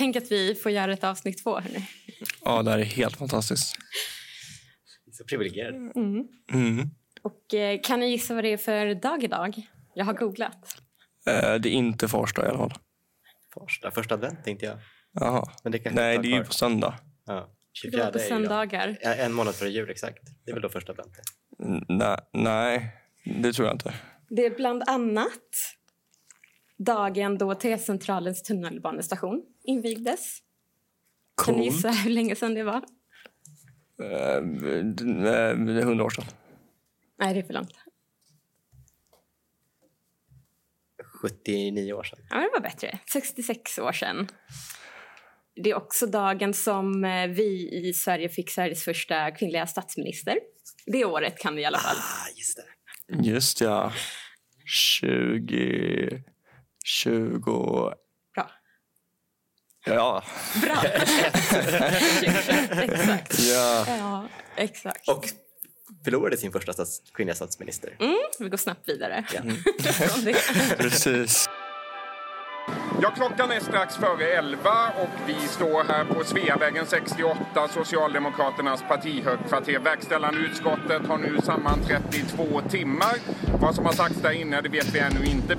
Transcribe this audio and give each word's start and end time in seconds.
Tänk 0.00 0.16
att 0.16 0.32
vi 0.32 0.54
får 0.54 0.72
göra 0.72 0.92
ett 0.92 1.04
avsnitt 1.04 1.42
två. 1.42 1.60
Hörni. 1.60 1.88
Ja, 2.44 2.62
det 2.62 2.70
här 2.70 2.78
är 2.78 2.84
helt 2.84 3.16
fantastiskt. 3.16 3.76
Så 5.12 5.24
privilegierad. 5.24 5.74
Mm. 5.74 6.28
Mm. 6.52 6.90
Och 7.22 7.54
eh, 7.54 7.80
kan 7.82 8.00
ni 8.00 8.10
gissa 8.10 8.34
vad 8.34 8.44
det 8.44 8.52
är 8.52 8.56
för 8.56 8.94
dag 8.94 9.24
idag? 9.24 9.62
Jag 9.94 10.04
har 10.04 10.12
googlat. 10.12 10.76
Eh, 11.26 11.54
det 11.54 11.68
är 11.68 11.72
inte 11.72 12.08
Farsta 12.08 12.46
i 12.46 12.48
alla 12.48 12.58
fall. 12.58 12.72
Första, 13.54 13.90
första 13.90 14.14
advent 14.14 14.44
tänkte 14.44 14.66
jag. 14.66 14.78
Jaha. 15.12 15.44
Men 15.62 15.72
det 15.72 15.78
kanske 15.78 16.00
Nej, 16.00 16.18
det 16.18 16.28
är 16.28 16.36
ju 16.36 16.44
på 16.44 16.52
söndag. 16.52 16.94
Ja, 17.26 17.34
Det 17.34 17.40
var 17.40 17.48
24 17.72 18.12
på 18.12 18.18
är 18.18 18.22
ju 18.22 18.28
då. 18.28 18.34
söndagar. 18.34 18.98
Ja, 19.02 19.14
En 19.14 19.32
månad 19.32 19.54
före 19.54 19.68
jul, 19.68 19.90
exakt. 19.90 20.22
Det 20.44 20.50
är 20.50 20.54
väl 20.54 20.62
då 20.62 20.68
första 20.68 20.92
advent. 20.92 21.16
Nej, 22.32 22.96
det 23.42 23.52
tror 23.52 23.66
jag 23.66 23.74
inte. 23.74 23.94
Det 24.28 24.46
är 24.46 24.50
bland 24.50 24.82
annat 24.86 25.50
dagen 26.78 27.38
då 27.38 27.54
T-centralens 27.54 28.42
tunnelbanestation 28.42 29.42
invigdes. 29.70 30.38
Kan 31.44 31.54
ni 31.54 31.60
Coolt. 31.60 31.74
gissa 31.74 31.90
hur 31.90 32.10
länge 32.10 32.36
sedan 32.36 32.54
det 32.54 32.62
var? 32.62 32.84
Är 33.98 35.82
hundra 35.82 36.04
år 36.04 36.10
sedan. 36.10 36.24
Nej, 37.18 37.34
det 37.34 37.40
är 37.40 37.44
för 37.44 37.54
långt. 37.54 37.72
79 41.22 41.92
år 41.92 42.02
sedan. 42.02 42.18
Ja, 42.30 42.36
men 42.36 42.44
det 42.44 42.50
var 42.52 42.60
bättre. 42.60 42.98
66 43.12 43.78
år 43.78 43.92
sedan. 43.92 44.28
Det 45.54 45.70
är 45.70 45.74
också 45.74 46.06
dagen 46.06 46.54
som 46.54 47.04
eh, 47.04 47.26
vi 47.26 47.70
i 47.88 47.92
Sverige 47.92 48.28
fick 48.28 48.50
Sveriges 48.50 48.84
första 48.84 49.30
kvinnliga 49.30 49.66
statsminister. 49.66 50.38
Det 50.86 51.04
året 51.04 51.38
kan 51.38 51.54
vi 51.54 51.62
i 51.62 51.64
alla 51.64 51.78
fall. 51.78 51.96
Ah, 51.96 52.28
just 52.36 52.56
det. 52.56 52.64
Just 53.30 53.60
ja. 53.60 53.92
20... 54.66 56.22
20... 56.84 57.94
Ja. 59.84 60.22
Bra! 60.62 60.82
exakt. 62.82 63.38
ja. 63.38 63.84
Ja, 63.88 64.28
exakt. 64.56 65.08
Och 65.08 65.28
förlorade 66.04 66.36
sin 66.36 66.52
första 66.52 66.72
stats, 66.72 67.02
kvinnliga 67.14 67.34
statsminister. 67.34 67.96
Mm, 68.00 68.16
vi 68.38 68.48
går 68.48 68.56
snabbt 68.56 68.88
vidare. 68.88 69.24
Ja. 69.34 69.40
Precis. 70.78 71.48
Ja, 73.02 73.10
klockan 73.10 73.50
är 73.50 73.60
strax 73.60 73.96
före 73.96 74.24
11 74.24 74.70
och 75.02 75.08
vi 75.26 75.34
står 75.34 75.84
här 75.84 76.04
på 76.04 76.24
Sveavägen 76.24 76.86
68, 76.86 77.68
Socialdemokraternas 77.68 78.84
partihögkvarter. 78.88 79.78
Verkställande 79.78 80.40
utskottet 80.40 81.06
har 81.08 81.18
nu 81.18 81.38
sammanträtt 81.42 82.14
i 82.14 82.22
två 82.22 82.60
timmar. 82.60 83.14
Vad 83.60 83.74
som 83.74 83.86
har 83.86 83.92
sagts 83.92 84.22
där 84.22 84.30
inne 84.30 84.60
det 84.60 84.68
vet 84.68 84.94
vi 84.94 84.98
ännu 84.98 85.24
inte. 85.24 85.56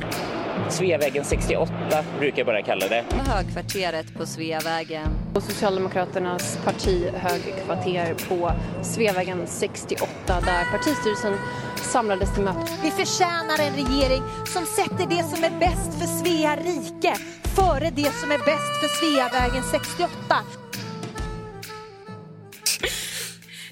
Sveavägen 0.69 1.25
68 1.25 1.73
brukar 2.19 2.37
jag 2.37 2.47
bara 2.47 2.61
kalla 2.61 2.87
det. 2.87 3.05
Högkvarteret 3.11 4.17
på 4.17 4.25
Sveavägen. 4.25 5.07
Och 5.35 5.43
Socialdemokraternas 5.43 6.59
partihögkvarter 6.65 8.15
på 8.29 8.51
Sveavägen 8.83 9.47
68 9.47 10.07
där 10.27 10.71
partistyrelsen 10.71 11.33
samlades 11.75 12.33
till 12.33 12.43
möte. 12.43 12.71
Vi 12.83 12.91
förtjänar 12.91 13.59
en 13.59 13.73
regering 13.73 14.23
som 14.45 14.65
sätter 14.65 15.09
det 15.09 15.23
som 15.23 15.43
är 15.43 15.59
bäst 15.59 15.99
för 15.99 16.05
Svea 16.05 16.55
rike 16.55 17.13
före 17.31 17.89
det 17.89 18.11
som 18.11 18.31
är 18.31 18.37
bäst 18.37 18.79
för 18.81 18.87
Sveavägen 18.87 19.63
68. 19.63 20.11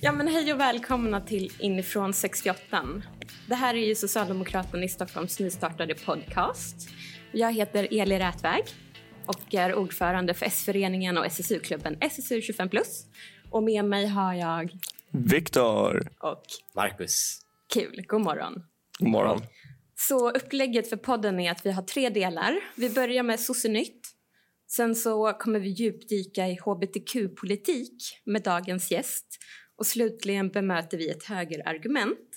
Ja, 0.01 0.11
men 0.11 0.27
hej 0.27 0.53
och 0.53 0.59
välkomna 0.59 1.21
till 1.21 1.51
Inifrån 1.59 2.13
68. 2.13 2.61
Det 3.47 3.55
här 3.55 3.75
är 3.75 3.87
ju 3.87 3.95
Socialdemokraterna 3.95 4.83
i 4.83 4.89
Stockholms 4.89 5.39
nystartade 5.39 5.95
podcast. 5.95 6.89
Jag 7.31 7.53
heter 7.53 7.87
Eli 7.91 8.19
Rätväg 8.19 8.63
och 9.25 9.53
är 9.53 9.75
ordförande 9.75 10.33
för 10.33 10.45
S-föreningen 10.45 11.17
och 11.17 11.25
SSU-klubben 11.25 11.97
SSU 12.01 12.39
25+. 12.39 12.81
Och 13.51 13.63
med 13.63 13.85
mig 13.85 14.07
har 14.07 14.33
jag... 14.33 14.71
Viktor. 15.11 16.11
Och 16.19 16.43
Marcus. 16.75 17.41
kul, 17.73 18.05
god 18.07 18.21
morgon. 18.21 18.63
God 18.99 19.09
morgon. 19.09 19.41
Så 20.07 20.29
upplägget 20.31 20.89
för 20.89 20.97
podden 20.97 21.39
är 21.39 21.51
att 21.51 21.65
vi 21.65 21.71
har 21.71 21.83
tre 21.83 22.09
delar. 22.09 22.59
Vi 22.75 22.89
börjar 22.89 23.23
med 23.23 23.39
Sossenytt. 23.39 24.07
Sen 24.67 24.95
så 24.95 25.33
kommer 25.33 25.59
vi 25.59 25.69
djupdyka 25.69 26.47
i 26.47 26.55
hbtq-politik 26.65 28.21
med 28.25 28.43
dagens 28.43 28.91
gäst. 28.91 29.25
Och 29.77 29.85
slutligen 29.85 30.49
bemöter 30.49 30.97
vi 30.97 31.09
ett 31.09 31.23
högerargument. 31.23 32.29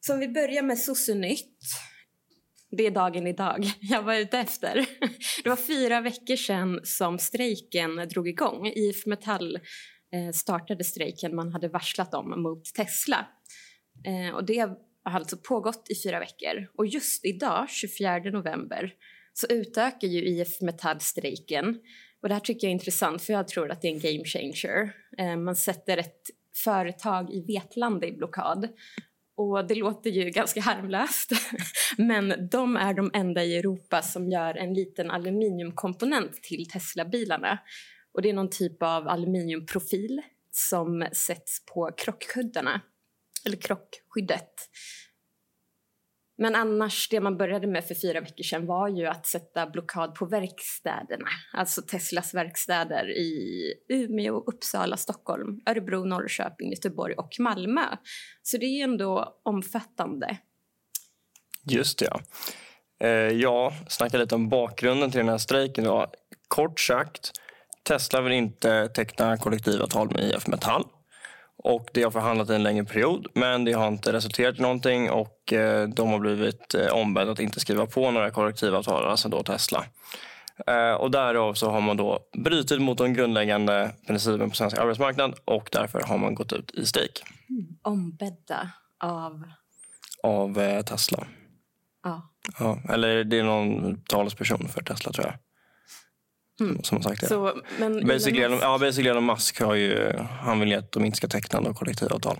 Så 0.00 0.12
om 0.12 0.18
vi 0.20 0.28
börjar 0.28 0.62
med 0.62 0.78
Sossenytt. 0.78 1.58
Det 2.70 2.86
är 2.86 2.90
dagen 2.90 3.26
idag 3.26 3.72
jag 3.80 4.02
var 4.02 4.14
ute 4.14 4.38
efter. 4.38 4.86
Det 5.42 5.48
var 5.48 5.56
fyra 5.56 6.00
veckor 6.00 6.36
sedan 6.36 6.80
som 6.84 7.18
strejken 7.18 7.96
drog 7.96 8.28
igång. 8.28 8.66
IF 8.66 9.06
Metall 9.06 9.56
eh, 10.12 10.32
startade 10.34 10.84
strejken 10.84 11.36
man 11.36 11.52
hade 11.52 11.68
varslat 11.68 12.14
om 12.14 12.42
mot 12.42 12.64
Tesla. 12.64 13.26
Eh, 14.06 14.34
och 14.34 14.44
det 14.44 14.68
har 15.04 15.18
alltså 15.18 15.36
pågått 15.36 15.86
i 15.90 15.94
fyra 16.02 16.18
veckor. 16.18 16.68
Och 16.78 16.86
just 16.86 17.24
idag, 17.24 17.70
24 17.70 18.18
november, 18.18 18.94
så 19.32 19.46
utökar 19.46 20.08
ju 20.08 20.24
IF 20.24 20.60
Metall 20.60 21.00
strejken. 21.00 21.78
Och 22.22 22.28
det 22.28 22.34
här 22.34 22.40
tycker 22.40 22.66
jag 22.66 22.70
är 22.70 22.74
intressant 22.74 23.22
för 23.22 23.32
jag 23.32 23.48
tror 23.48 23.70
att 23.70 23.82
det 23.82 23.88
är 23.88 23.92
en 23.92 24.00
game 24.00 24.24
changer. 24.24 24.92
Eh, 25.18 25.36
man 25.36 25.56
sätter 25.56 25.96
ett 25.96 26.22
företag 26.64 27.30
i 27.30 27.40
Vetlanda 27.40 28.06
i 28.06 28.12
blockad. 28.12 28.68
Och 29.36 29.66
det 29.66 29.74
låter 29.74 30.10
ju 30.10 30.30
ganska 30.30 30.60
harmlöst, 30.60 31.32
men 31.98 32.48
de 32.50 32.76
är 32.76 32.94
de 32.94 33.10
enda 33.14 33.44
i 33.44 33.56
Europa 33.56 34.02
som 34.02 34.30
gör 34.30 34.54
en 34.54 34.74
liten 34.74 35.10
aluminiumkomponent 35.10 36.42
till 36.42 36.68
Tesla-bilarna. 36.68 37.58
Och 38.12 38.22
det 38.22 38.30
är 38.30 38.34
någon 38.34 38.50
typ 38.50 38.82
av 38.82 39.08
aluminiumprofil 39.08 40.22
som 40.50 41.06
sätts 41.12 41.64
på 41.66 41.90
krockkuddarna, 41.96 42.80
eller 43.46 43.56
krockskyddet. 43.56 44.54
Men 46.38 46.54
annars, 46.54 47.08
det 47.08 47.20
man 47.20 47.36
började 47.36 47.66
med 47.66 47.84
för 47.84 47.94
fyra 47.94 48.20
veckor 48.20 48.42
sedan 48.42 48.66
var 48.66 48.88
ju 48.88 49.06
att 49.06 49.26
sätta 49.26 49.66
blockad 49.66 50.14
på 50.14 50.26
verkstäderna. 50.26 51.28
Alltså 51.52 51.82
Teslas 51.82 52.34
verkstäder 52.34 53.10
i 53.10 53.62
Umeå, 53.88 54.44
Uppsala, 54.46 54.96
Stockholm, 54.96 55.60
Örebro, 55.66 56.04
Norrköping, 56.04 56.70
Göteborg 56.70 57.14
och 57.14 57.30
Malmö. 57.38 57.96
Så 58.42 58.56
det 58.56 58.66
är 58.66 58.76
ju 58.76 58.82
ändå 58.82 59.40
omfattande. 59.42 60.38
Just 61.70 61.98
det, 61.98 62.04
ja. 62.10 62.20
Eh, 63.06 63.10
Jag 63.32 63.72
snackade 63.88 64.22
lite 64.22 64.34
om 64.34 64.48
bakgrunden 64.48 65.10
till 65.10 65.18
den 65.18 65.28
här 65.28 65.38
strejken. 65.38 65.84
Då. 65.84 66.12
Kort 66.48 66.80
sagt, 66.80 67.32
Tesla 67.82 68.20
vill 68.20 68.32
inte 68.32 68.88
teckna 68.88 69.36
kollektivavtal 69.36 70.10
med 70.10 70.24
IF 70.24 70.46
Metall. 70.46 70.84
Och 71.62 71.88
Det 71.92 72.02
har 72.02 72.10
förhandlat 72.10 72.50
i 72.50 72.54
en 72.54 72.62
längre 72.62 72.84
period, 72.84 73.26
men 73.34 73.64
det 73.64 73.72
har 73.72 73.88
inte 73.88 74.12
resulterat 74.12 74.58
i 74.58 74.62
någonting 74.62 75.10
och 75.10 75.52
eh, 75.52 75.88
de 75.88 76.08
har 76.08 76.18
blivit 76.18 76.74
eh, 76.74 76.86
ombedda 76.86 77.32
att 77.32 77.40
inte 77.40 77.60
skriva 77.60 77.86
på 77.86 78.10
några 78.10 78.30
kollektivavtal, 78.30 79.04
alltså 79.04 79.28
då 79.28 79.42
Tesla. 79.42 79.84
Eh, 80.66 80.92
och 80.92 81.10
därav 81.10 81.54
så 81.54 81.70
har 81.70 81.80
man 81.80 81.96
då 81.96 82.18
brutit 82.44 82.80
mot 82.80 82.98
de 82.98 83.14
grundläggande 83.14 83.90
principerna 84.06 84.48
på 84.48 84.54
svensk 84.54 84.78
arbetsmarknad 84.78 85.34
och 85.44 85.68
därför 85.72 86.02
har 86.02 86.18
man 86.18 86.34
gått 86.34 86.52
ut 86.52 86.70
i 86.74 86.86
strejk 86.86 87.22
Ombedda 87.82 88.70
av... 88.98 89.44
av 90.22 90.82
Tesla. 90.82 91.26
Ja. 92.04 92.30
Ja, 92.58 92.78
eller 92.88 93.24
det 93.24 93.38
är 93.38 93.44
någon 93.44 94.00
talesperson 94.02 94.68
för 94.68 94.82
Tesla 94.82 95.12
tror 95.12 95.26
jag. 95.26 95.34
Som, 96.60 96.82
som 96.82 96.96
har 96.96 97.02
sagt 97.02 97.20
det. 97.20 97.26
Så, 97.26 97.54
men 97.78 98.06
Basically, 98.06 98.42
Elon 98.42 98.58
Musk- 98.58 98.62
ja, 98.64 98.78
basically 98.78 99.10
Elon 99.10 99.26
Musk 99.26 99.60
har 99.60 99.74
ju, 99.74 100.12
han 100.42 100.60
vill 100.60 100.68
ju 100.68 100.74
att 100.74 100.92
de 100.92 101.04
inte 101.04 101.16
ska 101.16 101.28
teckna 101.28 101.60
några 101.60 101.74
kollektivavtal. 101.74 102.38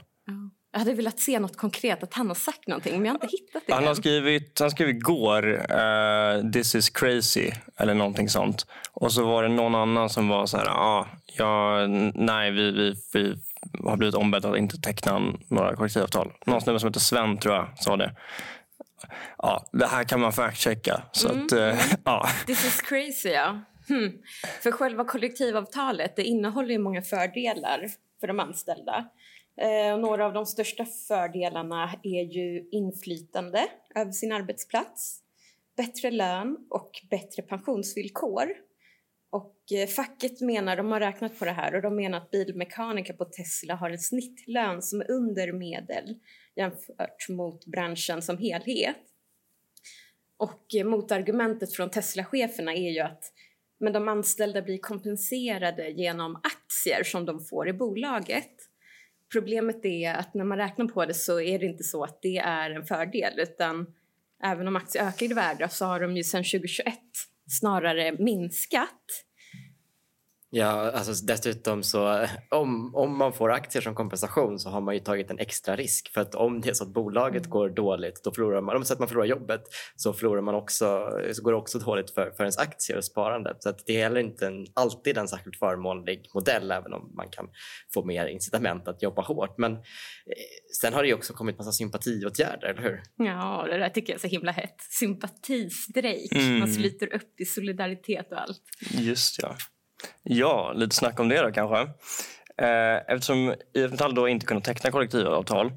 Jag 0.73 0.79
hade 0.79 0.95
velat 0.95 1.19
se 1.19 1.39
något 1.39 1.57
konkret, 1.57 2.03
att 2.03 2.15
han 2.15 2.29
har 2.29 2.35
sagt 2.35 2.67
någonting, 2.69 2.93
men 2.97 3.05
jag 3.05 3.13
har 3.13 3.17
inte 3.17 3.37
hittat 3.37 3.63
det 3.67 3.75
Han 3.75 3.87
har 3.87 3.95
skrivit, 3.95 4.61
han 4.61 4.71
skrev 4.71 4.89
igår 4.89 5.49
uh, 5.53 6.51
“This 6.51 6.75
is 6.75 6.91
crazy” 6.91 7.51
eller 7.77 7.95
någonting 7.95 8.29
sånt. 8.29 8.67
Och 8.93 9.13
så 9.13 9.27
var 9.27 9.43
det 9.43 9.49
någon 9.49 9.75
annan 9.75 10.11
som 10.11 10.29
var 10.29 10.47
så 10.47 10.57
här, 10.57 10.67
ah, 10.67 11.07
ja, 11.37 11.87
nej 12.15 12.51
vi, 12.51 12.71
vi, 12.71 12.95
vi 13.13 13.37
har 13.85 13.97
blivit 13.97 14.15
ombedda 14.15 14.51
att 14.51 14.57
inte 14.59 14.81
teckna 14.81 15.21
några 15.49 15.77
kollektivavtal. 15.77 16.33
Någon 16.47 16.61
snubbe 16.61 16.81
som 16.81 16.89
heter 16.89 17.01
Sven 17.01 17.39
tror 17.39 17.55
jag 17.55 17.69
sa 17.79 17.97
det. 17.97 18.17
Ja, 19.39 19.67
det 19.73 19.87
här 19.87 20.05
kan 20.05 20.21
man 20.21 20.33
fact-checka. 20.33 21.03
Så 21.13 21.29
att, 21.29 21.53
eh, 21.53 21.79
ja. 22.05 22.29
This 22.47 22.65
is 22.67 22.81
crazy, 22.81 23.29
ja. 23.29 23.61
Hmm. 23.91 24.23
För 24.63 24.71
själva 24.71 25.05
kollektivavtalet 25.05 26.17
det 26.17 26.25
innehåller 26.25 26.71
ju 26.71 26.79
många 26.79 27.03
fördelar 27.03 27.91
för 28.21 28.27
de 28.27 28.41
anställda. 28.41 29.11
Eh, 29.57 29.95
och 29.95 30.01
några 30.01 30.27
av 30.27 30.33
de 30.33 30.47
största 30.47 30.85
fördelarna 30.85 31.95
är 32.03 32.23
ju 32.23 32.69
inflytande 32.71 33.67
över 33.95 34.13
sin 34.13 34.33
arbetsplats, 34.33 35.23
bättre 35.77 36.11
lön 36.11 36.57
och 36.71 36.91
bättre 37.11 37.43
pensionsvillkor. 37.43 38.49
Och 39.31 39.57
eh, 39.73 39.87
facket 39.87 40.41
menar, 40.41 40.77
de 40.77 40.93
har 40.93 41.01
räknat 41.01 41.39
på 41.39 41.45
det 41.45 41.53
här 41.53 41.75
och 41.75 41.83
de 41.83 41.97
menar 41.97 42.19
att 42.19 42.31
bilmekaniker 42.31 43.13
på 43.13 43.25
Tesla 43.25 43.75
har 43.75 43.91
en 43.91 43.99
snittlön 43.99 44.83
som 44.83 45.01
är 45.01 45.11
under 45.11 45.53
medel 45.53 46.15
jämfört 46.57 47.29
mot 47.29 47.67
branschen 47.67 48.23
som 48.23 48.39
helhet. 48.39 48.97
Och 50.37 50.75
eh, 50.75 50.85
motargumentet 50.85 51.73
från 51.73 51.91
Tesla-cheferna 51.91 52.75
är 52.75 52.91
ju 52.91 53.01
att 53.01 53.33
men 53.81 53.93
de 53.93 54.09
anställda 54.09 54.63
blir 54.63 54.79
kompenserade 54.79 55.89
genom 55.89 56.37
aktier 56.37 57.03
som 57.03 57.25
de 57.25 57.45
får 57.45 57.69
i 57.69 57.73
bolaget. 57.73 58.51
Problemet 59.33 59.85
är 59.85 60.15
att 60.15 60.35
när 60.35 60.45
man 60.45 60.59
räknar 60.59 60.87
på 60.87 61.05
det 61.05 61.15
så 61.15 61.41
är 61.41 61.59
det 61.59 61.67
inte 61.67 61.85
så 61.85 62.05
att 62.05 62.23
det 62.23 62.39
är 62.39 62.71
en 62.71 62.87
fördel 62.87 63.33
utan 63.39 63.87
även 64.43 64.69
om 64.69 64.77
aktier 64.77 65.03
ökar 65.05 65.31
i 65.31 65.35
värde 65.35 65.69
så 65.69 65.85
har 65.85 66.01
de 66.01 66.17
ju 66.17 66.25
sedan 66.25 66.45
2021 66.45 66.95
snarare 67.49 68.13
minskat. 68.13 69.25
Ja, 70.53 70.91
alltså 70.91 71.27
dessutom 71.27 71.83
så 71.83 72.27
om, 72.51 72.95
om 72.95 73.19
man 73.19 73.33
får 73.33 73.53
aktier 73.53 73.83
som 73.83 73.95
kompensation 73.95 74.59
så 74.59 74.71
har 74.71 74.81
man 74.81 74.95
ju 74.95 75.01
tagit 75.01 75.31
en 75.31 75.39
extra 75.39 75.77
risk 75.77 76.13
för 76.15 76.21
att 76.21 76.35
om 76.35 76.61
det 76.61 76.71
är 76.71 76.75
så 76.75 76.85
att 76.85 76.93
bolaget 76.93 77.41
Mm. 77.41 77.51
går 77.51 77.69
dåligt 77.69 78.25
då 78.25 78.33
förlorar 78.33 78.61
man, 78.61 78.77
om 78.77 78.85
så 78.85 78.93
att 78.93 78.99
man 78.99 79.09
förlorar 79.09 79.27
jobbet 79.27 79.63
så 79.97 80.13
förlorar 80.13 80.43
man 80.43 80.55
också, 80.55 81.11
så 81.33 81.43
går 81.43 81.53
det 81.53 81.59
också 81.59 81.79
dåligt 81.79 82.11
för, 82.11 82.31
för 82.31 82.45
ens 82.45 82.59
aktier 82.59 82.97
och 82.97 83.05
sparandet. 83.05 83.63
Så 83.63 83.69
att 83.69 83.87
det 83.87 83.97
är 83.97 84.03
heller 84.03 84.21
inte 84.21 84.47
en, 84.47 84.67
alltid 84.75 85.19
en 85.19 85.29
särskilt 85.29 85.57
förmånlig 85.57 86.27
modell 86.35 86.71
även 86.71 86.93
om 86.93 87.13
man 87.17 87.29
kan 87.31 87.49
få 87.95 88.05
mer 88.05 88.27
incitament 88.27 88.89
att 88.89 89.03
jobba 89.03 89.23
hårt. 89.23 89.59
Men 89.59 89.73
eh, 89.73 89.81
sen 90.81 90.95
har 90.95 91.03
det 91.03 91.09
ju 91.09 91.15
också 91.15 91.33
kommit 91.33 91.59
massa 91.59 91.73
sympatiåtgärder, 91.73 92.69
eller 92.69 92.83
hur? 92.83 93.03
Ja, 93.17 93.67
det 93.71 93.79
där 93.79 93.89
tycker 93.89 94.13
jag 94.13 94.17
är 94.19 94.21
så 94.21 94.29
himla 94.29 94.53
hett. 94.53 94.77
Sympatistrejk. 95.01 96.33
Mm. 96.35 96.59
Man 96.59 96.73
sluter 96.73 97.15
upp 97.15 97.41
i 97.41 97.45
solidaritet 97.45 98.33
och 98.33 98.41
allt. 98.41 98.63
Just 98.91 99.43
ja. 99.43 99.57
Ja, 100.23 100.73
lite 100.75 100.97
snack 100.97 101.21
om 101.21 101.29
det 101.29 101.43
då 101.43 101.53
kanske. 101.53 101.81
Eh, 102.61 102.97
eftersom 103.09 103.55
IF 103.75 103.91
Metall 103.91 104.15
då 104.15 104.29
inte 104.29 104.47
kunnat 104.47 104.65
teckna 104.65 104.91
kollektivavtal 104.91 105.73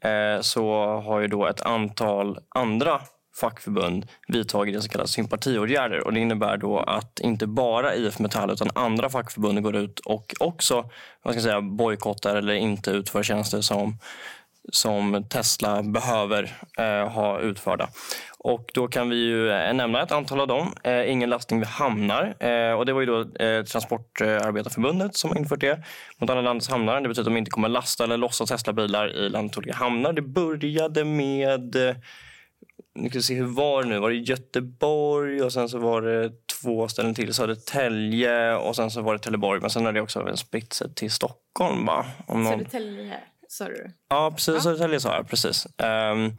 eh, 0.00 0.40
så 0.40 0.86
har 1.00 1.20
ju 1.20 1.28
då 1.28 1.46
ett 1.46 1.62
antal 1.62 2.38
andra 2.48 3.00
fackförbund 3.40 4.06
vidtagit 4.28 4.82
så 4.82 4.88
kallade 4.88 5.08
sympatiåtgärder. 5.08 6.06
Och 6.06 6.12
det 6.12 6.20
innebär 6.20 6.56
då 6.56 6.78
att 6.78 7.20
inte 7.20 7.46
bara 7.46 7.94
IF 7.94 8.18
Metall 8.18 8.50
utan 8.50 8.70
andra 8.74 9.10
fackförbund 9.10 9.62
går 9.62 9.76
ut 9.76 10.00
och 10.00 10.34
också 10.40 10.74
vad 11.22 11.34
ska 11.34 11.38
jag 11.38 11.42
säga, 11.42 11.60
bojkottar 11.60 12.36
eller 12.36 12.54
inte 12.54 12.90
utför 12.90 13.22
tjänster 13.22 13.60
som 13.60 13.98
som 14.72 15.24
Tesla 15.28 15.82
behöver 15.82 16.52
eh, 16.78 17.08
ha 17.08 17.40
utförda. 17.40 17.88
Och 18.38 18.70
då 18.74 18.88
kan 18.88 19.08
vi 19.08 19.16
ju 19.16 19.50
eh, 19.50 19.74
nämna 19.74 20.02
ett 20.02 20.12
antal 20.12 20.40
av 20.40 20.46
dem. 20.46 20.74
Eh, 20.82 21.10
ingen 21.10 21.30
lastning 21.30 21.60
vid 21.60 21.68
hamnar. 21.68 22.34
Eh, 22.40 22.72
och 22.72 22.86
det 22.86 22.92
var 22.92 23.00
ju 23.00 23.06
då 23.06 23.44
eh, 23.44 23.64
Transportarbetarförbundet 23.64 25.16
som 25.16 25.30
har 25.30 25.38
infört 25.38 25.60
det 25.60 25.84
mot 26.18 26.30
alla 26.30 26.40
landets 26.40 26.68
hamnar. 26.68 27.00
Det 27.00 27.08
betyder 27.08 27.22
att 27.22 27.34
de 27.34 27.36
inte 27.36 27.50
kommer 27.50 27.68
lasta 27.68 28.04
eller 28.04 28.16
lossa 28.16 28.46
Teslabilar 28.46 29.08
i 29.08 29.28
landets 29.28 29.58
olika 29.58 29.74
hamnar. 29.74 30.12
Det 30.12 30.22
började 30.22 31.04
med 31.04 31.76
eh, 31.76 31.96
nu 32.94 33.08
ska 33.08 33.18
vi 33.18 33.22
se, 33.22 33.34
hur 33.34 33.44
var 33.44 33.82
det 33.82 33.88
nu? 33.88 33.98
Var 33.98 34.10
det 34.10 34.16
Göteborg 34.16 35.42
och 35.42 35.52
sen 35.52 35.68
så 35.68 35.78
var 35.78 36.02
det 36.02 36.32
två 36.62 36.88
ställen 36.88 37.14
till. 37.14 37.34
Södertälje 37.34 38.54
och 38.54 38.76
sen 38.76 38.90
så 38.90 39.02
var 39.02 39.12
det 39.12 39.18
Trelleborg. 39.18 39.60
Men 39.60 39.70
sen 39.70 39.84
har 39.84 39.92
det 39.92 40.00
också 40.00 40.36
spritt 40.36 40.72
sig 40.72 40.94
till 40.94 41.10
Stockholm 41.10 41.86
va? 41.86 42.06
Om 42.26 42.42
någon... 42.42 42.52
Södertälje, 42.52 43.20
sa 43.52 43.68
du? 43.68 43.90
Ja, 44.08 44.30
precis. 44.30 44.62
Södertälje 44.62 45.00
sa 45.00 45.16
jag. 45.16 45.28
Precis. 45.28 45.66
Um, 45.66 46.38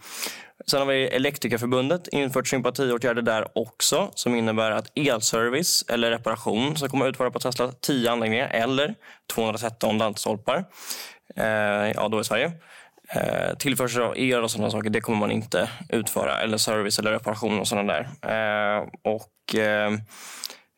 sen 0.68 0.80
har 0.80 0.86
vi 0.86 1.08
Elektrikerförbundet 1.08 2.08
infört 2.08 2.48
sympatiåtgärder 2.48 3.22
där 3.22 3.58
också 3.58 4.12
som 4.16 4.36
innebär 4.36 4.72
att 4.72 4.92
elservice 4.96 5.86
eller 5.90 6.12
reparation 6.12 6.78
ska 6.78 6.88
komma 6.88 7.08
utföra 7.08 7.32
på 7.32 7.40
Tesla 7.40 7.72
10 7.72 8.12
anläggningar 8.12 8.48
eller 8.48 8.96
213 9.34 9.98
laddstolpar. 9.98 10.66
Uh, 11.38 11.92
ja, 11.96 12.08
då 12.12 12.22
i 12.22 12.24
Sverige. 12.24 12.52
Eh, 13.10 13.58
tillförsel 13.58 14.02
av 14.02 14.18
el 14.18 14.44
och 14.44 14.52
sådana 14.52 14.72
saker 14.72 14.90
det 14.90 15.02
kommer 15.02 15.20
man 15.20 15.32
inte 15.32 15.70
utföra. 15.90 16.42
Eller 16.42 16.58
service 16.58 17.00
eller 17.00 17.12
reparation 17.12 17.60
och 17.60 17.68
sådana 17.68 17.94
där. 17.94 18.10
Eh, 18.22 18.88
och 19.02 19.56
eh, 19.56 19.94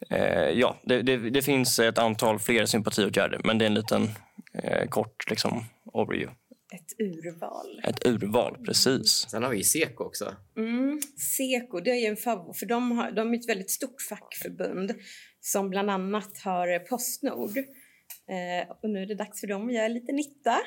eh 0.10 0.50
ja, 0.50 0.76
det, 0.84 1.02
det, 1.02 1.18
det, 1.18 1.42
finns 1.42 1.80
ett 1.80 1.98
antal 1.98 2.40
fler 2.40 2.66
sympatiåtgärder 2.66 3.42
men 3.44 3.58
det 3.58 3.66
är 3.66 3.68
en 3.68 3.74
liten 3.74 4.10
eh, 4.54 4.88
kort 4.88 5.30
liksom, 5.30 5.66
overview. 5.96 6.36
Ett 6.74 7.00
urval. 7.00 7.82
Ett 7.84 8.08
urval, 8.08 8.58
precis. 8.66 9.28
Sen 9.30 9.44
har 9.44 9.50
vi 9.50 9.64
Seko 9.64 10.04
också. 10.04 10.36
Mm, 10.58 11.02
Seko, 11.38 11.80
det 11.80 11.92
är 11.92 11.96
ju 11.96 12.06
en 12.06 12.18
favorit, 12.18 12.60
för 12.60 12.66
de, 12.66 12.92
har, 12.92 13.12
de 13.12 13.34
är 13.34 13.38
ett 13.38 13.50
väldigt 13.50 13.72
stort 13.72 14.02
fackförbund 14.10 14.94
som 15.40 15.70
bland 15.70 15.90
annat 15.90 16.38
har 16.38 16.80
Postnord. 16.80 17.58
Eh, 17.58 18.70
och 18.82 18.90
nu 18.90 19.02
är 19.02 19.06
det 19.06 19.16
dags 19.16 19.40
för 19.40 19.48
dem 19.48 19.68
att 19.68 19.74
göra 19.74 19.88
lite 19.88 20.12
nytta. 20.12 20.58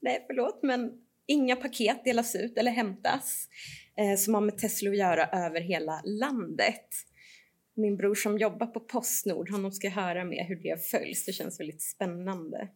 Nej, 0.00 0.24
förlåt, 0.26 0.60
men 0.62 0.92
inga 1.26 1.56
paket 1.56 2.04
delas 2.04 2.34
ut 2.34 2.58
eller 2.58 2.70
hämtas 2.70 3.48
eh, 3.96 4.18
som 4.18 4.34
har 4.34 4.40
med 4.40 4.58
Tesla 4.58 4.90
att 4.90 4.96
göra 4.96 5.26
över 5.26 5.60
hela 5.60 6.02
landet. 6.04 6.88
Min 7.76 7.96
bror 7.96 8.14
som 8.14 8.38
jobbar 8.38 8.66
på 8.66 8.80
Postnord, 8.80 9.50
honom 9.50 9.72
ska 9.72 9.88
höra 9.88 10.24
med 10.24 10.46
hur 10.46 10.62
det 10.62 10.86
följs. 10.90 11.24
Det 11.24 11.32
känns 11.32 11.60
väldigt 11.60 11.82
spännande. 11.82 12.68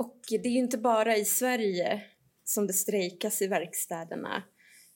Och 0.00 0.20
det 0.28 0.48
är 0.48 0.52
ju 0.52 0.58
inte 0.58 0.78
bara 0.78 1.16
i 1.16 1.24
Sverige 1.24 2.02
som 2.44 2.66
det 2.66 2.72
strejkas 2.72 3.42
i 3.42 3.46
verkstäderna 3.46 4.42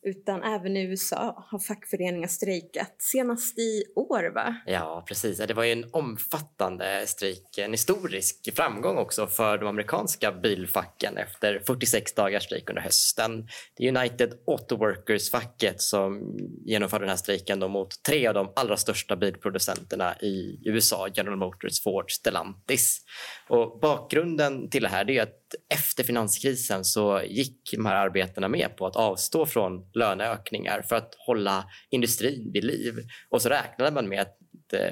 utan 0.05 0.43
även 0.43 0.77
i 0.77 0.83
USA 0.83 1.47
har 1.51 1.59
fackföreningar 1.59 2.29
strejkat. 2.29 2.95
Senast 2.99 3.59
i 3.59 3.85
år, 3.97 4.35
va? 4.35 4.56
Ja, 4.67 5.05
precis. 5.09 5.39
Det 5.39 5.55
var 5.55 5.65
ju 5.65 5.73
en 5.73 5.85
omfattande 5.93 7.06
strejk, 7.06 7.59
en 7.59 7.71
historisk 7.71 8.56
framgång 8.56 8.99
också 8.99 9.27
för 9.27 9.59
de 9.59 9.69
amerikanska 9.69 10.33
bilfacken 10.33 11.17
efter 11.17 11.62
46 11.67 12.15
dagars 12.15 12.45
strejk 12.45 12.71
under 12.71 12.83
hösten. 12.83 13.49
Det 13.77 13.89
är 13.89 13.99
United 13.99 14.33
Auto 14.47 14.77
Workers-facket 14.77 15.81
som 15.81 16.37
genomförde 16.65 17.05
den 17.05 17.11
här 17.11 17.17
strejken 17.17 17.61
då 17.61 17.69
mot 17.69 18.03
tre 18.03 18.27
av 18.27 18.35
de 18.35 18.53
allra 18.57 18.77
största 18.77 19.17
bilproducenterna 19.17 20.17
i 20.21 20.61
USA, 20.65 21.09
General 21.15 21.39
Motors, 21.39 21.83
Ford, 21.83 22.11
Stellantis. 22.11 23.00
Och 23.49 23.79
bakgrunden 23.81 24.71
till 24.71 24.83
det 24.83 24.89
här 24.89 25.11
är 25.11 25.23
att 25.23 25.44
efter 25.75 26.05
finanskrisen 26.05 26.85
så 26.85 27.21
gick 27.27 27.71
de 27.73 27.87
här 27.87 27.95
arbetarna 27.95 28.49
med 28.49 28.77
på 28.77 28.87
att 28.87 28.97
avstå 28.97 29.47
från 29.47 29.91
löneökningar 29.95 30.83
för 30.83 30.97
att 30.97 31.15
hålla 31.27 31.65
industrin 31.91 32.51
vid 32.53 32.65
liv. 32.65 32.95
Och 33.31 33.43
så 33.43 33.49
räknade 33.49 33.91
man 33.91 34.09
med 34.09 34.21
att 34.21 34.39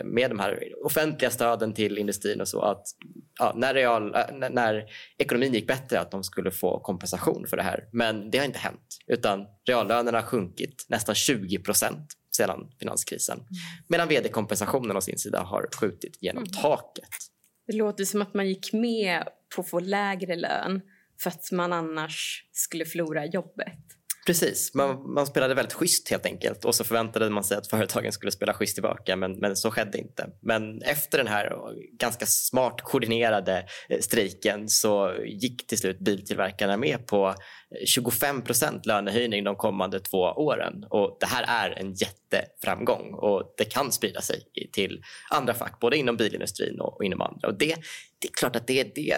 med 0.05 0.31
de 0.31 0.39
här 0.39 0.59
offentliga 0.85 1.31
stöden 1.31 1.75
till 1.75 1.99
industrin 1.99 2.41
och 2.41 2.49
så 2.49 2.61
att 2.61 2.83
ja, 3.39 3.53
när, 3.57 3.75
real, 3.75 4.17
när 4.51 4.85
ekonomin 5.19 5.55
gick 5.55 5.67
bättre 5.67 6.01
att 6.01 6.11
de 6.11 6.25
skulle 6.25 6.51
få 6.51 6.81
kompensation 6.81 7.47
för 7.47 7.57
det 7.57 7.63
här. 7.63 7.89
Men 7.93 8.31
det 8.31 8.39
har 8.39 8.45
inte 8.45 8.59
hänt 8.59 8.99
utan 9.07 9.47
reallönerna 9.69 10.19
har 10.19 10.27
sjunkit 10.27 10.87
nästan 10.89 11.15
20 11.15 11.59
procent 11.59 12.13
sedan 12.37 12.71
finanskrisen. 12.79 13.39
Mm. 13.39 13.49
Medan 13.89 14.09
vd-kompensationen 14.09 14.97
å 14.97 15.01
sin 15.01 15.19
sida 15.19 15.41
har 15.41 15.69
skjutit 15.81 16.19
genom 16.21 16.43
mm. 16.43 16.53
taket. 16.63 17.09
Det 17.67 17.77
låter 17.77 18.05
som 18.05 18.23
att 18.23 18.35
man 18.35 18.49
gick 18.49 18.73
med 18.73 19.23
på 19.55 19.61
att 19.61 19.71
få 19.71 19.81
lägre 19.81 20.37
lön 20.37 20.81
för 21.23 21.31
att 21.31 21.53
man 21.53 21.73
annars 21.73 22.49
skulle 22.53 22.85
förlora 22.85 23.27
jobbet. 23.27 23.79
Precis, 24.27 24.75
man, 24.75 25.13
man, 25.13 25.27
spelade 25.27 25.55
väldigt 25.55 25.73
schysst 25.73 26.11
helt 26.11 26.27
enkelt. 26.27 26.65
Och 26.65 26.75
så 26.75 26.85
förväntade 26.85 27.31
man 27.31 27.45
sig 27.45 27.57
att 27.57 27.67
företagen 27.67 28.13
skulle 28.13 28.33
spela 28.33 28.55
schysst 28.55 28.75
tillbaka 28.75 29.17
men, 29.17 29.33
men 29.33 29.57
så 29.57 29.71
skedde 29.71 29.99
inte. 29.99 30.29
Men 30.41 30.83
efter 30.83 31.19
den 31.19 31.27
här 31.27 31.53
ganska 31.99 32.27
smart 32.27 32.81
koordinerade 32.83 33.67
strejken 34.01 34.69
så 34.69 35.15
gick 35.25 35.67
till 35.67 35.79
slut 35.79 35.99
biltillverkarna 35.99 36.77
med 36.77 37.07
på 37.07 37.35
25 37.87 38.43
procent 38.43 38.87
lönehöjning 38.87 39.45
de 39.45 39.57
kommande 39.57 40.01
två 40.01 40.19
åren. 40.19 40.85
Och 40.91 41.17
det 41.21 41.27
här 41.27 41.45
är 41.49 41.79
en 41.79 41.95
jätteframgång 41.95 43.15
och 43.15 43.55
det 43.57 43.65
kan 43.65 43.93
sprida 43.93 44.21
sig 44.21 44.43
till 44.73 45.03
andra 45.31 45.55
fack 45.55 45.81
både 45.81 45.97
inom 45.97 46.17
bilindustrin 46.17 46.81
och 46.81 47.05
inom 47.05 47.21
andra. 47.23 47.49
Och 47.49 47.59
det, 47.59 47.77
det 48.19 48.29
är 48.29 48.33
klart 48.33 48.57
att 48.57 48.67
det, 48.67 48.95
det 48.95 49.15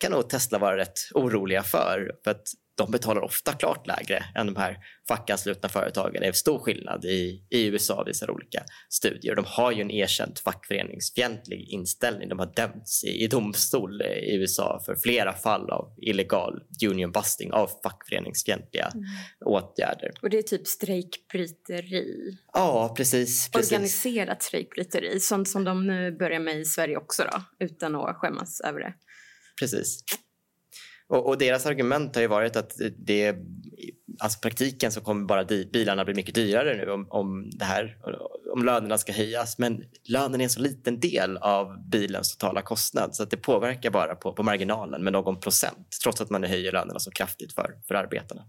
kan 0.00 0.12
nog 0.12 0.28
Tesla 0.28 0.58
vara 0.58 0.76
rätt 0.76 0.98
oroliga 1.14 1.62
för 1.62 2.12
för 2.24 2.30
att 2.30 2.46
de 2.74 2.90
betalar 2.90 3.22
ofta 3.22 3.52
klart 3.52 3.86
lägre 3.86 4.24
än 4.34 4.46
de 4.46 4.56
här 4.56 4.78
fackanslutna 5.08 5.68
företagen. 5.68 6.20
Det 6.20 6.26
är 6.26 6.32
stor 6.32 6.58
skillnad 6.58 7.04
i, 7.04 7.46
i 7.50 7.66
USA 7.66 8.04
visar 8.06 8.30
olika 8.30 8.62
studier. 8.88 9.34
De 9.34 9.44
har 9.48 9.72
ju 9.72 9.80
en 9.80 9.90
erkänt 9.90 10.38
fackföreningsfientlig 10.38 11.68
inställning. 11.68 12.28
De 12.28 12.38
har 12.38 12.52
dömts 12.56 13.04
i, 13.04 13.24
i 13.24 13.26
domstol 13.26 14.02
i 14.02 14.36
USA 14.36 14.82
för 14.86 14.96
flera 14.96 15.32
fall 15.32 15.70
av 15.70 15.94
illegal 16.02 16.62
union 16.86 17.12
busting 17.12 17.52
av 17.52 17.70
fackföreningsfientliga 17.82 18.90
mm. 18.94 19.04
åtgärder. 19.44 20.10
Och 20.22 20.30
det 20.30 20.38
är 20.38 20.42
typ 20.42 20.66
strejkbryteri? 20.66 22.38
Ja, 22.52 22.94
precis. 22.96 23.50
precis. 23.50 23.72
Organiserat 23.72 24.42
strejkbryteri, 24.42 25.20
sånt 25.20 25.48
som 25.48 25.64
de 25.64 25.86
nu 25.86 26.12
börjar 26.12 26.40
med 26.40 26.58
i 26.58 26.64
Sverige 26.64 26.96
också 26.96 27.22
då, 27.32 27.64
utan 27.64 27.96
att 27.96 28.16
skämmas 28.16 28.60
över 28.60 28.80
det. 28.80 28.94
Precis. 29.60 30.04
Och, 31.10 31.26
och, 31.26 31.38
deras 31.38 31.66
argument 31.66 32.14
har 32.14 32.22
ju 32.22 32.28
varit 32.28 32.56
att 32.56 32.72
det, 32.98 33.36
alltså 34.18 34.38
praktiken 34.40 34.92
så 34.92 35.00
kommer 35.00 35.26
bara 35.26 35.44
bilarna 35.72 36.04
bli 36.04 36.14
mycket 36.14 36.34
dyrare 36.34 36.76
nu 36.76 36.90
om, 36.90 37.06
om, 37.10 37.50
det 37.50 37.64
här, 37.64 37.96
om 38.52 38.64
lönerna 38.64 38.98
ska 38.98 39.12
höjas. 39.12 39.58
Men 39.58 39.84
lönen 40.04 40.40
är 40.40 40.44
en 40.44 40.50
så 40.50 40.60
liten 40.60 41.00
del 41.00 41.36
av 41.36 41.88
bilens 41.90 42.36
totala 42.36 42.62
kostnad 42.62 43.16
så 43.16 43.22
att 43.22 43.30
det 43.30 43.36
påverkar 43.36 43.90
bara 43.90 44.14
på, 44.14 44.32
på 44.32 44.42
marginalen 44.42 45.04
med 45.04 45.12
någon 45.12 45.40
procent 45.40 45.88
trots 46.02 46.20
att 46.20 46.30
man 46.30 46.44
höjer 46.44 46.72
lönerna 46.72 46.98
så 46.98 47.10
kraftigt 47.10 47.52
för, 47.52 47.74
för 47.88 47.94
arbetarna. 47.94 48.42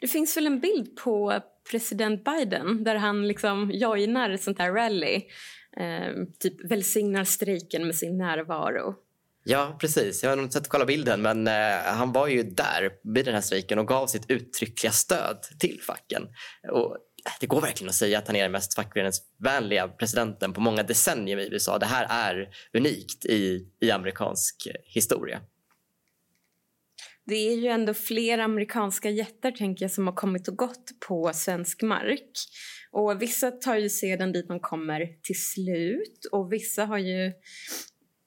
Det 0.00 0.08
finns 0.08 0.36
väl 0.36 0.46
en 0.46 0.60
bild 0.60 0.96
på 0.96 1.40
president 1.70 2.24
Biden 2.24 2.84
där 2.84 2.94
han 2.94 3.28
liksom 3.28 3.70
joinar 3.70 4.30
ett 4.30 4.42
sånt 4.42 4.58
här 4.58 4.72
rally. 4.72 5.22
Eh, 5.76 6.24
typ 6.38 6.70
välsignar 6.70 7.24
strejken 7.24 7.86
med 7.86 7.96
sin 7.96 8.18
närvaro. 8.18 8.94
Ja, 9.46 9.76
precis. 9.80 10.22
Jag 10.22 10.30
har 10.30 10.36
nog 10.36 10.44
inte 10.44 10.58
sett 10.58 10.68
kolla 10.68 10.84
bilden, 10.84 11.22
men 11.22 11.46
eh, 11.46 11.82
han 11.84 12.12
var 12.12 12.28
ju 12.28 12.42
där 12.42 12.90
vid 13.14 13.24
den 13.24 13.34
här 13.34 13.40
strejken 13.40 13.78
och 13.78 13.88
gav 13.88 14.06
sitt 14.06 14.30
uttryckliga 14.30 14.92
stöd 14.92 15.42
till 15.58 15.80
facken. 15.82 16.22
Och 16.72 16.92
eh, 16.92 17.32
det 17.40 17.46
går 17.46 17.60
verkligen 17.60 17.88
att 17.88 17.94
säga 17.94 18.18
att 18.18 18.26
han 18.26 18.36
är 18.36 18.42
den 18.42 18.52
mest 18.52 18.74
fackföreningsvänliga 18.74 19.88
presidenten 19.88 20.52
på 20.52 20.60
många 20.60 20.82
decennier 20.82 21.38
i 21.38 21.48
USA. 21.52 21.78
Det 21.78 21.86
här 21.86 22.06
är 22.10 22.48
unikt 22.72 23.24
i, 23.24 23.66
i 23.80 23.90
amerikansk 23.90 24.68
historia. 24.84 25.40
Det 27.26 27.34
är 27.34 27.56
ju 27.56 27.68
ändå 27.68 27.94
flera 27.94 28.44
amerikanska 28.44 29.10
jättar 29.10 29.50
tänker 29.50 29.84
jag, 29.84 29.92
som 29.92 30.06
har 30.06 30.14
kommit 30.14 30.48
och 30.48 30.56
gått 30.56 30.90
på 31.08 31.30
svensk 31.34 31.82
mark. 31.82 32.30
Och 32.92 33.22
Vissa 33.22 33.50
tar 33.50 33.76
ju 33.76 33.88
sedan 33.88 34.32
dit 34.32 34.48
man 34.48 34.60
kommer 34.60 35.06
till 35.22 35.44
slut 35.44 36.24
och 36.32 36.52
vissa 36.52 36.84
har 36.84 36.98
ju 36.98 37.32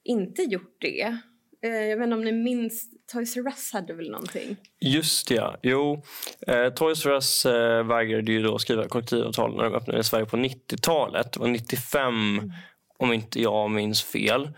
inte 0.07 0.41
gjort 0.41 0.77
det. 0.79 1.17
Eh, 1.63 1.71
jag 1.71 1.97
vet 1.97 2.03
inte 2.03 2.15
om 2.15 2.23
ni 2.23 2.31
minns, 2.31 2.89
Toys 3.13 3.37
R 3.37 3.43
Us 3.45 3.73
hade 3.73 3.93
väl 3.93 4.11
någonting? 4.11 4.57
Just 4.79 5.31
ja. 5.31 5.57
Jo, 5.63 6.03
eh, 6.47 6.69
Toys 6.69 7.05
R 7.05 7.11
Us 7.11 7.45
eh, 7.45 7.83
vägrade 7.83 8.31
ju 8.31 8.43
då 8.43 8.59
skriva 8.59 8.87
kollektivavtal 8.87 9.55
när 9.55 9.63
de 9.63 9.73
öppnade 9.73 9.99
i 9.99 10.03
Sverige 10.03 10.25
på 10.25 10.37
90-talet. 10.37 11.33
Det 11.33 11.39
var 11.39 11.47
95, 11.47 12.37
mm. 12.39 12.51
om 12.97 13.13
inte 13.13 13.41
jag 13.41 13.71
minns 13.71 14.03
fel. 14.03 14.49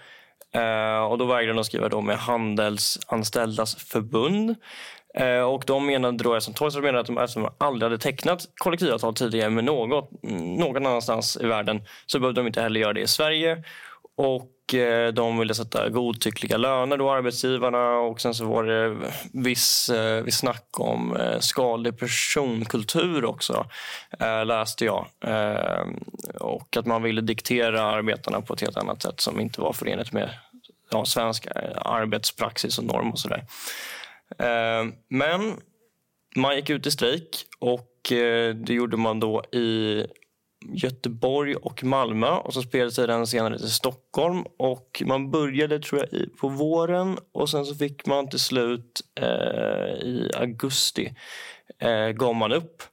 Eh, 0.53 1.03
och 1.03 1.17
Då 1.17 1.25
vägrade 1.25 1.53
de 1.53 1.63
skriva 1.63 1.89
då 1.89 2.01
med 2.01 2.17
Handelsanställdas 2.17 3.75
förbund. 3.75 4.55
Eh, 5.15 5.41
och 5.41 5.63
de 5.67 5.85
menade 5.85 6.23
då, 6.23 6.35
eftersom 6.35 6.53
Toys 6.53 6.75
R 6.75 6.79
Us 6.79 6.83
menade 6.83 6.99
att 6.99 7.07
de, 7.07 7.17
eftersom 7.17 7.43
de 7.43 7.51
aldrig 7.57 7.83
hade 7.83 7.97
tecknat 7.97 8.49
kollektivavtal 8.55 9.15
tidigare 9.15 9.49
med 9.49 9.63
något, 9.63 10.09
någon 10.57 10.85
annanstans 10.85 11.37
i 11.41 11.45
världen 11.45 11.81
så 12.05 12.19
behövde 12.19 12.41
de 12.41 12.47
inte 12.47 12.61
heller 12.61 12.79
göra 12.79 12.93
det 12.93 13.01
i 13.01 13.07
Sverige. 13.07 13.63
Och 14.17 14.51
Eh, 14.73 15.07
de 15.07 15.37
ville 15.39 15.53
sätta 15.53 15.89
godtyckliga 15.89 16.57
löner, 16.57 16.97
då, 16.97 17.11
arbetsgivarna. 17.11 17.99
Och 17.99 18.21
sen 18.21 18.33
så 18.33 18.45
var 18.45 18.63
det 18.63 18.97
viss, 19.33 19.89
eh, 19.89 20.23
viss 20.23 20.37
snack 20.37 20.79
om 20.79 21.15
eh, 21.15 21.39
skadlig 21.39 21.99
personkultur 21.99 23.25
också, 23.25 23.65
läste 24.45 24.85
jag. 24.85 25.05
Och 26.39 26.77
att 26.77 26.85
man 26.85 27.03
ville 27.03 27.21
diktera 27.21 27.81
arbetarna 27.81 28.41
på 28.41 28.53
ett 28.53 28.61
helt 28.61 28.77
annat 28.77 29.01
sätt 29.01 29.19
som 29.19 29.39
inte 29.39 29.61
var 29.61 29.73
förenligt 29.73 30.11
med 30.11 30.29
ja, 30.91 31.05
svensk 31.05 31.47
arbetspraxis 31.75 32.77
och 32.77 32.83
norm 32.83 33.11
och 33.11 33.19
sådär. 33.19 33.45
Men 35.09 35.53
man 36.35 36.55
gick 36.55 36.69
ut 36.69 36.87
i 36.87 36.91
strejk 36.91 37.45
och 37.59 37.97
det 38.55 38.69
gjorde 38.69 38.97
man 38.97 39.19
då 39.19 39.43
i 39.43 40.05
Göteborg 40.65 41.55
och 41.55 41.83
Malmö 41.83 42.29
och 42.29 42.53
så 42.53 42.61
spelade 42.61 42.91
sig 42.91 43.07
den 43.07 43.27
senare 43.27 43.57
till 43.57 43.71
Stockholm. 43.71 44.43
Och 44.57 45.03
Man 45.05 45.31
började 45.31 45.79
tror 45.79 46.01
jag 46.11 46.37
på 46.37 46.47
våren 46.47 47.17
och 47.31 47.49
sen 47.49 47.65
så 47.65 47.75
fick 47.75 48.05
man 48.05 48.29
till 48.29 48.39
slut 48.39 49.01
eh, 49.15 49.27
i 50.07 50.31
augusti 50.35 51.13
eh, 51.79 52.07
gav 52.07 52.35
man 52.35 52.51
upp. 52.51 52.83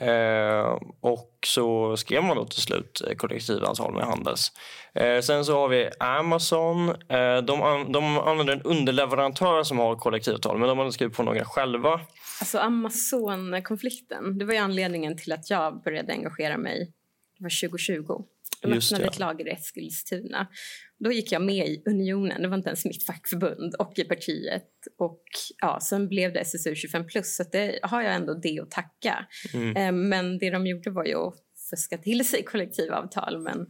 Eh, 0.00 0.78
och 1.00 1.30
så 1.46 1.96
skrev 1.96 2.24
man 2.24 2.36
då 2.36 2.44
till 2.44 2.62
slut 2.62 3.02
eh, 3.08 3.14
kollektivavtal 3.14 3.94
med 3.94 4.04
Handels. 4.04 4.52
Eh, 4.94 5.20
sen 5.20 5.44
så 5.44 5.58
har 5.58 5.68
vi 5.68 5.90
Amazon. 6.00 6.88
Eh, 6.88 7.36
de, 7.36 7.62
an 7.62 7.92
de 7.92 8.18
använder 8.18 8.52
en 8.52 8.62
underleverantör 8.62 9.62
som 9.62 9.78
har 9.78 9.96
kollektivavtal 9.96 10.58
men 10.58 10.68
de 10.68 10.78
har 10.78 10.90
skrivit 10.90 11.16
på 11.16 11.22
några 11.22 11.44
själva. 11.44 12.00
Alltså 12.40 12.58
Amazon-konflikten, 12.58 14.38
det 14.38 14.44
var 14.44 14.52
ju 14.52 14.58
anledningen 14.58 15.16
till 15.16 15.32
att 15.32 15.50
jag 15.50 15.82
började 15.82 16.12
engagera 16.12 16.56
mig. 16.56 16.92
Det 17.38 17.42
var 17.44 17.68
2020. 17.68 18.24
De 18.62 18.74
Just 18.74 18.92
öppnade 18.92 19.10
ett 19.10 19.18
lager 19.18 19.48
i 19.48 19.50
Eskilstuna. 19.50 20.46
Då 20.98 21.12
gick 21.12 21.32
jag 21.32 21.42
med 21.42 21.66
i 21.66 21.82
Unionen, 21.86 22.42
det 22.42 22.48
var 22.48 22.56
inte 22.56 22.68
ens 22.68 22.84
mitt 22.84 23.06
fackförbund, 23.06 23.74
och 23.74 23.92
i 23.98 24.04
partiet. 24.04 24.70
Och 24.98 25.24
ja, 25.60 25.80
sen 25.82 26.08
blev 26.08 26.32
det 26.32 26.40
SSU 26.40 26.74
25 26.74 27.06
plus, 27.06 27.36
så 27.36 27.44
det 27.52 27.78
har 27.82 28.02
jag 28.02 28.14
ändå 28.14 28.34
det 28.34 28.60
att 28.60 28.70
tacka. 28.70 29.26
Mm. 29.54 29.76
Eh, 29.76 29.92
men 30.08 30.38
det 30.38 30.50
de 30.50 30.66
gjorde 30.66 30.90
var 30.90 31.04
ju 31.04 31.14
att 31.14 31.34
fuska 31.70 31.98
till 31.98 32.28
sig 32.28 32.44
kollektivavtal, 32.44 33.38
men 33.38 33.66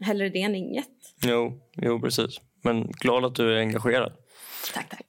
hellre 0.00 0.28
det 0.28 0.42
än 0.42 0.54
inget. 0.54 0.88
Jo, 1.24 1.60
jo 1.76 2.00
precis. 2.00 2.40
Men 2.64 2.90
glad 2.90 3.24
att 3.24 3.34
du 3.34 3.54
är 3.54 3.58
engagerad. 3.58 4.12
Tack, 4.74 4.88
tack. 4.88 5.06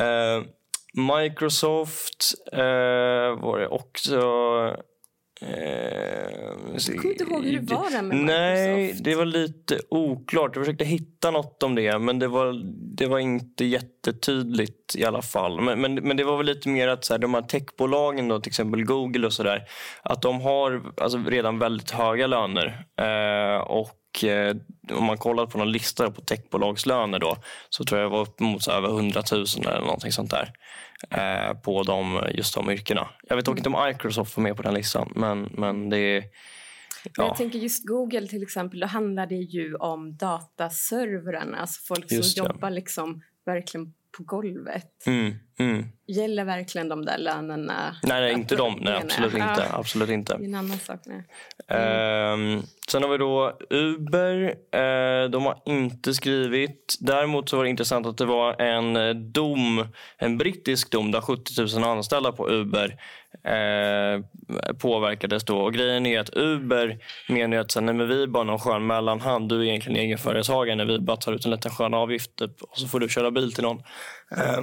uh, 0.00 0.46
Microsoft 1.22 2.34
uh, 2.52 3.40
var 3.40 3.58
det 3.58 3.68
också 3.68 4.20
Eh, 4.68 4.74
jag 5.40 6.96
kommer 6.96 7.12
inte 7.12 7.24
ihåg 7.24 7.44
hur 7.44 7.60
det 7.60 7.74
var 7.74 7.90
där 7.90 8.02
med 8.02 8.16
Nej, 8.16 8.76
Microsoft. 8.76 9.04
det 9.04 9.14
var 9.14 9.24
lite 9.24 9.80
oklart. 9.88 10.56
Jag 10.56 10.64
försökte 10.64 10.84
hitta 10.84 11.30
något 11.30 11.62
om 11.62 11.74
det, 11.74 11.98
men 11.98 12.18
det 12.18 12.28
var, 12.28 12.62
det 12.96 13.06
var 13.06 13.18
inte 13.18 13.64
jättetydligt 13.64 14.96
i 14.96 15.04
alla 15.04 15.22
fall. 15.22 15.60
Men, 15.60 15.80
men, 15.80 15.94
men 15.94 16.16
det 16.16 16.24
var 16.24 16.36
väl 16.36 16.46
lite 16.46 16.68
mer 16.68 16.88
att 16.88 17.04
så 17.04 17.14
här, 17.14 17.18
de 17.18 17.34
här 17.34 17.42
techbolagen, 17.42 18.28
då, 18.28 18.40
till 18.40 18.50
exempel 18.50 18.84
Google 18.84 19.26
och 19.26 19.32
sådär, 19.32 19.62
att 20.02 20.22
de 20.22 20.40
har 20.40 20.82
alltså, 20.96 21.18
redan 21.18 21.58
väldigt 21.58 21.90
höga 21.90 22.26
löner. 22.26 22.84
Eh, 22.96 23.60
och 23.60 24.24
eh, 24.24 24.56
om 24.92 25.04
man 25.04 25.18
kollar 25.18 25.46
på 25.46 25.58
någon 25.58 25.72
lista 25.72 26.10
på 26.10 26.20
techbolagslöner 26.20 27.18
då, 27.18 27.36
så 27.68 27.84
tror 27.84 28.00
jag 28.00 28.10
det 28.10 28.16
var 28.16 28.22
upp 28.22 28.40
mot 28.40 28.68
över 28.68 28.88
100 28.88 29.22
000 29.32 29.44
eller 29.58 29.80
någonting 29.80 30.12
sånt 30.12 30.30
där 30.30 30.42
eh, 30.42 30.48
på 31.62 31.82
de, 31.82 32.22
just 32.34 32.54
de 32.54 32.70
yrkena. 32.70 33.08
Jag 33.28 33.36
vet 33.36 33.44
dock 33.44 33.58
mm. 33.58 33.58
inte 33.58 33.80
om 33.80 33.88
Microsoft 33.88 34.36
var 34.36 34.42
med 34.42 34.56
på 34.56 34.62
den 34.62 34.74
listan, 34.74 35.12
men, 35.14 35.42
men 35.42 35.90
det 35.90 35.98
är... 35.98 36.24
Ja. 37.04 37.10
Jag 37.26 37.36
tänker 37.36 37.58
just 37.58 37.86
Google 37.86 38.28
till 38.28 38.42
exempel, 38.42 38.80
då 38.80 38.86
handlar 38.86 39.26
det 39.26 39.34
ju 39.34 39.74
om 39.74 40.16
dataservrarna, 40.16 41.58
alltså 41.58 41.80
folk 41.94 42.08
som 42.08 42.44
jobbar 42.44 42.70
liksom 42.70 43.22
verkligen 43.46 43.94
på 44.16 44.22
golvet. 44.22 45.06
Mm, 45.06 45.34
mm. 45.58 45.86
Gäller 46.06 46.44
verkligen 46.44 46.88
de 46.88 47.04
där 47.04 47.18
lönerna? 47.18 47.96
Nej, 48.02 48.20
nej 48.20 48.32
inte 48.32 48.56
de. 48.56 48.78
Nej, 48.80 48.94
absolut 49.02 49.34
inte. 49.34 49.66
Absolut 49.72 50.08
inte. 50.08 50.36
Det 50.36 50.44
är 50.44 50.48
en 50.48 50.54
annan 50.54 50.78
sak. 50.78 51.00
Mm. 51.06 52.58
Uh, 52.58 52.62
sen 52.90 53.02
har 53.02 53.10
vi 53.10 53.18
då 53.18 53.58
Uber. 53.70 54.44
Uh, 54.76 55.30
de 55.30 55.44
har 55.44 55.62
inte 55.64 56.14
skrivit. 56.14 56.96
Däremot 57.00 57.48
så 57.48 57.56
var 57.56 57.64
det 57.64 57.70
intressant 57.70 58.06
att 58.06 58.18
det 58.18 58.24
var 58.24 58.60
en 58.60 59.32
dom, 59.32 59.86
en 60.18 60.38
brittisk 60.38 60.90
dom 60.90 61.10
där 61.10 61.20
70 61.20 61.78
000 61.78 61.84
anställda 61.84 62.32
på 62.32 62.50
Uber 62.50 63.00
Eh, 63.44 64.22
påverkades. 64.74 65.44
Då. 65.44 65.58
Och 65.58 65.74
grejen 65.74 66.06
är 66.06 66.20
att 66.20 66.36
Uber 66.36 66.98
menar 67.28 67.56
att 67.56 67.70
så, 67.70 67.80
nej, 67.80 67.94
men 67.94 68.08
vi 68.08 68.22
är 68.22 68.26
bara 68.26 68.44
någon 68.44 68.58
skön 68.58 68.86
mellanhand. 68.86 69.48
Du 69.48 69.58
är 69.58 69.64
egentligen 69.64 70.00
egenföretagare 70.00 70.76
när 70.76 70.84
vi 70.84 70.98
bara 70.98 71.16
tar 71.16 71.32
ut 71.32 71.44
en 71.44 71.50
liten 71.50 71.70
skön 71.70 71.94
avgift 71.94 72.36
typ, 72.36 72.62
och 72.62 72.78
så 72.78 72.88
får 72.88 73.00
du 73.00 73.08
köra 73.08 73.30
bil 73.30 73.52
till 73.52 73.64
någon. 73.64 73.82
Eh, 74.36 74.60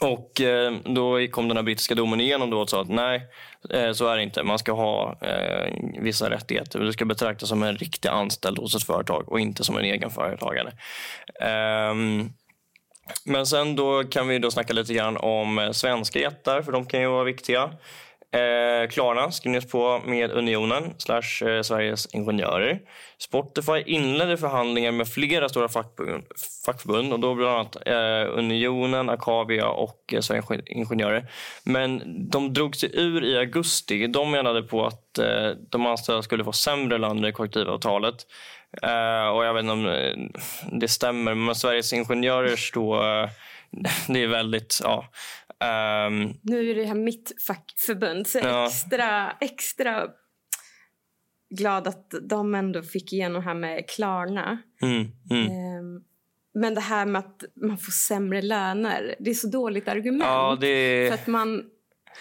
och 0.10 0.40
eh, 0.40 0.72
då 0.84 1.26
kom 1.30 1.48
den 1.48 1.56
här 1.56 1.64
brittiska 1.64 1.94
domen 1.94 2.20
igenom 2.20 2.50
då 2.50 2.60
och 2.60 2.70
sa 2.70 2.80
att 2.80 2.88
nej, 2.88 3.22
eh, 3.70 3.92
så 3.92 4.06
är 4.08 4.16
det 4.16 4.22
inte. 4.22 4.42
Man 4.42 4.58
ska 4.58 4.72
ha 4.72 5.18
eh, 5.22 5.74
vissa 6.02 6.30
rättigheter. 6.30 6.80
Du 6.80 6.92
ska 6.92 7.04
betraktas 7.04 7.48
som 7.48 7.62
en 7.62 7.76
riktig 7.76 8.08
anställd 8.08 8.58
hos 8.58 8.76
ett 8.76 8.82
företag 8.82 9.32
och 9.32 9.40
inte 9.40 9.64
som 9.64 9.76
en 9.76 9.84
egen 9.84 10.10
företagare. 10.10 10.72
Um, 11.40 11.48
ehm, 11.48 12.32
men 13.24 13.46
sen 13.46 13.76
då 13.76 14.04
kan 14.04 14.28
vi 14.28 14.38
då 14.38 14.50
snacka 14.50 14.72
lite 14.72 14.94
grann 14.94 15.16
om 15.16 15.58
eh, 15.58 15.70
svenska 15.70 16.18
jättar, 16.18 16.62
för 16.62 16.72
de 16.72 16.86
kan 16.86 17.00
ju 17.00 17.06
vara 17.06 17.24
viktiga. 17.24 17.70
Eh, 18.32 18.88
Klarna 18.88 19.30
skrivs 19.30 19.66
på 19.66 20.00
med 20.04 20.30
Unionen 20.30 20.94
slash 20.98 21.48
eh, 21.48 21.62
Sveriges 21.62 22.14
Ingenjörer. 22.14 22.80
Spotify 23.18 23.82
inledde 23.86 24.36
förhandlingar 24.36 24.92
med 24.92 25.08
flera 25.08 25.48
stora 25.48 25.68
fackförbund, 25.68 26.24
fackförbund 26.66 27.12
och 27.12 27.20
då 27.20 27.34
bland 27.34 27.50
annat 27.50 27.76
eh, 27.86 28.38
Unionen, 28.38 29.10
Akavia 29.10 29.68
och 29.68 30.14
eh, 30.14 30.20
Sveriges 30.20 30.66
Ingenjörer. 30.66 31.26
Men 31.64 32.02
de 32.30 32.54
drog 32.54 32.76
sig 32.76 32.90
ur 32.92 33.24
i 33.24 33.38
augusti. 33.38 34.06
De 34.06 34.30
menade 34.30 34.62
på 34.62 34.86
att 34.86 35.18
eh, 35.18 35.50
de 35.70 35.86
anställda 35.86 36.22
skulle 36.22 36.44
få 36.44 36.52
sämre 36.52 36.98
löner 36.98 37.28
i 37.28 37.32
kollektivavtalet. 37.32 38.26
Eh, 38.82 39.28
och 39.28 39.44
jag 39.44 39.54
vet 39.54 39.60
inte 39.60 39.72
om 39.72 39.86
eh, 39.86 40.14
det 40.72 40.88
stämmer, 40.88 41.34
men 41.34 41.54
Sveriges 41.54 41.92
Ingenjörers 41.92 42.72
då 42.72 43.02
eh, 43.02 43.28
det 44.08 44.22
är 44.22 44.26
väldigt... 44.26 44.80
Ja, 44.82 45.04
Um, 45.62 46.38
nu 46.42 46.70
är 46.70 46.74
det 46.74 46.84
här 46.84 46.94
mitt 46.94 47.32
fackförbund, 47.46 48.26
så 48.26 48.38
ja. 48.38 48.66
extra, 48.66 49.30
extra 49.40 50.08
glad 51.50 51.88
att 51.88 52.14
de 52.22 52.54
ändå 52.54 52.82
fick 52.82 53.12
igenom 53.12 53.42
här 53.42 53.54
med 53.54 53.88
Klarna. 53.88 54.62
Mm, 54.82 55.06
mm. 55.30 55.78
Um, 55.78 56.04
men 56.54 56.74
det 56.74 56.80
här 56.80 57.06
med 57.06 57.18
att 57.18 57.44
man 57.54 57.78
får 57.78 57.92
sämre 57.92 58.42
löner, 58.42 59.14
det 59.18 59.30
är 59.30 59.34
så 59.34 59.48
dåligt 59.48 59.88
argument. 59.88 60.24
Ja, 60.24 60.58
det... 60.60 61.08
För 61.08 61.14
att 61.14 61.26
man 61.26 61.64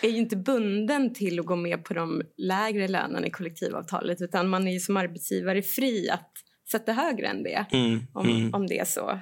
är 0.02 0.10
ju 0.10 0.18
inte 0.18 0.36
bunden 0.38 1.14
till 1.14 1.40
att 1.40 1.46
gå 1.46 1.56
med 1.56 1.84
på 1.84 1.94
de 1.94 2.22
lägre 2.38 2.88
lönerna 2.88 3.28
i 3.28 3.30
kollektivavtalet 3.30 4.22
utan 4.22 4.50
man 4.50 4.68
är 4.68 4.80
som 4.80 4.98
arbetsgivare 4.98 5.62
fri 5.62 6.10
att 6.10 6.32
sätta 6.72 6.92
högre 6.94 7.28
än 7.28 7.44
det 7.44 7.66
mm, 7.72 8.00
om, 8.14 8.30
mm. 8.30 8.54
om 8.54 8.68
det 8.68 8.80
är 8.80 8.86
så. 8.86 9.20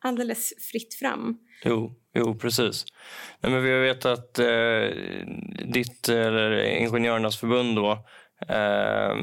Alldeles 0.00 0.52
fritt 0.72 0.94
fram. 0.94 1.38
Jo, 1.64 1.94
Jo, 2.18 2.34
precis. 2.34 2.84
Nej, 3.40 3.52
men 3.52 3.62
vi 3.62 3.78
vet 3.78 4.04
att 4.04 4.38
eh, 4.38 4.88
ditt, 5.64 6.08
eller 6.08 6.62
Ingenjörernas 6.62 7.36
förbund 7.36 7.76
då, 7.76 7.92
eh, 8.48 9.16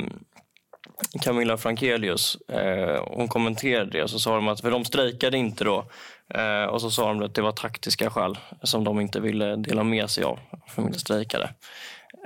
Camilla 1.22 1.58
Frankelius, 1.58 2.38
eh, 2.50 3.04
hon 3.08 3.28
kommenterade 3.28 3.92
det 3.92 4.04
och 4.04 4.10
så 4.10 4.20
sa 4.20 4.36
de 4.36 4.48
att, 4.48 4.62
för 4.62 4.72
de 4.72 4.86
strejkade 4.86 5.38
inte 5.38 5.64
då, 5.64 5.86
eh, 6.34 6.64
och 6.64 6.82
så 6.82 6.92
sa 6.92 7.08
de 7.08 7.24
att 7.24 7.36
det 7.36 7.42
var 7.42 7.52
taktiska 7.52 8.10
skäl 8.10 8.38
som 8.64 8.84
de 8.84 9.00
inte 9.00 9.20
ville 9.20 9.56
dela 9.56 9.84
med 9.84 10.10
sig 10.10 10.24
av, 10.24 10.40
för 10.68 10.82
de 10.82 10.88
inte 10.88 11.00
strejkade. 11.00 11.50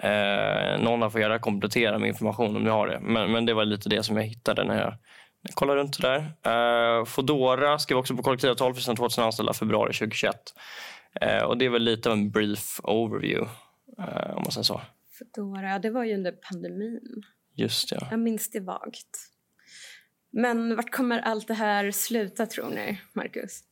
Eh, 0.02 0.82
någon 0.82 1.12
får 1.12 1.22
gärna 1.22 1.40
komplettera 1.40 2.00
med 2.00 2.08
information 2.08 2.56
om 2.56 2.64
ni 2.64 2.70
har 2.70 2.88
det, 2.88 3.00
men, 3.02 3.32
men 3.32 3.46
det 3.46 3.54
var 3.54 3.66
lite 3.66 3.90
det 3.90 4.04
som 4.04 4.18
jag 4.18 4.24
hittade 4.24 4.64
när 4.64 4.82
jag 4.82 4.94
kolla 5.54 5.76
runt 5.76 6.02
där. 6.02 6.20
Uh, 6.20 7.06
Fodora 7.06 7.80
skrev 7.80 7.98
också 7.98 8.16
på 8.16 8.24
kollektivavtal 8.24 8.74
för 8.74 8.82
sina 8.82 8.96
2000 8.96 9.24
anställda 9.24 9.54
februari 9.54 9.94
2021. 9.94 10.36
Uh, 11.26 11.44
och 11.44 11.58
det 11.58 11.66
är 11.66 11.70
väl 11.70 11.84
lite 11.84 12.10
av 12.10 12.14
en 12.14 12.32
brief 12.32 12.80
overview, 12.84 13.52
uh, 14.00 14.36
om 14.36 14.44
man 14.44 14.52
säger 14.52 14.64
så. 14.64 14.82
Fodora, 15.20 15.80
det 15.80 15.90
var 15.90 16.04
ju 16.04 16.14
under 16.14 16.32
pandemin. 16.32 17.24
Just 17.56 17.92
ja. 17.92 18.08
Jag 18.12 18.20
minns 18.20 18.52
det 18.52 18.60
vagt. 18.60 19.18
Men 20.32 20.76
vart 20.76 20.92
kommer 20.92 21.20
allt 21.20 21.48
det 21.48 21.54
här 21.54 21.92
sluta, 21.92 22.46
tror 22.46 22.70
ni, 22.70 23.02
Marcus? 23.14 23.64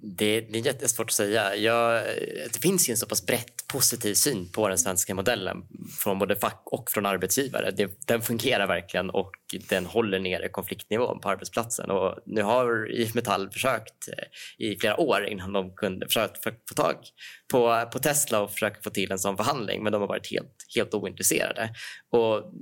Det, 0.00 0.40
det, 0.40 0.58
är 0.58 0.66
jättesvårt 0.66 1.06
att 1.06 1.12
säga. 1.12 1.56
Jag, 1.56 2.04
det 2.52 2.58
finns 2.62 2.88
ju 2.88 2.90
en 2.90 2.96
så 2.96 3.06
pass 3.06 3.26
brett 3.26 3.66
positiv 3.72 4.14
syn 4.14 4.52
på 4.52 4.68
den 4.68 4.78
svenska 4.78 5.14
modellen 5.14 5.56
från 5.98 6.18
både 6.18 6.36
fack 6.36 6.62
och 6.64 6.90
från 6.90 7.06
arbetsgivare. 7.06 7.70
Det, 7.70 7.90
den 8.06 8.22
fungerar 8.22 8.66
verkligen 8.66 9.10
och 9.10 9.30
den 9.68 9.86
håller 9.86 10.18
nere 10.18 10.48
konfliktnivån 10.48 11.20
på 11.20 11.28
arbetsplatsen. 11.28 11.90
Och 11.90 12.18
nu 12.26 12.42
har 12.42 12.90
IF 12.90 13.14
Metall 13.14 13.50
försökt 13.50 14.08
eh, 14.08 14.66
i 14.66 14.76
flera 14.78 15.00
år 15.00 15.26
innan 15.26 15.52
de 15.52 15.74
kunde 15.74 16.06
försökt 16.06 16.44
få 16.44 16.74
tag 16.76 16.96
på, 17.52 17.88
på 17.92 17.98
Tesla 17.98 18.40
och 18.40 18.50
försöka 18.50 18.80
få 18.82 18.90
till 18.90 19.12
en 19.12 19.18
sån 19.18 19.36
förhandling 19.36 19.82
men 19.82 19.92
de 19.92 20.00
har 20.00 20.08
varit 20.08 20.30
helt, 20.30 20.54
helt 20.76 20.94
ointresserade. 20.94 21.70
Och 22.10 22.52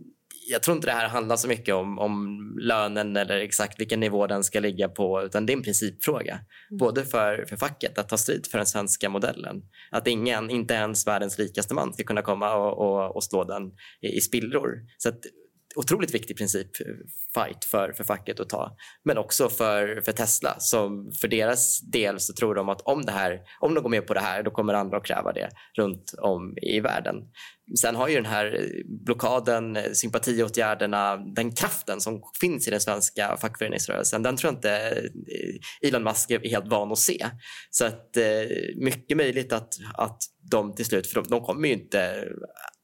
jag 0.49 0.63
tror 0.63 0.77
inte 0.77 0.87
det 0.87 0.93
här 0.93 1.09
handlar 1.09 1.37
så 1.37 1.49
mycket 1.49 1.75
om, 1.75 1.99
om 1.99 2.41
lönen 2.61 3.17
eller 3.17 3.37
exakt 3.37 3.81
vilken 3.81 4.01
nivå 4.01 4.27
den 4.27 4.45
ska 4.45 4.61
ligga 4.61 4.89
på 4.89 5.23
utan 5.23 5.47
det 5.47 5.53
är 5.53 5.57
en 5.57 5.63
principfråga. 5.63 6.33
Mm. 6.35 6.79
Både 6.79 7.05
för, 7.05 7.45
för 7.49 7.57
facket 7.57 7.99
att 7.99 8.09
ta 8.09 8.17
strid 8.17 8.47
för 8.51 8.59
den 8.59 8.67
svenska 8.67 9.09
modellen. 9.09 9.63
Att 9.91 10.07
ingen, 10.07 10.51
inte 10.51 10.75
ens 10.75 11.07
världens 11.07 11.39
rikaste 11.39 11.75
man 11.75 11.93
ska 11.93 12.05
kunna 12.05 12.23
komma 12.23 12.55
och, 12.55 12.79
och, 12.79 13.17
och 13.17 13.25
slå 13.25 13.45
den 13.45 13.63
i, 14.01 14.17
i 14.17 14.21
spillror. 14.21 14.81
Så 14.99 15.09
att, 15.09 15.21
otroligt 15.77 16.15
viktig 16.15 16.37
principfight 16.37 17.65
eh, 17.65 17.69
för, 17.71 17.93
för 17.93 18.05
facket 18.05 18.41
att 18.41 18.49
ta. 18.49 18.77
Men 19.05 19.19
också 19.19 19.49
för, 19.49 20.01
för 20.05 20.13
Tesla. 20.13 20.57
Som 20.59 21.13
för 21.21 21.29
deras 21.29 21.81
del 21.81 22.21
så 22.21 22.33
tror 22.33 22.55
de 22.55 22.69
att 22.69 22.81
om, 22.81 23.05
det 23.05 23.13
här, 23.13 23.41
om 23.61 23.75
de 23.75 23.83
går 23.83 23.91
med 23.91 24.07
på 24.07 24.15
det 24.15 24.21
här 24.21 24.43
då 24.43 24.51
kommer 24.51 24.75
andra 24.75 24.97
att 24.97 25.07
kräva 25.07 25.33
det 25.33 25.49
runt 25.79 26.15
om 26.19 26.55
i 26.63 26.81
världen. 26.81 27.17
Sen 27.81 27.97
har 27.97 28.09
ju 28.09 28.15
den 28.15 28.27
här 28.27 28.55
eh, 28.55 28.85
blockaden, 29.07 29.77
eh, 29.77 29.93
sympatiåtgärderna, 29.93 31.17
den 31.17 31.55
kraften 31.55 32.01
som 32.01 32.23
finns 32.41 32.69
i 32.69 32.71
den 32.71 32.81
svenska 32.81 33.37
fackföreningsrörelsen, 33.37 34.23
den 34.23 34.37
tror 34.37 34.53
jag 34.53 34.59
inte 34.59 35.03
Elon 35.83 36.05
Musk 36.05 36.31
är 36.31 36.49
helt 36.49 36.69
van 36.69 36.93
att 36.93 36.99
se. 36.99 37.27
Så 37.71 37.85
att 37.85 38.17
mycket 38.77 39.17
möjligt 39.17 39.53
att, 39.53 39.69
att 39.95 40.19
de 40.51 40.75
till 40.75 40.85
slut, 40.85 41.07
för 41.07 41.15
de, 41.15 41.29
de 41.29 41.41
kommer 41.41 41.69
ju 41.69 41.75
inte 41.75 42.29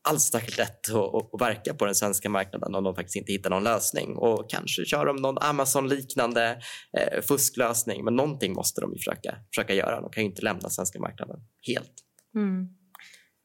alls 0.02 0.22
särskilt 0.22 0.58
lätt 0.58 0.90
att, 0.90 1.34
att, 1.34 1.40
verka 1.40 1.74
på 1.74 1.84
den 1.84 1.94
svenska 1.94 2.28
marknaden 2.28 2.74
om 2.74 2.84
de 2.84 2.94
faktiskt 2.94 3.16
inte 3.16 3.32
hittar 3.32 3.50
någon 3.50 3.64
lösning. 3.64 4.16
Och 4.16 4.50
kanske 4.50 4.84
kör 4.84 5.06
de 5.06 5.16
någon 5.16 5.38
Amazon-liknande 5.38 6.62
eh, 6.98 7.22
fusklösning. 7.22 8.04
Men 8.04 8.16
någonting 8.16 8.52
måste 8.52 8.80
de 8.80 8.92
ju 8.92 8.98
försöka, 8.98 9.36
försöka 9.54 9.74
göra. 9.74 10.00
De 10.00 10.10
kan 10.10 10.22
ju 10.22 10.28
inte 10.28 10.42
lämna 10.42 10.70
svenska 10.70 11.00
marknaden 11.00 11.36
helt. 11.66 11.92
Mm. 12.34 12.68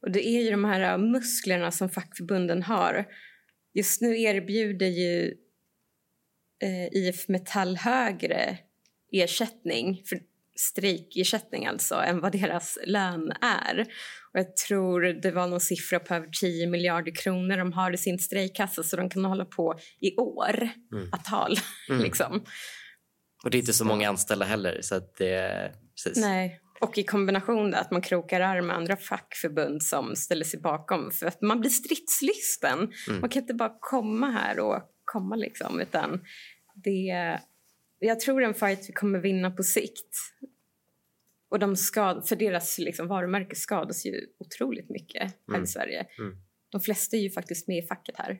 Och 0.01 0.11
det 0.11 0.27
är 0.27 0.41
ju 0.41 0.51
de 0.51 0.65
här 0.65 0.91
äh, 0.91 0.97
musklerna 0.97 1.71
som 1.71 1.89
fackförbunden 1.89 2.63
har. 2.63 3.05
Just 3.73 4.01
nu 4.01 4.21
erbjuder 4.21 4.87
ju 4.87 5.33
eh, 6.63 6.87
IF 6.93 7.27
Metall 7.27 7.77
högre 7.77 8.57
ersättning, 9.11 10.03
för 10.05 10.19
strejkersättning 10.55 11.65
alltså, 11.65 11.95
än 11.95 12.19
vad 12.19 12.31
deras 12.31 12.77
lön 12.85 13.31
är. 13.41 13.87
Jag 14.37 14.55
tror 14.55 15.01
det 15.01 15.31
var 15.31 15.47
någon 15.47 15.59
siffra 15.59 15.99
på 15.99 16.13
över 16.13 16.29
10 16.41 16.67
miljarder 16.67 17.15
kronor 17.15 17.57
de 17.57 17.73
har 17.73 17.91
i 17.91 17.97
sin 17.97 18.19
strejkkassa 18.19 18.83
så 18.83 18.95
de 18.95 19.09
kan 19.09 19.25
hålla 19.25 19.45
på 19.45 19.79
i 19.99 20.15
år 20.15 20.69
mm. 20.91 21.09
att 21.11 21.25
tal. 21.25 21.55
Mm. 21.89 22.03
liksom. 22.03 22.43
Och 23.43 23.51
det 23.51 23.57
är 23.57 23.59
inte 23.59 23.73
så 23.73 23.85
många 23.85 24.09
anställda 24.09 24.45
heller. 24.45 24.81
Så 24.81 24.95
att 24.95 25.15
det, 25.17 25.71
precis. 25.95 26.23
Nej. 26.23 26.59
Och 26.81 26.97
i 26.97 27.03
kombination 27.03 27.69
med 27.69 27.79
att 27.79 27.91
man 27.91 28.01
krokar 28.01 28.41
arm 28.41 28.67
med 28.67 28.75
andra 28.75 28.95
fackförbund 28.97 29.83
som 29.83 30.15
ställer 30.15 30.45
sig 30.45 30.59
bakom 30.59 31.11
för 31.11 31.25
att 31.25 31.41
man 31.41 31.59
blir 31.59 31.69
stridslysten. 31.69 32.79
Mm. 33.07 33.21
Man 33.21 33.29
kan 33.29 33.41
inte 33.41 33.53
bara 33.53 33.77
komma 33.79 34.29
här 34.29 34.59
och 34.59 34.81
komma 35.05 35.35
liksom 35.35 35.79
utan 35.79 36.21
det 36.83 37.39
jag 37.99 38.19
tror 38.19 38.43
en 38.43 38.53
fight 38.53 38.89
vi 38.89 38.93
kommer 38.93 39.19
vinna 39.19 39.51
på 39.51 39.63
sikt. 39.63 40.15
Och 41.49 41.59
de 41.59 41.75
skad, 41.75 42.27
för 42.27 42.35
deras 42.35 42.77
liksom, 42.77 43.07
varumärke 43.07 43.55
skadas 43.55 44.05
ju 44.05 44.13
otroligt 44.39 44.89
mycket 44.89 45.21
här 45.21 45.31
mm. 45.49 45.63
i 45.63 45.67
Sverige. 45.67 46.07
Mm. 46.19 46.37
De 46.71 46.81
flesta 46.81 47.17
är 47.17 47.21
ju 47.21 47.29
faktiskt 47.29 47.67
med 47.67 47.77
i 47.77 47.87
facket 47.87 48.15
här. 48.17 48.39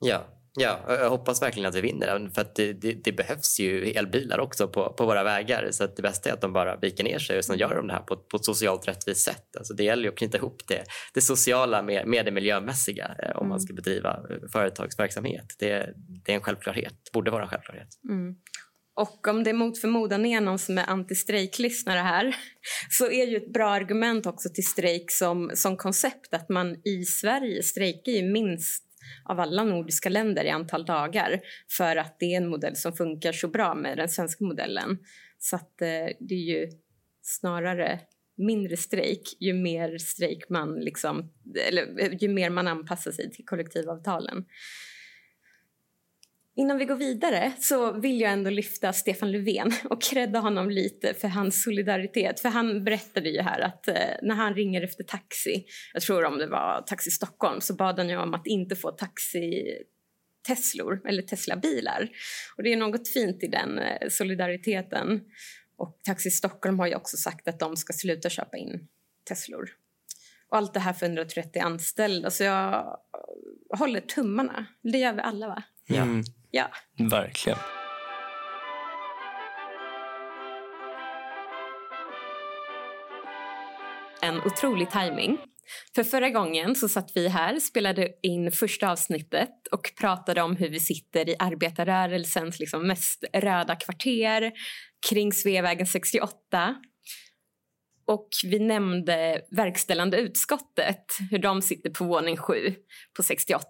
Ja, 0.00 0.38
Ja, 0.60 0.80
jag 0.88 1.10
hoppas 1.10 1.42
verkligen 1.42 1.68
att 1.68 1.74
vi 1.74 1.80
vinner 1.80 2.30
för 2.34 2.40
att 2.40 2.54
det, 2.54 2.72
det, 2.72 2.92
det, 2.92 3.12
behövs 3.12 3.60
ju 3.60 3.84
elbilar 3.84 4.38
också 4.38 4.68
på, 4.68 4.92
på 4.92 5.06
våra 5.06 5.24
vägar 5.24 5.68
så 5.70 5.84
att 5.84 5.96
det 5.96 6.02
bästa 6.02 6.28
är 6.28 6.32
att 6.32 6.40
de 6.40 6.52
bara 6.52 6.76
viker 6.76 7.04
ner 7.04 7.18
sig 7.18 7.38
och 7.38 7.44
sen 7.44 7.58
gör 7.58 7.74
de 7.74 7.86
det 7.86 7.92
här 7.92 8.00
på, 8.00 8.16
på 8.16 8.36
ett 8.36 8.44
socialt 8.44 8.88
rättvist 8.88 9.24
sätt. 9.24 9.56
Alltså 9.58 9.74
det 9.74 9.84
gäller 9.84 10.08
att 10.08 10.16
knyta 10.16 10.38
ihop 10.38 10.62
det, 10.68 10.84
det 11.14 11.20
sociala 11.20 11.82
med, 11.82 12.06
med 12.06 12.24
det 12.24 12.30
miljömässiga 12.30 13.14
eh, 13.22 13.30
om 13.30 13.38
mm. 13.38 13.48
man 13.48 13.60
ska 13.60 13.74
bedriva 13.74 14.10
eh, 14.30 14.48
företagsverksamhet. 14.52 15.46
Det, 15.58 15.94
det 16.24 16.32
är 16.32 16.36
en 16.36 16.42
självklarhet, 16.42 17.12
borde 17.12 17.30
vara 17.30 17.42
en 17.42 17.48
självklarhet. 17.48 17.88
Och 18.98 19.28
om 19.28 19.44
det 19.44 19.52
mot 19.52 19.78
förmodan 19.78 20.26
är 20.26 20.40
någon 20.40 20.58
som 20.58 20.78
är 20.78 20.84
anti-strejklyssnare 20.84 22.02
här 22.02 22.36
så 22.90 23.10
är 23.10 23.26
ju 23.26 23.36
ett 23.36 23.52
bra 23.52 23.70
argument 23.70 24.26
också 24.26 24.48
till 24.48 24.66
strejk 24.66 25.10
som, 25.10 25.50
som 25.54 25.76
koncept 25.76 26.34
att 26.34 26.48
man 26.48 26.76
i 26.84 27.04
Sverige 27.04 27.62
strejkar 27.62 28.12
ju 28.12 28.32
minst 28.32 28.84
av 29.24 29.40
alla 29.40 29.64
nordiska 29.64 30.08
länder 30.08 30.44
i 30.44 30.50
antal 30.50 30.84
dagar 30.84 31.40
för 31.76 31.96
att 31.96 32.16
det 32.18 32.34
är 32.34 32.36
en 32.36 32.48
modell 32.48 32.76
som 32.76 32.92
funkar 32.92 33.32
så 33.32 33.48
bra 33.48 33.74
med 33.74 33.96
den 33.96 34.08
svenska 34.08 34.44
modellen. 34.44 34.98
Så 35.38 35.56
att, 35.56 35.82
eh, 35.82 36.08
det 36.20 36.34
är 36.34 36.58
ju 36.60 36.68
snarare 37.22 38.00
mindre 38.36 38.76
strejk 38.76 39.22
ju 39.40 39.52
mer 39.52 39.98
strejk 39.98 40.48
man 40.48 40.74
liksom, 40.80 41.32
eller 41.68 42.22
ju 42.22 42.28
mer 42.28 42.50
man 42.50 42.68
anpassar 42.68 43.10
sig 43.10 43.30
till 43.30 43.44
kollektivavtalen. 43.44 44.44
Innan 46.58 46.78
vi 46.78 46.84
går 46.84 46.96
vidare 46.96 47.52
så 47.60 47.92
vill 47.92 48.20
jag 48.20 48.32
ändå 48.32 48.50
lyfta 48.50 48.92
Stefan 48.92 49.32
Löfven 49.32 49.72
och 49.90 50.02
credda 50.02 50.38
honom 50.38 50.70
lite 50.70 51.14
för 51.14 51.28
hans 51.28 51.62
solidaritet. 51.62 52.40
För 52.40 52.48
han 52.48 52.84
berättade 52.84 53.28
ju 53.28 53.40
här 53.40 53.60
att 53.60 53.88
eh, 53.88 53.94
när 54.22 54.34
han 54.34 54.54
ringer 54.54 54.82
efter 54.82 55.04
taxi, 55.04 55.64
jag 55.92 56.02
tror 56.02 56.24
om 56.24 56.38
det 56.38 56.46
var 56.46 56.82
Taxi 56.86 57.10
Stockholm, 57.10 57.60
så 57.60 57.74
bad 57.74 57.98
han 57.98 58.08
ju 58.08 58.16
om 58.16 58.34
att 58.34 58.46
inte 58.46 58.76
få 58.76 58.90
taxi 58.90 59.64
Teslor 60.46 61.00
eller 61.08 61.22
Teslabilar. 61.22 62.08
Och 62.56 62.62
det 62.62 62.72
är 62.72 62.76
något 62.76 63.08
fint 63.08 63.42
i 63.42 63.46
den 63.46 63.78
eh, 63.78 64.08
solidariteten. 64.08 65.20
Och 65.76 66.00
Taxi 66.04 66.30
Stockholm 66.30 66.78
har 66.78 66.86
ju 66.86 66.94
också 66.94 67.16
sagt 67.16 67.48
att 67.48 67.58
de 67.58 67.76
ska 67.76 67.92
sluta 67.92 68.28
köpa 68.28 68.56
in 68.56 68.88
Teslor. 69.28 69.70
Och 70.50 70.56
allt 70.56 70.74
det 70.74 70.80
här 70.80 70.92
för 70.92 71.06
130 71.06 71.62
anställda. 71.62 72.30
Så 72.30 72.44
jag 72.44 72.98
håller 73.78 74.00
tummarna. 74.00 74.66
Det 74.82 74.98
gör 74.98 75.12
vi 75.12 75.20
alla, 75.20 75.48
va? 75.48 75.62
Ja. 75.86 76.02
Mm. 76.02 76.24
Ja. 76.50 76.70
Verkligen. 77.10 77.58
En 84.22 84.36
otrolig 84.36 84.90
timing. 84.90 85.38
För 85.94 86.04
förra 86.04 86.30
gången 86.30 86.74
så 86.74 86.88
satt 86.88 87.10
vi 87.14 87.28
här, 87.28 87.58
spelade 87.60 88.08
in 88.22 88.52
första 88.52 88.90
avsnittet 88.90 89.50
och 89.72 89.92
pratade 90.00 90.42
om 90.42 90.56
hur 90.56 90.68
vi 90.68 90.80
sitter 90.80 91.28
i 91.28 91.36
arbetarrörelsens 91.38 92.58
liksom 92.58 92.86
mest 92.86 93.24
röda 93.32 93.76
kvarter 93.76 94.52
kring 95.08 95.32
Sveavägen 95.32 95.86
68 95.86 96.74
och 98.08 98.28
vi 98.44 98.58
nämnde 98.58 99.40
verkställande 99.50 100.20
utskottet, 100.20 101.04
hur 101.30 101.38
de 101.38 101.62
sitter 101.62 101.90
på 101.90 102.04
våning 102.04 102.36
7 102.36 102.74
på 103.16 103.22
68 103.22 103.66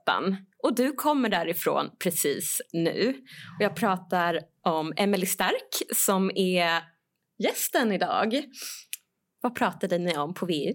Och 0.63 0.75
du 0.75 0.93
kommer 0.93 1.29
därifrån 1.29 1.91
precis 2.03 2.61
nu. 2.73 3.09
Och 3.59 3.65
jag 3.65 3.77
pratar 3.77 4.41
om 4.63 4.93
Emelie 4.97 5.27
Stark 5.27 5.97
som 5.97 6.31
är 6.35 6.83
gästen 7.39 7.93
idag. 7.93 8.43
Vad 9.41 9.55
pratade 9.55 9.99
ni 9.99 10.17
om 10.17 10.35
på 10.35 10.47
VU? 10.47 10.73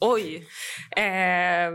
Oj. 0.00 0.46
Eh, 0.96 1.70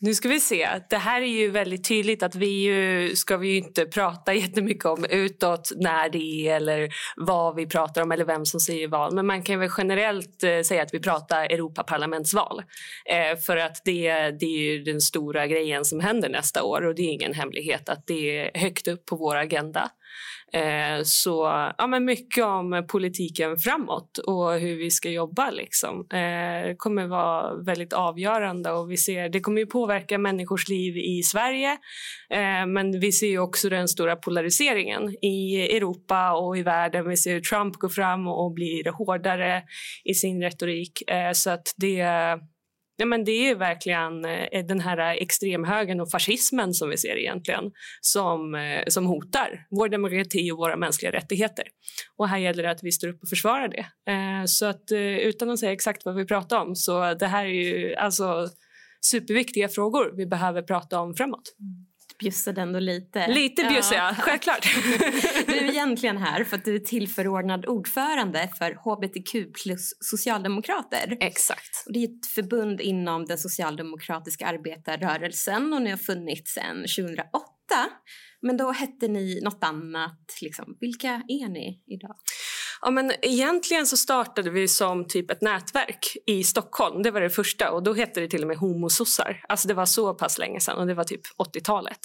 nu 0.00 0.14
ska 0.14 0.28
vi 0.28 0.40
se. 0.40 0.68
Det 0.90 0.96
här 0.96 1.22
är 1.22 1.26
ju 1.26 1.50
väldigt 1.50 1.88
tydligt 1.88 2.22
att 2.22 2.34
vi 2.34 2.46
ju, 2.46 3.16
ska 3.16 3.36
vi 3.36 3.48
ju 3.48 3.56
inte 3.56 3.86
prata 3.86 4.34
jättemycket 4.34 4.84
om 4.84 5.04
utåt 5.04 5.72
när 5.76 6.08
det 6.08 6.48
är 6.48 6.56
eller 6.56 6.88
vad 7.16 7.54
vi 7.54 7.66
pratar 7.66 8.02
om 8.02 8.12
eller 8.12 8.24
vem 8.24 8.46
som 8.46 8.60
säger 8.60 8.88
vad. 8.88 9.12
Men 9.14 9.26
man 9.26 9.42
kan 9.42 9.60
väl 9.60 9.70
generellt 9.78 10.42
eh, 10.42 10.60
säga 10.60 10.82
att 10.82 10.94
vi 10.94 11.00
pratar 11.00 11.44
Europaparlamentsval. 11.44 12.62
Eh, 13.10 13.38
för 13.38 13.56
att 13.56 13.82
det, 13.84 14.12
det 14.30 14.46
är 14.46 14.72
ju 14.72 14.82
den 14.82 15.00
stora 15.00 15.46
grejen 15.46 15.84
som 15.84 16.00
händer 16.00 16.28
nästa 16.28 16.62
år 16.62 16.86
och 16.86 16.94
det 16.94 17.02
är 17.02 17.12
ingen 17.12 17.34
hemlighet 17.34 17.88
att 17.88 18.06
det 18.06 18.38
är 18.38 18.58
högt 18.58 18.88
upp 18.88 19.06
på 19.06 19.16
vår 19.16 19.36
agenda. 19.36 19.90
Eh, 20.52 21.02
så 21.04 21.30
ja, 21.78 21.86
men 21.86 22.04
mycket 22.04 22.44
om 22.44 22.86
politiken 22.88 23.56
framåt 23.56 24.18
och 24.18 24.52
hur 24.52 24.76
vi 24.76 24.90
ska 24.90 25.10
jobba. 25.10 25.50
Liksom. 25.50 26.06
Eh, 26.10 26.76
kommer 26.76 27.06
vara 27.06 27.54
väldigt 27.54 27.92
avgörande 27.92 28.70
och 28.70 28.90
vi 28.90 28.96
ser, 28.96 29.28
det 29.28 29.40
kommer 29.40 29.60
ju 29.60 29.66
påverka 29.66 30.18
människors 30.18 30.68
liv 30.68 30.96
i 30.96 31.22
Sverige 31.22 31.72
eh, 32.30 32.66
men 32.66 33.00
vi 33.00 33.12
ser 33.12 33.38
också 33.38 33.68
den 33.68 33.88
stora 33.88 34.16
polariseringen 34.16 35.24
i 35.24 35.56
Europa 35.76 36.32
och 36.32 36.58
i 36.58 36.62
världen. 36.62 37.08
Vi 37.08 37.16
ser 37.16 37.32
hur 37.32 37.40
Trump 37.40 37.76
går 37.76 37.88
fram 37.88 38.28
och 38.28 38.52
blir 38.52 38.92
hårdare 38.92 39.62
i 40.04 40.14
sin 40.14 40.42
retorik. 40.42 41.10
Eh, 41.10 41.32
så 41.32 41.50
att 41.50 41.74
det 41.76 42.00
Ja, 43.00 43.06
men 43.06 43.24
det 43.24 43.50
är 43.50 43.54
verkligen 43.54 44.24
eh, 44.24 44.66
den 44.66 44.80
här 44.80 45.22
extremhögern 45.22 46.00
och 46.00 46.10
fascismen 46.10 46.74
som 46.74 46.88
vi 46.88 46.96
ser 46.96 47.16
egentligen 47.18 47.64
som, 48.00 48.54
eh, 48.54 48.82
som 48.86 49.06
hotar 49.06 49.66
vår 49.70 49.88
demokrati 49.88 50.52
och 50.52 50.58
våra 50.58 50.76
mänskliga 50.76 51.12
rättigheter. 51.12 51.64
Och 52.16 52.28
här 52.28 52.38
gäller 52.38 52.62
det 52.62 52.70
att 52.70 52.82
vi 52.82 52.92
står 52.92 53.08
upp 53.08 53.22
och 53.22 53.28
försvarar 53.28 53.68
det. 53.68 54.12
Eh, 54.12 54.44
så 54.46 54.66
att 54.66 54.92
utan 55.20 55.50
att 55.50 55.58
säga 55.58 55.72
exakt 55.72 56.04
vad 56.04 56.14
vi 56.14 56.26
pratar 56.26 56.60
om 56.60 56.76
så 56.76 57.14
det 57.14 57.26
här 57.26 57.44
är 57.44 57.48
ju 57.48 57.94
alltså 57.94 58.48
superviktiga 59.06 59.68
frågor 59.68 60.12
vi 60.16 60.26
behöver 60.26 60.62
prata 60.62 61.00
om 61.00 61.14
framåt. 61.14 61.56
Mm. 61.60 61.87
Bjussade 62.18 62.60
ändå 62.60 62.78
lite. 62.78 63.28
Lite 63.28 63.64
bjussar 63.64 63.96
ja. 63.96 64.06
jag, 64.06 64.16
självklart. 64.16 64.68
du 65.46 65.58
är 65.58 65.64
egentligen 65.70 66.16
här 66.16 66.44
för 66.44 66.56
att 66.56 66.64
du 66.64 66.74
är 66.74 66.78
tillförordnad 66.78 67.66
ordförande 67.66 68.50
för 68.58 68.72
hbtq 68.72 69.62
plus 69.62 69.96
socialdemokrater. 70.00 71.16
Exakt. 71.20 71.82
Och 71.86 71.92
det 71.92 71.98
är 71.98 72.04
ett 72.04 72.26
förbund 72.34 72.80
inom 72.80 73.24
den 73.24 73.38
socialdemokratiska 73.38 74.46
arbetarrörelsen 74.46 75.72
och 75.72 75.82
ni 75.82 75.90
har 75.90 75.96
funnits 75.96 76.52
sedan 76.52 76.76
2008. 76.76 77.48
Men 78.42 78.56
då 78.56 78.72
hette 78.72 79.08
ni 79.08 79.40
något 79.42 79.64
annat. 79.64 80.38
Liksom. 80.42 80.76
Vilka 80.80 81.08
är 81.08 81.48
ni 81.48 81.82
idag? 81.86 82.16
Ja, 82.80 82.90
men 82.90 83.12
egentligen 83.22 83.86
så 83.86 83.96
startade 83.96 84.50
vi 84.50 84.68
som 84.68 85.06
typ 85.08 85.30
ett 85.30 85.42
nätverk 85.42 86.16
i 86.26 86.44
Stockholm. 86.44 87.02
Det 87.02 87.10
var 87.10 87.20
det 87.20 87.30
första 87.30 87.70
och 87.70 87.82
då 87.82 87.94
hette 87.94 88.20
det 88.20 88.28
till 88.28 88.42
och 88.42 88.48
med 88.48 88.56
homosossar. 88.56 89.44
Alltså 89.48 89.68
det 89.68 89.74
var 89.74 89.86
så 89.86 90.14
pass 90.14 90.38
länge 90.38 90.60
sedan 90.60 90.78
och 90.78 90.86
det 90.86 90.94
var 90.94 91.04
typ 91.04 91.22
80-talet. 91.38 92.00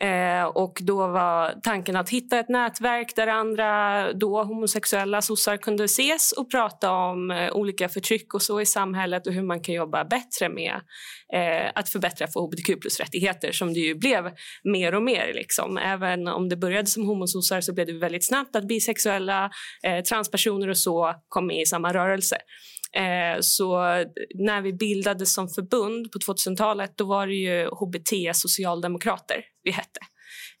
Eh, 0.00 0.44
och 0.44 0.78
då 0.80 1.06
var 1.06 1.60
tanken 1.62 1.96
att 1.96 2.08
hitta 2.08 2.38
ett 2.38 2.48
nätverk 2.48 3.16
där 3.16 3.26
andra 3.26 4.12
då 4.12 4.42
homosexuella 4.42 5.22
sossar 5.22 5.56
kunde 5.56 5.84
ses 5.84 6.32
och 6.32 6.50
prata 6.50 6.92
om 6.92 7.30
eh, 7.30 7.52
olika 7.52 7.88
förtryck 7.88 8.34
och 8.34 8.42
så 8.42 8.60
i 8.60 8.66
samhället 8.66 9.26
och 9.26 9.32
hur 9.32 9.42
man 9.42 9.60
kan 9.60 9.74
jobba 9.74 10.04
bättre 10.04 10.48
med 10.48 10.74
eh, 11.34 11.70
att 11.74 11.88
förbättra 11.88 12.26
för 12.26 12.40
hbtq 12.40 12.80
plus-rättigheter 12.80 13.52
som 13.52 13.74
det 13.74 13.80
ju 13.80 13.94
blev 13.94 14.30
mer 14.64 14.94
och 14.94 15.02
mer. 15.02 15.32
Liksom. 15.34 15.78
Även 15.78 16.28
om 16.28 16.48
det 16.48 16.56
började 16.56 16.86
som 16.86 17.06
homosossar 17.06 17.60
så 17.60 17.74
blev 17.74 17.86
det 17.86 17.98
väldigt 17.98 18.26
snabbt 18.26 18.56
att 18.56 18.68
bisexuella, 18.68 19.50
eh, 19.82 20.01
Eh, 20.02 20.04
transpersoner 20.04 20.68
och 20.68 20.78
så 20.78 21.14
kom 21.28 21.46
med 21.46 21.60
i 21.60 21.66
samma 21.66 21.92
rörelse. 21.92 22.36
Eh, 22.96 23.40
så 23.40 23.76
när 24.34 24.62
vi 24.62 24.72
bildades 24.72 25.34
som 25.34 25.48
förbund 25.48 26.12
på 26.12 26.18
2000-talet 26.18 26.92
då 26.96 27.04
var 27.04 27.26
det 27.26 27.34
ju 27.34 27.66
HBT 27.66 28.34
socialdemokrater 28.34 29.44
vi 29.62 29.70
hette. 29.70 30.00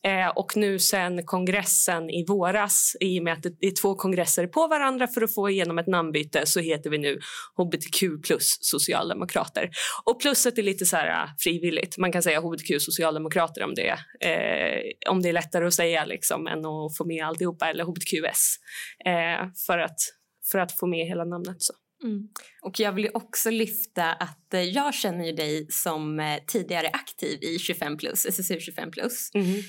Eh, 0.04 0.28
och 0.28 0.56
nu 0.56 0.78
sen 0.78 1.26
kongressen 1.26 2.10
i 2.10 2.24
våras, 2.28 2.96
i 3.00 3.20
och 3.20 3.24
med 3.24 3.32
att 3.32 3.42
det 3.42 3.66
är 3.66 3.82
två 3.82 3.94
kongresser 3.94 4.46
på 4.46 4.66
varandra 4.66 5.06
för 5.06 5.22
att 5.22 5.34
få 5.34 5.50
igenom 5.50 5.78
ett 5.78 5.86
namnbyte 5.86 6.46
så 6.46 6.60
heter 6.60 6.90
vi 6.90 6.98
nu 6.98 7.20
hbtq 7.56 8.00
plus 8.26 8.58
socialdemokrater. 8.60 9.70
Och 10.04 10.20
plusset 10.20 10.58
är 10.58 10.62
lite 10.62 10.86
så 10.86 10.96
här 10.96 11.24
uh, 11.24 11.30
frivilligt. 11.38 11.98
Man 11.98 12.12
kan 12.12 12.22
säga 12.22 12.40
hbtq 12.40 12.82
socialdemokrater 12.82 13.64
om 13.64 13.74
det, 13.74 13.98
eh, 14.20 15.10
om 15.10 15.22
det 15.22 15.28
är 15.28 15.32
lättare 15.32 15.66
att 15.66 15.74
säga 15.74 16.04
liksom, 16.04 16.46
än 16.46 16.66
att 16.66 16.96
få 16.96 17.04
med 17.04 17.26
alltihopa 17.26 17.70
eller 17.70 17.84
hbtqs 17.84 18.56
eh, 19.04 19.48
för, 19.66 19.78
att, 19.78 19.98
för 20.50 20.58
att 20.58 20.72
få 20.72 20.86
med 20.86 21.06
hela 21.06 21.24
namnet. 21.24 21.62
Så. 21.62 21.72
Mm. 22.04 22.28
Och 22.62 22.80
jag 22.80 22.92
vill 22.92 23.08
också 23.14 23.50
lyfta 23.50 24.12
att 24.12 24.54
eh, 24.54 24.60
jag 24.60 24.94
känner 24.94 25.32
dig 25.32 25.66
som 25.70 26.20
eh, 26.20 26.38
tidigare 26.46 26.88
aktiv 26.88 27.42
i 27.42 27.58
25 27.58 27.96
plus, 27.96 28.26
SSU 28.26 28.60
25 28.60 28.90
plus. 28.90 29.30
Mm. 29.34 29.62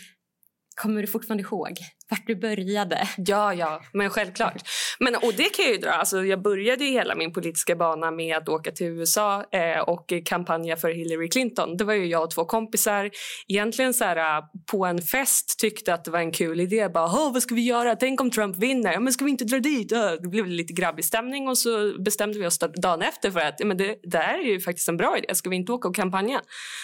Kommer 0.75 1.01
du 1.01 1.07
fortfarande 1.07 1.43
ihåg? 1.43 1.77
Vart 2.09 2.27
du 2.27 2.35
började? 2.35 3.07
Ja, 3.17 3.53
ja, 3.53 3.81
men 3.93 4.09
självklart. 4.09 4.61
Men, 4.99 5.15
och 5.15 5.33
det 5.37 5.55
kan 5.55 5.65
jag 5.65 5.73
ju 5.73 5.79
dra. 5.79 5.89
Alltså, 5.91 6.25
jag 6.25 6.41
började 6.41 6.85
ju 6.85 6.91
hela 6.91 7.15
min 7.15 7.33
politiska 7.33 7.75
bana 7.75 8.11
med 8.11 8.37
att 8.37 8.49
åka 8.49 8.71
till 8.71 8.87
USA 8.87 9.45
eh, 9.51 9.79
och 9.79 10.13
kampanja 10.25 10.77
för 10.77 10.89
Hillary 10.89 11.29
Clinton. 11.29 11.77
Det 11.77 11.83
var 11.83 11.93
ju 11.93 12.05
jag 12.05 12.23
och 12.23 12.31
två 12.31 12.45
kompisar. 12.45 13.09
Egentligen 13.47 13.93
så 13.93 14.03
här, 14.03 14.17
eh, 14.17 14.43
på 14.71 14.85
en 14.85 15.01
fest 15.01 15.59
tyckte 15.59 15.93
att 15.93 16.05
det 16.05 16.11
var 16.11 16.19
en 16.19 16.31
kul 16.31 16.59
idé. 16.59 16.89
Bara, 16.89 17.07
vad 17.07 17.43
ska 17.43 17.55
vi 17.55 17.61
göra? 17.61 17.95
Tänk 17.95 18.21
om 18.21 18.31
Trump 18.31 18.57
vinner? 18.57 18.99
Men 18.99 19.13
ska 19.13 19.25
vi 19.25 19.31
inte 19.31 19.45
dra 19.45 19.59
dit? 19.59 19.89
Det 20.21 20.27
blev 20.29 20.47
lite 20.47 20.73
grabbig 20.73 21.05
stämning 21.05 21.47
och 21.47 21.57
så 21.57 21.93
bestämde 21.99 22.39
vi 22.39 22.45
oss 22.45 22.59
dagen 22.59 23.01
efter 23.01 23.31
för 23.31 23.39
att 23.39 23.59
men 23.63 23.77
det, 23.77 23.95
det 24.03 24.17
här 24.17 24.39
är 24.39 24.43
ju 24.43 24.59
faktiskt 24.59 24.89
en 24.89 24.97
bra 24.97 25.17
idé. 25.17 25.35
Ska 25.35 25.49
vi 25.49 25.55
inte 25.55 25.71
åka 25.71 25.87
och 25.87 25.95
kampanja? 25.95 26.41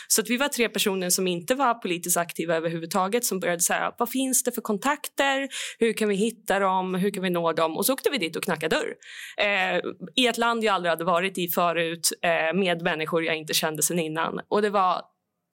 Så 0.07 0.21
att 0.21 0.29
vi 0.29 0.37
var 0.37 0.47
tre 0.47 0.69
personer 0.69 1.09
som 1.09 1.27
inte 1.27 1.55
var 1.55 1.73
politiskt 1.73 2.17
aktiva 2.17 2.55
överhuvudtaget 2.55 3.25
som 3.25 3.39
började 3.39 3.61
så 3.61 3.73
här, 3.73 3.91
vad 3.97 4.09
finns 4.09 4.43
det 4.43 4.51
för 4.51 4.61
kontakt 4.61 5.18
heter, 5.19 5.47
Hur 5.79 5.93
kan 5.93 6.09
vi 6.09 6.15
hitta 6.15 6.59
dem? 6.59 6.95
Hur 6.95 7.11
kan 7.11 7.23
vi 7.23 7.29
nå 7.29 7.53
dem? 7.53 7.77
Och 7.77 7.85
så 7.85 7.93
åkte 7.93 8.09
vi 8.09 8.17
dit 8.17 8.35
och 8.35 8.43
knackade 8.43 8.75
dörr. 8.75 8.93
Eh, 9.37 9.81
I 10.15 10.27
ett 10.27 10.37
land 10.37 10.63
jag 10.63 10.75
aldrig 10.75 10.89
hade 10.89 11.03
varit 11.03 11.37
i 11.37 11.47
förut 11.47 12.09
eh, 12.21 12.59
med 12.59 12.81
människor 12.81 13.23
jag 13.23 13.35
inte 13.35 13.53
kände 13.53 13.83
sen 13.83 13.99
innan. 13.99 14.39
Och 14.47 14.61
det 14.61 14.69
var 14.69 15.01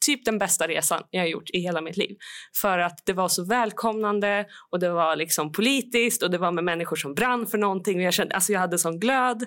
typ 0.07 0.25
den 0.25 0.39
bästa 0.39 0.67
resan 0.67 1.03
jag 1.11 1.21
har 1.21 1.29
gjort 1.29 1.51
i 1.51 1.59
hela 1.59 1.81
mitt 1.81 1.97
liv. 1.97 2.17
För 2.61 2.79
att 2.79 2.99
det 3.07 3.13
var 3.13 3.29
så 3.29 3.45
välkomnande 3.45 4.47
och 4.73 4.81
det 4.81 4.91
var 4.91 5.17
liksom 5.17 5.53
politiskt 5.53 6.23
och 6.23 6.31
det 6.31 6.39
var 6.39 6.53
med 6.53 6.65
människor 6.65 6.97
som 6.97 7.15
brann 7.15 7.47
för 7.47 7.59
någonting. 7.59 8.03
Jag, 8.03 8.15
kände, 8.15 8.35
alltså 8.35 8.53
jag 8.53 8.61
hade 8.61 8.79
sån 8.79 9.01
glöd. 9.01 9.43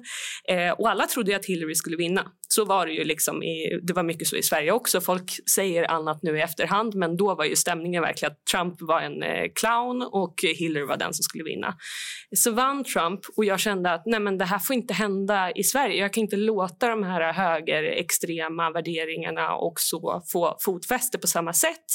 Eh, 0.49 0.71
och 0.71 0.89
alla 0.89 1.05
trodde 1.05 1.35
att 1.35 1.45
Hillary 1.45 1.75
skulle 1.75 1.97
vinna. 1.97 2.31
Så 2.47 2.65
var 2.65 2.85
det 2.85 2.93
ju 2.93 3.03
liksom 3.03 3.43
i, 3.43 3.79
det 3.83 3.93
var 3.93 4.03
mycket 4.03 4.27
så 4.27 4.35
i 4.35 4.43
Sverige 4.43 4.71
också. 4.71 5.01
Folk 5.01 5.31
säger 5.55 5.91
annat 5.91 6.23
nu 6.23 6.37
i 6.37 6.41
efterhand 6.41 6.95
men 6.95 7.17
då 7.17 7.35
var 7.35 7.45
ju 7.45 7.55
stämningen 7.55 8.01
verkligen 8.01 8.31
att 8.31 8.45
Trump 8.45 8.81
var 8.81 9.01
en 9.01 9.23
eh, 9.23 9.45
clown 9.55 10.01
och 10.11 10.35
Hillary 10.59 10.85
var 10.85 10.97
den 10.97 11.13
som 11.13 11.23
skulle 11.23 11.43
vinna. 11.43 11.75
Så 12.35 12.51
vann 12.51 12.83
Trump 12.83 13.19
och 13.37 13.45
jag 13.45 13.59
kände 13.59 13.91
att 13.91 14.03
nej 14.05 14.19
men 14.19 14.37
det 14.37 14.45
här 14.45 14.59
får 14.59 14.75
inte 14.75 14.93
hända 14.93 15.51
i 15.51 15.63
Sverige. 15.63 16.01
Jag 16.01 16.13
kan 16.13 16.21
inte 16.21 16.35
låta 16.35 16.87
de 16.87 17.03
här 17.03 17.33
högerextrema 17.33 18.71
värderingarna 18.71 19.55
och 19.55 19.73
så 19.79 20.23
få 20.31 20.48
fotfäste 20.61 21.17
på 21.17 21.27
samma 21.27 21.53
sätt. 21.53 21.85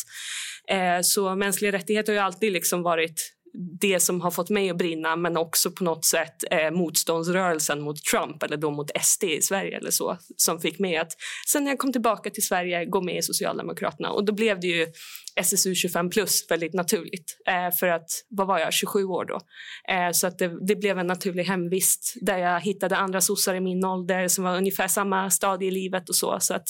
Eh, 0.71 1.01
så 1.03 1.35
mänskliga 1.35 1.73
rättigheter 1.73 2.13
har 2.13 2.21
ju 2.21 2.27
alltid 2.27 2.53
liksom 2.53 2.83
varit 2.83 3.35
det 3.81 4.01
som 4.01 4.21
har 4.21 4.31
fått 4.31 4.51
mig 4.51 4.71
att 4.71 4.77
brinna 4.77 5.17
men 5.17 5.37
också 5.37 5.71
på 5.71 5.85
något 5.85 6.05
sätt 6.05 6.35
eh, 6.51 6.71
motståndsrörelsen 6.71 7.81
mot 7.81 8.05
Trump 8.05 8.43
eller 8.43 8.57
då 8.57 8.71
mot 8.71 8.91
SD 9.03 9.25
i 9.25 9.43
Sverige 9.43 9.77
eller 9.77 9.91
så 9.91 10.19
som 10.37 10.61
fick 10.61 10.79
mig 10.79 10.97
att 10.97 11.13
sen 11.47 11.65
när 11.65 11.71
jag 11.71 11.79
kom 11.79 11.93
tillbaka 11.93 12.31
till 12.31 12.47
Sverige 12.47 12.85
gå 12.85 13.01
med 13.01 13.17
i 13.17 13.23
Socialdemokraterna. 13.23 14.11
Och 14.11 14.25
då 14.25 14.33
blev 14.35 14.61
det 14.61 14.67
ju 14.67 14.87
SSU 15.37 15.75
25 15.75 16.11
plus 16.11 16.51
väldigt 16.51 16.75
naturligt 16.75 17.39
eh, 17.49 17.77
för 17.81 17.89
att 17.89 18.09
vad 18.29 18.47
var 18.47 18.59
jag? 18.59 18.73
27 18.73 19.05
år 19.05 19.25
då. 19.25 19.41
Eh, 19.95 20.11
så 20.13 20.27
att 20.27 20.39
det, 20.39 20.67
det, 20.67 20.77
blev 20.77 20.99
en 20.99 21.07
naturlig 21.07 21.45
hemvist 21.45 22.15
där 22.21 22.39
jag 22.39 22.61
hittade 22.61 22.97
andra 22.97 23.21
sossar 23.21 23.55
i 23.55 23.61
min 23.61 23.85
ålder 23.85 24.29
som 24.29 24.45
var 24.45 24.57
ungefär 24.57 24.89
samma 24.89 25.31
stadie 25.31 25.69
i 25.69 25.71
livet 25.71 26.09
och 26.09 26.17
så. 26.17 26.37
Så 26.41 26.55
att 26.55 26.67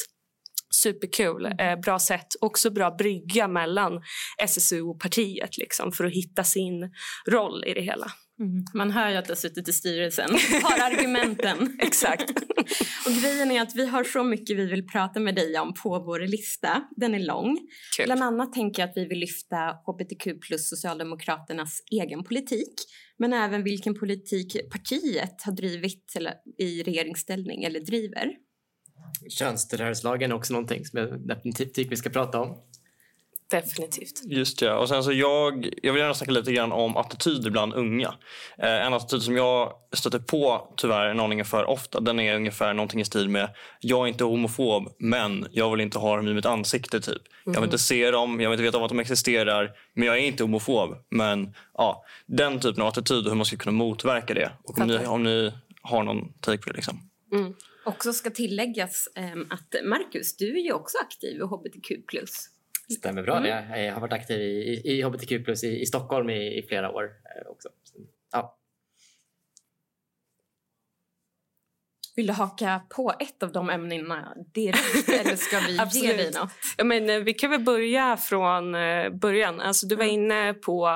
Superkul. 0.74 1.46
Mm. 1.46 1.58
Eh, 1.58 1.80
bra 1.80 1.98
sätt. 1.98 2.26
Också 2.40 2.70
bra 2.70 2.90
brygga 2.90 3.48
mellan 3.48 4.02
SSU 4.38 4.82
och 4.82 5.00
partiet 5.00 5.58
liksom, 5.58 5.92
för 5.92 6.04
att 6.04 6.12
hitta 6.12 6.44
sin 6.44 6.90
roll 7.28 7.64
i 7.66 7.74
det 7.74 7.82
hela. 7.82 8.12
Mm. 8.40 8.64
Man 8.74 8.90
hör 8.90 9.10
ju 9.10 9.16
att 9.16 9.24
du 9.24 9.30
har 9.30 9.36
suttit 9.36 9.68
i 9.68 9.72
styrelsen. 9.72 10.30
Har 10.62 10.92
argumenten. 10.92 11.78
Exakt. 11.82 12.30
och 13.06 13.12
grejen 13.22 13.50
är 13.50 13.62
att 13.62 13.74
vi 13.74 13.86
har 13.86 14.04
så 14.04 14.22
mycket 14.22 14.56
vi 14.56 14.66
vill 14.66 14.86
prata 14.86 15.20
med 15.20 15.34
dig 15.34 15.58
om 15.58 15.74
på 15.74 15.98
vår 15.98 16.20
lista. 16.20 16.82
Den 16.96 17.14
är 17.14 17.18
lång. 17.18 17.58
Kul. 17.96 18.06
Bland 18.06 18.22
annat 18.22 18.52
tänker 18.52 18.82
jag 18.82 18.90
att 18.90 18.96
vi 18.96 19.04
vill 19.04 19.18
lyfta 19.18 19.56
hbtq 19.56 20.40
plus 20.40 20.68
Socialdemokraternas 20.68 21.80
egen 21.90 22.24
politik. 22.24 22.74
Men 23.18 23.32
även 23.32 23.64
vilken 23.64 23.94
politik 23.94 24.70
partiet 24.70 25.42
har 25.42 25.52
drivit 25.52 26.12
i 26.58 26.82
regeringsställning 26.82 27.64
eller 27.64 27.80
driver. 27.80 28.30
Könstillhörighetslagen 29.28 30.30
är 30.30 30.34
också 30.34 30.52
någonting 30.52 30.84
som 30.84 30.98
jag 30.98 31.20
definitivt 31.20 31.74
tycker 31.74 31.90
vi 31.90 31.96
ska 31.96 32.10
prata 32.10 32.40
om. 32.40 32.56
Definitivt. 33.50 34.20
Just 34.24 34.62
ja. 34.62 34.78
Och 34.78 34.88
sen 34.88 35.04
så 35.04 35.12
jag, 35.12 35.68
jag 35.82 35.92
vill 35.92 36.00
gärna 36.00 36.14
snacka 36.14 36.32
lite 36.32 36.52
grann 36.52 36.72
om 36.72 36.96
attityder 36.96 37.50
bland 37.50 37.74
unga. 37.74 38.14
Eh, 38.58 38.86
en 38.86 38.94
attityd 38.94 39.22
som 39.22 39.36
jag 39.36 39.72
stöter 39.92 40.18
på 40.18 40.72
tyvärr 40.76 41.06
en 41.06 41.20
aning 41.20 41.44
för 41.44 41.64
ofta 41.64 42.00
den 42.00 42.20
är 42.20 42.36
ungefär 42.36 42.74
någonting 42.74 43.00
i 43.00 43.04
stil 43.04 43.28
med 43.28 43.48
jag 43.80 44.04
är 44.04 44.06
inte 44.06 44.24
homofob 44.24 44.88
men 44.98 45.46
jag 45.50 45.70
vill 45.70 45.80
inte 45.80 45.98
ha 45.98 46.16
dem 46.16 46.28
i 46.28 46.34
mitt 46.34 46.46
ansikte. 46.46 47.00
typ. 47.00 47.22
Jag 47.44 47.52
vill 47.52 47.64
inte 47.64 47.78
se 47.78 48.10
dem, 48.10 48.40
jag 48.40 48.50
vill 48.50 48.54
inte 48.54 48.62
veta 48.62 48.78
om 48.78 48.84
att 48.84 48.90
de 48.90 49.00
existerar 49.00 49.72
men 49.94 50.06
jag 50.06 50.16
är 50.16 50.20
inte 50.20 50.44
homofob. 50.44 50.96
Men 51.10 51.54
ja, 51.74 52.04
Den 52.26 52.60
typen 52.60 52.82
av 52.82 52.88
attityd 52.88 53.24
och 53.24 53.30
hur 53.30 53.36
man 53.36 53.46
ska 53.46 53.56
kunna 53.56 53.76
motverka 53.76 54.34
det. 54.34 54.50
Och 54.64 54.78
om, 54.78 54.86
ni, 54.86 55.06
om 55.06 55.22
ni 55.22 55.52
har 55.82 56.02
någon 56.02 56.32
take 56.40 56.58
på 56.58 56.70
det. 56.70 56.76
Liksom. 56.76 57.10
Mm. 57.32 57.54
Också 57.84 58.12
ska 58.12 58.30
tilläggas 58.30 59.08
um, 59.34 59.46
att 59.50 59.74
Marcus, 59.84 60.36
du 60.36 60.58
är 60.58 60.64
ju 60.64 60.72
också 60.72 60.98
aktiv 60.98 61.36
i 61.36 61.42
hbtq+. 61.42 61.92
Stämmer 62.98 63.22
bra. 63.22 63.36
Mm. 63.36 63.84
Jag 63.84 63.94
har 63.94 64.00
varit 64.00 64.12
aktiv 64.12 64.40
i, 64.40 64.80
i, 64.84 64.98
i 64.98 65.02
hbtq 65.02 65.32
i, 65.64 65.80
i 65.80 65.86
Stockholm 65.86 66.30
i, 66.30 66.58
i 66.58 66.62
flera 66.68 66.90
år 66.90 67.04
eh, 67.04 67.50
också. 67.50 67.68
Ja. 68.32 68.58
Vill 72.16 72.26
du 72.26 72.32
haka 72.32 72.80
på 72.96 73.12
ett 73.20 73.42
av 73.42 73.52
de 73.52 73.70
ämnena 73.70 74.34
direkt 74.54 75.08
eller 75.08 75.36
ska 75.36 75.60
vi 75.60 76.00
ge 76.06 76.16
dig 76.16 76.30
något? 76.34 76.50
Ja, 76.76 76.84
men, 76.84 77.10
eh, 77.10 77.18
vi 77.18 77.34
kan 77.34 77.50
väl 77.50 77.60
börja 77.60 78.16
från 78.16 78.74
eh, 78.74 79.10
början. 79.10 79.60
Alltså, 79.60 79.86
du 79.86 79.96
var 79.96 80.04
mm. 80.04 80.14
inne 80.14 80.54
på 80.54 80.88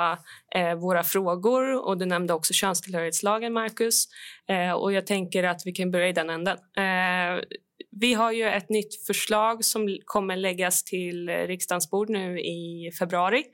eh, 0.55 0.75
våra 0.75 1.05
frågor 1.05 1.87
och 1.87 1.99
du 1.99 2.07
nämnde 2.07 2.35
också 2.35 2.53
könstillhörighetslagen, 2.53 3.53
Marcus. 3.53 4.05
Eh, 4.49 4.73
och 4.73 4.93
jag 4.93 5.07
tänker 5.07 5.45
att 5.45 5.63
vi 5.65 5.73
kan 5.73 5.91
börja 5.91 6.09
i 6.09 6.13
den 6.13 6.31
änden. 6.31 6.57
Eh, 6.57 7.45
vi 8.01 8.15
har 8.15 8.33
ju 8.33 8.45
ett 8.45 8.69
nytt 8.69 9.07
förslag 9.07 9.65
som 9.65 9.99
kommer 10.05 10.37
läggas 10.37 10.85
till 10.85 11.29
riksdagens 11.29 11.91
bord 11.91 12.11
nu 12.11 12.41
i 12.41 12.91
februari 12.99 13.45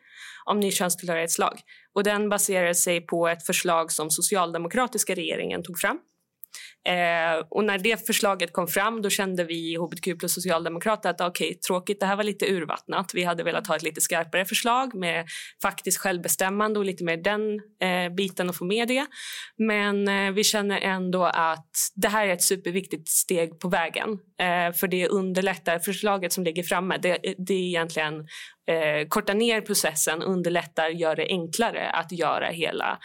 om 0.45 0.61
ny 0.61 0.71
könstillhörighetslag. 0.71 1.61
Och 1.95 2.05
den 2.05 2.29
baserar 2.29 2.73
sig 2.73 3.01
på 3.01 3.29
ett 3.29 3.47
förslag 3.47 3.93
som 3.93 4.11
socialdemokratiska 4.11 5.15
regeringen 5.15 5.63
tog 5.63 5.79
fram 5.79 5.99
Eh, 6.89 7.47
och 7.51 7.65
när 7.65 7.79
det 7.79 8.07
förslaget 8.07 8.53
kom 8.53 8.69
fram 8.69 9.03
då 9.03 9.11
kände 9.11 9.45
vi 9.45 9.73
i 9.73 9.77
hbtq 9.77 10.19
plus 10.19 10.35
socialdemokrater 10.35 11.11
att 11.11 11.21
okej, 11.21 11.49
okay, 11.49 11.59
tråkigt, 11.59 12.01
det 12.01 12.07
här 12.07 12.17
var 12.17 12.25
lite 12.25 12.53
urvattnat. 12.53 13.15
Vi 13.15 13.25
hade 13.25 13.43
velat 13.43 13.67
ha 13.67 13.77
ett 13.77 13.83
lite 13.83 14.01
skarpare 14.01 14.45
förslag 14.45 14.95
med 14.95 15.27
faktiskt 15.63 15.99
självbestämmande 15.99 16.79
och 16.79 16.85
lite 16.85 17.05
mer 17.05 17.17
den 17.17 17.61
eh, 17.83 18.15
biten 18.15 18.49
och 18.49 18.57
få 18.57 18.65
med 18.65 18.89
det. 18.89 19.07
Men 19.59 20.09
eh, 20.09 20.33
vi 20.33 20.45
känner 20.45 20.81
ändå 20.81 21.25
att 21.25 21.71
det 21.95 22.09
här 22.09 22.27
är 22.27 22.33
ett 22.33 22.43
superviktigt 22.43 23.09
steg 23.09 23.61
på 23.61 23.69
vägen. 23.69 24.11
Eh, 24.41 24.75
för 24.75 24.89
det 24.89 25.09
underlättar, 25.09 25.79
förslaget 25.79 26.33
som 26.33 26.45
ligger 26.45 26.63
framme, 26.63 26.99
det, 26.99 27.19
det 27.39 27.55
är 27.55 27.69
egentligen 27.69 28.15
eh, 28.69 29.09
korta 29.09 29.35
ner 29.35 29.61
processen, 29.61 30.23
underlättar, 30.23 30.89
gör 30.89 31.17
det 31.17 31.27
enklare 31.27 31.91
att 31.91 32.13
göra 32.13 32.47
hela 32.47 32.99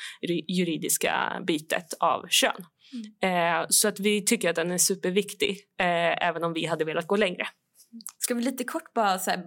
juridiska 0.48 1.42
bytet 1.48 1.94
av 2.00 2.26
kön. 2.30 2.66
Mm. 2.94 3.62
Eh, 3.62 3.66
så 3.70 3.88
att 3.88 4.00
vi 4.00 4.26
tycker 4.26 4.50
att 4.50 4.56
den 4.56 4.72
är 4.72 4.78
superviktig, 4.78 5.50
eh, 5.80 6.28
även 6.28 6.44
om 6.44 6.54
vi 6.54 6.66
hade 6.66 6.86
velat 6.86 7.08
gå 7.08 7.16
längre. 7.16 7.48
Ska 8.18 8.34
vi 8.34 8.42
lite 8.42 8.64
kort 8.64 8.94
bara 8.94 9.20
så 9.20 9.32
här, 9.32 9.44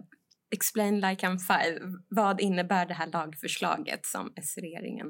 explain 0.54 1.00
like 1.00 1.26
I'm 1.26 1.38
five. 1.38 1.80
Vad 2.08 2.40
innebär 2.40 2.86
det 2.86 2.94
här 2.94 3.06
lagförslaget 3.06 4.06
som 4.06 4.32
S-regeringen 4.36 5.06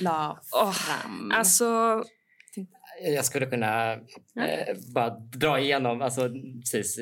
la 0.00 0.40
fram? 0.86 1.30
Oh, 1.30 1.38
alltså 1.38 2.02
jag 3.02 3.24
skulle 3.24 3.46
kunna 3.46 3.92
eh, 3.92 4.76
bara 4.94 5.10
dra 5.18 5.60
igenom, 5.60 6.02
alltså, 6.02 6.30
precis, 6.60 6.98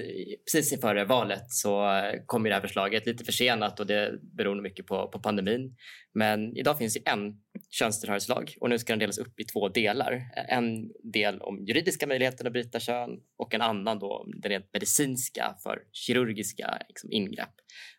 precis 0.53 0.73
inför 0.73 1.05
valet 1.05 1.45
så 1.49 2.03
kom 2.27 2.42
det 2.42 2.55
här 2.55 2.61
förslaget 2.61 3.07
lite 3.07 3.25
försenat 3.25 3.81
och 3.81 3.87
det 3.87 4.19
beror 4.37 4.62
mycket 4.62 4.87
på, 4.87 5.09
på 5.09 5.19
pandemin. 5.19 5.77
Men 6.14 6.57
idag 6.57 6.79
finns 6.79 6.95
det 6.95 7.11
en 7.11 7.35
könstillhörighetslag 7.71 8.55
och 8.61 8.71
nu 8.71 8.79
ska 8.79 8.92
den 8.92 8.99
delas 8.99 9.19
upp 9.19 9.40
i 9.40 9.45
två 9.45 9.69
delar. 9.69 10.31
En 10.49 10.92
del 11.12 11.40
om 11.40 11.64
juridiska 11.64 12.07
möjligheter 12.07 12.47
att 12.47 12.53
byta 12.53 12.81
kön 12.81 13.11
och 13.38 13.55
en 13.55 13.62
annan 13.62 13.99
då 13.99 14.16
om 14.16 14.40
det 14.40 14.49
rent 14.49 14.73
medicinska 14.73 15.57
för 15.62 15.79
kirurgiska 15.92 16.79
liksom, 16.88 17.12
ingrepp. 17.12 17.55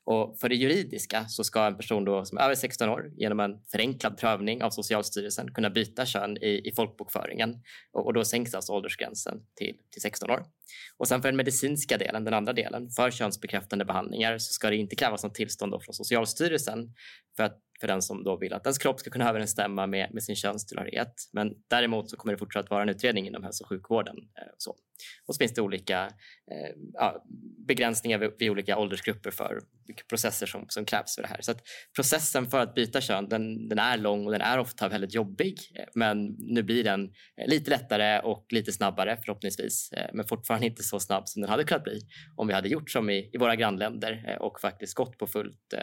Och 0.05 0.39
för 0.39 0.49
det 0.49 0.55
juridiska 0.55 1.25
så 1.27 1.43
ska 1.43 1.67
en 1.67 1.77
person 1.77 2.05
då 2.05 2.25
som 2.25 2.37
är 2.37 2.41
över 2.41 2.55
16 2.55 2.89
år 2.89 3.11
genom 3.17 3.39
en 3.39 3.59
förenklad 3.71 4.17
prövning 4.17 4.63
av 4.63 4.69
Socialstyrelsen 4.69 5.53
kunna 5.53 5.69
byta 5.69 6.05
kön 6.05 6.37
i, 6.37 6.61
i 6.69 6.71
folkbokföringen 6.75 7.55
och, 7.93 8.05
och 8.05 8.13
då 8.13 8.25
sänks 8.25 8.53
alltså 8.53 8.73
åldersgränsen 8.73 9.39
till, 9.55 9.77
till 9.91 10.01
16 10.01 10.29
år. 10.29 10.45
Och 10.97 11.07
sen 11.07 11.21
för 11.21 11.29
den 11.29 11.37
medicinska 11.37 11.97
delen, 11.97 12.23
den 12.23 12.33
andra 12.33 12.53
delen, 12.53 12.89
för 12.89 13.11
könsbekräftande 13.11 13.85
behandlingar 13.85 14.37
så 14.37 14.53
ska 14.53 14.69
det 14.69 14.75
inte 14.75 14.95
krävas 14.95 15.23
något 15.23 15.35
tillstånd 15.35 15.73
från 15.83 15.93
Socialstyrelsen 15.93 16.93
för 17.35 17.43
att 17.43 17.57
för 17.79 17.87
den 17.87 18.01
som 18.01 18.23
då 18.23 18.37
vill 18.37 18.53
att 18.53 18.65
ens 18.65 18.77
kropp 18.77 18.99
ska 18.99 19.09
kunna 19.09 19.29
överensstämma 19.29 19.87
med, 19.87 20.13
med 20.13 20.23
sin 20.23 20.35
könstillhörighet. 20.35 21.13
Men 21.33 21.53
däremot 21.67 22.09
så 22.09 22.17
kommer 22.17 22.33
det 22.33 22.37
fortsatt 22.37 22.69
vara 22.69 22.81
en 22.81 22.89
utredning 22.89 23.27
inom 23.27 23.43
hälso 23.43 23.63
och 23.63 23.69
sjukvården. 23.69 24.17
Eh, 24.17 24.53
så. 24.57 24.71
Och 25.25 25.35
så 25.35 25.39
finns 25.39 25.53
det 25.53 25.61
olika 25.61 26.03
eh, 26.51 26.75
ja, 26.93 27.25
begränsningar 27.67 28.17
vid, 28.17 28.31
vid, 28.39 28.49
olika 28.49 28.77
åldersgrupper 28.77 29.31
för 29.31 29.59
vilka 29.87 30.03
processer 30.09 30.45
som, 30.45 30.65
som 30.69 30.85
krävs 30.85 31.15
för 31.15 31.21
det 31.21 31.27
här. 31.27 31.41
Så 31.41 31.51
att 31.51 31.61
processen 31.95 32.45
för 32.49 32.59
att 32.59 32.75
byta 32.75 33.01
kön 33.01 33.29
den, 33.29 33.69
den 33.69 33.79
är 33.79 33.97
lång 33.97 34.25
och 34.25 34.31
den 34.31 34.41
är 34.41 34.59
ofta 34.59 34.89
väldigt 34.89 35.13
jobbig. 35.13 35.57
Men 35.95 36.35
nu 36.39 36.63
blir 36.63 36.83
den 36.83 37.03
eh, 37.41 37.47
lite 37.47 37.69
lättare 37.69 38.19
och 38.19 38.45
lite 38.49 38.71
snabbare 38.71 39.17
förhoppningsvis. 39.25 39.91
Eh, 39.91 40.09
men 40.13 40.27
fortfarande 40.27 40.67
inte 40.67 40.83
så 40.83 40.99
snabb 40.99 41.27
som 41.27 41.41
den 41.41 41.51
hade 41.51 41.63
kunnat 41.63 41.83
bli 41.83 42.01
om 42.35 42.47
vi 42.47 42.53
hade 42.53 42.69
gjort 42.69 42.91
som 42.91 43.09
i, 43.09 43.29
i 43.33 43.37
våra 43.37 43.55
grannländer 43.55 44.23
eh, 44.27 44.35
och 44.35 44.59
faktiskt 44.59 44.95
gått 44.95 45.17
på 45.17 45.27
fullt, 45.27 45.73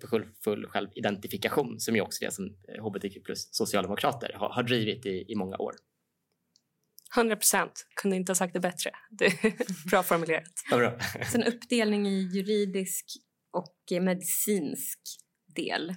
på 0.00 0.06
full, 0.08 0.26
full 0.44 0.66
självidentifikation 0.66 1.80
som 1.80 1.96
är 1.96 2.00
också 2.00 2.24
det 2.24 2.30
som 2.30 2.56
hbtq 2.80 3.24
plus 3.24 3.48
socialdemokrater 3.52 4.32
har, 4.34 4.48
har 4.48 4.62
drivit 4.62 5.06
i, 5.06 5.24
i 5.28 5.34
många 5.34 5.56
år. 5.56 5.74
100 7.16 7.36
procent. 7.36 7.86
Kunde 7.94 8.16
inte 8.16 8.30
ha 8.30 8.34
sagt 8.34 8.52
det 8.52 8.60
bättre. 8.60 8.90
Det 9.10 9.32
bra 9.90 10.02
formulerat. 10.02 10.52
Ja, 10.70 10.76
bra. 10.76 10.98
Så 11.32 11.38
en 11.38 11.44
uppdelning 11.44 12.06
i 12.06 12.20
juridisk 12.20 13.04
och 13.52 14.02
medicinsk 14.02 15.00
del. 15.56 15.94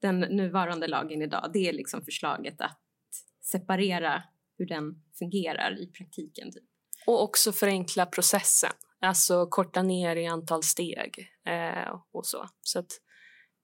Den 0.00 0.20
nuvarande 0.20 0.86
lagen 0.86 1.22
idag, 1.22 1.50
det 1.52 1.68
är 1.68 1.72
liksom 1.72 2.04
förslaget 2.04 2.60
att 2.60 2.80
separera 3.42 4.22
hur 4.58 4.66
den 4.66 5.02
fungerar 5.18 5.80
i 5.82 5.86
praktiken. 5.86 6.52
Typ. 6.52 6.64
Och 7.06 7.22
också 7.22 7.52
förenkla 7.52 8.06
processen, 8.06 8.72
alltså 9.00 9.46
korta 9.46 9.82
ner 9.82 10.16
i 10.16 10.26
antal 10.26 10.62
steg 10.62 11.28
eh, 11.46 11.94
och 12.12 12.26
så. 12.26 12.48
så 12.62 12.78
att 12.78 12.92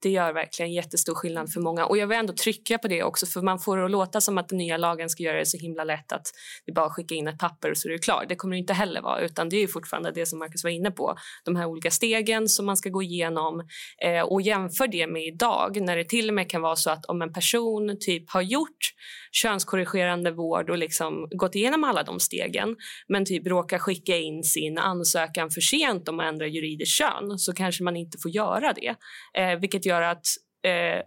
det 0.01 0.09
gör 0.09 0.33
verkligen 0.33 0.73
jättestor 0.73 1.15
skillnad 1.15 1.53
för 1.53 1.61
många. 1.61 1.85
Och 1.85 1.97
jag 1.97 2.07
vill 2.07 2.17
ändå 2.17 2.33
trycka 2.33 2.77
på 2.77 2.87
det 2.87 3.03
också 3.03 3.25
för 3.25 3.41
man 3.41 3.59
får 3.59 3.77
det 3.77 3.85
att 3.85 3.91
låta 3.91 4.21
som 4.21 4.37
att 4.37 4.49
den 4.49 4.57
nya 4.57 4.77
lagen 4.77 5.09
ska 5.09 5.23
göra 5.23 5.37
det 5.39 5.45
så 5.45 5.57
himla 5.57 5.83
lätt 5.83 6.11
att 6.11 6.27
det 6.65 6.71
bara 6.71 6.89
skicka 6.89 7.15
in 7.15 7.27
ett 7.27 7.39
papper 7.39 7.71
och 7.71 7.77
så 7.77 7.87
är 7.87 7.91
det 7.91 7.99
klart. 7.99 8.29
Det 8.29 8.35
kommer 8.35 8.55
det 8.55 8.59
inte 8.59 8.73
heller 8.73 9.01
vara 9.01 9.21
utan 9.21 9.49
det 9.49 9.57
är 9.57 9.67
fortfarande 9.67 10.11
det 10.11 10.25
som 10.25 10.39
Marcus 10.39 10.63
var 10.63 10.71
inne 10.71 10.91
på. 10.91 11.15
De 11.45 11.55
här 11.55 11.65
olika 11.65 11.91
stegen 11.91 12.47
som 12.47 12.65
man 12.65 12.77
ska 12.77 12.89
gå 12.89 13.01
igenom 13.01 13.67
eh, 14.05 14.21
och 14.21 14.41
jämför 14.41 14.87
det 14.87 15.07
med 15.07 15.23
idag 15.23 15.81
när 15.81 15.97
det 15.97 16.09
till 16.09 16.29
och 16.29 16.33
med 16.33 16.49
kan 16.49 16.61
vara 16.61 16.75
så 16.75 16.89
att 16.89 17.05
om 17.05 17.21
en 17.21 17.33
person 17.33 17.97
typ 17.99 18.31
har 18.31 18.41
gjort 18.41 18.93
könskorrigerande 19.31 20.31
vård 20.31 20.69
och 20.69 20.77
liksom 20.77 21.27
gått 21.29 21.55
igenom 21.55 21.83
alla 21.83 22.03
de 22.03 22.19
stegen 22.19 22.75
men 23.07 23.25
typ 23.25 23.47
råkar 23.47 23.79
skicka 23.79 24.17
in 24.17 24.43
sin 24.43 24.77
ansökan 24.77 25.49
för 25.49 25.61
sent 25.61 26.09
om 26.09 26.19
att 26.19 26.25
ändra 26.25 26.47
juridiskt 26.47 26.97
kön 26.97 27.39
så 27.39 27.53
kanske 27.53 27.83
man 27.83 27.95
inte 27.95 28.17
får 28.21 28.31
göra 28.31 28.73
det. 28.73 28.95
Eh, 29.41 29.59
vilket 29.59 29.85
göra 29.87 30.09
att 30.09 30.25
eh, 30.67 31.01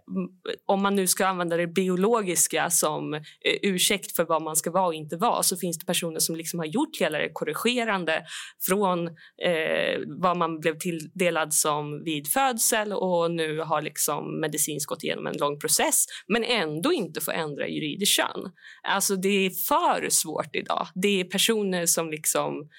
om 0.65 0.81
man 0.81 0.95
nu 0.95 1.07
ska 1.07 1.27
använda 1.27 1.57
det 1.57 1.67
biologiska 1.67 2.69
som 2.69 3.13
eh, 3.13 3.21
ursäkt 3.61 4.15
för 4.15 4.25
vad 4.25 4.41
man 4.41 4.55
ska 4.55 4.71
vara 4.71 4.87
och 4.87 4.93
inte 4.93 5.17
vara 5.17 5.43
så 5.43 5.57
finns 5.57 5.79
det 5.79 5.85
personer 5.85 6.19
som 6.19 6.35
liksom 6.35 6.59
har 6.59 6.65
gjort 6.65 6.97
hela 6.99 7.17
det 7.17 7.29
korrigerande 7.33 8.23
från 8.67 9.07
eh, 9.07 9.99
vad 10.07 10.37
man 10.37 10.59
blev 10.59 10.77
tilldelad 10.77 11.53
som 11.53 12.03
vid 12.03 12.27
födsel 12.27 12.93
och 12.93 13.31
nu 13.31 13.59
har 13.59 13.81
liksom 13.81 14.39
medicinskt 14.39 14.89
gått 14.89 15.03
igenom 15.03 15.27
en 15.27 15.37
lång 15.37 15.59
process 15.59 16.05
men 16.27 16.43
ändå 16.43 16.93
inte 16.93 17.21
får 17.21 17.31
ändra 17.31 17.67
juridiskt 17.67 18.15
kön. 18.15 18.51
Alltså 18.83 19.15
det 19.15 19.45
är 19.45 19.49
för 19.49 20.09
svårt 20.09 20.55
idag. 20.55 20.87
Det 20.95 21.19
är 21.19 21.23
personer 21.23 21.85
som 21.85 22.11
liksom 22.11 22.69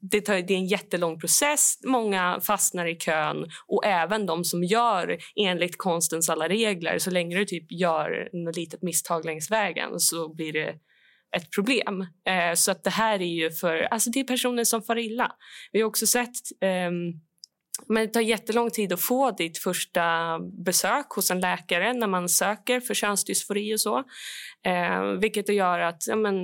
det, 0.00 0.20
tar, 0.20 0.34
det 0.34 0.54
är 0.54 0.58
en 0.58 0.66
jättelång 0.66 1.20
process, 1.20 1.80
många 1.84 2.40
fastnar 2.40 2.86
i 2.86 2.94
kön 2.94 3.50
och 3.66 3.84
även 3.84 4.26
de 4.26 4.44
som 4.44 4.64
gör 4.64 5.18
enligt 5.36 5.78
konstens 5.94 6.28
alla 6.28 6.48
regler, 6.48 6.98
så 6.98 7.10
länge 7.10 7.38
du 7.38 7.44
typ 7.44 7.72
gör 7.72 8.28
något 8.32 8.56
litet 8.56 8.82
misstag 8.82 9.24
längs 9.24 9.50
vägen 9.50 10.00
så 10.00 10.34
blir 10.34 10.52
det 10.52 10.74
ett 11.36 11.50
problem. 11.54 12.00
Eh, 12.00 12.54
så 12.54 12.70
att 12.70 12.84
det 12.84 12.90
här 12.90 13.22
är 13.22 13.34
ju 13.42 13.50
för, 13.50 13.76
alltså 13.76 14.10
det 14.10 14.20
är 14.20 14.24
personer 14.24 14.64
som 14.64 14.82
far 14.82 14.98
illa. 14.98 15.32
Vi 15.72 15.80
har 15.80 15.88
också 15.88 16.06
sett 16.06 16.36
eh, 16.60 16.90
men 17.88 18.06
det 18.06 18.08
tar 18.08 18.20
jättelång 18.20 18.70
tid 18.70 18.92
att 18.92 19.00
få 19.00 19.30
ditt 19.30 19.58
första 19.58 20.38
besök 20.66 21.06
hos 21.10 21.30
en 21.30 21.40
läkare 21.40 21.92
när 21.92 22.06
man 22.06 22.28
söker 22.28 22.80
för 22.80 22.94
könsdysfori 22.94 23.74
och 23.74 23.80
så. 23.80 23.98
Eh, 24.66 25.02
vilket 25.20 25.48
gör 25.48 25.78
att 25.78 26.06
ja, 26.06 26.16
men, 26.16 26.34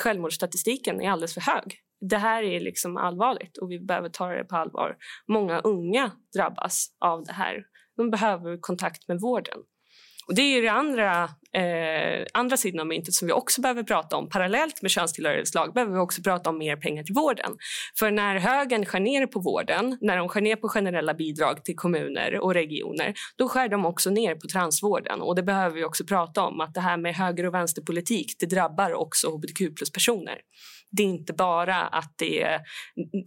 självmordsstatistiken 0.00 1.00
är 1.00 1.10
alldeles 1.10 1.34
för 1.34 1.40
hög 1.40 1.82
det 2.10 2.18
här 2.18 2.42
är 2.42 2.60
liksom 2.60 2.96
allvarligt 2.96 3.58
och 3.58 3.70
vi 3.70 3.80
behöver 3.80 4.08
ta 4.08 4.28
det 4.28 4.44
på 4.44 4.56
allvar. 4.56 4.96
Många 5.28 5.60
unga 5.60 6.10
drabbas 6.36 6.86
av 7.04 7.24
det 7.24 7.32
här. 7.32 7.64
De 7.96 8.10
behöver 8.10 8.60
kontakt 8.60 9.08
med 9.08 9.20
vården. 9.20 9.58
Och 10.26 10.34
Det 10.34 10.42
är 10.42 10.62
det 10.62 10.68
andra, 10.68 11.22
eh, 11.52 12.26
andra 12.32 12.56
sidan 12.56 12.80
av 12.80 12.86
myntet 12.86 13.14
som 13.14 13.26
vi 13.26 13.32
också 13.32 13.60
behöver 13.60 13.82
prata 13.82 14.16
om. 14.16 14.28
Parallellt 14.28 14.82
med 14.82 14.90
könstillhörighetslag 14.90 15.74
behöver 15.74 15.92
vi 15.92 15.98
också 15.98 16.22
prata 16.22 16.50
om 16.50 16.58
mer 16.58 16.76
pengar 16.76 17.02
till 17.02 17.14
vården. 17.14 17.52
För 17.98 18.10
när 18.10 18.36
högern 18.36 18.84
skär 18.84 19.00
ner 19.00 19.26
på 19.26 19.40
vården, 19.40 19.98
när 20.00 20.16
de 20.16 20.28
skär 20.28 20.40
ner 20.40 20.56
på 20.56 20.68
generella 20.68 21.14
bidrag 21.14 21.64
till 21.64 21.76
kommuner 21.76 22.40
och 22.40 22.54
regioner, 22.54 23.14
då 23.36 23.48
skär 23.48 23.68
de 23.68 23.86
också 23.86 24.10
ner 24.10 24.34
på 24.34 24.48
transvården. 24.48 25.20
Och 25.20 25.34
det 25.34 25.42
behöver 25.42 25.76
vi 25.76 25.84
också 25.84 26.04
prata 26.04 26.42
om, 26.42 26.60
att 26.60 26.74
det 26.74 26.80
här 26.80 26.96
med 26.96 27.14
höger 27.14 27.46
och 27.46 27.54
vänsterpolitik, 27.54 28.36
det 28.40 28.46
drabbar 28.46 28.92
också 28.94 29.28
hbtq 29.28 29.76
plus-personer 29.76 30.38
det 30.92 31.02
är 31.02 31.06
inte 31.06 31.32
bara 31.32 31.76
att 31.76 32.14
det, 32.18 32.60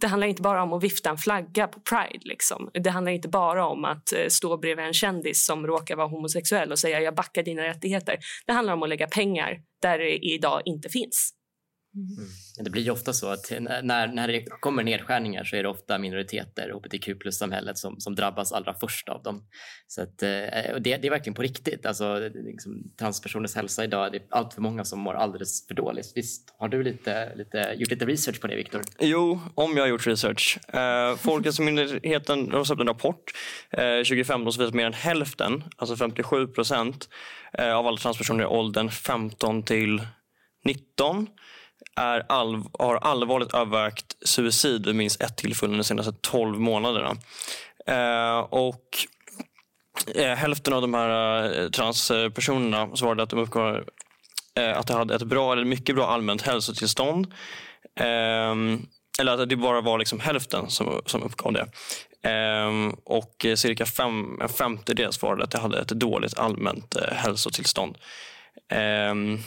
det 0.00 0.06
handlar 0.06 0.26
inte 0.26 0.42
bara 0.42 0.62
om 0.62 0.72
att 0.72 0.84
vifta 0.84 1.10
en 1.10 1.18
flagga 1.18 1.66
på 1.66 1.80
Pride. 1.80 2.24
Liksom. 2.24 2.70
Det 2.72 2.90
handlar 2.90 3.12
inte 3.12 3.28
bara 3.28 3.66
om 3.66 3.84
att 3.84 4.12
eh, 4.12 4.28
stå 4.28 4.58
bredvid 4.58 4.84
en 4.84 4.92
kändis 4.92 5.46
som 5.46 5.66
råkar 5.66 5.96
vara 5.96 6.08
homosexuell 6.08 6.72
och 6.72 6.78
säga 6.78 7.00
jag 7.00 7.14
backar 7.14 7.42
dina 7.42 7.62
rättigheter. 7.62 8.18
Det 8.46 8.52
handlar 8.52 8.74
om 8.74 8.82
att 8.82 8.88
lägga 8.88 9.06
pengar 9.06 9.58
där 9.82 9.98
det 9.98 10.16
idag 10.16 10.62
inte 10.64 10.88
finns. 10.88 11.35
Mm. 11.96 12.28
Det 12.64 12.70
blir 12.70 12.82
ju 12.82 12.90
ofta 12.90 13.12
så 13.12 13.28
att 13.28 13.52
när, 13.60 14.06
när 14.06 14.28
det 14.28 14.44
kommer 14.60 14.82
nedskärningar 14.82 15.44
så 15.44 15.56
är 15.56 15.62
det 15.62 15.68
ofta 15.68 15.98
minoriteter, 15.98 16.70
hbtq 16.70 17.18
plus-samhället 17.20 17.78
som, 17.78 18.00
som 18.00 18.14
drabbas 18.14 18.52
allra 18.52 18.74
först 18.74 19.08
av 19.08 19.22
dem. 19.22 19.44
Så 19.86 20.02
att, 20.02 20.22
eh, 20.22 20.28
det, 20.28 20.80
det 20.80 21.06
är 21.06 21.10
verkligen 21.10 21.34
på 21.34 21.42
riktigt. 21.42 21.86
Alltså, 21.86 22.30
liksom, 22.34 22.92
transpersoners 22.98 23.54
hälsa 23.54 23.84
idag, 23.84 24.12
det 24.12 24.18
är 24.18 24.22
allt 24.30 24.54
för 24.54 24.62
många 24.62 24.84
som 24.84 24.98
mår 24.98 25.14
alldeles 25.14 25.66
för 25.66 25.74
dåligt. 25.74 26.12
Visst 26.14 26.54
har 26.58 26.68
du 26.68 26.82
lite, 26.82 27.34
lite, 27.34 27.74
gjort 27.76 27.90
lite 27.90 28.06
research 28.06 28.40
på 28.40 28.46
det, 28.46 28.56
Viktor? 28.56 28.82
Jo, 29.00 29.40
om 29.54 29.76
jag 29.76 29.82
har 29.82 29.88
gjort 29.88 30.06
research. 30.06 30.58
Eh, 30.74 31.16
Folkhälsomyndigheten 31.16 32.52
har 32.52 32.64
släppt 32.64 32.80
en 32.80 32.86
rapport 32.86 33.32
eh, 33.70 33.98
2015 33.98 34.52
som 34.52 34.60
visar 34.60 34.68
att 34.68 34.74
mer 34.74 34.86
än 34.86 34.92
hälften, 34.92 35.64
alltså 35.76 35.96
57 35.96 36.46
procent 36.46 37.08
eh, 37.52 37.74
av 37.74 37.86
alla 37.86 37.96
transpersoner 37.96 38.44
i 38.44 38.46
åldern 38.46 38.90
15 38.90 39.62
till 39.62 40.00
19 40.64 41.28
är 41.96 42.22
all, 42.28 42.62
har 42.78 42.96
allvarligt 42.96 43.54
övervägt 43.54 44.16
suicid 44.24 44.86
vid 44.86 44.94
minst 44.94 45.22
ett 45.22 45.36
tillfälle 45.36 45.76
de 45.76 45.84
senaste 45.84 46.12
12 46.12 46.60
månaderna. 46.60 47.16
Eh, 47.86 48.38
och 48.38 48.84
eh, 50.14 50.34
hälften 50.34 50.72
av 50.72 50.82
de 50.82 50.94
här 50.94 51.42
eh, 51.62 51.70
transpersonerna 51.70 52.96
svarade 52.96 53.22
att 53.22 53.30
de 53.30 53.38
uppgav 53.38 53.84
eh, 54.58 54.78
att 54.78 54.86
de 54.86 54.96
hade 54.96 55.14
ett 55.14 55.22
bra 55.22 55.52
eller 55.52 55.64
mycket 55.64 55.94
bra 55.94 56.06
allmänt 56.06 56.42
hälsotillstånd. 56.42 57.32
Ehm, 58.00 58.86
eller 59.20 59.32
att 59.32 59.48
det 59.48 59.56
bara 59.56 59.80
var 59.80 59.98
liksom 59.98 60.20
hälften 60.20 60.70
som, 60.70 61.00
som 61.06 61.22
uppgav 61.22 61.52
det. 61.52 61.66
Ehm, 62.28 62.90
och 63.04 63.44
eh, 63.44 63.54
cirka 63.54 63.86
fem, 63.86 64.38
en 64.42 64.48
femtedel 64.48 65.12
svarade 65.12 65.44
att 65.44 65.50
de 65.50 65.58
hade 65.58 65.80
ett 65.80 65.88
dåligt 65.88 66.38
allmänt 66.38 66.96
eh, 66.96 67.14
hälsotillstånd. 67.14 67.98
Ehm, 68.68 69.38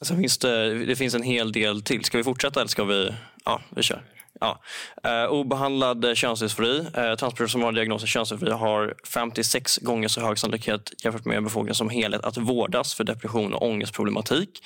Sen 0.00 0.16
finns 0.16 0.38
det, 0.38 0.84
det 0.84 0.96
finns 0.96 1.14
en 1.14 1.22
hel 1.22 1.52
del 1.52 1.82
till. 1.82 2.04
Ska 2.04 2.18
vi 2.18 2.24
fortsätta 2.24 2.60
eller 2.60 2.68
ska 2.68 2.84
vi... 2.84 3.14
Ja, 3.44 3.60
vi 3.76 3.82
kör. 3.82 4.02
Ja. 4.40 4.60
Uh, 5.06 5.30
obehandlad 5.30 6.16
könsdysfori. 6.16 6.80
Uh, 6.80 7.14
transpersoner 7.14 7.48
som 7.48 7.62
har 7.62 7.72
diagnosen 7.72 8.06
könsdysfori 8.06 8.50
har 8.50 8.94
56 9.06 9.76
gånger 9.76 10.08
så 10.08 10.20
hög 10.20 10.38
sannolikhet 10.38 10.92
jämfört 11.04 11.24
med 11.24 11.44
befolkningen 11.44 11.74
som 11.74 11.88
helhet 11.88 12.24
att 12.24 12.36
vårdas 12.36 12.94
för 12.94 13.04
depression 13.04 13.54
och 13.54 13.62
ångestproblematik. 13.62 14.64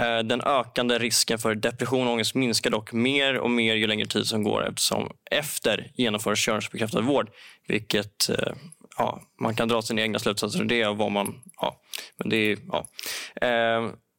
Uh, 0.00 0.18
den 0.18 0.40
ökande 0.40 0.98
risken 0.98 1.38
för 1.38 1.54
depression 1.54 2.06
och 2.06 2.12
ångest 2.12 2.34
minskar 2.34 2.70
dock 2.70 2.92
mer 2.92 3.38
och 3.38 3.50
mer 3.50 3.74
ju 3.74 3.86
längre 3.86 4.06
tid 4.06 4.26
som 4.26 4.42
går 4.42 4.68
eftersom 4.68 5.10
efter 5.30 5.90
genomförd 5.94 6.36
könsbekräftad 6.36 7.00
vård, 7.00 7.30
vilket 7.68 8.30
ja, 8.98 9.22
man 9.40 9.54
kan 9.54 9.68
dra 9.68 9.82
sina 9.82 10.02
egna 10.02 10.18
slutsatser 10.18 10.60
av 10.60 10.66
det. 10.66 10.86
Och 10.86 10.96
vad 10.96 11.12
man, 11.12 11.34
ja, 11.60 11.80
men 12.18 12.28
det 12.28 12.36
är, 12.36 12.58
ja. 12.68 12.86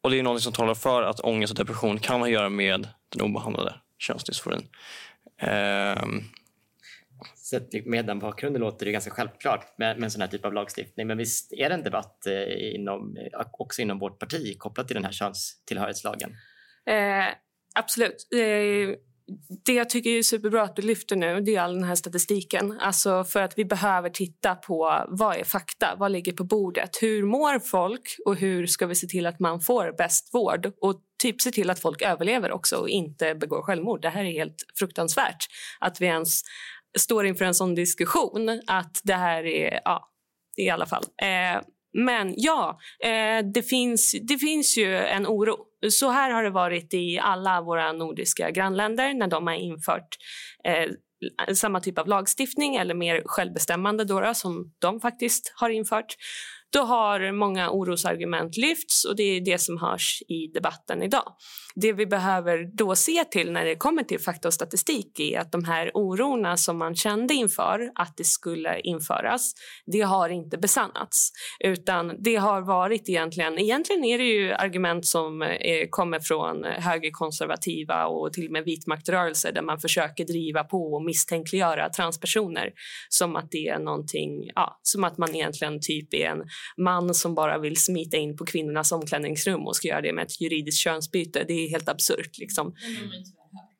Och 0.04 0.10
Det 0.10 0.18
är 0.18 0.22
något 0.22 0.42
som 0.42 0.52
talar 0.52 0.74
för 0.74 1.02
att 1.02 1.20
ångest 1.20 1.50
och 1.50 1.56
depression 1.56 1.98
kan 1.98 2.20
ha 2.20 2.26
att 2.26 2.32
göra 2.32 2.48
med 2.48 2.88
den 3.08 3.20
obehandlade 3.20 3.74
könsdysforin. 3.98 4.68
Um, 5.42 6.24
så 7.36 7.60
med 7.84 8.06
den 8.06 8.18
bakgrunden 8.18 8.60
låter 8.60 8.86
det 8.86 8.92
ganska 8.92 9.10
självklart 9.10 9.78
med, 9.78 9.96
med 9.96 10.04
en 10.04 10.10
sån 10.10 10.20
här 10.20 10.28
typ 10.28 10.44
av 10.44 10.52
lagstiftning. 10.52 11.06
Men 11.06 11.18
visst 11.18 11.52
är 11.52 11.68
det 11.68 11.74
en 11.74 11.82
debatt 11.82 12.26
eh, 12.26 12.74
inom, 12.74 13.16
också 13.52 13.82
inom 13.82 13.98
vårt 13.98 14.18
parti 14.18 14.58
kopplat 14.58 14.86
till 14.86 14.94
den 14.94 15.04
här 15.04 15.12
könstillhörighetslagen? 15.12 16.36
Eh, 16.86 17.34
absolut. 17.74 18.28
Eh, 18.32 18.96
det 19.64 19.72
jag 19.72 19.90
tycker 19.90 20.10
är 20.10 20.22
superbra 20.22 20.62
att 20.62 20.76
du 20.76 20.82
lyfter 20.82 21.16
nu 21.16 21.40
det 21.40 21.56
är 21.56 21.60
all 21.60 21.74
den 21.74 21.84
här 21.84 21.94
statistiken. 21.94 22.78
Alltså 22.80 23.24
för 23.24 23.42
att 23.42 23.58
vi 23.58 23.64
behöver 23.64 24.10
titta 24.10 24.54
på 24.54 25.04
vad 25.08 25.36
är 25.36 25.44
fakta, 25.44 25.94
vad 25.98 26.12
ligger 26.12 26.32
på 26.32 26.44
bordet? 26.44 26.90
Hur 27.02 27.22
mår 27.22 27.58
folk 27.58 28.16
och 28.26 28.36
hur 28.36 28.66
ska 28.66 28.86
vi 28.86 28.94
se 28.94 29.06
till 29.06 29.26
att 29.26 29.40
man 29.40 29.60
får 29.60 29.94
bäst 29.98 30.34
vård? 30.34 30.72
Och 30.80 31.00
typ 31.22 31.40
se 31.40 31.50
till 31.50 31.70
att 31.70 31.80
folk 31.80 32.02
överlever 32.02 32.52
också 32.52 32.76
och 32.76 32.88
inte 32.88 33.34
begår 33.34 33.62
självmord. 33.62 34.02
Det 34.02 34.08
här 34.08 34.24
är 34.24 34.32
helt 34.32 34.56
fruktansvärt 34.78 35.46
att 35.80 36.00
vi 36.00 36.06
ens 36.06 36.40
står 36.98 37.26
inför 37.26 37.44
en 37.44 37.54
sån 37.54 37.74
diskussion. 37.74 38.60
Att 38.66 39.00
det 39.04 39.14
här 39.14 39.46
är, 39.46 39.80
ja, 39.84 40.08
i 40.56 40.70
alla 40.70 40.86
fall. 40.86 41.04
Eh, 41.22 41.62
men 41.94 42.34
ja, 42.36 42.78
eh, 43.04 43.46
det, 43.54 43.62
finns, 43.62 44.14
det 44.22 44.38
finns 44.38 44.78
ju 44.78 44.96
en 44.96 45.26
oro. 45.26 45.56
Så 45.90 46.10
här 46.10 46.30
har 46.30 46.42
det 46.42 46.50
varit 46.50 46.94
i 46.94 47.18
alla 47.18 47.60
våra 47.60 47.92
nordiska 47.92 48.50
grannländer 48.50 49.14
när 49.14 49.26
de 49.26 49.46
har 49.46 49.54
infört 49.54 50.16
eh, 50.64 50.90
samma 51.54 51.80
typ 51.80 51.98
av 51.98 52.08
lagstiftning 52.08 52.76
eller 52.76 52.94
mer 52.94 53.22
självbestämmande 53.26 54.04
då, 54.04 54.34
som 54.34 54.72
de 54.78 55.00
faktiskt 55.00 55.52
har 55.56 55.70
infört. 55.70 56.14
Då 56.74 56.80
har 56.80 57.32
många 57.32 57.70
orosargument 57.70 58.56
lyfts 58.56 59.04
och 59.04 59.16
det 59.16 59.22
är 59.22 59.40
det 59.40 59.58
som 59.58 59.78
hörs 59.78 60.22
i 60.28 60.46
debatten 60.54 61.02
idag. 61.02 61.32
Det 61.74 61.92
vi 61.92 62.06
behöver 62.06 62.76
då 62.76 62.96
se 62.96 63.24
till 63.24 63.52
när 63.52 63.64
det 63.64 63.76
kommer 63.76 64.02
till 64.02 64.20
fakta 64.20 64.48
och 64.48 64.54
statistik 64.54 65.20
är 65.20 65.40
att 65.40 65.52
de 65.52 65.64
här 65.64 65.90
ororna 65.94 66.56
som 66.56 66.78
man 66.78 66.94
kände 66.94 67.34
inför 67.34 67.90
att 67.94 68.16
det 68.16 68.24
skulle 68.24 68.80
införas, 68.80 69.52
det 69.86 70.00
har 70.00 70.28
inte 70.28 70.58
besannats. 70.58 71.30
Utan 71.64 72.22
det 72.22 72.36
har 72.36 72.62
varit 72.62 73.08
egentligen, 73.08 73.58
egentligen 73.58 74.04
är 74.04 74.18
det 74.18 74.24
ju 74.24 74.52
argument 74.52 75.06
som 75.06 75.42
eh, 75.42 75.48
kommer 75.90 76.20
från 76.20 76.64
högerkonservativa 76.64 78.06
och 78.06 78.32
till 78.32 78.46
och 78.46 78.52
med 78.52 78.64
vitmaktrörelser 78.64 79.52
där 79.52 79.62
man 79.62 79.78
försöker 79.78 80.24
driva 80.24 80.64
på 80.64 80.94
och 80.94 81.04
misstänkliggöra 81.04 81.88
transpersoner 81.88 82.70
som 83.08 83.36
att 83.36 83.50
det 83.50 83.68
är 83.68 83.78
någonting, 83.78 84.50
ja, 84.54 84.80
som 84.82 85.04
att 85.04 85.18
man 85.18 85.34
egentligen 85.34 85.80
typ 85.80 86.14
är 86.14 86.26
en 86.26 86.42
man 86.76 87.14
som 87.14 87.34
bara 87.34 87.58
vill 87.58 87.76
smita 87.76 88.16
in 88.16 88.36
på 88.36 88.44
kvinnornas 88.44 88.92
omklädningsrum 88.92 89.66
och 89.66 89.76
ska 89.76 89.88
göra 89.88 90.00
det 90.00 90.12
med 90.12 90.24
ett 90.24 90.40
juridiskt 90.40 90.80
könsbyte. 90.80 91.44
Det 91.48 91.52
är 91.52 91.70
helt 91.70 91.88
absurt. 91.88 92.38
Liksom. 92.38 92.74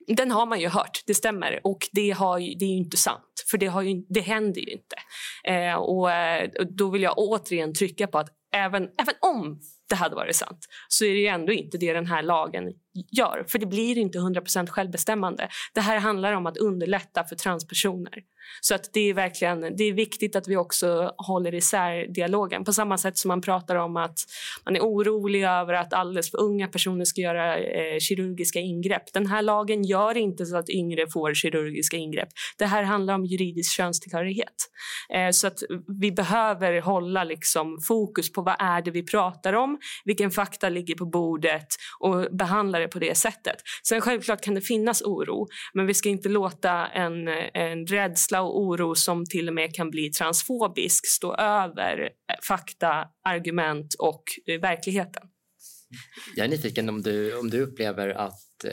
Den 0.07 0.31
har 0.31 0.47
man 0.47 0.61
ju 0.61 0.69
hört, 0.69 1.03
det 1.07 1.15
stämmer. 1.15 1.61
Och 1.65 1.79
det, 1.93 2.11
har 2.11 2.39
ju, 2.39 2.55
det 2.55 2.65
är 2.65 2.69
ju 2.69 2.77
inte 2.77 2.97
sant, 2.97 3.45
för 3.51 3.59
det, 3.59 3.67
har 3.67 3.83
ju, 3.83 4.05
det 4.09 4.21
händer 4.21 4.61
ju 4.61 4.73
inte. 4.73 4.97
Eh, 5.45 5.75
och, 5.75 6.13
eh, 6.13 6.51
Då 6.71 6.91
vill 6.91 7.03
jag 7.03 7.19
återigen 7.19 7.75
trycka 7.75 8.07
på 8.07 8.19
att 8.19 8.29
även, 8.55 8.83
även 8.83 9.15
om 9.21 9.61
det 9.89 9.95
hade 9.95 10.15
varit 10.15 10.37
sant 10.37 10.67
så 10.89 11.05
är 11.05 11.15
det 11.15 11.27
ändå 11.27 11.53
inte 11.53 11.79
det 11.79 11.93
den 11.93 12.07
här 12.07 12.23
lagen 12.23 12.73
gör. 13.13 13.45
För 13.49 13.59
det 13.59 13.67
blir 13.67 13.99
inte 13.99 14.19
100% 14.19 14.69
självbestämmande. 14.69 15.49
Det 15.75 15.81
här 15.81 15.99
handlar 15.99 16.33
om 16.33 16.47
att 16.47 16.57
underlätta 16.57 17.25
för 17.25 17.37
transpersoner. 17.37 18.13
Så 18.61 18.75
att 18.75 18.91
det 18.93 19.11
är 19.11 19.15
verkligen 19.15 19.77
det 19.77 19.85
är 19.85 19.93
viktigt 19.93 20.37
att 20.37 20.49
vi 20.49 20.57
också 20.57 21.13
håller 21.17 21.55
isär 21.55 22.07
dialogen. 22.15 22.65
På 22.65 22.73
samma 22.73 22.99
sätt 22.99 23.19
som 23.19 23.29
man 23.29 23.41
pratar 23.41 23.77
om 23.77 23.97
att 23.97 24.19
man 24.65 24.77
är 24.77 24.81
orolig 24.81 25.43
över 25.45 25.75
att 25.75 25.93
alldeles 25.93 26.31
för 26.31 26.41
unga 26.41 26.69
personer 26.69 27.05
ska 27.05 27.21
göra 27.21 27.59
eh, 27.59 27.99
kirurgiska 27.99 28.59
ingrepp. 28.59 29.13
Den 29.13 29.27
här 29.27 29.43
lagen 29.43 29.85
gör 29.85 30.17
inte 30.17 30.47
så 30.47 30.57
att 30.57 30.71
yngre 30.71 31.07
får 31.13 31.35
kirurgiska 31.35 31.97
ingrepp. 31.97 32.29
Det 32.59 32.67
här 32.67 32.83
handlar 32.83 33.15
om 33.15 33.25
juridisk 33.25 33.77
könstillhörighet. 33.77 34.55
Eh, 35.15 35.31
så 35.31 35.47
att 35.47 35.59
vi 36.01 36.13
behöver 36.13 36.81
hålla 36.81 37.25
liksom 37.25 37.81
fokus 37.81 38.33
på 38.33 38.43
vad 38.43 38.57
är 38.59 38.83
det 38.83 38.91
vi 38.91 39.03
pratar 39.03 39.53
om, 39.53 39.79
vilken 40.05 40.31
fakta 40.31 40.69
ligger 40.69 40.95
på 40.95 41.07
bordet 41.07 41.67
och 42.01 42.37
behandla 42.37 42.79
det 42.79 42.89
på 42.89 42.99
det 42.99 43.15
sättet. 43.15 43.57
Sen 43.89 44.01
självklart 44.01 44.41
kan 44.41 44.55
det 44.55 44.61
finnas 44.61 45.03
oro, 45.03 45.49
men 45.75 45.87
vi 45.87 45.95
ska 45.95 46.09
inte 46.09 46.29
låta 46.29 46.87
en, 46.87 47.29
en 47.55 47.87
rädsla 47.87 48.34
och 48.41 48.61
oro 48.61 48.95
som 48.95 49.27
till 49.27 49.49
och 49.49 49.55
med 49.55 49.75
kan 49.75 49.91
bli 49.91 50.11
transfobisk 50.11 51.07
stå 51.07 51.35
över 51.35 52.03
eh, 52.03 52.37
fakta, 52.49 53.09
argument 53.25 53.95
och 53.99 54.23
eh, 54.47 54.61
verkligheten. 54.61 55.23
Jag 56.37 56.45
är 56.45 56.49
nyfiken 56.49 56.89
om 56.89 57.03
du, 57.03 57.39
om 57.39 57.51
du 57.51 57.61
upplever 57.61 58.09
att 58.09 58.65
eh, 58.65 58.73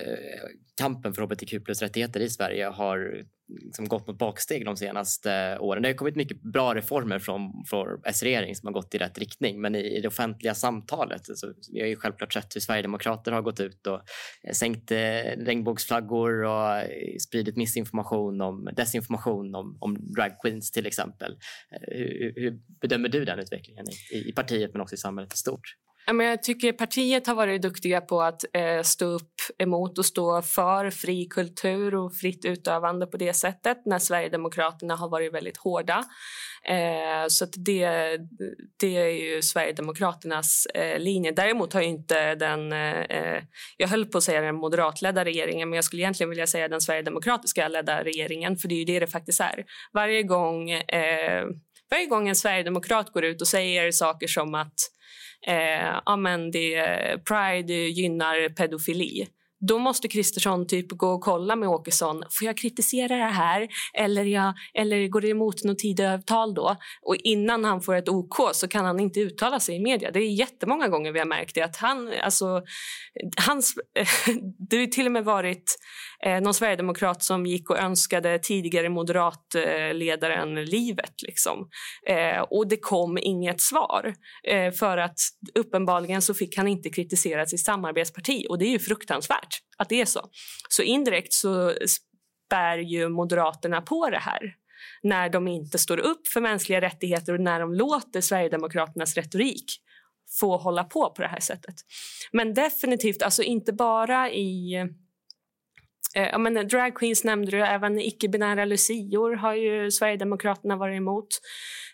kampen 0.77 1.13
för 1.13 1.21
hbtq 1.21 1.65
plus-rättigheter 1.65 2.19
i 2.19 2.29
Sverige 2.29 2.65
har 2.65 3.25
liksom 3.61 3.87
gått 3.87 4.07
mot 4.07 4.17
baksteg 4.17 4.65
de 4.65 4.77
senaste 4.77 5.57
åren. 5.59 5.83
Det 5.83 5.89
har 5.89 5.93
kommit 5.93 6.15
mycket 6.15 6.41
bra 6.41 6.75
reformer 6.75 7.19
från, 7.19 7.63
från 7.67 8.01
S-regeringen 8.05 8.55
som 8.55 8.67
har 8.67 8.73
gått 8.73 8.95
i 8.95 8.97
rätt 8.97 9.17
riktning 9.17 9.61
men 9.61 9.75
i, 9.75 9.79
i 9.79 10.01
det 10.01 10.07
offentliga 10.07 10.53
samtalet, 10.53 11.29
alltså, 11.29 11.53
vi 11.71 11.81
har 11.81 11.87
ju 11.87 11.95
självklart 11.95 12.33
sett 12.33 12.55
hur 12.55 12.61
Sverigedemokrater 12.61 13.31
har 13.31 13.41
gått 13.41 13.59
ut 13.59 13.87
och 13.87 14.01
eh, 14.43 14.53
sänkt 14.53 14.91
eh, 14.91 14.97
regnbågsflaggor 15.37 16.43
och 16.43 16.77
eh, 16.77 17.17
spridit 17.27 17.57
missinformation 17.57 18.41
om 18.41 18.69
desinformation 18.75 19.55
om, 19.55 19.77
om 19.79 19.97
drag 20.15 20.31
queens 20.41 20.71
till 20.71 20.85
exempel. 20.85 21.31
Eh, 21.71 21.97
hur, 21.97 22.33
hur 22.35 22.59
bedömer 22.81 23.09
du 23.09 23.25
den 23.25 23.39
utvecklingen 23.39 23.85
i, 24.11 24.29
i 24.29 24.31
partiet 24.31 24.73
men 24.73 24.81
också 24.81 24.95
i 24.95 24.97
samhället 24.97 25.33
i 25.33 25.37
stort? 25.37 25.75
Jag 26.05 26.43
tycker 26.43 26.73
partiet 26.73 27.27
har 27.27 27.35
varit 27.35 27.61
duktiga 27.61 28.01
på 28.01 28.21
att 28.21 28.43
eh, 28.53 28.81
stå 28.81 29.05
upp 29.05 29.33
emot 29.57 29.97
och 29.97 30.05
stå 30.05 30.41
för 30.41 30.89
fri 30.89 31.27
kultur 31.29 31.95
och 31.95 32.15
fritt 32.15 32.45
utövande 32.45 33.05
på 33.07 33.17
det 33.17 33.33
sättet 33.33 33.85
när 33.85 33.99
Sverigedemokraterna 33.99 34.95
har 34.95 35.09
varit 35.09 35.33
väldigt 35.33 35.57
hårda. 35.57 36.03
Eh, 36.63 37.27
så 37.27 37.45
det, 37.45 37.87
det 38.79 38.97
är 38.97 39.35
ju 39.35 39.41
Sverigedemokraternas 39.41 40.65
eh, 40.65 40.99
linje. 40.99 41.31
Däremot 41.31 41.73
har 41.73 41.81
inte 41.81 42.35
den, 42.35 42.73
eh, 42.73 43.01
eh, 43.01 43.43
jag 43.77 43.87
höll 43.87 44.05
på 44.05 44.17
att 44.17 44.23
säga 44.23 44.41
den 44.41 44.55
moderatledda 44.55 45.25
regeringen 45.25 45.69
men 45.69 45.75
jag 45.75 45.83
skulle 45.83 46.01
egentligen 46.01 46.29
vilja 46.29 46.47
säga 46.47 46.67
den 46.67 46.81
sverigedemokratiska 46.81 47.67
ledda 47.67 48.03
regeringen 48.03 48.57
för 48.57 48.67
det 48.67 48.75
är 48.75 48.79
ju 48.79 48.85
det 48.85 48.99
det 48.99 49.07
faktiskt 49.07 49.41
är. 49.41 49.65
Varje 49.93 50.23
gång, 50.23 50.71
eh, 50.71 51.45
varje 51.91 52.05
gång 52.05 52.29
en 52.29 52.35
sverigedemokrat 52.35 53.13
går 53.13 53.25
ut 53.25 53.41
och 53.41 53.47
säger 53.47 53.91
saker 53.91 54.27
som 54.27 54.55
att 54.55 54.75
eh, 55.47 55.99
ja, 56.05 56.15
men 56.15 56.51
det, 56.51 56.83
Pride 57.25 57.73
gynnar 57.73 58.49
pedofili 58.49 59.27
då 59.67 59.79
måste 59.79 60.07
Kristersson 60.07 60.67
typ 60.67 60.91
gå 60.91 61.07
och 61.07 61.21
kolla 61.21 61.55
med 61.55 61.69
Åkesson. 61.69 62.23
Får 62.29 62.45
jag 62.45 62.57
kritisera 62.57 63.17
det 63.17 63.23
här 63.23 63.67
eller, 63.93 64.25
jag, 64.25 64.53
eller 64.73 65.07
går 65.07 65.21
det 65.21 65.27
emot 65.27 65.63
något 65.63 65.79
Tidöavtal 65.79 66.53
då? 66.53 66.75
Och 67.01 67.15
innan 67.15 67.65
han 67.65 67.81
får 67.81 67.95
ett 67.95 68.09
OK 68.09 68.35
så 68.53 68.67
kan 68.67 68.85
han 68.85 68.99
inte 68.99 69.19
uttala 69.19 69.59
sig 69.59 69.75
i 69.75 69.79
media. 69.79 70.11
Det 70.11 70.19
är 70.19 70.31
jättemånga 70.31 70.87
gånger 70.87 71.11
vi 71.11 71.19
har 71.19 71.25
märkt 71.25 71.55
det. 71.55 71.61
Att 71.61 71.77
han, 71.77 72.13
alltså, 72.23 72.61
hans, 73.47 73.75
det 74.69 74.77
har 74.77 74.85
till 74.85 75.05
och 75.05 75.11
med 75.11 75.25
varit 75.25 75.77
eh, 76.25 76.41
någon 76.41 76.53
sverigedemokrat 76.53 77.23
som 77.23 77.45
gick 77.45 77.69
och 77.69 77.79
önskade 77.79 78.39
tidigare 78.39 78.89
moderatledaren 78.89 80.65
livet. 80.65 81.21
Liksom. 81.21 81.69
Eh, 82.07 82.41
och 82.41 82.67
det 82.67 82.77
kom 82.77 83.17
inget 83.17 83.61
svar. 83.61 84.13
Eh, 84.47 84.71
för 84.71 84.97
att 84.97 85.19
uppenbarligen 85.55 86.21
så 86.21 86.33
fick 86.33 86.57
han 86.57 86.67
inte 86.67 86.89
kritisera 86.89 87.45
sitt 87.45 87.65
samarbetsparti 87.65 88.45
och 88.49 88.57
det 88.59 88.65
är 88.65 88.71
ju 88.71 88.79
fruktansvärt 88.79 89.57
att 89.77 89.89
det 89.89 90.01
är 90.01 90.05
så. 90.05 90.29
Så 90.69 90.81
indirekt 90.81 91.33
så 91.33 91.73
spär 92.47 92.77
ju 92.77 93.09
Moderaterna 93.09 93.81
på 93.81 94.09
det 94.09 94.19
här 94.19 94.55
när 95.03 95.29
de 95.29 95.47
inte 95.47 95.77
står 95.77 95.97
upp 95.97 96.27
för 96.27 96.41
mänskliga 96.41 96.81
rättigheter 96.81 97.33
och 97.33 97.41
när 97.41 97.59
de 97.59 97.73
låter 97.73 98.21
Sverigedemokraternas 98.21 99.15
retorik 99.15 99.65
få 100.39 100.57
hålla 100.57 100.83
på 100.83 101.13
på 101.15 101.21
det 101.21 101.27
här 101.27 101.39
sättet. 101.39 101.75
Men 102.31 102.53
definitivt, 102.53 103.21
alltså 103.21 103.43
inte 103.43 103.73
bara 103.73 104.31
i 104.31 104.75
Eh, 106.15 106.29
ja, 106.31 106.37
men 106.37 106.67
drag 106.67 106.95
queens 106.95 107.23
nämnde 107.23 107.51
du, 107.51 107.61
även 107.61 107.99
icke-binära 107.99 108.65
lucior 108.65 109.35
har 109.35 109.53
ju 109.53 109.91
Sverigedemokraterna 109.91 110.75
varit 110.75 110.97
emot. 110.97 111.27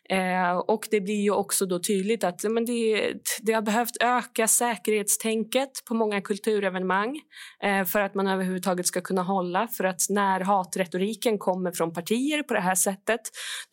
Eh, 0.10 0.58
och 0.58 0.88
det 0.92 1.02
blir 1.02 1.22
ju 1.22 1.32
också 1.32 1.66
då 1.66 1.80
tydligt 1.80 2.24
att 2.24 2.44
men 2.44 2.66
det, 2.66 3.14
det 3.42 3.54
har 3.54 3.62
behövt 3.62 3.98
öka 4.04 4.48
säkerhetstänket 4.48 5.70
på 5.88 5.94
många 5.94 6.22
kulturevenemang 6.22 7.20
eh, 7.64 7.86
för 7.86 8.00
att 8.00 8.16
man 8.16 8.28
överhuvudtaget 8.28 8.88
ska 8.88 9.02
kunna 9.02 9.24
hålla. 9.24 9.68
För 9.68 9.84
att 9.84 10.02
när 10.10 10.40
hatretoriken 10.40 11.38
kommer 11.38 11.72
från 11.72 11.94
partier 11.94 12.44
på 12.44 12.54
det 12.54 12.60
här 12.60 12.76
sättet 12.76 13.22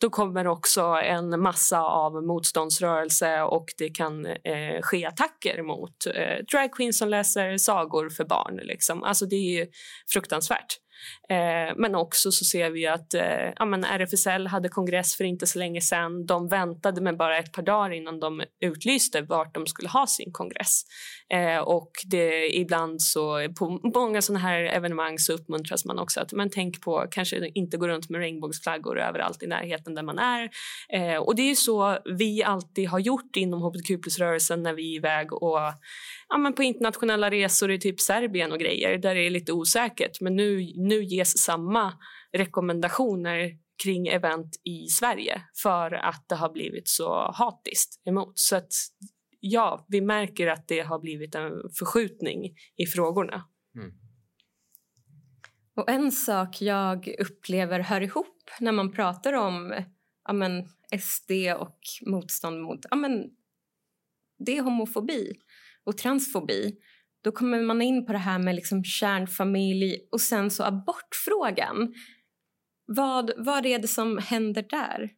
då 0.01 0.09
kommer 0.09 0.47
också 0.47 0.81
en 0.81 1.41
massa 1.41 1.81
av 1.81 2.23
motståndsrörelse 2.23 3.41
och 3.41 3.65
det 3.77 3.89
kan 3.89 4.25
eh, 4.25 4.81
ske 4.81 5.05
attacker 5.05 5.63
mot 5.63 6.05
eh, 6.15 6.43
dragqueens 6.51 6.97
som 6.97 7.09
läser 7.09 7.57
sagor 7.57 8.09
för 8.09 8.25
barn. 8.25 8.59
Liksom. 8.63 9.03
Alltså 9.03 9.25
det 9.25 9.35
är 9.35 9.67
fruktansvärt. 10.13 10.79
Eh, 11.29 11.75
men 11.75 11.95
också 11.95 12.31
så 12.31 12.45
ser 12.45 12.69
vi 12.69 12.87
att 12.87 13.13
eh, 13.13 13.51
ja, 13.55 13.65
men 13.65 13.83
RFSL 13.83 14.47
hade 14.47 14.69
kongress 14.69 15.15
för 15.15 15.23
inte 15.23 15.47
så 15.47 15.59
länge 15.59 15.81
sedan. 15.81 16.25
De 16.25 16.47
väntade 16.47 17.01
med 17.01 17.17
bara 17.17 17.37
ett 17.37 17.51
par 17.51 17.61
dagar 17.61 17.93
innan 17.93 18.19
de 18.19 18.43
utlyste 18.65 19.21
vart 19.21 19.53
de 19.53 19.67
skulle 19.67 19.89
ha 19.89 20.07
sin 20.07 20.31
kongress. 20.31 20.81
Eh, 21.33 21.57
och 21.57 21.91
det, 22.05 22.57
ibland 22.57 23.01
så 23.01 23.47
på 23.59 23.79
många 23.95 24.21
sådana 24.21 24.39
här 24.39 24.63
evenemang 24.63 25.19
så 25.19 25.33
uppmuntras 25.33 25.85
man 25.85 25.99
också 25.99 26.19
att 26.19 26.33
men 26.33 26.49
tänk 26.49 26.81
på 26.81 27.05
kanske 27.11 27.49
inte 27.53 27.77
gå 27.77 27.87
runt 27.87 28.09
med 28.09 28.21
regnbågsflaggor 28.21 28.99
överallt 28.99 29.43
i 29.43 29.47
närheten 29.47 29.95
där 29.95 30.03
man 30.03 30.19
är. 30.19 30.49
Eh, 30.89 31.17
och 31.17 31.35
det 31.35 31.51
är 31.51 31.55
så 31.55 31.97
vi 32.17 32.43
alltid 32.43 32.89
har 32.89 32.99
gjort 32.99 33.35
inom 33.35 33.61
hbtq 33.61 34.01
plus-rörelsen 34.01 34.63
när 34.63 34.73
vi 34.73 34.93
är 34.93 34.95
iväg 34.95 35.33
och 35.33 35.59
ja, 36.29 36.37
men 36.37 36.53
på 36.53 36.63
internationella 36.63 37.31
resor 37.31 37.71
i 37.71 37.79
typ 37.79 37.99
Serbien 37.99 38.51
och 38.51 38.59
grejer 38.59 38.97
där 38.97 39.15
det 39.15 39.21
är 39.21 39.29
lite 39.29 39.53
osäkert. 39.53 40.21
Men 40.21 40.35
nu, 40.35 40.71
nu 40.75 41.03
ges 41.15 41.43
samma 41.43 41.93
rekommendationer 42.37 43.51
kring 43.83 44.07
event 44.07 44.55
i 44.63 44.87
Sverige 44.87 45.41
för 45.63 45.91
att 45.91 46.25
det 46.29 46.35
har 46.35 46.53
blivit 46.53 46.87
så 46.87 47.31
hatiskt 47.31 48.01
emot. 48.07 48.39
Så 48.39 48.55
att 48.55 48.71
ja, 49.39 49.85
vi 49.87 50.01
märker 50.01 50.47
att 50.47 50.67
det 50.67 50.79
har 50.79 50.99
blivit 50.99 51.35
en 51.35 51.51
förskjutning 51.79 52.45
i 52.75 52.85
frågorna. 52.85 53.43
Mm. 53.75 53.91
Och 55.75 55.89
En 55.89 56.11
sak 56.11 56.61
jag 56.61 57.15
upplever 57.19 57.79
hör 57.79 58.01
ihop 58.01 58.51
när 58.59 58.71
man 58.71 58.91
pratar 58.91 59.33
om 59.33 59.83
ja, 60.27 60.33
men, 60.33 60.65
SD 60.99 61.31
och 61.57 61.79
motstånd 62.05 62.61
mot 62.61 62.79
ja, 62.89 62.95
men, 62.95 63.29
det 64.45 64.57
är 64.57 64.61
homofobi 64.61 65.33
och 65.83 65.97
transfobi 65.97 66.79
då 67.25 67.31
kommer 67.31 67.61
man 67.61 67.81
in 67.81 68.05
på 68.05 68.11
det 68.13 68.19
här 68.19 68.39
med 68.39 68.55
liksom 68.55 68.83
kärnfamilj 68.83 69.99
och 70.11 70.21
sen 70.21 70.51
så 70.51 70.63
abortfrågan. 70.63 71.93
Vad, 72.85 73.31
vad 73.37 73.65
är 73.65 73.79
det 73.79 73.87
som 73.87 74.17
händer 74.17 74.65
där? 74.69 75.09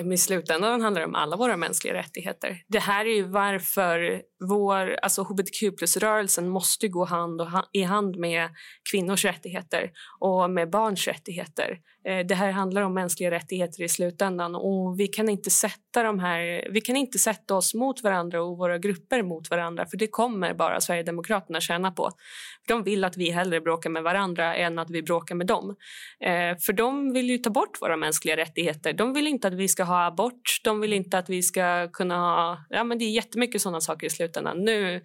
Um, 0.00 0.12
I 0.12 0.18
slutändan 0.18 0.80
handlar 0.80 1.00
det 1.00 1.06
om 1.06 1.14
alla 1.14 1.36
våra 1.36 1.56
mänskliga 1.56 1.94
rättigheter. 1.94 2.64
Det 2.68 2.78
här 2.78 3.06
är 3.06 3.14
ju 3.14 3.22
varför 3.22 4.22
vår, 4.40 4.96
alltså 5.02 5.22
hbtq 5.22 5.76
plus-rörelsen 5.78 6.48
måste 6.48 6.88
gå 6.88 7.04
hand 7.04 7.40
och 7.40 7.50
ha, 7.50 7.64
i 7.72 7.82
hand 7.82 8.16
med 8.16 8.48
kvinnors 8.90 9.24
rättigheter 9.24 9.90
och 10.20 10.50
med 10.50 10.70
barns 10.70 11.06
rättigheter. 11.06 11.78
Eh, 12.08 12.26
det 12.26 12.34
här 12.34 12.50
handlar 12.50 12.82
om 12.82 12.94
mänskliga 12.94 13.30
rättigheter 13.30 13.82
i 13.82 13.88
slutändan 13.88 14.54
och 14.54 15.00
vi 15.00 15.08
kan 15.08 15.28
inte 15.28 15.50
sätta 15.50 16.02
de 16.02 16.18
här, 16.18 16.68
vi 16.70 16.80
kan 16.80 16.96
inte 16.96 17.18
sätta 17.18 17.54
oss 17.54 17.74
mot 17.74 18.02
varandra 18.02 18.42
och 18.42 18.58
våra 18.58 18.78
grupper 18.78 19.22
mot 19.22 19.50
varandra 19.50 19.86
för 19.86 19.96
det 19.96 20.06
kommer 20.06 20.54
bara 20.54 20.80
Sverigedemokraterna 20.80 21.60
tjäna 21.60 21.90
på. 21.90 22.10
De 22.68 22.82
vill 22.82 23.04
att 23.04 23.16
vi 23.16 23.30
hellre 23.30 23.60
bråkar 23.60 23.90
med 23.90 24.02
varandra 24.02 24.56
än 24.56 24.78
att 24.78 24.90
vi 24.90 25.02
bråkar 25.02 25.34
med 25.34 25.46
dem. 25.46 25.76
Eh, 26.20 26.56
för 26.66 26.72
de 26.72 27.12
vill 27.12 27.30
ju 27.30 27.38
ta 27.38 27.50
bort 27.50 27.82
våra 27.82 27.96
mänskliga 27.96 28.36
rättigheter. 28.36 28.92
De 28.92 29.12
vill 29.12 29.26
inte 29.26 29.48
att 29.48 29.54
vi 29.54 29.68
ska 29.68 29.84
ha 29.84 30.06
abort, 30.06 30.60
de 30.64 30.80
vill 30.80 30.92
inte 30.92 31.18
att 31.18 31.28
vi 31.28 31.42
ska 31.42 31.88
kunna 31.92 32.16
ha... 32.16 32.64
Ja, 32.68 32.84
men 32.84 32.98
det 32.98 33.04
är 33.04 33.10
jättemycket 33.10 33.62
sådana 33.62 33.80
saker 33.80 34.06
i 34.06 34.10
slutändan. 34.10 34.27
Nu, 34.36 35.00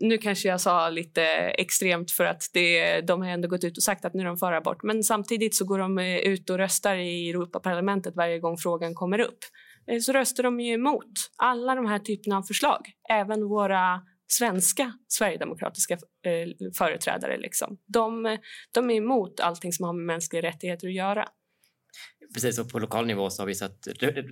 nu 0.00 0.18
kanske 0.18 0.48
jag 0.48 0.60
sa 0.60 0.88
lite 0.88 1.22
extremt 1.58 2.10
för 2.10 2.24
att 2.24 2.42
det, 2.52 3.00
de 3.00 3.22
har 3.22 3.28
ändå 3.28 3.48
gått 3.48 3.64
ut 3.64 3.76
och 3.76 3.82
sagt 3.82 4.04
att 4.04 4.14
nu 4.14 4.22
är 4.22 4.26
de 4.26 4.36
för 4.36 4.52
abort. 4.52 4.82
Men 4.82 5.02
samtidigt 5.02 5.54
så 5.54 5.64
går 5.64 5.78
de 5.78 5.98
eh, 5.98 6.16
ut 6.16 6.50
och 6.50 6.58
röstar 6.58 6.96
i 6.96 7.30
Europaparlamentet 7.30 8.16
varje 8.16 8.38
gång 8.38 8.56
frågan 8.56 8.94
kommer 8.94 9.20
upp. 9.20 9.38
Eh, 9.90 9.98
så 9.98 10.12
röstar 10.12 10.42
de 10.42 10.60
ju 10.60 10.74
emot 10.74 11.12
alla 11.36 11.74
de 11.74 11.86
här 11.86 11.98
typerna 11.98 12.38
av 12.38 12.42
förslag. 12.42 12.80
Även 13.10 13.48
våra 13.48 14.00
svenska 14.26 14.92
sverigedemokratiska 15.08 15.94
eh, 15.94 16.70
företrädare. 16.78 17.38
Liksom. 17.38 17.78
De, 17.86 18.38
de 18.74 18.90
är 18.90 18.94
emot 18.94 19.40
allting 19.40 19.72
som 19.72 19.86
har 19.86 19.92
med 19.92 20.06
mänskliga 20.06 20.42
rättigheter 20.42 20.88
att 20.88 20.94
göra 20.94 21.24
precis 22.34 22.56
så 22.56 22.64
på 22.64 22.78
lokal 22.78 23.06
nivå 23.06 23.30
så 23.30 23.42
har 23.42 23.46
vi 23.46 23.54
sett 23.54 23.88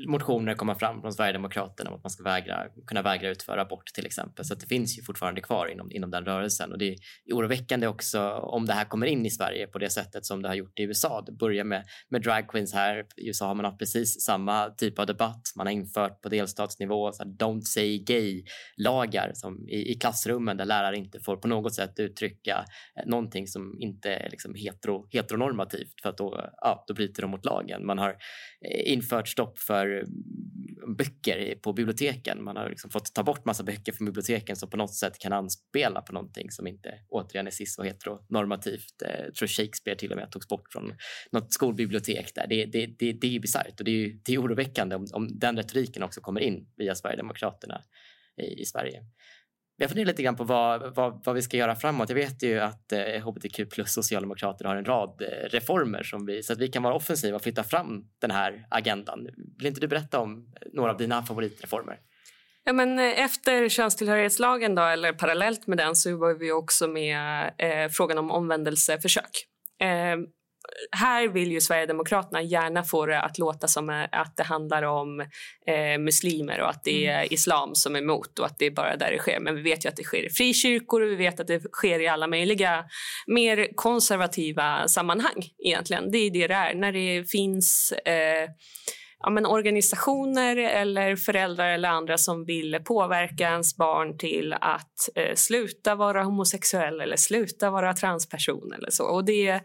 motioner 0.07 0.55
komma 0.55 0.75
fram 0.75 1.01
från 1.01 1.13
Sverigedemokraterna 1.13 1.91
om 1.91 1.97
att 1.97 2.03
man 2.03 2.11
ska 2.11 2.23
vägra, 2.23 2.67
kunna 2.87 3.03
vägra 3.03 3.29
utföra 3.29 3.63
abort 3.63 3.87
till 3.87 4.07
exempel. 4.07 4.45
Så 4.45 4.55
det 4.55 4.67
finns 4.67 4.99
ju 4.99 5.03
fortfarande 5.03 5.41
kvar 5.41 5.67
inom, 5.67 5.93
inom 5.93 6.11
den 6.11 6.25
rörelsen 6.25 6.73
och 6.73 6.79
det 6.79 6.89
är 6.89 6.97
oroväckande 7.35 7.87
också 7.87 8.31
om 8.31 8.67
det 8.67 8.73
här 8.73 8.85
kommer 8.85 9.07
in 9.07 9.27
i 9.27 9.31
Sverige 9.31 9.67
på 9.67 9.79
det 9.79 9.91
sättet 9.91 10.27
som 10.27 10.43
det 10.43 10.49
har 10.49 10.55
gjort 10.55 10.79
i 10.79 10.83
USA. 10.83 11.23
Det 11.27 11.33
börjar 11.33 11.65
med, 11.65 11.85
med 12.09 12.23
dragqueens 12.23 12.75
här. 12.75 13.05
I 13.17 13.27
USA 13.27 13.47
har 13.47 13.55
man 13.55 13.65
haft 13.65 13.79
precis 13.79 14.25
samma 14.25 14.71
typ 14.71 14.99
av 14.99 15.07
debatt. 15.07 15.43
Man 15.57 15.67
har 15.67 15.75
infört 15.75 16.23
på 16.23 16.29
delstatsnivå 16.29 17.13
så 17.13 17.25
don't 17.25 17.61
say 17.61 17.99
gay-lagar 17.99 19.31
som 19.35 19.69
i, 19.69 19.93
i 19.93 19.95
klassrummen 19.95 20.57
där 20.57 20.65
lärare 20.65 20.97
inte 20.97 21.21
får 21.21 21.37
på 21.37 21.49
något 21.49 21.75
sätt 21.75 21.99
uttrycka 21.99 22.65
eh, 22.97 23.07
någonting 23.07 23.47
som 23.47 23.77
inte 23.81 24.15
är 24.15 24.31
liksom 24.31 24.55
hetero, 24.55 25.09
heteronormativt 25.13 26.01
för 26.03 26.09
att 26.09 26.19
då, 26.19 26.51
ja, 26.57 26.85
då 26.89 26.95
bryter 26.95 27.23
de 27.23 27.31
mot 27.31 27.45
lagen 27.45 27.88
man 27.89 27.99
har 27.99 28.11
eh, 28.11 28.93
infört 28.93 29.28
stopp 29.28 29.59
för 29.59 29.86
mm, 29.86 30.97
böcker 30.97 31.55
på 31.62 31.72
biblioteken. 31.72 32.45
Man 32.45 32.57
har 32.57 32.68
liksom 32.68 32.91
fått 32.91 33.14
ta 33.14 33.22
bort 33.22 33.45
massa 33.45 33.62
böcker 33.62 33.93
från 33.93 34.05
biblioteken 34.05 34.57
som 34.57 34.70
på 34.70 34.76
något 34.76 34.95
sätt 34.95 35.18
kan 35.18 35.32
anspela 35.32 36.03
på 36.03 36.12
någonting 36.12 36.51
som 36.51 36.66
inte 36.66 36.95
återigen 37.09 37.47
är 37.47 37.51
cis 37.51 37.78
och 37.78 37.86
heteronormativt. 37.86 39.03
Eh, 39.03 39.24
jag 39.24 39.34
tror 39.34 39.49
Shakespeare 39.49 39.99
till 39.99 40.11
och 40.11 40.16
med 40.16 40.30
togs 40.30 40.49
bort 40.49 40.72
från 40.72 40.95
något 41.32 41.53
skolbibliotek 41.53 42.34
där. 42.34 42.47
Det, 42.49 42.64
det, 42.64 42.86
det, 42.99 43.12
det 43.12 43.36
är 43.36 43.41
bisarrt 43.41 43.80
och 43.80 43.84
det 43.84 43.91
är, 43.91 44.18
det 44.24 44.34
är 44.34 44.43
oroväckande 44.43 44.97
om, 44.97 45.07
om 45.12 45.39
den 45.39 45.57
retoriken 45.57 46.03
också 46.03 46.20
kommer 46.20 46.41
in 46.41 46.66
via 46.76 46.95
Sverigedemokraterna 46.95 47.82
i, 48.43 48.61
i 48.61 48.64
Sverige. 48.64 49.03
Jag 49.81 49.91
funderar 49.91 50.07
lite 50.07 50.22
grann 50.22 50.37
på 50.37 50.45
vad, 50.45 50.95
vad, 50.95 51.24
vad, 51.24 51.35
vi 51.35 51.43
ska 51.43 51.57
göra 51.57 51.76
framåt. 51.76 52.09
Jag 52.09 52.16
vet 52.16 52.43
ju 52.43 52.61
att 52.61 52.93
eh, 52.93 53.01
hbtq 53.01 53.70
plus 53.70 53.93
socialdemokrater 53.93 54.64
har 54.64 54.76
en 54.76 54.85
rad 54.85 55.22
eh, 55.22 55.49
reformer 55.49 56.03
som 56.03 56.26
vi, 56.26 56.43
så 56.43 56.53
att 56.53 56.59
vi 56.59 56.68
kan 56.68 56.83
vara 56.83 56.95
offensiva 56.95 57.37
och 57.37 57.43
flytta 57.43 57.64
fram 57.64 58.05
den 58.20 58.31
här 58.31 58.66
agendan. 58.70 59.29
Vill 59.59 59.66
inte 59.66 59.81
du 59.81 59.89
berätta 59.89 60.18
om 60.18 60.53
eh, 60.61 60.68
några 60.72 60.91
av 60.91 60.97
dina 60.97 61.22
favoritreformer? 61.22 61.99
Ja, 62.64 62.72
men 62.72 62.99
eh, 62.99 63.20
efter 63.20 63.68
könstillhörighetslagen, 63.68 64.74
då, 64.74 64.83
eller 64.83 65.12
parallellt 65.12 65.66
med 65.66 65.79
den, 65.79 65.97
så 65.97 66.16
var 66.16 66.35
vi 66.35 66.53
också 66.53 66.89
med 66.89 67.51
eh, 67.59 67.89
frågan 67.91 68.18
om 68.18 68.31
omvändelseförsök. 68.31 69.31
Eh, 69.81 70.16
här 70.91 71.29
vill 71.29 71.53
ju 71.53 71.61
Sverigedemokraterna 71.61 72.43
gärna 72.43 72.83
få 72.83 73.07
det 73.07 73.21
att 73.21 73.39
låta 73.39 73.69
som 73.69 73.91
eh, 73.91 74.07
att 74.12 74.37
det 74.37 74.43
handlar 74.43 74.83
om 74.83 75.21
eh, 75.66 75.99
muslimer 75.99 76.61
och 76.61 76.71
att 76.71 76.85
det 76.85 77.07
är 77.07 77.19
mm. 77.19 77.29
islam 77.31 77.75
som 77.75 77.97
är 77.97 78.01
emot 78.01 78.39
och 78.39 78.47
att 78.47 78.59
det 78.59 78.66
är 78.66 78.71
bara 78.71 78.97
där 78.97 79.11
det 79.11 79.19
sker. 79.19 79.41
Men 79.41 79.57
vi 79.57 79.62
vet 79.62 79.85
ju 79.85 79.89
att 79.89 79.97
det 79.97 80.05
sker 80.05 80.27
i 80.27 80.31
frikyrkor 80.31 81.03
och 81.03 81.11
vi 81.11 81.16
vet 81.16 81.41
att 81.41 81.47
det 81.47 81.61
sker 81.73 82.01
i 82.01 82.09
alla 82.09 82.27
möjliga 82.27 82.85
mer 83.27 83.69
konservativa 83.75 84.89
sammanhang 84.89 85.45
egentligen. 85.64 86.11
Det 86.11 86.19
är 86.19 86.31
det 86.31 86.47
det 86.47 86.55
är. 86.55 86.75
När 86.75 86.93
det 86.93 87.31
finns 87.31 87.93
eh, 88.05 88.51
ja, 89.21 89.31
men 89.31 89.47
organisationer 89.47 90.57
eller 90.57 91.16
föräldrar 91.16 91.69
eller 91.69 91.89
andra 91.89 92.19
som 92.19 92.45
vill 92.45 92.81
påverka 92.85 93.45
ens 93.45 93.77
barn 93.77 94.19
till 94.19 94.53
att 94.53 95.09
eh, 95.14 95.35
sluta 95.35 95.95
vara 95.95 96.23
homosexuell 96.23 97.01
eller 97.01 97.16
sluta 97.16 97.71
vara 97.71 97.95
transperson 97.95 98.73
eller 98.73 98.91
så. 98.91 99.05
Och 99.05 99.25
det, 99.25 99.61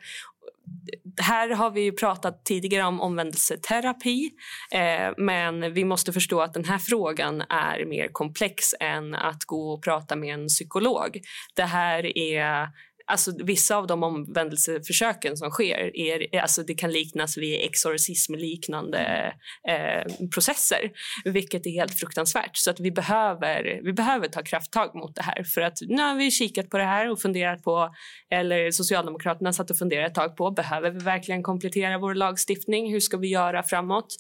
här 1.22 1.50
har 1.50 1.72
vi 1.72 1.92
pratat 1.92 2.46
tidigare 2.46 2.84
om 2.84 3.02
omvändelseterapi 3.02 4.32
eh, 4.72 5.14
men 5.18 5.74
vi 5.74 5.86
måste 5.86 6.14
förstå 6.14 6.42
att 6.42 6.54
den 6.54 6.66
här 6.66 6.78
frågan 6.78 7.42
är 7.42 7.86
mer 7.86 8.08
komplex 8.12 8.66
än 8.80 9.16
att 9.16 9.44
gå 9.46 9.74
och 9.74 9.84
prata 9.84 10.16
med 10.16 10.34
en 10.34 10.48
psykolog. 10.48 11.22
Det 11.56 11.64
här 11.64 12.18
är 12.18 12.70
Alltså, 13.06 13.32
vissa 13.44 13.76
av 13.76 13.88
de 13.88 14.04
omvändelseförsöken 14.04 15.38
som 15.38 15.50
sker 15.50 15.98
är, 15.98 16.40
alltså, 16.42 16.64
det 16.64 16.74
kan 16.74 16.92
liknas 16.92 17.38
vid 17.38 17.62
exorcismliknande 17.62 19.34
eh, 19.70 20.28
processer, 20.34 20.92
vilket 21.26 21.66
är 21.66 21.72
helt 21.72 22.00
fruktansvärt. 22.00 22.58
Så 22.58 22.72
att 22.72 22.80
vi 22.80 22.92
behöver, 22.92 23.82
vi 23.84 23.94
behöver 23.94 24.28
ta 24.28 24.42
krafttag 24.42 24.96
mot 24.96 25.16
det 25.16 25.24
här. 25.24 25.44
För 25.44 25.62
att 25.62 25.78
nu 25.88 26.02
har 26.02 26.16
vi 26.16 26.32
kikat 26.32 26.70
på 26.70 26.78
det 26.78 26.84
här 26.84 27.12
och 27.12 27.22
funderat 27.22 27.64
på, 27.64 27.90
eller 28.32 28.72
Socialdemokraterna 28.72 29.54
satt 29.54 29.72
och 29.72 29.78
funderade 29.78 30.08
ett 30.08 30.16
tag 30.16 30.36
på, 30.36 30.52
behöver 30.52 30.92
vi 30.92 31.00
verkligen 31.00 31.44
komplettera 31.44 31.98
vår 31.98 32.16
lagstiftning? 32.16 32.92
Hur 32.92 33.00
ska 33.00 33.18
vi 33.18 33.28
göra 33.28 33.64
framåt? 33.64 34.16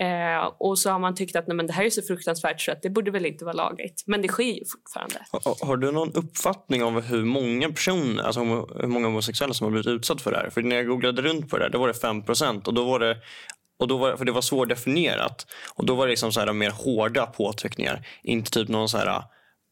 Eh, 0.00 0.52
och 0.58 0.78
så 0.78 0.90
har 0.90 0.98
man 0.98 1.14
tyckt 1.14 1.36
att 1.36 1.46
nej, 1.46 1.56
men 1.56 1.66
det 1.66 1.72
här 1.72 1.84
är 1.84 1.90
så 1.90 2.02
fruktansvärt 2.02 2.60
så 2.60 2.72
att 2.72 2.82
det 2.82 2.90
borde 2.90 3.10
väl 3.10 3.26
inte 3.26 3.44
vara 3.44 3.54
lagligt. 3.54 4.04
Men 4.06 4.22
det 4.22 4.28
sker 4.28 4.44
ju 4.44 4.64
fortfarande. 4.72 5.26
Har, 5.30 5.66
har 5.66 5.76
du 5.76 5.92
någon 5.92 6.12
uppfattning 6.12 6.84
om 6.84 7.02
hur 7.02 7.24
många 7.24 7.68
personer 7.68 8.23
alltså 8.24 8.40
hur 8.80 8.86
många 8.86 9.06
homosexuella 9.06 9.54
som 9.54 9.64
har 9.64 9.70
blivit 9.70 9.86
utsatt 9.86 10.20
för 10.20 10.30
det 10.30 10.36
här. 10.36 10.50
För 10.50 10.62
när 10.62 10.76
jag 10.76 10.86
googlade 10.86 11.22
runt 11.22 11.50
på 11.50 11.58
det 11.58 11.64
där, 11.64 11.70
då 11.70 11.78
var 11.78 11.88
det 11.88 11.94
5 11.94 12.22
och 12.64 12.74
då 12.74 12.84
var 12.84 12.98
det 12.98 13.16
och 13.78 13.88
då 13.88 13.96
var, 13.96 14.16
för 14.16 14.24
det 14.24 14.32
var 14.32 14.40
svårdefinierat. 14.40 15.46
Och 15.74 15.86
då 15.86 15.94
var 15.94 16.06
det 16.06 16.10
liksom 16.10 16.32
så 16.32 16.40
här 16.40 16.52
mer 16.52 16.70
hårda 16.70 17.26
påtryckningar. 17.26 18.06
Inte 18.22 18.50
typ 18.50 18.68
någon 18.68 18.88
så 18.88 18.98
här, 18.98 19.22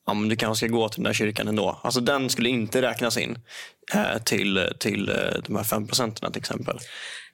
ja 0.07 0.15
men 0.15 0.29
du 0.29 0.37
kanske 0.37 0.67
ska 0.67 0.75
gå 0.75 0.89
till 0.89 1.03
den 1.03 1.11
där 1.11 1.15
kyrkan 1.15 1.49
ändå. 1.49 1.81
Alltså 1.83 2.01
den 2.01 2.31
skulle 2.31 2.49
inte 2.49 2.83
räknas 2.83 3.17
in 3.17 3.39
eh, 3.95 4.23
till, 4.25 4.69
till 4.79 5.09
eh, 5.09 5.15
de 5.47 5.57
här 5.57 5.65
5 5.65 5.87
procenten 5.87 6.33
till 6.33 6.41
exempel. 6.41 6.79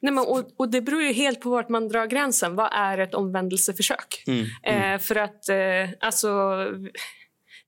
Nej, 0.01 0.13
men, 0.13 0.25
och, 0.25 0.45
och, 0.57 0.71
Det 0.71 0.81
beror 0.81 1.03
ju 1.03 1.13
helt 1.13 1.41
på 1.41 1.51
vart 1.51 1.69
man 1.69 1.89
drar 1.89 2.07
gränsen. 2.07 2.55
Vad 2.55 2.73
är 2.73 2.99
ett 2.99 3.15
omvändelseförsök? 3.15 4.25
Mm, 4.27 4.47
mm. 4.63 4.95
Eh, 4.95 5.01
för 5.01 5.17
att 5.17 5.49
eh, 5.49 5.91
alltså 6.01 6.29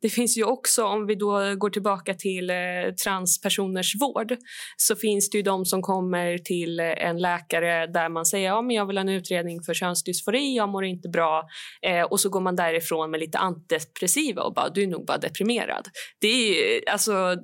det 0.03 0.09
finns 0.09 0.39
ju 0.39 0.45
också, 0.45 0.85
om 0.85 1.07
vi 1.07 1.15
då 1.15 1.55
går 1.55 1.71
tillbaka 1.71 2.15
till 2.15 2.51
eh, 2.51 2.57
transpersoners 3.05 3.95
vård 4.01 4.37
så 4.77 4.97
finns 4.97 5.31
det 5.31 5.37
ju 5.37 5.43
de 5.43 5.65
som 5.65 5.83
kommer 5.83 6.39
till 6.39 6.81
eh, 6.81 6.87
en 6.87 7.19
läkare 7.19 7.87
där 7.87 8.09
man 8.09 8.27
säger 8.27 8.47
ja, 8.47 8.63
men 8.63 8.77
jag 8.77 8.87
vill 8.87 8.99
ha 8.99 9.01
en 9.01 9.09
utredning 9.09 9.63
för 9.63 9.75
könsdysfori, 9.75 10.57
jag 10.57 10.69
mår 10.69 10.85
inte 10.85 11.09
bra 11.09 11.49
eh, 11.83 12.03
och 12.03 12.21
så 12.21 12.29
går 12.29 12.41
man 12.41 12.57
därifrån 12.57 13.11
med 13.11 13.21
lite 13.21 13.39
antidepressiva 13.39 14.43
och 14.43 14.55
bara 14.55 14.69
du 14.69 14.83
är 14.83 14.87
nog 14.87 15.07
bara 15.07 15.19
deprimerad. 15.19 15.89
Det 16.21 16.29
är 16.29 16.91
alltså 16.91 17.37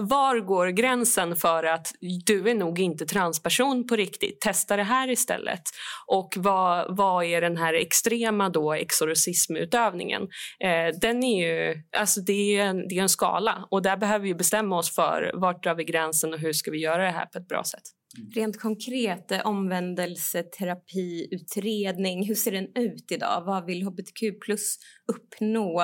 var 0.00 0.40
går 0.40 0.68
gränsen 0.68 1.36
för 1.36 1.64
att 1.64 1.92
du 2.26 2.50
är 2.50 2.54
nog 2.54 2.80
inte 2.80 3.06
transperson 3.06 3.86
på 3.86 3.96
riktigt? 3.96 4.40
Testa 4.40 4.76
det 4.76 4.82
här 4.82 5.10
istället. 5.10 5.62
Och 6.06 6.34
vad, 6.36 6.96
vad 6.96 7.24
är 7.24 7.40
den 7.40 7.56
här 7.56 7.74
extrema 7.74 8.48
då 8.48 8.72
exorcismutövningen? 8.72 10.22
Eh, 10.60 10.98
den 11.00 11.24
är 11.24 11.46
ju, 11.46 11.82
alltså 11.96 12.20
det 12.20 12.56
är, 12.58 12.64
en, 12.64 12.88
det 12.88 12.98
är 12.98 13.02
en 13.02 13.08
skala 13.08 13.66
och 13.70 13.82
där 13.82 13.96
behöver 13.96 14.24
vi 14.24 14.34
bestämma 14.34 14.78
oss 14.78 14.94
för 14.94 15.30
vart 15.34 15.62
drar 15.62 15.74
vi 15.74 15.84
gränsen 15.84 16.34
och 16.34 16.38
hur 16.38 16.52
ska 16.52 16.70
vi 16.70 16.78
göra 16.78 17.04
det 17.04 17.10
här 17.10 17.26
på 17.26 17.38
ett 17.38 17.48
bra 17.48 17.64
sätt. 17.64 17.82
Mm. 18.18 18.30
Rent 18.30 18.60
konkret, 18.60 19.32
eh, 19.32 19.46
omvändelseterapiutredning, 19.46 22.26
hur 22.26 22.34
ser 22.34 22.52
den 22.52 22.76
ut 22.76 23.12
idag? 23.12 23.42
Vad 23.46 23.66
vill 23.66 23.82
hbtq 23.82 24.40
plus 24.40 24.78
uppnå? 25.12 25.82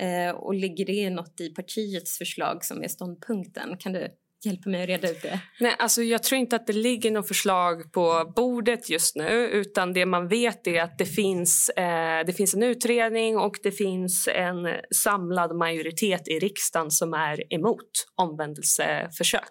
Eh, 0.00 0.30
och 0.30 0.54
ligger 0.54 0.86
det 0.86 1.10
något 1.10 1.40
i 1.40 1.54
partiets 1.54 2.18
förslag 2.18 2.64
som 2.64 2.82
är 2.82 2.88
ståndpunkten? 2.88 3.76
Kan 3.78 3.92
du 3.92 4.08
hjälpa 4.44 4.70
mig 4.70 4.82
att 4.82 4.88
reda 4.88 5.10
ut 5.10 5.22
det? 5.22 5.40
Nej, 5.60 5.74
alltså 5.78 6.02
jag 6.02 6.22
tror 6.22 6.38
inte 6.38 6.56
att 6.56 6.66
det 6.66 6.72
ligger 6.72 7.10
något 7.10 7.28
förslag 7.28 7.92
på 7.92 8.32
bordet 8.36 8.90
just 8.90 9.16
nu 9.16 9.48
utan 9.52 9.92
det 9.92 10.06
man 10.06 10.28
vet 10.28 10.66
är 10.66 10.82
att 10.82 10.98
det 10.98 11.06
finns, 11.06 11.68
eh, 11.68 12.26
det 12.26 12.32
finns 12.36 12.54
en 12.54 12.62
utredning 12.62 13.38
och 13.38 13.56
det 13.62 13.72
finns 13.72 14.28
en 14.28 14.56
samlad 15.04 15.56
majoritet 15.56 16.28
i 16.28 16.38
riksdagen 16.38 16.90
som 16.90 17.14
är 17.14 17.54
emot 17.54 17.90
omvändelseförsök. 18.16 19.50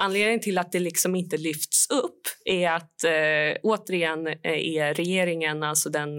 Anledningen 0.00 0.40
till 0.40 0.58
att 0.58 0.72
det 0.72 0.80
liksom 0.80 1.16
inte 1.16 1.36
lyfts 1.36 1.90
upp 1.90 2.20
är 2.44 2.70
att 2.70 3.04
eh, 3.04 3.60
återigen 3.62 4.26
eh, 4.26 4.34
är 4.44 4.94
regeringen, 4.94 5.62
alltså 5.62 5.90
den 5.90 6.10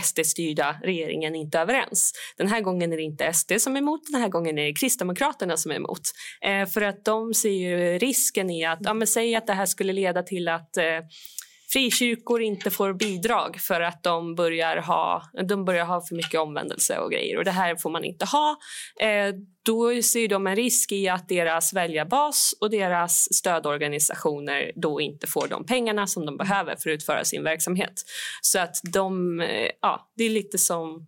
SD-styrda 0.00 0.76
regeringen, 0.82 1.34
inte 1.34 1.58
överens. 1.58 2.12
Den 2.36 2.48
här 2.48 2.60
gången 2.60 2.92
är 2.92 2.96
det 2.96 3.02
inte 3.02 3.32
SD 3.32 3.52
som 3.58 3.76
är 3.76 3.80
emot, 3.80 4.00
den 4.12 4.20
här 4.20 4.28
gången 4.28 4.58
är 4.58 4.64
det 4.64 4.72
Kristdemokraterna 4.72 5.56
som 5.56 5.70
är 5.70 5.76
emot. 5.76 6.02
Eh, 6.44 6.66
för 6.66 6.82
att 6.82 7.04
de 7.04 7.34
ser 7.38 7.50
ju 7.50 7.98
risken 7.98 8.50
i 8.50 8.64
att, 8.64 8.78
ja, 8.82 8.94
men 8.94 9.06
säg 9.06 9.36
att 9.36 9.46
det 9.46 9.52
här 9.52 9.66
skulle 9.66 9.92
leda 9.92 10.22
till 10.22 10.48
att 10.48 10.76
eh, 10.76 11.00
frikyrkor 11.72 12.42
inte 12.42 12.70
får 12.70 12.92
bidrag 12.92 13.56
för 13.60 13.80
att 13.80 14.02
de 14.02 14.34
börjar, 14.34 14.76
ha, 14.76 15.22
de 15.48 15.64
börjar 15.64 15.84
ha 15.84 16.00
för 16.00 16.14
mycket 16.14 16.40
omvändelse 16.40 16.98
och 16.98 17.10
grejer. 17.10 17.38
Och 17.38 17.44
Det 17.44 17.50
här 17.50 17.76
får 17.76 17.90
man 17.90 18.04
inte 18.04 18.24
ha. 18.24 18.56
Eh, 19.00 19.34
då 19.64 20.02
ser 20.02 20.28
de 20.28 20.46
en 20.46 20.56
risk 20.56 20.92
i 20.92 21.08
att 21.08 21.28
deras 21.28 21.72
väljarbas 21.72 22.54
och 22.60 22.70
deras 22.70 23.34
stödorganisationer 23.34 24.72
då 24.76 25.00
inte 25.00 25.26
får 25.26 25.48
de 25.48 25.66
pengarna 25.66 26.06
som 26.06 26.26
de 26.26 26.36
behöver 26.36 26.76
för 26.76 26.90
att 26.90 26.94
utföra 26.94 27.24
sin 27.24 27.44
verksamhet. 27.44 27.94
Så 28.42 28.58
att 28.58 28.76
de, 28.92 29.40
eh, 29.40 29.70
ja, 29.82 30.12
det 30.16 30.24
är 30.24 30.30
lite 30.30 30.58
som 30.58 31.06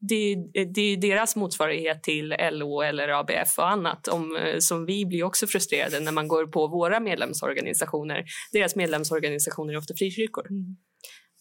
det, 0.00 0.36
det 0.74 0.80
är 0.80 0.96
deras 0.96 1.36
motsvarighet 1.36 2.02
till 2.02 2.34
LO 2.52 2.82
eller 2.82 3.08
ABF 3.08 3.58
och 3.58 3.70
annat. 3.70 4.08
Om, 4.08 4.36
eh, 4.36 4.58
som 4.58 4.86
vi 4.86 5.06
blir 5.06 5.24
också 5.24 5.46
frustrerade 5.46 6.00
när 6.00 6.12
man 6.12 6.28
går 6.28 6.46
på 6.46 6.66
våra 6.66 7.00
medlemsorganisationer. 7.00 8.24
Deras 8.52 8.76
medlemsorganisationer 8.76 9.72
är 9.72 9.78
ofta 9.78 9.94
frikyrkor. 9.94 10.50
Mm. 10.50 10.76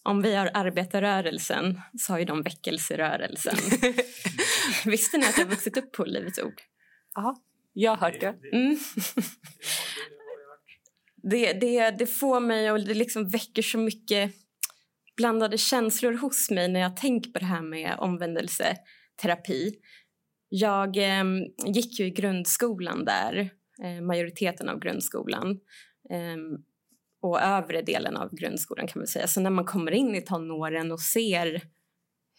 Om 0.03 0.21
vi 0.21 0.35
har 0.35 0.51
arbetarrörelsen 0.53 1.81
så 1.99 2.13
har 2.13 2.19
ju 2.19 2.25
de 2.25 2.41
väckelserörelsen. 2.41 3.55
Visste 4.85 5.17
ni 5.17 5.25
att 5.25 5.37
jag 5.37 5.45
vuxit 5.45 5.77
upp 5.77 5.91
på 5.91 6.05
Livets 6.05 6.39
Ord? 6.39 6.61
Ja, 7.15 7.35
jag 7.73 7.95
har 7.95 8.11
hört 8.11 8.19
det. 8.19 8.35
Mm. 8.53 8.77
det, 11.23 11.53
det, 11.53 11.91
det 11.91 12.07
får 12.07 12.39
mig 12.39 12.71
och 12.71 12.79
det 12.79 12.93
liksom 12.93 13.29
väcker 13.29 13.61
så 13.61 13.77
mycket 13.77 14.31
blandade 15.17 15.57
känslor 15.57 16.13
hos 16.13 16.49
mig 16.49 16.67
när 16.67 16.79
jag 16.79 16.97
tänker 16.97 17.31
på 17.31 17.39
det 17.39 17.45
här 17.45 17.61
med 17.61 17.95
omvändelseterapi. 17.99 19.75
Jag 20.49 20.97
eh, 20.97 21.23
gick 21.65 21.99
ju 21.99 22.05
i 22.05 22.09
grundskolan 22.09 23.05
där, 23.05 23.49
eh, 23.83 24.01
majoriteten 24.01 24.69
av 24.69 24.79
grundskolan 24.79 25.59
eh, 26.09 26.37
och 27.21 27.41
övre 27.41 27.81
delen 27.81 28.17
av 28.17 28.35
grundskolan 28.35 28.87
kan 28.87 28.99
man 28.99 29.07
säga. 29.07 29.27
Så 29.27 29.41
när 29.41 29.49
man 29.49 29.65
kommer 29.65 29.91
in 29.91 30.15
i 30.15 30.21
tonåren 30.21 30.91
och 30.91 31.01
ser 31.01 31.61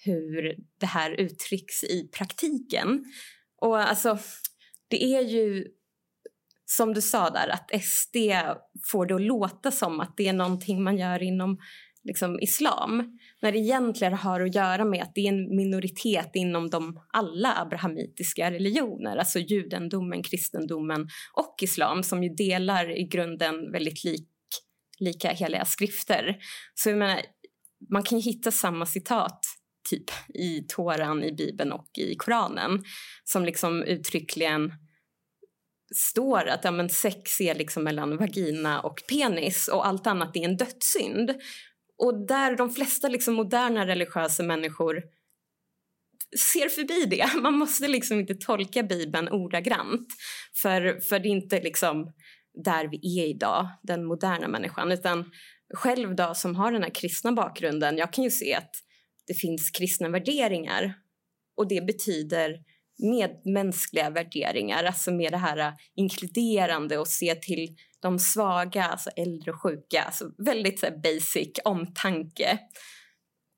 hur 0.04 0.56
det 0.80 0.86
här 0.86 1.10
uttrycks 1.10 1.84
i 1.84 2.10
praktiken. 2.12 3.04
Och 3.60 3.78
alltså, 3.78 4.18
det 4.88 5.04
är 5.04 5.20
ju 5.20 5.66
som 6.70 6.94
du 6.94 7.02
sa 7.02 7.30
där, 7.30 7.48
att 7.48 7.82
SD 7.82 8.16
får 8.90 9.06
det 9.06 9.14
att 9.14 9.20
låta 9.20 9.70
som 9.70 10.00
att 10.00 10.16
det 10.16 10.28
är 10.28 10.32
någonting 10.32 10.82
man 10.82 10.98
gör 10.98 11.22
inom 11.22 11.58
liksom, 12.08 12.40
islam 12.40 13.18
när 13.42 13.52
det 13.52 13.58
egentligen 13.58 14.14
har 14.14 14.40
att 14.40 14.54
göra 14.54 14.84
med 14.84 15.02
att 15.02 15.14
det 15.14 15.20
är 15.20 15.28
en 15.28 15.56
minoritet 15.56 16.30
inom 16.34 16.70
de 16.70 17.00
alla 17.12 17.56
abrahamitiska 17.56 18.50
religioner, 18.50 19.16
alltså 19.16 19.38
judendomen, 19.38 20.22
kristendomen 20.22 21.08
och 21.34 21.54
islam 21.62 22.02
som 22.02 22.22
ju 22.22 22.34
delar 22.34 22.98
i 22.98 23.04
grunden 23.04 23.72
väldigt 23.72 24.04
lik, 24.04 24.28
lika 24.98 25.30
heliga 25.30 25.64
skrifter. 25.64 26.36
Så 26.74 26.88
jag 26.88 26.98
menar, 26.98 27.20
man 27.90 28.02
kan 28.02 28.18
ju 28.18 28.30
hitta 28.30 28.50
samma 28.50 28.86
citat 28.86 29.40
typ 29.90 30.10
i 30.34 30.64
Toran, 30.68 31.24
i 31.24 31.32
Bibeln 31.32 31.72
och 31.72 31.88
i 31.98 32.14
Koranen 32.14 32.84
som 33.24 33.44
liksom 33.44 33.82
uttryckligen 33.82 34.72
står 35.94 36.48
att 36.48 36.64
ja, 36.64 36.70
men 36.70 36.88
sex 36.88 37.40
är 37.40 37.54
liksom 37.54 37.84
mellan 37.84 38.16
vagina 38.16 38.80
och 38.80 39.02
penis 39.08 39.68
och 39.68 39.86
allt 39.86 40.06
annat 40.06 40.36
är 40.36 40.40
en 40.40 40.56
dödssynd. 40.56 41.34
Och 41.98 42.26
där 42.26 42.56
de 42.56 42.70
flesta 42.70 43.08
liksom 43.08 43.34
moderna 43.34 43.86
religiösa 43.86 44.42
människor 44.42 45.02
ser 46.52 46.68
förbi 46.68 47.04
det. 47.04 47.30
Man 47.42 47.54
måste 47.54 47.88
liksom 47.88 48.20
inte 48.20 48.34
tolka 48.34 48.82
Bibeln 48.82 49.28
ordagrant 49.28 50.08
för, 50.62 51.00
för 51.00 51.18
det 51.18 51.28
är 51.28 51.30
inte 51.30 51.60
liksom 51.60 52.12
där 52.64 52.88
vi 52.88 53.20
är 53.20 53.26
idag, 53.26 53.68
den 53.82 54.04
moderna 54.04 54.48
människan. 54.48 54.92
Utan 54.92 55.30
själv 55.74 56.16
då, 56.16 56.34
som 56.34 56.56
har 56.56 56.72
den 56.72 56.82
här 56.82 56.94
kristna 56.94 57.32
bakgrunden, 57.32 57.98
jag 57.98 58.12
kan 58.12 58.24
ju 58.24 58.30
se 58.30 58.54
att 58.54 58.70
det 59.26 59.34
finns 59.34 59.70
kristna 59.70 60.08
värderingar 60.08 60.94
och 61.56 61.68
det 61.68 61.86
betyder 61.86 62.58
medmänskliga 62.98 64.10
värderingar, 64.10 64.84
alltså 64.84 65.10
med 65.10 65.32
det 65.32 65.36
här 65.36 65.58
äh, 65.58 65.72
inkluderande 65.94 66.98
och 66.98 67.08
se 67.08 67.34
till 67.34 67.76
de 68.00 68.18
svaga, 68.18 68.84
alltså 68.84 69.10
äldre 69.10 69.52
och 69.52 69.62
sjuka. 69.62 70.02
Alltså 70.02 70.30
väldigt 70.38 70.80
så 70.80 70.86
här, 70.86 70.96
basic 70.96 71.52
omtanke. 71.64 72.58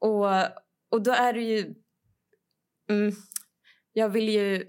Och, 0.00 0.26
och 0.90 1.02
då 1.02 1.12
är 1.12 1.32
det 1.32 1.42
ju... 1.42 1.74
Mm, 2.90 3.12
jag 3.92 4.08
vill 4.08 4.28
ju 4.28 4.66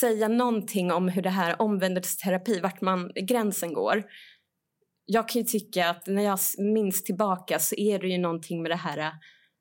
säga 0.00 0.28
någonting 0.28 0.92
om 0.92 1.08
hur 1.08 1.22
det 1.22 1.30
här 1.30 1.62
omvändelseterapi, 1.62 2.60
vart 2.60 2.80
man, 2.80 3.12
gränsen 3.14 3.72
går. 3.72 4.04
Jag 5.04 5.28
kan 5.28 5.42
ju 5.42 5.48
tycka 5.48 5.90
att 5.90 6.06
när 6.06 6.22
jag 6.22 6.38
minns 6.58 7.04
tillbaka 7.04 7.58
så 7.58 7.74
är 7.74 7.98
det 7.98 8.08
ju 8.08 8.18
någonting 8.18 8.62
med 8.62 8.70
det 8.70 8.76
här, 8.76 9.12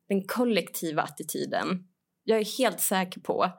den 0.09 0.27
kollektiva 0.27 1.01
attityden. 1.01 1.67
Jag 2.23 2.39
är 2.39 2.57
helt 2.57 2.79
säker 2.79 3.21
på 3.21 3.51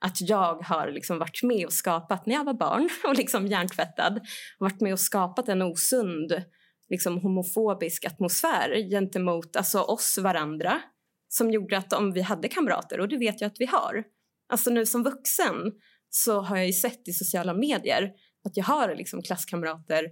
att 0.00 0.20
jag 0.20 0.54
har 0.54 0.90
liksom 0.90 1.18
varit 1.18 1.42
med 1.42 1.66
och 1.66 1.72
skapat, 1.72 2.26
när 2.26 2.34
jag 2.34 2.44
var 2.44 2.54
barn 2.54 2.88
och 3.08 3.14
liksom 3.14 3.46
hjärntvättad, 3.46 4.20
varit 4.58 4.80
med 4.80 4.92
och 4.92 5.00
skapat 5.00 5.48
en 5.48 5.62
osund 5.62 6.42
liksom 6.88 7.18
homofobisk 7.18 8.04
atmosfär 8.04 8.90
gentemot 8.90 9.56
alltså 9.56 9.80
oss 9.80 10.18
varandra 10.18 10.80
som 11.28 11.50
gjorde 11.50 11.78
att 11.78 11.92
om 11.92 12.12
vi 12.12 12.20
hade 12.20 12.48
kamrater, 12.48 13.00
och 13.00 13.08
det 13.08 13.16
vet 13.16 13.40
jag 13.40 13.48
att 13.48 13.60
vi 13.60 13.66
har. 13.66 14.04
Alltså 14.48 14.70
nu 14.70 14.86
som 14.86 15.02
vuxen 15.02 15.72
så 16.10 16.40
har 16.40 16.56
jag 16.56 16.66
ju 16.66 16.72
sett 16.72 17.08
i 17.08 17.12
sociala 17.12 17.54
medier 17.54 18.12
att 18.44 18.56
jag 18.56 18.64
har 18.64 18.94
liksom 18.94 19.22
klasskamrater 19.22 20.04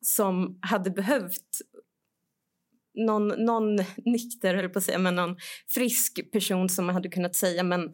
som 0.00 0.58
hade 0.62 0.90
behövt 0.90 1.60
någon, 2.94 3.28
någon 3.28 3.76
nykter, 4.04 4.54
höll 4.54 4.68
på 4.68 4.78
att 4.78 4.84
säga, 4.84 4.98
men 4.98 5.14
någon 5.14 5.36
frisk 5.68 6.32
person 6.32 6.68
som 6.68 6.88
hade 6.88 7.08
kunnat 7.08 7.36
säga 7.36 7.62
men 7.62 7.92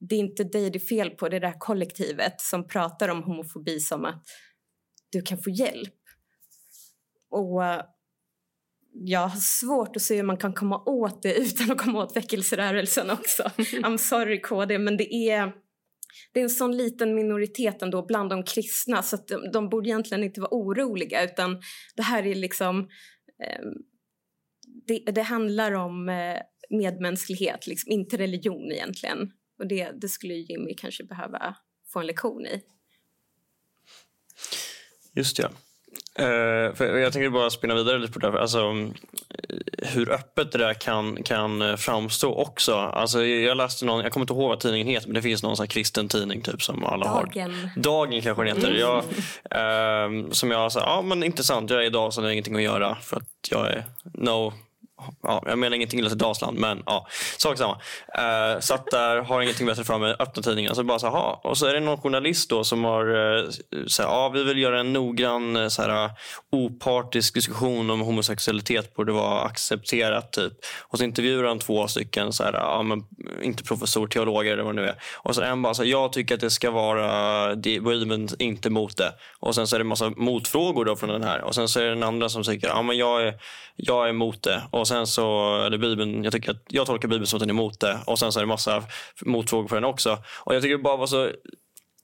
det 0.00 0.14
är 0.14 0.18
inte 0.18 0.44
dig 0.44 0.70
det 0.70 0.78
är 0.78 0.86
fel 0.86 1.10
på, 1.10 1.28
det 1.28 1.36
är 1.36 1.40
det 1.40 1.46
här 1.46 1.58
kollektivet 1.58 2.40
som 2.40 2.68
pratar 2.68 3.08
om 3.08 3.22
homofobi 3.22 3.80
som 3.80 4.04
att 4.04 4.24
du 5.12 5.22
kan 5.22 5.42
få 5.42 5.50
hjälp. 5.50 5.94
Och 7.30 7.60
uh, 7.60 7.80
jag 8.92 9.28
har 9.28 9.40
svårt 9.40 9.96
att 9.96 10.02
se 10.02 10.16
hur 10.16 10.22
man 10.22 10.36
kan 10.36 10.52
komma 10.52 10.82
åt 10.86 11.22
det 11.22 11.34
utan 11.38 11.70
att 11.70 11.78
komma 11.78 12.04
åt 12.04 12.16
väckelserörelsen 12.16 13.10
också. 13.10 13.42
I'm 13.58 13.96
sorry 13.96 14.40
KD, 14.40 14.78
men 14.78 14.96
det 14.96 15.14
är, 15.14 15.52
det 16.32 16.40
är 16.40 16.44
en 16.44 16.50
sån 16.50 16.76
liten 16.76 17.14
minoritet 17.14 17.82
ändå 17.82 18.06
bland 18.06 18.30
de 18.30 18.42
kristna 18.42 19.02
så 19.02 19.16
att 19.16 19.28
de, 19.28 19.50
de 19.52 19.68
borde 19.68 19.88
egentligen 19.88 20.24
inte 20.24 20.40
vara 20.40 20.54
oroliga 20.54 21.24
utan 21.24 21.60
det 21.96 22.02
här 22.02 22.26
är 22.26 22.34
liksom 22.34 22.88
eh, 23.44 23.64
det, 24.86 25.12
det, 25.12 25.22
handlar 25.22 25.72
om 25.72 26.08
eh, 26.08 26.36
medmänsklighet, 26.70 27.66
liksom, 27.66 27.92
inte 27.92 28.16
religion 28.16 28.72
egentligen. 28.72 29.32
Och 29.58 29.66
det, 29.66 29.90
det 30.00 30.08
skulle 30.08 30.34
Jimmy 30.34 30.74
kanske 30.74 31.04
behöva 31.04 31.54
få 31.92 32.00
en 32.00 32.06
lektion 32.06 32.46
i. 32.46 32.62
Just 35.14 35.38
ja. 35.38 35.48
Uh, 36.20 36.74
för 36.74 36.98
jag 36.98 37.12
tänker 37.12 37.30
bara 37.30 37.50
spinna 37.50 37.74
vidare 37.74 37.98
lite 37.98 38.12
på 38.12 38.18
det. 38.18 38.40
Alltså, 38.40 38.72
hur 39.78 40.10
öppet 40.10 40.52
det 40.52 40.58
där 40.58 40.74
kan, 40.74 41.22
kan 41.22 41.78
framstå 41.78 42.34
också. 42.34 42.74
Alltså, 42.74 43.24
jag 43.24 43.56
läste 43.56 43.84
någon, 43.84 44.02
jag 44.02 44.12
kommer 44.12 44.24
inte 44.24 44.32
ihåg 44.32 44.48
vad 44.48 44.60
tidningen 44.60 44.86
heter, 44.86 45.06
men 45.08 45.14
det 45.14 45.22
finns 45.22 45.42
någon 45.42 45.56
sån 45.56 45.66
kristen 45.66 46.08
tidning 46.08 46.42
typ, 46.42 46.62
som 46.62 46.84
alla 46.84 47.06
Dagen. 47.06 47.54
har. 47.54 47.82
Dagen 47.82 48.22
kanske 48.22 48.44
den 48.44 48.56
heter. 48.56 48.74
Jag, 48.74 49.04
uh, 49.04 50.30
som 50.30 50.50
jag 50.50 50.72
sa, 50.72 50.80
ja 50.80 51.02
men 51.02 51.22
intressant, 51.22 51.70
jag 51.70 51.82
är 51.82 51.86
idag 51.86 52.14
så 52.14 52.20
det 52.20 52.26
har 52.26 52.32
ingenting 52.32 52.56
att 52.56 52.62
göra 52.62 52.94
för 52.94 53.16
att 53.16 53.48
jag 53.50 53.68
är 53.68 53.84
no 54.14 54.52
ja, 55.22 55.42
jag 55.46 55.58
menar 55.58 55.76
ingenting 55.76 56.00
illa 56.00 56.08
till 56.08 56.18
Dalsland, 56.18 56.58
men 56.58 56.82
ja, 56.86 57.06
sak 57.38 57.58
samma. 57.58 57.74
Uh, 57.74 58.60
satt 58.60 58.90
där, 58.90 59.16
har 59.16 59.42
ingenting 59.42 59.66
bättre 59.66 59.84
för 59.84 59.98
mig, 59.98 60.14
öppnar 60.18 60.42
tidningen. 60.42 60.74
Så 60.74 60.84
bara 60.84 60.98
så 60.98 61.06
aha. 61.06 61.40
och 61.44 61.58
så 61.58 61.66
är 61.66 61.74
det 61.74 61.80
någon 61.80 62.00
journalist 62.00 62.50
då 62.50 62.64
som 62.64 62.84
har 62.84 63.16
uh, 63.16 63.50
så 63.86 64.02
här, 64.02 64.10
ja, 64.10 64.28
vi 64.28 64.44
vill 64.44 64.58
göra 64.58 64.80
en 64.80 64.92
noggrann 64.92 65.56
eh, 65.56 65.68
så 65.68 65.82
här, 65.82 66.10
opartisk 66.52 67.34
diskussion 67.34 67.90
om 67.90 68.00
homosexualitet 68.00 68.94
borde 68.94 69.12
vara 69.12 69.40
accepterat. 69.42 70.32
Typ. 70.32 70.52
Och 70.80 70.98
så 70.98 71.04
intervjuar 71.04 71.44
han 71.44 71.58
två 71.58 71.88
stycken, 71.88 72.32
så 72.32 72.44
här, 72.44 72.52
ja, 72.52 72.82
men, 72.82 73.04
inte 73.42 73.64
professor, 73.64 74.06
teologer 74.06 74.52
eller 74.52 74.62
vad 74.62 74.76
det 74.76 74.82
nu 74.82 74.88
är. 74.88 74.94
Och 75.16 75.34
så 75.34 75.42
en 75.42 75.62
bara 75.62 75.74
så 75.74 75.82
här, 75.82 75.90
jag 75.90 76.12
tycker 76.12 76.34
att 76.34 76.40
det 76.40 76.50
ska 76.50 76.70
vara 76.70 77.56
Bibeln 77.56 78.28
inte 78.38 78.70
mot 78.70 78.96
det. 78.96 79.12
Och 79.40 79.54
sen 79.54 79.66
så 79.66 79.76
är 79.76 79.78
det 79.78 79.82
en 79.82 79.88
massa 79.88 80.10
motfrågor 80.16 80.84
då 80.84 80.96
från 80.96 81.10
den 81.10 81.24
här. 81.24 81.42
Och 81.42 81.54
sen 81.54 81.68
så 81.68 81.80
är 81.80 81.84
det 81.84 81.90
den 81.90 82.02
andra 82.02 82.28
som 82.28 82.44
säger, 82.44 82.68
ja 82.68 82.82
men 82.82 82.96
jag 82.96 83.22
är, 83.22 83.34
jag 83.76 84.04
är 84.04 84.10
emot 84.10 84.42
det. 84.42 84.62
Och 84.70 84.87
sen 84.88 85.06
så, 85.06 85.56
eller 85.62 85.78
Bibeln, 85.78 86.24
jag, 86.24 86.32
tycker 86.32 86.50
att, 86.50 86.62
jag 86.68 86.86
tolkar 86.86 87.08
Bibeln 87.08 87.26
som 87.26 87.36
att 87.36 87.40
den 87.40 87.50
är 87.50 87.54
emot 87.54 87.80
det. 87.80 87.98
Och 88.06 88.18
sen 88.18 88.32
så 88.32 88.38
är 88.38 88.42
det 88.42 88.46
massa 88.46 88.84
motfrågor 89.24 89.68
på 89.68 89.74
den 89.74 89.84
också. 89.84 90.18
Och 90.44 90.54
jag 90.54 90.62
tycker 90.62 90.76
det 90.76 90.82
bara 90.82 90.96
var 90.96 91.06
så, 91.06 91.30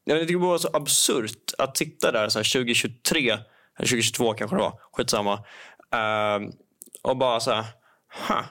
jag 0.04 0.20
tycker 0.20 0.34
det 0.34 0.40
bara 0.40 0.50
var 0.50 0.58
så 0.58 0.70
absurt 0.72 1.52
att 1.58 1.76
sitta 1.76 2.12
där 2.12 2.28
så 2.28 2.38
2023, 2.38 3.30
eller 3.30 3.42
2022 3.76 4.34
kanske 4.34 4.56
det 4.56 4.62
var, 4.62 4.78
skitsamma. 4.92 5.34
Uh, 5.94 6.48
och 7.02 7.16
bara 7.16 7.40
så 7.40 7.50
här, 7.50 7.64
huh, 8.28 8.44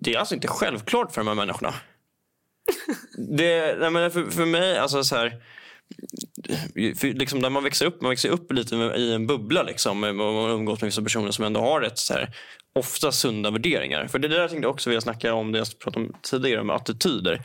det 0.00 0.14
är 0.14 0.18
alltså 0.18 0.34
inte 0.34 0.48
självklart 0.48 1.12
för 1.12 1.20
de 1.20 1.28
här 1.28 1.34
människorna. 1.34 1.74
det, 3.36 3.76
nej 3.78 3.90
men 3.90 4.10
för, 4.10 4.24
för 4.24 4.46
mig, 4.46 4.78
alltså 4.78 5.04
så 5.04 5.16
här, 5.16 5.42
liksom 7.02 7.42
där 7.42 7.50
man 7.50 7.64
växer 7.64 7.86
upp, 7.86 8.00
man 8.00 8.10
växer 8.10 8.28
upp 8.28 8.52
lite 8.52 8.74
i 8.74 9.14
en 9.14 9.26
bubbla 9.26 9.62
liksom, 9.62 10.04
och 10.04 10.14
man 10.14 10.50
umgås 10.50 10.80
med 10.80 10.88
vissa 10.88 11.02
personer 11.02 11.30
som 11.30 11.44
ändå 11.44 11.60
har 11.60 11.80
rätt 11.80 11.98
så 11.98 12.14
här, 12.14 12.30
ofta 12.74 13.12
sunda 13.12 13.50
värderingar. 13.50 14.06
För 14.06 14.18
det 14.18 14.28
där 14.28 14.48
tänkte 14.48 14.66
jag 14.66 14.74
också 14.74 14.90
vilja 14.90 15.00
snacka 15.00 15.34
om 15.34 15.52
det 15.52 15.58
jag 15.58 15.78
pratade 15.78 16.06
om 16.06 16.12
tidigare 16.22 16.64
med 16.64 16.76
attityder. 16.76 17.42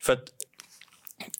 För 0.00 0.12
att 0.12 0.24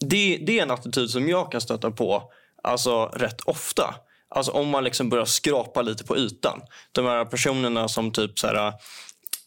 det, 0.01 0.39
det 0.47 0.59
är 0.59 0.63
en 0.63 0.71
attityd 0.71 1.11
som 1.11 1.29
jag 1.29 1.53
kan 1.53 1.61
stöta 1.61 1.91
på 1.91 2.33
alltså, 2.63 3.07
rätt 3.07 3.41
ofta. 3.41 3.95
Alltså 4.29 4.53
om 4.53 4.69
man 4.69 4.85
liksom 4.85 5.09
börjar 5.09 5.25
skrapa 5.25 5.83
lite 5.83 6.05
på 6.05 6.17
ytan. 6.17 6.61
De 6.93 7.05
här 7.05 7.25
personerna 7.25 7.89
som 7.89 8.13
typ 8.13 8.39
så 8.39 8.47
här, 8.47 8.73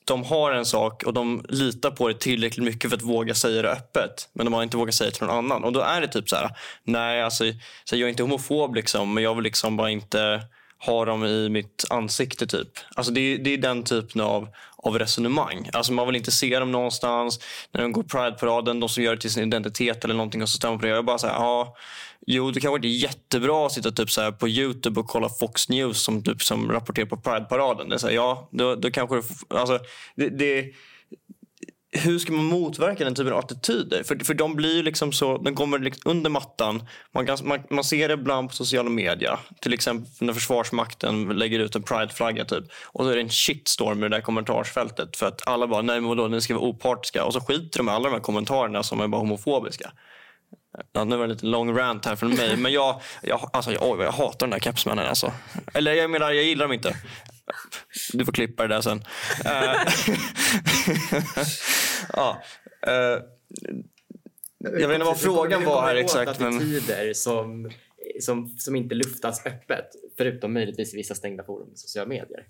de 0.10 0.24
har 0.24 0.51
en 0.51 0.66
sak 0.66 1.03
och 1.03 1.14
de 1.14 1.45
litar 1.49 1.91
på 1.91 2.07
det 2.07 2.20
tillräckligt 2.20 2.66
mycket 2.66 2.89
för 2.89 2.97
att 2.97 3.03
våga 3.03 3.36
säga 3.36 3.62
det 3.62 3.72
öppet. 3.72 4.30
Men 4.34 4.45
de 4.45 4.53
har 4.53 4.64
inte 4.64 4.78
vågat 4.78 4.95
säga 4.95 5.10
det 5.10 5.16
till 5.16 5.28
någon 5.28 5.36
annan. 5.38 5.64
Och 5.64 5.74
då 5.74 5.80
är 5.80 6.01
det 6.01 6.07
typ 6.07 6.30
så 6.30 6.36
här, 6.36 6.49
nej 6.84 7.22
alltså, 7.22 7.43
så 7.84 7.95
jag 7.95 8.01
är 8.01 8.10
inte 8.10 8.24
homofob 8.24 8.76
liksom, 8.76 9.14
men 9.14 9.24
jag 9.24 9.36
vill 9.36 9.43
liksom 9.43 9.78
bara 9.78 9.89
inte 9.89 10.41
ha 10.86 11.05
dem 11.05 11.26
i 11.26 11.49
mitt 11.49 11.86
ansikte 11.89 12.47
typ. 12.47 12.70
Alltså 12.95 13.12
det, 13.12 13.38
det 13.38 13.53
är 13.53 13.57
den 13.57 13.84
typen 13.84 14.22
av, 14.22 14.47
av 14.84 15.00
resonemang. 15.00 15.70
Alltså 15.74 15.94
man 15.94 16.08
vill 16.08 16.16
inte 16.16 16.32
se 16.32 16.60
dem 16.60 16.72
någonstans. 16.72 17.40
När 17.72 17.82
de 17.82 17.92
går 17.92 18.04
Pride-paraden, 18.04 18.80
de 18.80 18.90
som 18.90 19.04
gör 19.04 19.16
det 19.16 19.22
till 19.22 19.32
sin 19.32 19.48
identitet 19.48 20.04
eller 20.04 20.16
någonting 20.16 20.42
och 20.42 20.50
så 20.50 20.58
stämmer 20.58 20.78
på 20.78 20.86
det. 20.86 20.92
Jag 20.92 21.06
bara 21.06 21.18
så 21.18 21.28
här, 21.28 21.34
ja, 21.34 21.76
jo 22.28 22.52
det 22.52 22.60
kanske 22.60 22.76
inte 22.76 22.88
är 22.88 23.04
jättebra 23.04 23.66
att 23.66 23.72
sitta 23.72 23.92
typ 23.92 24.12
så 24.12 24.22
här 24.22 24.32
på 24.32 24.48
Youtube 24.48 25.00
och 25.00 25.08
kolla 25.08 25.30
Fox 25.30 25.70
News 25.70 26.04
som, 26.04 26.24
typ, 26.24 26.42
som 26.42 26.72
rapporterar 26.72 27.06
på 27.06 27.18
Pride-paraden. 27.18 27.90
Det 27.90 27.96
är 27.96 27.98
så 27.98 28.08
här, 28.08 28.14
ja, 28.14 28.50
då, 28.52 28.76
då 28.76 28.92
kanske 28.92 29.16
det, 29.16 29.24
alltså, 29.60 29.80
det, 30.16 30.30
det 30.30 30.74
hur 31.92 32.20
ska 32.20 32.32
man 32.32 32.46
motverka 32.46 33.04
den 33.04 33.16
typen 33.16 33.34
av 33.34 33.40
attityder? 33.40 34.04
För, 34.04 34.26
för 34.26 34.34
de 34.34 34.56
blir 34.56 34.84
liksom 34.84 35.12
så, 35.12 35.38
de 35.38 35.56
kommer 35.56 35.80
liksom 35.80 36.12
under 36.12 36.30
mattan. 36.30 36.84
Man, 37.14 37.26
kan, 37.26 37.38
man, 37.44 37.60
man 37.70 37.84
ser 37.84 38.08
det 38.08 38.14
ibland 38.14 38.50
på 38.50 38.56
sociala 38.56 38.90
medier. 38.90 39.40
Till 39.62 39.74
exempel 39.74 40.12
när 40.20 40.34
Försvarsmakten 40.34 41.30
lägger 41.30 41.60
ut 41.60 41.76
en 41.76 41.84
prideflagga 41.84 42.46
typ. 42.46 42.64
Och 42.86 43.06
så 43.06 43.10
är 43.10 43.16
det 43.16 43.22
en 43.22 43.30
shitstorm 43.30 44.00
i 44.00 44.10
det 44.10 44.16
där 44.16 44.22
kommentarsfältet. 44.22 45.18
För 45.18 45.26
att 45.26 45.48
alla 45.48 45.68
bara, 45.68 45.82
nej 45.82 46.02
men 46.02 46.10
vadå, 46.10 46.28
ni 46.28 46.42
ska 46.42 46.54
vara 46.54 46.66
opartiska. 46.66 47.26
Och 47.26 47.34
så 47.34 47.42
skiter 47.42 47.80
de 47.80 47.88
i 47.88 47.92
alla 47.92 48.10
de 48.10 48.14
här 48.14 48.22
kommentarerna 48.22 48.84
som 48.84 49.02
är 49.02 49.08
bara 49.08 49.22
homofobiska. 49.22 49.92
Ja, 50.94 51.04
nu 51.04 51.16
var 51.16 51.18
det 51.18 51.24
en 51.24 51.30
lite 51.30 51.46
lång 51.46 51.78
rant 51.78 52.06
här 52.06 52.16
från 52.16 52.30
mig. 52.30 52.58
Men 52.58 52.72
jag, 52.72 53.02
jag, 53.22 53.50
alltså, 53.54 53.72
jag, 53.72 54.02
jag 54.02 54.12
hatar 54.12 54.48
den 54.48 54.50
där 54.50 54.60
kepsmännen. 54.60 55.08
Alltså. 55.08 55.32
Eller 55.74 55.94
jag 55.94 56.10
menar, 56.10 56.32
jag 56.32 56.44
gillar 56.44 56.66
dem 56.66 56.74
inte. 56.74 56.96
Du 58.14 58.26
får 58.26 58.32
klippa 58.32 58.68
det 58.68 58.76
där 58.76 58.82
sen. 58.82 59.04
Eh, 59.45 59.93
ja. 62.14 62.41
eh, 62.88 63.24
jag 64.58 64.88
vet 64.88 64.95
inte 64.95 65.06
vad 65.06 65.20
frågan 65.20 65.66
var 65.66 65.82
här 65.82 65.95
exakt. 65.95 66.39
Men... 66.39 66.58
Attityder 66.58 67.14
som, 67.14 67.72
som, 68.22 68.47
som 68.47 68.76
inte 68.76 68.95
luftas 68.95 69.45
öppet, 69.45 69.89
förutom 70.18 70.54
möjligtvis 70.54 70.93
vissa 70.93 71.16
stängda 71.16 71.43
forum 71.43 71.70
i 71.74 71.78
sociala 71.78 72.10
medier. 72.10 72.45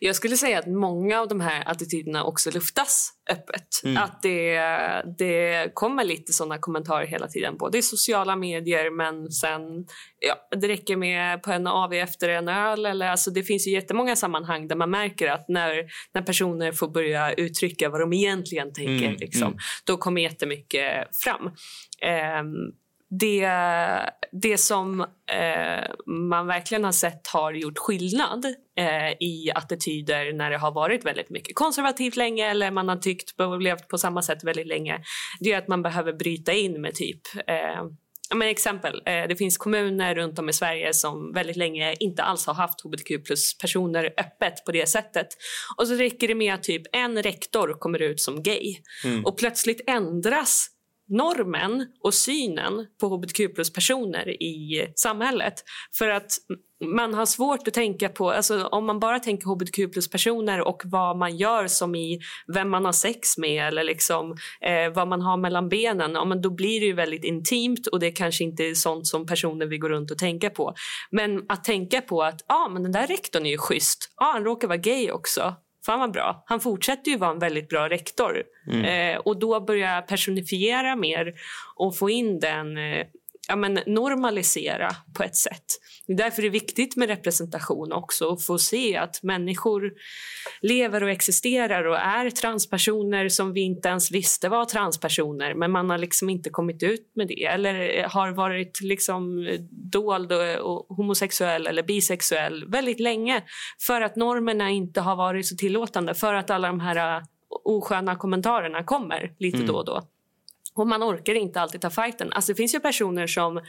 Jag 0.00 0.16
skulle 0.16 0.36
säga 0.36 0.58
att 0.58 0.66
många 0.66 1.20
av 1.20 1.28
de 1.28 1.40
här 1.40 1.68
attityderna 1.70 2.24
också 2.24 2.50
luftas 2.50 3.12
öppet. 3.30 3.68
Mm. 3.84 4.02
Att 4.02 4.22
det, 4.22 4.60
det 5.18 5.70
kommer 5.74 6.04
lite 6.04 6.32
såna 6.32 6.58
kommentarer 6.58 7.06
hela 7.06 7.28
tiden, 7.28 7.56
både 7.56 7.78
i 7.78 7.82
sociala 7.82 8.36
medier 8.36 8.90
men 8.90 9.30
sen... 9.30 9.60
Ja, 10.20 10.58
det 10.60 10.68
räcker 10.68 10.96
med 10.96 11.42
på 11.42 11.52
en 11.52 11.66
AV 11.66 11.92
efter 11.92 12.28
en 12.28 12.48
öl. 12.48 12.86
Eller, 12.86 13.08
alltså 13.08 13.30
det 13.30 13.42
finns 13.42 13.66
ju 13.66 13.70
jättemånga 13.70 14.16
sammanhang 14.16 14.68
där 14.68 14.76
man 14.76 14.90
märker 14.90 15.28
att 15.28 15.48
när, 15.48 15.84
när 16.14 16.22
personer 16.22 16.72
får 16.72 16.88
börja 16.88 17.32
uttrycka 17.32 17.88
vad 17.88 18.00
de 18.00 18.12
egentligen 18.12 18.72
tänker, 18.72 19.06
mm. 19.06 19.16
Liksom, 19.16 19.46
mm. 19.46 19.58
då 19.86 19.96
kommer 19.96 20.22
jättemycket 20.22 21.16
fram. 21.24 21.46
Um, 21.46 22.72
det, 23.10 23.50
det 24.32 24.58
som 24.58 25.00
eh, 25.00 25.90
man 26.06 26.46
verkligen 26.46 26.84
har 26.84 26.92
sett 26.92 27.26
har 27.26 27.52
gjort 27.52 27.78
skillnad 27.78 28.44
eh, 28.78 29.10
i 29.20 29.50
attityder 29.54 30.32
när 30.32 30.50
det 30.50 30.58
har 30.58 30.72
varit 30.72 31.06
väldigt 31.06 31.30
mycket 31.30 31.54
konservativt 31.54 32.16
länge 32.16 32.50
eller 32.50 32.70
man 32.70 32.88
har 32.88 32.96
tyckt 32.96 33.40
och 33.40 33.60
levt 33.60 33.88
på 33.88 33.98
samma 33.98 34.22
sätt 34.22 34.44
väldigt 34.44 34.66
länge, 34.66 35.00
det 35.40 35.52
är 35.52 35.58
att 35.58 35.68
man 35.68 35.82
behöver 35.82 36.12
bryta 36.12 36.52
in 36.52 36.80
med 36.80 36.94
typ 36.94 37.20
eh, 37.46 37.84
men 38.34 38.48
exempel, 38.48 39.02
eh, 39.06 39.28
det 39.28 39.36
finns 39.36 39.58
kommuner 39.58 40.14
runt 40.14 40.38
om 40.38 40.48
i 40.48 40.52
Sverige 40.52 40.94
som 40.94 41.32
väldigt 41.32 41.56
länge 41.56 41.94
inte 42.00 42.22
alls 42.22 42.46
har 42.46 42.54
haft 42.54 42.80
hbtq 42.80 43.24
plus-personer 43.26 44.04
öppet 44.04 44.64
på 44.64 44.72
det 44.72 44.88
sättet. 44.88 45.26
Och 45.78 45.88
så 45.88 45.94
räcker 45.94 46.28
det 46.28 46.34
med 46.34 46.54
att 46.54 46.62
typ 46.62 46.82
en 46.92 47.22
rektor 47.22 47.78
kommer 47.78 48.02
ut 48.02 48.20
som 48.20 48.42
gay 48.42 48.76
mm. 49.04 49.24
och 49.24 49.38
plötsligt 49.38 49.80
ändras 49.86 50.68
normen 51.08 51.86
och 52.00 52.14
synen 52.14 52.86
på 53.00 53.08
hbtq 53.08 53.54
plus-personer 53.54 54.42
i 54.42 54.86
samhället. 54.96 55.54
För 55.98 56.08
att 56.08 56.30
man 56.84 57.14
har 57.14 57.26
svårt 57.26 57.68
att 57.68 57.74
tänka 57.74 58.08
på... 58.08 58.30
Alltså 58.30 58.64
om 58.64 58.86
man 58.86 59.00
bara 59.00 59.18
tänker 59.18 59.46
hbtq 59.46 59.92
plus-personer 59.92 60.60
och 60.60 60.82
vad 60.84 61.16
man 61.16 61.36
gör 61.36 61.66
som 61.66 61.94
i 61.94 62.20
vem 62.54 62.70
man 62.70 62.84
har 62.84 62.92
sex 62.92 63.38
med 63.38 63.68
eller 63.68 63.84
liksom, 63.84 64.36
eh, 64.60 64.92
vad 64.94 65.08
man 65.08 65.20
har 65.20 65.36
mellan 65.36 65.68
benen 65.68 66.12
ja, 66.14 66.24
men 66.24 66.42
då 66.42 66.50
blir 66.50 66.80
det 66.80 66.86
ju 66.86 66.92
väldigt 66.92 67.24
intimt 67.24 67.86
och 67.86 68.00
det 68.00 68.10
kanske 68.10 68.44
inte 68.44 68.64
är 68.64 68.74
sånt 68.74 69.06
som 69.06 69.26
personer 69.26 69.66
vill 69.66 69.80
gå 69.80 69.88
runt 69.88 70.10
och 70.10 70.18
tänka 70.18 70.50
på. 70.50 70.74
Men 71.10 71.44
att 71.48 71.64
tänka 71.64 72.00
på 72.00 72.22
att 72.22 72.40
ah, 72.46 72.68
men 72.68 72.82
den 72.82 72.92
där 72.92 73.06
rektorn 73.06 73.46
är 73.46 73.50
ju 73.50 73.58
schysst. 73.58 74.12
Ah, 74.16 74.32
han 74.32 74.44
råkar 74.44 74.68
vara 74.68 74.78
gay 74.78 75.10
också. 75.10 75.54
Fan 75.88 76.00
vad 76.00 76.12
bra. 76.12 76.42
Han 76.46 76.60
fortsätter 76.60 77.10
ju 77.10 77.16
vara 77.16 77.30
en 77.30 77.38
väldigt 77.38 77.68
bra 77.68 77.88
rektor. 77.88 78.42
Mm. 78.72 78.84
Eh, 78.84 79.20
och 79.20 79.38
då 79.38 79.60
börja 79.60 80.02
personifiera 80.02 80.96
mer 80.96 81.34
och 81.76 81.96
få 81.96 82.10
in 82.10 82.40
den 82.40 82.76
eh, 82.76 83.06
ja, 83.48 83.56
men 83.56 83.78
normalisera 83.86 84.90
på 85.14 85.22
ett 85.22 85.36
sätt. 85.36 85.64
Det 86.06 86.12
är 86.12 86.16
därför 86.16 86.42
det 86.42 86.48
är 86.48 86.52
viktigt 86.52 86.96
med 86.96 87.08
representation 87.08 87.92
också 87.92 88.26
och 88.26 88.42
få 88.42 88.58
se 88.58 88.96
att 88.96 89.22
människor 89.22 89.92
lever 90.60 91.02
och 91.02 91.10
existerar 91.10 91.84
och 91.84 91.98
är 91.98 92.30
transpersoner 92.30 93.28
som 93.28 93.52
vi 93.52 93.60
inte 93.60 93.88
ens 93.88 94.10
visste 94.10 94.48
var 94.48 94.64
transpersoner 94.64 95.54
men 95.54 95.70
man 95.70 95.90
har 95.90 95.98
liksom 95.98 96.30
inte 96.30 96.50
kommit 96.50 96.82
ut 96.82 97.12
med 97.14 97.28
det 97.28 97.44
eller 97.44 98.02
har 98.08 98.30
varit 98.30 98.80
liksom 98.80 99.48
dold 99.70 100.32
och, 100.32 100.96
homosexuell 100.96 101.66
eller 101.66 101.82
bisexuell 101.82 102.70
väldigt 102.70 103.00
länge 103.00 103.42
för 103.86 104.00
att 104.00 104.16
normerna 104.16 104.70
inte 104.70 105.00
har 105.00 105.16
varit 105.16 105.46
så 105.46 105.56
tillåtande 105.56 106.14
för 106.14 106.34
att 106.34 106.50
alla 106.50 106.68
de 106.68 106.80
här 106.80 107.22
osköna 107.64 108.16
kommentarerna 108.16 108.84
kommer 108.84 109.32
lite 109.38 109.56
mm. 109.56 109.66
då 109.66 109.74
och 109.74 109.84
då. 109.84 110.02
Och 110.78 110.86
man 110.86 111.02
orkar 111.02 111.34
inte 111.34 111.60
alltid 111.60 111.80
ta 111.80 111.90
fighten. 111.90 112.32
Alltså 112.32 112.52
det 112.52 112.56
finns 112.56 112.74
ju 112.74 112.80
personer 112.80 113.26
som 113.26 113.60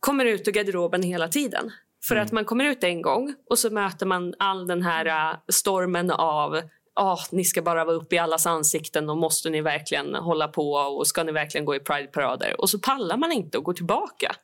kommer 0.00 0.24
ut 0.24 0.48
ur 0.48 0.52
garderoben 0.52 1.02
hela 1.02 1.28
tiden. 1.28 1.70
För 2.08 2.14
mm. 2.14 2.24
att 2.24 2.32
man 2.32 2.44
kommer 2.44 2.64
ut 2.64 2.84
en 2.84 3.02
gång 3.02 3.34
och 3.50 3.58
så 3.58 3.70
möter 3.70 4.06
man 4.06 4.34
all 4.38 4.66
den 4.66 4.82
här 4.82 5.06
uh, 5.06 5.38
stormen 5.48 6.10
av 6.10 6.60
oh, 7.00 7.24
ni 7.30 7.44
ska 7.44 7.62
bara 7.62 7.84
vara 7.84 7.96
uppe 7.96 8.14
i 8.14 8.18
allas 8.18 8.46
ansikten 8.46 9.10
och 9.10 9.16
måste 9.16 9.50
ni 9.50 9.60
verkligen 9.60 10.14
hålla 10.14 10.48
på 10.48 10.72
och 10.72 11.06
ska 11.06 11.24
ni 11.24 11.32
verkligen 11.32 11.64
gå 11.64 11.76
i 11.76 11.80
Pride-parader? 11.80 12.60
Och 12.60 12.70
så 12.70 12.78
pallar 12.78 13.16
man 13.16 13.32
inte 13.32 13.58
och 13.58 13.64
går 13.64 13.72
tillbaka 13.72 14.36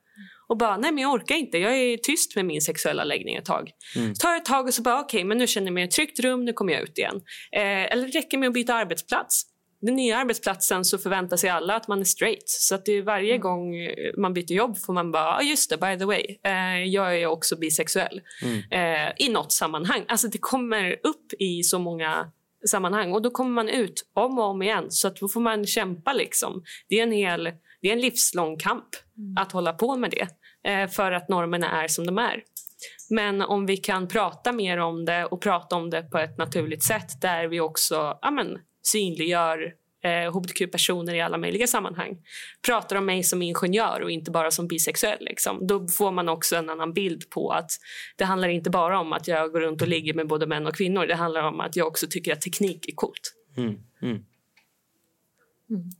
och 0.49 0.57
bara 0.57 0.77
nej 0.77 0.93
men 0.93 1.03
jag 1.03 1.13
orkar 1.13 1.35
inte, 1.35 1.59
jag 1.59 1.77
är 1.77 1.97
tyst 1.97 2.37
med 2.37 2.45
min 2.45 2.61
sexuella 2.61 3.05
läggning 3.05 3.35
ett 3.37 3.45
tag. 3.45 3.71
Mm. 3.97 4.15
Tar 4.15 4.37
ett 4.37 4.45
tag 4.45 4.67
och 4.67 4.75
så 4.75 4.83
bara 4.83 5.01
okej 5.01 5.19
okay, 5.19 5.25
men 5.25 5.39
nu 5.39 5.47
känner 5.47 5.67
jag 5.67 5.75
mig 5.75 5.83
i 5.83 5.87
ett 5.87 5.93
tryggt 5.93 6.21
rum, 6.21 6.45
nu 6.45 6.53
kommer 6.53 6.73
jag 6.73 6.83
ut 6.83 6.99
igen. 6.99 7.21
Eh, 7.53 7.93
eller 7.93 8.07
det 8.07 8.19
räcker 8.19 8.39
med 8.39 8.47
att 8.47 8.55
byta 8.55 8.75
arbetsplats 8.75 9.54
den 9.85 9.97
nya 9.97 10.19
arbetsplatsen 10.19 10.85
så 10.85 10.99
förväntar 10.99 11.37
sig 11.37 11.51
alla 11.51 11.77
att 11.77 11.89
man 11.89 12.01
är 12.01 12.05
straight. 12.05 12.49
Så 12.49 12.75
att 12.75 12.85
det 12.85 12.93
är 12.93 13.03
varje 13.03 13.31
mm. 13.31 13.41
gång 13.41 13.75
man 14.17 14.35
byter 14.35 14.53
jobb 14.53 14.79
får 14.79 14.93
man 14.93 15.13
bara, 15.13 15.37
ah, 15.37 15.43
just 15.43 15.71
det, 15.71 15.77
by 15.77 15.99
the 15.99 16.05
way, 16.05 16.39
eh, 16.45 16.85
jag 16.85 17.21
är 17.21 17.27
också 17.27 17.57
bisexuell. 17.57 18.21
Mm. 18.43 18.59
Eh, 18.71 19.13
I 19.19 19.29
något 19.29 19.53
sammanhang. 19.53 20.05
Alltså 20.09 20.29
det 20.29 20.39
kommer 20.39 20.91
upp 21.03 21.33
i 21.39 21.63
så 21.63 21.79
många 21.79 22.31
sammanhang 22.69 23.13
och 23.13 23.23
då 23.23 23.31
kommer 23.31 23.51
man 23.51 23.69
ut 23.69 24.11
om 24.15 24.39
och 24.39 24.45
om 24.45 24.63
igen. 24.63 24.91
Så 24.91 25.09
att 25.09 25.17
då 25.17 25.29
får 25.29 25.41
man 25.41 25.67
kämpa 25.67 26.13
liksom. 26.13 26.63
Det 26.89 26.99
är 26.99 27.03
en, 27.03 27.13
hel, 27.13 27.45
det 27.83 27.89
är 27.89 27.93
en 27.93 28.01
livslång 28.01 28.57
kamp 28.59 28.89
mm. 29.19 29.37
att 29.37 29.53
hålla 29.53 29.73
på 29.73 29.97
med 29.97 30.11
det. 30.11 30.29
Eh, 30.71 30.89
för 30.89 31.13
att 31.13 31.29
normerna 31.29 31.83
är 31.83 31.89
som 31.89 32.07
de 32.07 32.19
är. 32.19 32.43
Men 33.11 33.43
om 33.43 33.67
vi 33.67 33.77
kan 33.77 34.09
prata 34.09 34.53
mer 34.53 34.79
om 34.79 35.05
det 35.05 35.25
och 35.25 35.43
prata 35.43 35.77
om 35.77 35.91
det 35.91 36.03
på 36.03 36.19
ett 36.19 36.39
naturligt 36.39 36.83
sätt 36.83 37.21
där 37.21 37.47
vi 37.47 37.61
också 37.61 38.19
ja, 38.23 38.31
men, 38.31 38.59
synliggör 38.87 39.75
eh, 40.05 40.33
hbtq-personer 40.33 41.15
i 41.15 41.21
alla 41.21 41.39
möjliga 41.39 41.67
sammanhang. 41.67 42.17
Pratar 42.67 42.97
om 42.97 43.07
mig 43.07 43.23
som 43.23 43.43
ingenjör 43.43 44.01
och 44.03 44.11
inte 44.11 44.31
bara 44.31 44.51
som 44.51 44.69
bisexuell. 44.69 45.19
Liksom. 45.21 45.67
Då 45.67 45.89
får 45.89 46.13
man 46.13 46.29
också 46.29 46.57
en 46.57 46.71
annan 46.71 46.93
bild 46.93 47.31
på 47.31 47.51
att 47.51 47.71
det 48.17 48.25
handlar 48.25 48.49
inte 48.49 48.71
bara 48.71 49.01
om 49.01 49.13
att 49.13 49.29
jag 49.29 49.53
går 49.53 49.61
runt 49.61 49.83
och 49.83 49.89
ligger 49.89 50.15
med 50.15 50.29
både 50.29 50.47
män 50.47 50.67
och 50.67 50.75
kvinnor. 50.75 51.07
Det 51.07 51.15
handlar 51.15 51.43
om 51.43 51.61
att 51.61 51.77
jag 51.77 51.87
också 51.87 52.07
tycker 52.11 52.33
att 52.33 52.41
teknik 52.41 52.89
är 52.89 52.95
coolt. 52.95 53.35
Mm. 53.57 53.69
Mm. 54.03 54.25
Mm. 55.71 55.91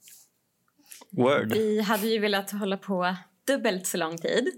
Word. 1.11 1.53
Vi 1.53 1.81
hade 1.81 2.09
ju 2.09 2.19
velat 2.19 2.51
hålla 2.51 2.77
på 2.77 3.17
dubbelt 3.47 3.87
så 3.87 3.97
lång 3.97 4.19
tid. 4.19 4.51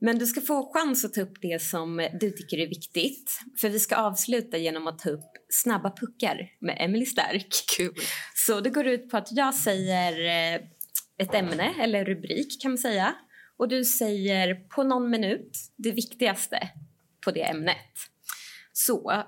Men 0.00 0.18
du 0.18 0.26
ska 0.26 0.40
få 0.40 0.72
chans 0.74 1.04
att 1.04 1.14
ta 1.14 1.20
upp 1.20 1.40
det 1.40 1.62
som 1.62 2.08
du 2.20 2.30
tycker 2.30 2.58
är 2.58 2.68
viktigt. 2.68 3.40
För 3.60 3.68
vi 3.68 3.80
ska 3.80 3.96
avsluta 3.96 4.58
genom 4.58 4.86
att 4.86 4.98
ta 4.98 5.10
upp 5.10 5.39
snabba 5.50 5.90
puckar 5.90 6.50
med 6.58 6.76
Emily 6.80 7.06
Stark. 7.06 7.64
Kul. 7.76 7.94
Så 8.34 8.60
det 8.60 8.70
går 8.70 8.86
ut 8.86 9.10
på 9.10 9.16
att 9.16 9.32
jag 9.32 9.54
säger 9.54 10.12
eh, 10.54 10.60
ett 11.18 11.34
ämne, 11.34 11.74
eller 11.80 12.04
rubrik 12.04 12.62
kan 12.62 12.70
man 12.70 12.78
säga. 12.78 13.14
Och 13.56 13.68
du 13.68 13.84
säger 13.84 14.54
på 14.54 14.82
någon 14.82 15.10
minut 15.10 15.58
det 15.76 15.92
viktigaste 15.92 16.68
på 17.24 17.30
det 17.30 17.42
ämnet. 17.42 17.76
Så, 18.72 19.24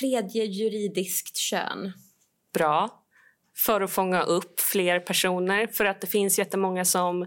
tredje 0.00 0.44
juridiskt 0.44 1.36
kön. 1.36 1.92
Bra. 2.54 3.04
För 3.66 3.80
att 3.80 3.90
fånga 3.90 4.22
upp 4.22 4.60
fler 4.60 5.00
personer. 5.00 5.66
För 5.66 5.84
att 5.84 6.00
det 6.00 6.06
finns 6.06 6.38
jättemånga 6.38 6.84
som 6.84 7.26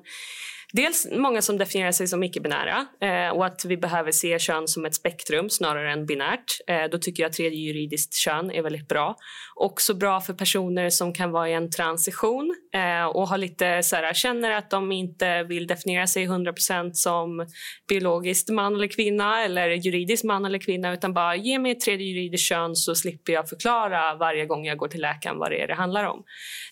Dels 0.73 1.07
många 1.11 1.41
som 1.41 1.57
definierar 1.57 1.91
sig 1.91 2.07
som 2.07 2.23
icke-binära 2.23 2.85
eh, 3.01 3.29
och 3.29 3.45
att 3.45 3.65
vi 3.65 3.77
behöver 3.77 4.11
se 4.11 4.39
kön 4.39 4.67
som 4.67 4.85
ett 4.85 4.95
spektrum 4.95 5.49
snarare 5.49 5.91
än 5.91 6.05
binärt. 6.05 6.45
Eh, 6.67 6.83
då 6.91 6.97
tycker 6.97 7.23
jag 7.23 7.33
tredje 7.33 7.59
juridiskt 7.59 8.13
kön 8.13 8.51
är 8.51 8.61
väldigt 8.61 8.87
bra. 8.87 9.15
Också 9.55 9.93
bra 9.93 10.21
för 10.21 10.33
personer 10.33 10.89
som 10.89 11.13
kan 11.13 11.31
vara 11.31 11.49
i 11.49 11.53
en 11.53 11.71
transition 11.71 12.55
eh, 12.73 13.05
och 13.05 13.27
har 13.27 13.37
lite, 13.37 13.83
så 13.83 13.95
här, 13.95 14.13
känner 14.13 14.51
att 14.51 14.69
de 14.69 14.91
inte 14.91 15.43
vill 15.43 15.67
definiera 15.67 16.07
sig 16.07 16.27
100% 16.27 16.91
som 16.93 17.47
biologiskt 17.89 18.49
man 18.49 18.75
eller 18.75 18.87
kvinna 18.87 19.43
eller 19.43 19.69
juridiskt 19.69 20.23
man 20.23 20.45
eller 20.45 20.59
kvinna 20.59 20.93
utan 20.93 21.13
bara 21.13 21.35
ge 21.35 21.59
mig 21.59 21.71
ett 21.71 21.79
tredje 21.79 22.07
juridiskt 22.07 22.49
kön 22.49 22.75
så 22.75 22.95
slipper 22.95 23.33
jag 23.33 23.49
förklara 23.49 24.15
varje 24.15 24.45
gång 24.45 24.65
jag 24.65 24.77
går 24.77 24.87
till 24.87 25.01
läkaren 25.01 25.37
vad 25.37 25.51
det 25.51 25.61
är 25.61 25.67
det 25.67 25.75
handlar 25.75 26.03
om. 26.03 26.23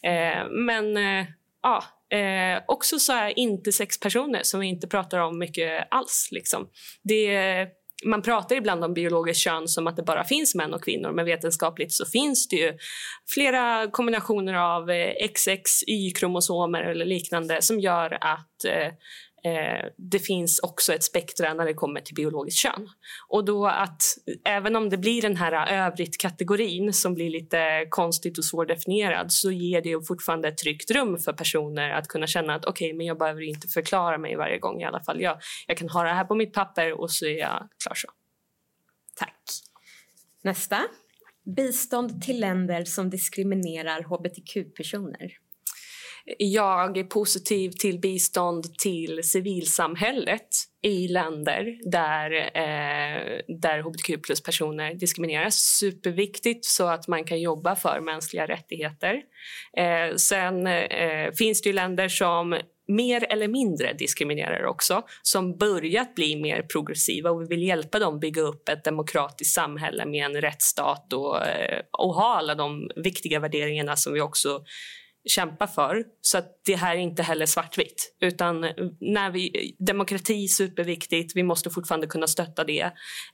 Eh, 0.03 0.49
men 0.51 0.97
eh, 0.97 1.25
ja, 1.63 1.83
Eh, 2.11 2.63
också 2.67 2.99
så 2.99 3.13
här 3.13 3.33
personer, 4.01 4.43
som 4.43 4.59
vi 4.59 4.67
inte 4.67 4.87
pratar 4.87 5.19
om 5.19 5.39
mycket 5.39 5.87
alls. 5.91 6.29
Liksom. 6.31 6.67
Det, 7.03 7.67
man 8.05 8.21
pratar 8.21 8.55
ibland 8.55 8.83
om 8.83 8.93
biologiskt 8.93 9.43
kön 9.43 9.67
som 9.67 9.87
att 9.87 9.95
det 9.95 10.03
bara 10.03 10.23
finns 10.23 10.55
män 10.55 10.73
och 10.73 10.83
kvinnor 10.83 11.11
men 11.11 11.25
vetenskapligt 11.25 11.93
så 11.93 12.05
finns 12.05 12.47
det 12.47 12.55
ju 12.55 12.77
flera 13.33 13.91
kombinationer 13.91 14.53
av 14.53 14.89
eh, 14.89 15.27
XX, 15.33 15.83
Y-kromosomer 15.87 16.81
eller 16.81 17.05
liknande 17.05 17.61
som 17.61 17.79
gör 17.79 18.17
att 18.21 18.65
eh, 18.65 18.93
Eh, 19.43 19.89
det 19.97 20.19
finns 20.19 20.59
också 20.59 20.93
ett 20.93 21.03
spektra 21.03 21.53
när 21.53 21.65
det 21.65 21.73
kommer 21.73 22.01
till 22.01 22.15
biologiskt 22.15 22.59
kön. 22.59 22.89
Och 23.27 23.45
då 23.45 23.67
att 23.67 24.01
även 24.45 24.75
om 24.75 24.89
det 24.89 24.97
blir 24.97 25.21
den 25.21 25.35
här 25.35 25.73
övrigt-kategorin 25.73 26.93
som 26.93 27.13
blir 27.13 27.29
lite 27.29 27.85
konstigt 27.89 28.37
och 28.37 28.45
svårdefinierad 28.45 29.31
så 29.31 29.51
ger 29.51 29.81
det 29.81 30.07
fortfarande 30.07 30.47
ett 30.47 30.57
tryggt 30.57 30.91
rum 30.91 31.17
för 31.17 31.33
personer 31.33 31.89
att 31.89 32.07
kunna 32.07 32.27
känna 32.27 32.55
att 32.55 32.65
okej, 32.65 32.87
okay, 32.87 32.97
men 32.97 33.05
jag 33.05 33.17
behöver 33.17 33.41
inte 33.41 33.67
förklara 33.67 34.17
mig 34.17 34.35
varje 34.35 34.57
gång 34.57 34.81
i 34.81 34.85
alla 34.85 35.03
fall. 35.03 35.21
Jag, 35.21 35.39
jag 35.67 35.77
kan 35.77 35.89
ha 35.89 36.03
det 36.03 36.13
här 36.13 36.25
på 36.25 36.35
mitt 36.35 36.53
papper 36.53 37.01
och 37.01 37.11
så 37.11 37.25
är 37.25 37.37
jag 37.37 37.69
klar 37.83 37.95
så. 37.95 38.07
Tack. 39.15 39.41
Nästa. 40.43 40.79
Bistånd 41.55 42.21
till 42.21 42.39
länder 42.39 42.85
som 42.85 43.09
diskriminerar 43.09 44.03
hbtq-personer. 44.03 45.48
Jag 46.37 46.97
är 46.97 47.03
positiv 47.03 47.69
till 47.69 47.99
bistånd 47.99 48.77
till 48.77 49.23
civilsamhället 49.23 50.47
i 50.81 51.07
länder 51.07 51.91
där, 51.91 52.31
eh, 52.31 53.41
där 53.61 53.81
hbtq 53.81 54.23
plus-personer 54.23 54.93
diskrimineras. 54.93 55.55
Superviktigt 55.55 56.65
så 56.65 56.87
att 56.87 57.07
man 57.07 57.23
kan 57.23 57.41
jobba 57.41 57.75
för 57.75 57.99
mänskliga 58.01 58.47
rättigheter. 58.47 59.21
Eh, 59.77 60.15
sen 60.15 60.67
eh, 60.67 61.31
finns 61.37 61.61
det 61.61 61.69
ju 61.69 61.73
länder 61.73 62.07
som 62.07 62.59
mer 62.89 63.25
eller 63.29 63.47
mindre 63.47 63.93
diskriminerar 63.93 64.65
också 64.65 65.03
som 65.21 65.57
börjat 65.57 66.15
bli 66.15 66.35
mer 66.35 66.61
progressiva 66.61 67.31
och 67.31 67.41
vi 67.41 67.47
vill 67.47 67.63
hjälpa 67.63 67.99
dem 67.99 68.19
bygga 68.19 68.41
upp 68.41 68.69
ett 68.69 68.83
demokratiskt 68.83 69.53
samhälle 69.53 70.05
med 70.05 70.25
en 70.25 70.41
rättsstat 70.41 71.13
och, 71.13 71.47
eh, 71.47 71.81
och 71.91 72.13
ha 72.13 72.37
alla 72.37 72.55
de 72.55 72.91
viktiga 72.95 73.39
värderingarna 73.39 73.95
som 73.95 74.13
vi 74.13 74.21
också 74.21 74.63
kämpa 75.25 75.67
för. 75.67 76.05
Så 76.21 76.37
att 76.37 76.61
det 76.65 76.75
här 76.75 76.95
är 76.95 76.99
inte 76.99 77.23
heller 77.23 77.45
svartvitt. 77.45 78.15
Utan 78.19 78.61
när 78.99 79.31
vi, 79.31 79.75
demokrati 79.79 80.43
är 80.43 80.47
superviktigt, 80.47 81.35
vi 81.35 81.43
måste 81.43 81.69
fortfarande 81.69 82.07
kunna 82.07 82.27
stötta 82.27 82.63
det. 82.63 82.81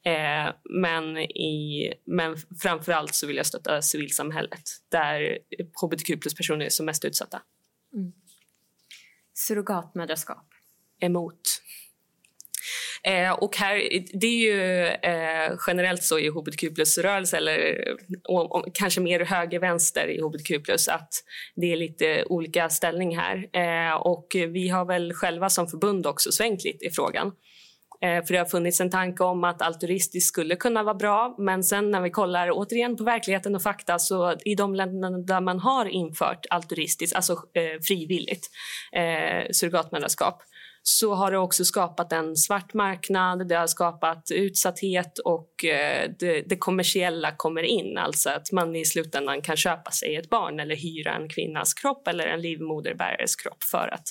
Eh, 0.06 0.54
men, 0.82 1.18
i, 1.18 1.94
men 2.06 2.38
framför 2.62 2.92
allt 2.92 3.16
så 3.16 3.28
vill 3.28 3.38
jag 3.38 3.46
stötta 3.46 3.82
civilsamhället 3.82 4.64
där 4.92 5.38
hbtq 5.82 6.22
plus-personer 6.22 6.66
är 6.66 6.70
som 6.70 6.86
mest 6.86 7.06
utsatta. 7.06 7.42
Mm. 7.94 8.12
Surrogatmödraskap? 9.34 10.48
Emot. 11.02 11.42
Eh, 13.06 13.32
och 13.32 13.58
här, 13.58 13.76
det 14.14 14.28
är 14.28 14.54
ju 14.54 14.86
eh, 14.88 15.58
generellt 15.68 16.04
så 16.04 16.20
i 16.20 16.30
hbtq 16.30 16.76
plus-rörelse 16.76 17.38
eller 17.38 17.78
och, 18.30 18.56
och, 18.56 18.66
kanske 18.74 19.02
mer 19.02 19.20
höger-vänster 19.20 20.08
i 20.08 20.22
hbtq 20.22 20.64
plus 20.64 20.88
att 20.88 21.10
det 21.56 21.72
är 21.72 21.78
lite 21.78 22.26
olika 22.26 22.70
ställning 22.70 23.18
här. 23.18 23.36
Eh, 23.54 23.96
och 23.96 24.28
vi 24.34 24.70
har 24.70 24.86
väl 24.86 25.14
själva 25.14 25.50
som 25.50 25.68
förbund 25.68 26.08
också 26.08 26.32
svängt 26.32 26.64
lite 26.64 26.86
i 26.86 26.92
frågan. 26.92 27.32
Eh, 28.02 28.26
för 28.26 28.34
det 28.34 28.38
har 28.38 28.46
funnits 28.46 28.82
en 28.82 28.90
tanke 28.90 29.24
om 29.24 29.44
att 29.44 29.62
altruistiskt 29.62 30.28
skulle 30.28 30.56
kunna 30.56 30.84
vara 30.84 30.96
bra 30.96 31.36
men 31.38 31.64
sen 31.64 31.92
när 31.92 32.02
vi 32.02 32.10
kollar 32.10 32.50
återigen 32.52 32.98
på 32.98 33.04
verkligheten 33.04 33.56
och 33.56 33.62
fakta 33.62 34.00
så 34.00 34.36
i 34.46 34.56
de 34.56 34.76
länderna 34.76 35.18
där 35.18 35.42
man 35.42 35.60
har 35.60 35.86
infört 35.86 36.46
altruistiskt, 36.50 37.16
alltså 37.16 37.34
eh, 37.34 37.82
frivilligt 37.88 38.50
eh, 38.92 39.52
surrogatmödraskap 39.52 40.42
så 40.88 41.14
har 41.14 41.32
det 41.32 41.38
också 41.38 41.66
skapat 41.66 42.12
en 42.12 42.36
svart 42.36 42.74
marknad, 42.74 43.48
det 43.48 43.56
har 43.56 43.68
skapat 43.68 44.32
utsatthet 44.32 45.20
och 45.20 45.66
eh, 45.66 46.12
det, 46.20 46.42
det, 46.42 46.58
kommersiella 46.58 47.32
kommer 47.32 47.64
in. 47.64 47.98
Alltså 47.98 48.30
att 48.30 48.52
man 48.52 48.76
i 48.76 48.86
slutändan 48.86 49.42
kan 49.42 49.58
köpa 49.58 49.92
sig 49.92 50.16
ett 50.16 50.30
barn 50.30 50.60
eller 50.60 50.76
hyra 50.76 51.16
en 51.16 51.30
kvinnas 51.30 51.74
kropp 51.74 52.08
eller 52.08 52.28
en 52.28 52.42
livmoderbärares 52.42 53.36
kropp 53.36 53.64
för 53.64 53.94
att 53.94 54.08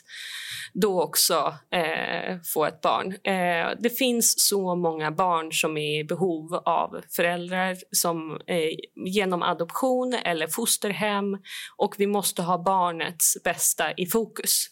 då 0.72 1.02
också 1.02 1.54
eh, 1.70 2.36
få 2.54 2.64
ett 2.64 2.80
barn. 2.80 3.12
Eh, 3.12 3.70
det 3.78 3.98
finns 3.98 4.48
så 4.48 4.74
många 4.74 5.10
barn 5.10 5.52
som 5.52 5.76
är 5.76 6.00
i 6.00 6.04
behov 6.04 6.54
av 6.54 7.00
föräldrar 7.16 7.76
som 7.90 8.40
eh, 8.46 8.70
genom 9.06 9.42
adoption 9.42 10.14
eller 10.14 10.46
fosterhem 10.46 11.38
och 11.76 11.94
vi 11.98 12.06
måste 12.06 12.42
ha 12.42 12.58
barnets 12.58 13.42
bästa 13.44 13.92
i 13.92 14.06
fokus. 14.06 14.66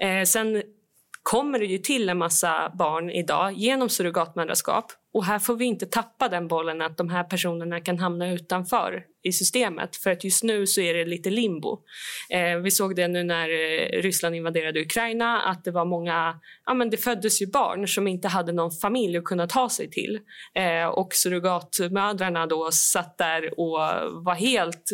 Eh, 0.00 0.24
sen 0.24 0.62
kommer 1.30 1.58
det 1.58 1.64
ju 1.64 1.78
till 1.78 2.08
en 2.08 2.18
massa 2.18 2.72
barn 2.74 3.10
idag 3.10 3.52
genom 3.52 3.88
surrogatmödraskap 3.88 4.92
och 5.14 5.24
här 5.24 5.38
får 5.38 5.56
vi 5.56 5.64
inte 5.64 5.86
tappa 5.86 6.28
den 6.28 6.48
bollen 6.48 6.82
att 6.82 6.96
de 6.96 7.08
här 7.08 7.24
personerna 7.24 7.80
kan 7.80 7.98
hamna 7.98 8.32
utanför 8.32 9.04
i 9.26 9.32
systemet. 9.32 9.96
För 9.96 10.10
att 10.10 10.24
just 10.24 10.42
nu 10.42 10.66
så 10.66 10.80
är 10.80 10.94
det 10.94 11.04
lite 11.04 11.30
limbo. 11.30 11.78
Eh, 12.30 12.56
vi 12.56 12.70
såg 12.70 12.96
det 12.96 13.08
nu 13.08 13.22
när 13.22 13.48
eh, 13.48 14.02
Ryssland 14.02 14.34
invaderade 14.34 14.80
Ukraina 14.80 15.40
att 15.40 15.64
det 15.64 15.70
var 15.70 15.84
många, 15.84 16.40
ja 16.66 16.74
men 16.74 16.90
det 16.90 16.96
föddes 16.96 17.42
ju 17.42 17.46
barn 17.46 17.88
som 17.88 18.08
inte 18.08 18.28
hade 18.28 18.52
någon 18.52 18.70
familj 18.70 19.16
att 19.16 19.24
kunna 19.24 19.46
ta 19.46 19.68
sig 19.68 19.90
till. 19.90 20.18
Eh, 20.54 20.86
och 20.86 21.14
surrogatmödrarna 21.14 22.46
då 22.46 22.70
satt 22.72 23.18
där 23.18 23.60
och 23.60 23.78
var 24.24 24.34
helt, 24.34 24.90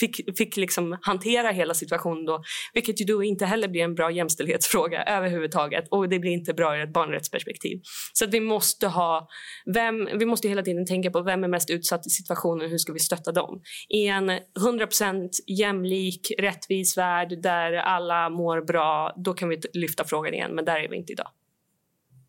fick, 0.00 0.38
fick 0.38 0.56
liksom 0.56 0.98
hantera 1.02 1.50
hela 1.50 1.74
situationen 1.74 2.24
då. 2.24 2.42
Vilket 2.74 3.00
ju 3.00 3.04
då 3.04 3.22
inte 3.22 3.46
heller 3.46 3.68
blir 3.68 3.82
en 3.82 3.94
bra 3.94 4.10
jämställdhetsfråga 4.10 5.02
överhuvudtaget 5.02 5.84
och 5.90 6.08
det 6.08 6.18
blir 6.18 6.30
inte 6.30 6.54
bra 6.54 6.76
ur 6.76 6.82
ett 6.82 6.92
barnrättsperspektiv. 6.92 7.80
Så 8.12 8.24
att 8.24 8.34
vi 8.34 8.40
måste 8.40 8.88
ha 8.88 9.28
vem, 9.74 10.08
vi 10.18 10.26
måste 10.26 10.48
hela 10.48 10.62
tiden 10.62 10.86
tänka 10.86 11.10
på 11.10 11.22
vem 11.22 11.44
är 11.44 11.48
mest 11.48 11.70
utsatt 11.70 12.06
i 12.06 12.10
situationen 12.10 12.70
hur 12.70 12.78
ska 12.78 12.92
vi 12.92 12.98
stötta 12.98 13.32
dem. 13.32 13.60
I 13.88 14.06
en 14.06 14.30
100% 14.30 15.30
jämlik, 15.46 16.32
rättvis 16.38 16.98
värld 16.98 17.42
där 17.42 17.72
alla 17.72 18.30
mår 18.30 18.60
bra, 18.60 19.14
då 19.16 19.34
kan 19.34 19.48
vi 19.48 19.60
lyfta 19.72 20.04
frågan 20.04 20.34
igen, 20.34 20.54
men 20.54 20.64
där 20.64 20.80
är 20.80 20.88
vi 20.88 20.96
inte 20.96 21.12
idag. 21.12 21.30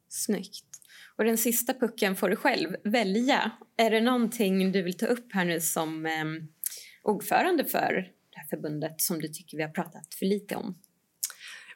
Snyggt. 0.10 0.64
Och 1.18 1.24
den 1.24 1.38
sista 1.38 1.74
pucken 1.74 2.16
får 2.16 2.30
du 2.30 2.36
själv 2.36 2.76
välja. 2.84 3.52
Är 3.78 3.92
det 3.92 4.02
någonting 4.02 4.72
du 4.72 4.82
vill 4.82 4.98
ta 4.98 5.06
upp 5.06 5.34
här 5.34 5.46
nu 5.46 5.60
som 5.62 6.06
eh, 6.06 6.26
ordförande 7.04 7.66
för 7.66 7.94
det 8.34 8.40
här 8.40 8.48
förbundet 8.50 9.02
som 9.02 9.22
du 9.22 9.28
tycker 9.28 9.58
vi 9.58 9.64
har 9.64 9.70
pratat 9.70 10.14
för 10.20 10.26
lite 10.26 10.56
om? 10.56 10.78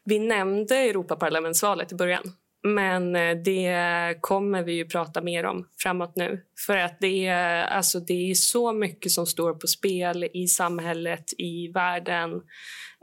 Vi 0.03 0.19
nämnde 0.19 0.76
Europaparlamentsvalet 0.76 1.91
i 1.91 1.95
början. 1.95 2.34
Men 2.64 3.16
eh, 3.16 3.38
det 3.45 4.18
kommer 4.22 4.64
vi 4.64 4.74
ju 4.74 4.86
prata 4.86 5.22
mer 5.22 5.43
om 5.43 5.68
framåt 5.84 6.16
nu. 6.16 6.41
För 6.66 6.78
att 6.78 6.97
det 6.99 7.28
är, 7.28 7.64
alltså 7.64 7.99
det 7.99 8.32
är 8.32 8.36
så 8.36 8.74
mycket 8.74 9.12
som 9.12 9.26
står 9.26 9.53
på 9.53 9.68
spel 9.68 10.30
i 10.34 10.47
samhället, 10.47 11.26
i 11.38 11.68
världen. 11.68 12.41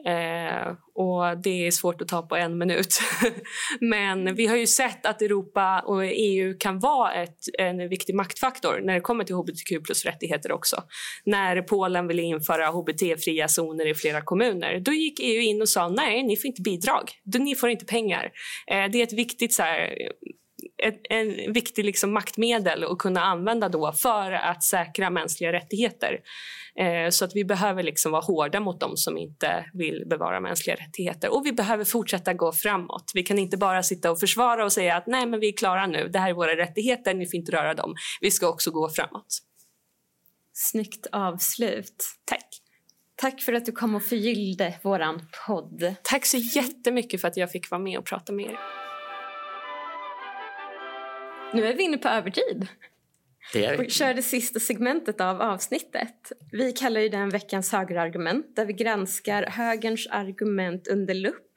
Eh, 0.07 0.72
och 0.94 1.38
Det 1.42 1.66
är 1.66 1.70
svårt 1.70 2.01
att 2.03 2.09
ta 2.09 2.22
på 2.22 2.36
en 2.36 2.59
minut. 2.59 3.01
Men 3.80 4.34
vi 4.34 4.46
har 4.46 4.57
ju 4.57 4.66
sett 4.66 5.07
att 5.07 5.22
Europa 5.22 5.82
och 5.86 6.05
EU 6.05 6.57
kan 6.59 6.78
vara 6.78 7.12
ett, 7.12 7.38
en 7.59 7.88
viktig 7.88 8.14
maktfaktor 8.14 8.80
när 8.84 8.94
det 8.94 9.01
kommer 9.01 9.24
till 9.24 9.34
hbtq 9.34 9.84
plus-rättigheter 9.84 10.53
också. 10.53 10.82
När 11.24 11.62
Polen 11.62 12.07
ville 12.07 12.22
införa 12.22 12.66
hbt-fria 12.66 13.49
zoner 13.49 13.86
i 13.86 13.94
flera 13.94 14.20
kommuner 14.20 14.80
då 14.80 14.92
gick 14.92 15.20
EU 15.20 15.40
in 15.40 15.62
och 15.62 15.68
sa 15.68 15.88
nej, 15.88 16.22
ni 16.22 16.36
får 16.36 16.46
inte 16.46 16.62
bidrag. 16.62 17.11
Ni 17.38 17.55
får 17.55 17.70
inte 17.70 17.84
pengar. 17.84 18.30
Eh, 18.70 18.90
det 18.90 18.99
är 18.99 19.03
ett 19.03 19.12
viktigt 19.12 19.55
så 19.55 19.62
här, 19.62 19.94
ett, 20.83 21.01
en 21.11 21.53
viktig 21.53 21.85
liksom 21.85 22.12
maktmedel 22.12 22.85
att 22.85 22.99
kunna 22.99 23.20
använda 23.20 23.68
då 23.68 23.93
för 23.93 24.33
att 24.33 24.64
säkra 24.64 25.11
mänskliga 25.11 25.53
rättigheter. 25.53 26.20
Eh, 26.79 27.11
så 27.11 27.24
att 27.24 27.37
vi 27.37 27.45
behöver 27.45 27.83
liksom 27.83 28.12
vara 28.12 28.22
hårda 28.22 28.61
mot 28.61 28.81
dem 28.81 28.97
som 28.97 29.18
inte 29.18 29.64
vill 29.72 30.05
bevara 30.11 30.41
mänskliga 30.41 30.76
rättigheter. 30.76 31.35
Och 31.35 31.47
vi 31.47 31.53
behöver 31.53 31.85
fortsätta 31.85 32.35
gå 32.35 32.53
framåt. 32.53 33.11
Vi 33.14 33.22
kan 33.22 33.39
inte 33.39 33.57
bara 33.57 33.83
sitta 33.83 34.11
och 34.11 34.20
försvara 34.20 34.64
och 34.64 34.72
säga 34.72 34.97
att 34.97 35.07
nej 35.07 35.26
men 35.26 35.41
vi 35.41 35.49
är 35.49 35.57
klara 35.57 35.87
nu, 35.87 36.09
det 36.09 36.18
här 36.18 36.31
är 36.31 36.35
våra 36.35 36.57
rättigheter, 36.57 37.14
ni 37.14 37.26
får 37.26 37.35
inte 37.35 37.53
röra 37.53 37.74
dem. 37.74 37.95
Vi 38.20 38.31
ska 38.31 38.49
också 38.49 38.70
gå 38.70 38.91
framåt. 38.91 39.39
Snyggt 40.53 41.07
avslut. 41.12 42.05
Tack. 42.24 42.49
Tack 43.16 43.43
för 43.43 43.53
att 43.53 43.66
du 43.66 43.72
kom 43.72 43.95
och 43.95 44.03
förgyllde 44.03 44.79
vår 44.83 45.20
podd. 45.47 45.95
Tack 46.03 46.26
så 46.26 46.37
jättemycket 46.37 47.20
för 47.20 47.29
att 47.29 47.37
jag 47.37 47.51
fick 47.51 47.70
vara 47.70 47.81
med 47.81 47.99
och 47.99 48.05
prata 48.05 48.33
med 48.33 48.47
er. 48.47 48.78
Nu 51.55 51.66
är 51.66 51.74
vi 51.74 51.82
inne 51.82 51.99
på 51.99 52.09
övertid. 52.09 52.68
Det. 53.53 53.78
Och 53.78 53.90
kör 53.90 54.14
det 54.14 54.22
sista 54.22 54.61
segmentet 54.61 55.20
av 55.20 55.42
avsnittet. 55.42 56.32
Vi 56.53 56.72
kallar 56.72 57.01
ju 57.01 57.09
den 57.09 57.28
veckans 57.30 57.72
högerargument 57.72 58.57
där 58.57 58.66
vi 58.66 58.72
granskar 58.72 59.42
högerns 59.42 60.07
argument 60.11 60.88
under 60.88 61.14
lupp 61.14 61.53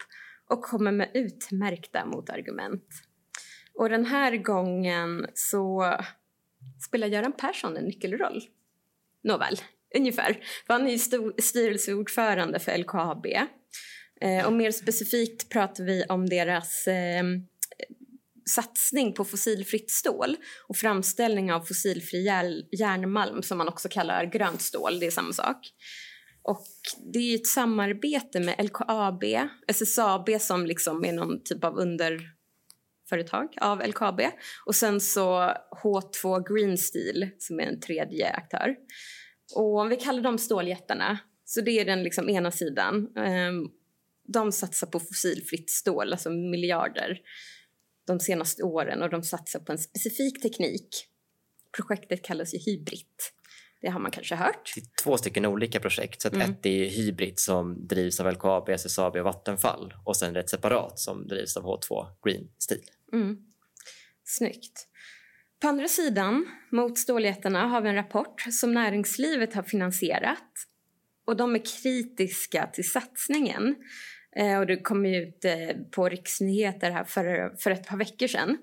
och 0.49 0.63
kommer 0.63 0.91
med 0.91 1.11
utmärkta 1.13 2.05
motargument. 2.05 2.87
Och 3.73 3.89
den 3.89 4.05
här 4.05 4.37
gången 4.37 5.27
så 5.33 5.95
spelar 6.87 7.07
Göran 7.07 7.33
Persson 7.33 7.77
en 7.77 7.85
nyckelroll. 7.85 8.41
Nåväl, 9.23 9.57
ungefär. 9.97 10.33
För 10.67 10.73
han 10.73 10.87
är 10.87 10.91
ju 10.91 11.31
styrelseordförande 11.41 12.59
för 12.59 12.77
LKAB. 12.77 13.25
Eh, 14.21 14.45
och 14.45 14.53
mer 14.53 14.71
specifikt 14.71 15.49
pratar 15.49 15.83
vi 15.83 16.03
om 16.09 16.29
deras 16.29 16.87
eh, 16.87 17.23
satsning 18.51 19.13
på 19.13 19.25
fossilfritt 19.25 19.91
stål 19.91 20.37
och 20.67 20.77
framställning 20.77 21.53
av 21.53 21.61
fossilfri 21.61 22.23
järnmalm 22.71 23.43
som 23.43 23.57
man 23.57 23.67
också 23.67 23.89
kallar 23.89 24.25
grönt 24.25 24.61
stål, 24.61 24.99
det 24.99 25.05
är 25.05 25.11
samma 25.11 25.33
sak. 25.33 25.57
Och 26.43 26.65
det 27.13 27.19
är 27.19 27.35
ett 27.35 27.47
samarbete 27.47 28.39
med 28.39 28.65
LKAB, 28.65 29.23
SSAB 29.67 30.29
som 30.39 30.65
liksom 30.65 31.05
är 31.05 31.13
någon 31.13 31.43
typ 31.43 31.63
av 31.63 31.77
underföretag 31.77 33.47
av 33.61 33.87
LKAB 33.87 34.21
och 34.65 34.75
sen 34.75 35.01
så 35.01 35.53
H2 35.83 36.53
Green 36.53 36.77
Steel 36.77 37.29
som 37.37 37.59
är 37.59 37.63
en 37.63 37.79
tredje 37.79 38.29
aktör. 38.29 38.75
Och 39.55 39.79
om 39.79 39.89
vi 39.89 39.95
kallar 39.95 40.21
dem 40.21 40.37
ståljättarna, 40.37 41.19
så 41.45 41.61
det 41.61 41.71
är 41.71 41.85
den 41.85 42.03
liksom 42.03 42.29
ena 42.29 42.51
sidan. 42.51 43.17
Ehm, 43.17 43.67
de 44.33 44.51
satsar 44.51 44.87
på 44.87 44.99
fossilfritt 44.99 45.69
stål, 45.69 46.11
alltså 46.11 46.29
miljarder 46.29 47.19
de 48.11 48.19
senaste 48.19 48.63
åren 48.63 49.01
och 49.01 49.09
de 49.09 49.23
satsar 49.23 49.59
på 49.59 49.71
en 49.71 49.77
specifik 49.77 50.41
teknik 50.41 51.07
Projektet 51.77 52.23
kallas 52.23 52.53
ju 52.53 52.57
Hybrit. 52.57 53.33
Det 53.81 53.89
har 53.89 53.99
man 53.99 54.11
kanske 54.11 54.35
hört. 54.35 54.71
Det 54.75 54.81
är 54.81 55.03
två 55.03 55.17
stycken 55.17 55.45
olika 55.45 55.79
projekt. 55.79 56.21
Så 56.21 56.27
Mm. 56.27 56.51
Ett 56.51 56.65
är 56.65 56.85
Hybrid 56.85 57.39
som 57.39 57.87
drivs 57.87 58.19
av 58.19 58.33
LKAB, 58.33 58.69
SSAB 58.69 59.15
och 59.15 59.23
Vattenfall 59.23 59.93
och 60.05 60.17
sen 60.17 60.35
ett 60.35 60.49
separat 60.49 60.99
som 60.99 61.27
drivs 61.27 61.57
av 61.57 61.63
H2 61.63 62.07
Green 62.25 62.47
Steel. 62.57 62.81
Mm. 63.13 63.37
Snyggt. 64.23 64.87
På 65.59 65.67
andra 65.67 65.87
sidan, 65.87 66.45
mot 66.71 66.97
ståljättarna, 66.97 67.67
har 67.67 67.81
vi 67.81 67.89
en 67.89 67.95
rapport 67.95 68.41
som 68.41 68.73
näringslivet 68.73 69.53
har 69.53 69.63
finansierat. 69.63 70.67
Och 71.25 71.35
de 71.35 71.55
är 71.55 71.81
kritiska 71.81 72.67
till 72.73 72.91
satsningen. 72.91 73.75
Eh, 74.35 74.59
och 74.59 74.67
det 74.67 74.77
kom 74.77 75.05
ut 75.05 75.45
eh, 75.45 75.77
på 75.91 76.09
riksnyheter 76.09 76.91
här 76.91 77.03
för, 77.03 77.55
för 77.57 77.71
ett 77.71 77.87
par 77.87 77.97
veckor 77.97 78.27
sedan. 78.27 78.57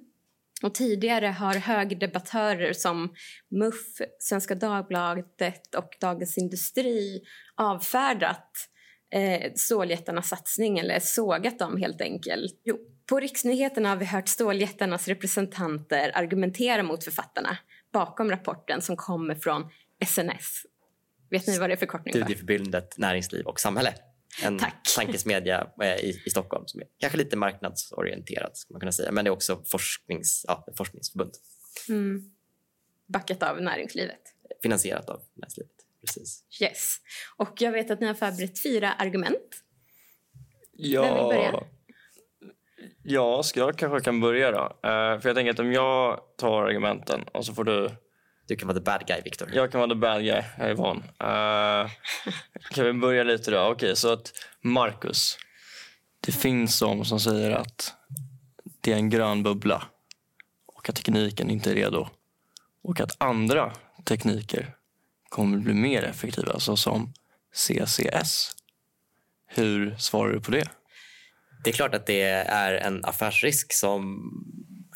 Och 0.63 0.75
tidigare 0.75 1.27
har 1.27 1.55
högerdebattörer 1.55 2.73
som 2.73 3.15
MUF, 3.51 4.01
Svenska 4.19 4.55
Dagbladet 4.55 5.75
och 5.75 5.97
Dagens 6.01 6.39
Industri 6.39 7.23
avfärdat 7.55 8.53
eh, 9.11 9.53
ståljättarnas 9.55 10.29
satsning 10.29 10.79
eller 10.79 10.99
sågat 11.01 11.59
dem 11.59 11.77
helt 11.77 12.01
enkelt. 12.01 12.61
Jo, 12.65 12.79
på 13.09 13.21
riksnyheterna 13.21 13.89
har 13.89 13.97
vi 13.97 14.05
hört 14.05 14.29
ståljättarnas 14.29 15.09
representanter 15.09 16.11
argumentera 16.15 16.83
mot 16.83 17.05
författarna 17.05 17.59
bakom 17.93 18.31
rapporten 18.31 18.83
som 18.83 18.97
kommer 18.97 19.35
från 19.35 19.71
SNS. 20.05 20.63
Vet 21.31 21.47
ni 21.47 21.59
vad 21.59 21.71
det 21.71 21.75
är 21.75 21.77
förkortning 21.77 22.13
för? 22.13 22.21
Studieförbundet 22.21 22.99
Näringsliv 22.99 23.47
och 23.47 23.61
Samhälle. 23.61 23.95
En 24.43 24.59
Tack. 24.59 24.95
tankesmedja 24.97 25.71
eh, 25.83 25.97
i, 25.97 26.23
i 26.27 26.31
Stockholm 26.31 26.67
som 26.67 26.81
är 26.81 26.87
kanske 26.99 27.19
lite 27.19 27.37
marknadsorienterad, 27.37 28.57
ska 28.57 28.75
man 28.75 28.81
kunna 28.81 28.93
säga. 28.93 29.13
men 29.13 29.25
det 29.25 29.29
är 29.29 29.33
också 29.33 29.63
forsknings, 29.67 30.45
ja, 30.49 30.67
forskningsförbund 30.77 31.33
Mm. 31.89 32.31
Backat 33.07 33.43
av 33.43 33.63
näringslivet. 33.63 34.21
finansierat 34.63 35.11
av 35.11 35.21
näringslivet. 35.35 35.73
Precis. 36.07 36.45
Yes. 36.63 36.97
Och 37.37 37.61
jag 37.61 37.73
vet 37.73 37.91
att 37.91 38.01
ni 38.01 38.07
har 38.07 38.15
förberett 38.15 38.63
fyra 38.63 38.93
argument. 38.93 39.63
Vem 40.79 41.03
vill 41.03 41.25
börja? 41.25 41.51
Ja, 41.53 41.67
ja 43.03 43.43
ska 43.43 43.61
jag 43.61 43.79
kanske 43.79 44.01
kan 44.05 44.21
börja 44.21 44.51
då? 44.51 44.65
Eh, 44.89 45.21
för 45.21 45.29
jag 45.29 45.35
tänker 45.35 45.51
att 45.53 45.59
om 45.59 45.73
jag 45.73 46.21
tar 46.39 46.63
argumenten 46.63 47.23
och 47.23 47.47
så 47.47 47.55
får 47.55 47.65
du... 47.65 47.91
Du 48.49 48.57
kan 48.57 48.69
vara 48.69 48.79
the 48.79 48.85
bad 48.85 49.07
guy, 49.07 49.21
Victor. 49.25 49.51
Jag 49.53 49.73
kan 49.73 49.81
vara 49.81 49.91
the 49.91 49.97
bad 49.97 50.23
guy, 50.23 50.43
jag 50.59 50.71
är 50.71 50.75
van. 50.75 50.97
Uh, 50.97 51.91
kan 52.71 52.85
vi 52.85 52.93
börja 52.93 53.25
lite 53.25 53.51
då? 53.51 53.61
Okej, 53.61 53.97
så 53.97 54.13
att 54.13 54.33
Marcus. 54.61 55.39
Det 56.21 56.33
finns 56.33 56.81
de 56.81 57.05
som 57.05 57.21
säger 57.21 57.51
att 57.51 57.95
det 58.81 58.93
är 58.93 58.97
en 58.97 59.11
grön 59.11 59.43
bubbla 59.43 59.85
och 60.67 60.89
att 60.89 60.97
tekniken 60.97 61.51
inte 61.51 61.71
är 61.71 61.75
redo. 61.75 62.09
Och 62.83 63.01
att 63.01 63.23
andra 63.23 63.73
tekniker 64.05 64.75
kommer 65.29 65.59
bli 65.59 65.75
mer 65.75 66.03
effektiva, 66.03 66.59
såsom 66.59 67.13
CCS. 67.53 68.57
Hur 69.47 69.97
svarar 69.99 70.33
du 70.33 70.41
på 70.41 70.51
det? 70.51 70.69
Det 71.65 71.71
är 71.71 71.75
klart 71.75 71.95
att 71.95 72.07
det 72.07 72.23
är 72.23 72.75
en 72.75 73.05
affärsrisk 73.05 73.73
som, 73.73 74.31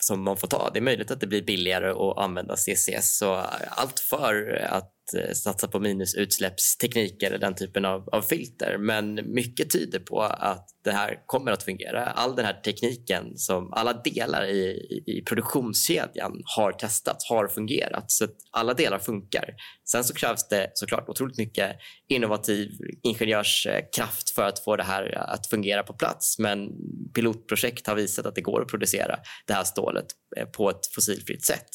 som 0.05 0.23
man 0.23 0.37
får 0.37 0.49
ta. 0.49 0.71
Det 0.73 0.79
är 0.79 0.83
möjligt 0.83 1.11
att 1.11 1.21
det 1.21 1.27
blir 1.27 1.43
billigare 1.43 1.91
att 1.91 2.19
använda 2.19 2.57
CCS. 2.57 3.17
Så 3.19 3.35
eh, 3.35 3.45
allt 3.69 4.01
för 4.01 4.67
att 4.71 5.15
eh, 5.17 5.33
satsa 5.33 5.69
på 5.69 5.81
minusutsläppstekniker 5.81 7.27
eller 7.27 7.39
den 7.39 7.55
typen 7.55 7.85
av, 7.85 8.09
av 8.09 8.23
filter. 8.23 8.77
Men 8.79 9.15
mycket 9.35 9.71
tyder 9.71 9.99
på 9.99 10.21
att 10.23 10.69
det 10.85 10.93
här 10.93 11.23
kommer 11.27 11.53
att 11.53 11.63
fungera. 11.63 12.05
All 12.05 12.37
den 12.37 12.45
här 12.45 12.61
tekniken, 12.61 13.39
som 13.39 13.73
alla 13.73 13.93
delar 13.93 14.45
i, 14.45 14.63
i, 15.07 15.23
produktionskedjan 15.27 16.43
har 16.45 16.73
testats, 16.73 17.29
har 17.29 17.49
fungerat. 17.49 18.11
Så 18.11 18.25
att 18.25 18.37
alla 18.51 18.75
delar 18.75 18.99
funkar. 18.99 19.55
Sen 19.91 20.05
så 20.05 20.15
krävs 20.15 20.49
det 20.49 20.71
såklart 20.75 21.09
otroligt 21.09 21.39
mycket 21.39 21.77
innovativ 22.09 22.71
ingenjörskraft 23.03 24.31
för 24.31 24.43
att 24.43 24.65
få 24.65 24.77
det 24.77 24.83
här 24.83 25.19
att 25.19 25.47
fungera 25.47 25.83
på 25.83 25.93
plats. 25.93 26.39
Men 26.39 26.69
pilotprojekt 27.15 27.87
har 27.87 27.95
visat 27.95 28.27
att 28.27 28.35
det 28.35 28.41
går 28.41 28.63
att 28.63 28.69
producera 28.69 29.19
det 29.47 29.53
här 29.53 29.65
stålet 29.65 30.07
eh, 30.37 30.47
på 30.47 30.71
ett 30.71 30.87
fossilfritt 30.95 31.45
sätt. 31.45 31.69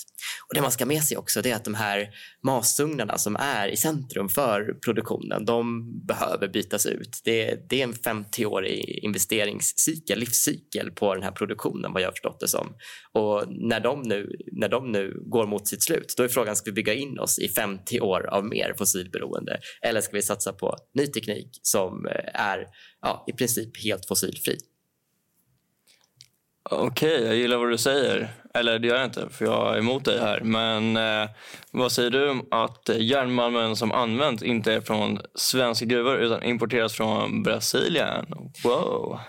Och 0.49 0.55
Det 0.55 0.61
man 0.61 0.71
ska 0.71 0.83
ha 0.83 0.87
med 0.87 1.03
sig 1.03 1.17
också 1.17 1.47
är 1.47 1.55
att 1.55 1.63
de 1.63 1.73
här 1.73 2.09
masugnarna 2.43 3.17
som 3.17 3.35
är 3.35 3.67
i 3.67 3.77
centrum 3.77 4.29
för 4.29 4.77
produktionen, 4.85 5.45
de 5.45 5.91
behöver 6.07 6.47
bytas 6.47 6.85
ut. 6.85 7.21
Det, 7.23 7.69
det 7.69 7.81
är 7.81 7.83
en 7.83 7.93
50-årig 7.93 8.96
investeringscykel, 8.97 10.19
livscykel 10.19 10.91
på 10.91 11.13
den 11.13 11.23
här 11.23 11.31
produktionen 11.31 11.93
vad 11.93 12.01
jag 12.01 12.07
har 12.07 12.11
förstått 12.11 12.39
det 12.39 12.47
som. 12.47 12.75
Och 13.11 13.43
när 13.47 13.79
de, 13.79 14.01
nu, 14.01 14.35
när 14.51 14.69
de 14.69 14.91
nu 14.91 15.19
går 15.25 15.47
mot 15.47 15.67
sitt 15.67 15.83
slut, 15.83 16.13
då 16.17 16.23
är 16.23 16.27
frågan, 16.27 16.55
ska 16.55 16.71
vi 16.71 16.75
bygga 16.75 16.93
in 16.93 17.19
oss 17.19 17.39
i 17.39 17.49
50 17.49 17.99
år 17.99 18.27
av 18.29 18.45
mer 18.45 18.73
fossilberoende? 18.77 19.59
Eller 19.81 20.01
ska 20.01 20.15
vi 20.15 20.21
satsa 20.21 20.53
på 20.53 20.75
ny 20.93 21.07
teknik 21.07 21.59
som 21.61 22.05
eh, 22.05 22.41
är 22.41 22.67
ja, 23.01 23.25
i 23.27 23.33
princip 23.33 23.83
helt 23.83 24.07
fossilfri? 24.07 24.57
Okej, 26.69 27.23
jag 27.23 27.35
gillar 27.35 27.57
vad 27.57 27.69
du 27.69 27.77
säger. 27.77 28.33
Eller 28.59 28.79
det 28.79 28.87
gör 28.87 28.95
jag 28.95 29.05
inte, 29.05 29.29
för 29.29 29.45
jag 29.45 29.73
är 29.73 29.79
emot 29.79 30.05
dig 30.05 30.19
här. 30.19 30.39
Men 30.39 30.97
eh, 30.97 31.29
vad 31.71 31.91
säger 31.91 32.09
du 32.09 32.29
om 32.29 32.47
att 32.51 32.89
järnmalmen 32.97 33.75
som 33.75 33.91
används 33.91 34.43
inte 34.43 34.73
är 34.73 34.81
från 34.81 35.19
svenska 35.35 35.85
gruvor 35.85 36.17
utan 36.17 36.43
importeras 36.43 36.93
från 36.93 37.43
Brasilien? 37.43 38.25
Wow! 38.63 39.19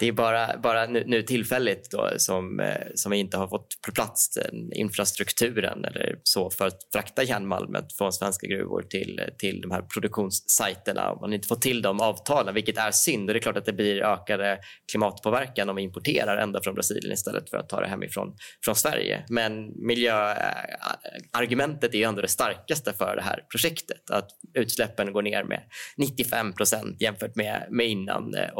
Det 0.00 0.08
är 0.08 0.12
bara, 0.12 0.58
bara 0.62 0.86
nu, 0.86 1.04
nu 1.06 1.22
tillfälligt 1.22 1.90
då, 1.90 2.10
som, 2.16 2.60
eh, 2.60 2.74
som 2.94 3.12
vi 3.12 3.18
inte 3.18 3.36
har 3.36 3.48
fått 3.48 3.68
på 3.86 3.92
plats 3.92 4.34
den 4.34 4.72
infrastrukturen 4.72 5.84
eller 5.84 6.18
så 6.22 6.50
för 6.50 6.66
att 6.66 6.78
frakta 6.92 7.22
järnmalmen 7.22 7.84
från 7.98 8.12
svenska 8.12 8.46
gruvor 8.46 8.82
till, 8.82 9.20
till 9.38 9.60
de 9.60 9.70
här 9.70 9.82
produktionssajterna. 9.82 11.14
Man 11.20 11.30
har 11.30 11.34
inte 11.34 11.48
fått 11.48 11.62
till 11.62 11.82
de 11.82 12.00
avtalen, 12.00 12.54
vilket 12.54 12.78
är 12.78 12.90
synd. 12.90 13.30
Och 13.30 13.34
det 13.34 13.38
är 13.38 13.42
klart 13.42 13.56
att 13.56 13.66
det 13.66 13.72
blir 13.72 14.02
ökade 14.02 14.58
klimatpåverkan 14.90 15.68
om 15.68 15.76
vi 15.76 15.82
importerar 15.82 16.36
ända 16.36 16.60
från 16.62 16.74
Brasilien 16.74 17.12
istället 17.12 17.50
för 17.50 17.56
att 17.56 17.68
ta 17.68 17.80
det 17.80 17.88
hemifrån 17.88 18.36
från 18.70 18.76
Sverige. 18.76 19.24
Men 19.28 19.72
miljöargumentet 19.86 21.94
är 21.94 21.98
ju 21.98 22.04
ändå 22.04 22.22
det 22.22 22.28
starkaste 22.28 22.92
för 22.92 23.16
det 23.16 23.22
här 23.22 23.44
projektet. 23.50 24.10
Att 24.10 24.30
utsläppen 24.54 25.12
går 25.12 25.22
ner 25.22 25.44
med 25.44 25.62
95 25.96 26.52
procent 26.52 27.00
jämfört 27.00 27.36
med, 27.36 27.66
med 27.70 27.88
innan. 27.88 28.34
Eh, 28.34 28.42
eh, 28.42 28.50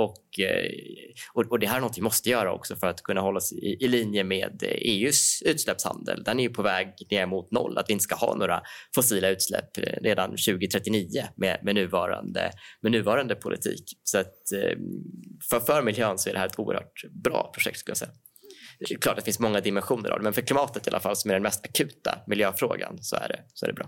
och, 1.35 1.35
och, 1.35 1.59
det 1.59 1.67
här 1.67 1.77
är 1.77 1.81
något 1.81 1.99
vi 1.99 2.03
måste 2.03 2.31
göra 2.31 2.53
också 2.53 2.77
för 2.77 2.87
att 2.87 3.03
kunna 3.03 3.21
hålla 3.21 3.37
oss 3.37 3.53
i, 3.53 3.77
i 3.81 3.89
linje 3.89 4.25
med 4.25 4.63
EUs 4.63 5.43
utsläppshandel. 5.47 6.23
Den 6.25 6.39
är 6.39 6.43
ju 6.43 6.51
på 6.51 6.63
väg 6.63 6.95
ner 7.11 7.27
mot 7.27 7.51
noll. 7.51 7.79
Att 7.79 7.89
vi 7.89 7.93
inte 7.93 8.03
ska 8.03 8.15
ha 8.15 8.35
några 8.35 8.63
fossila 8.95 9.29
utsläpp 9.29 9.79
eh, 9.79 9.83
redan 10.03 10.31
2039 10.31 11.25
med, 11.37 11.59
med, 11.63 11.75
nuvarande, 11.75 12.51
med 12.81 12.93
nuvarande 12.93 13.35
politik. 13.35 13.85
Så 14.05 14.19
att, 14.19 14.35
för, 15.51 15.61
för 15.61 15.83
miljön 15.83 16.19
så 16.19 16.29
är 16.29 16.33
det 16.33 16.39
här 16.39 16.47
ett 16.47 16.59
oerhört 16.59 17.05
bra 17.25 17.51
projekt 17.55 17.79
skulle 17.79 17.91
jag 17.91 17.99
säga. 17.99 18.13
Det 18.89 18.95
är 18.95 18.99
klart 18.99 19.17
det 19.17 19.23
finns 19.23 19.39
många 19.39 19.61
dimensioner 19.61 20.11
av 20.11 20.19
det, 20.19 20.25
men 20.25 20.33
för 20.33 20.43
klimatet 20.43 20.87
i 20.87 20.91
alla 20.91 21.01
fall 21.01 21.17
som 21.17 21.31
är 21.31 21.35
den 21.35 21.43
mest 21.43 21.65
akuta 21.65 22.19
miljöfrågan 22.27 22.99
så 23.03 23.17
är 23.17 23.29
det, 23.29 23.41
så 23.55 23.67
är 23.67 23.69
det 23.69 23.75
bra. 23.75 23.87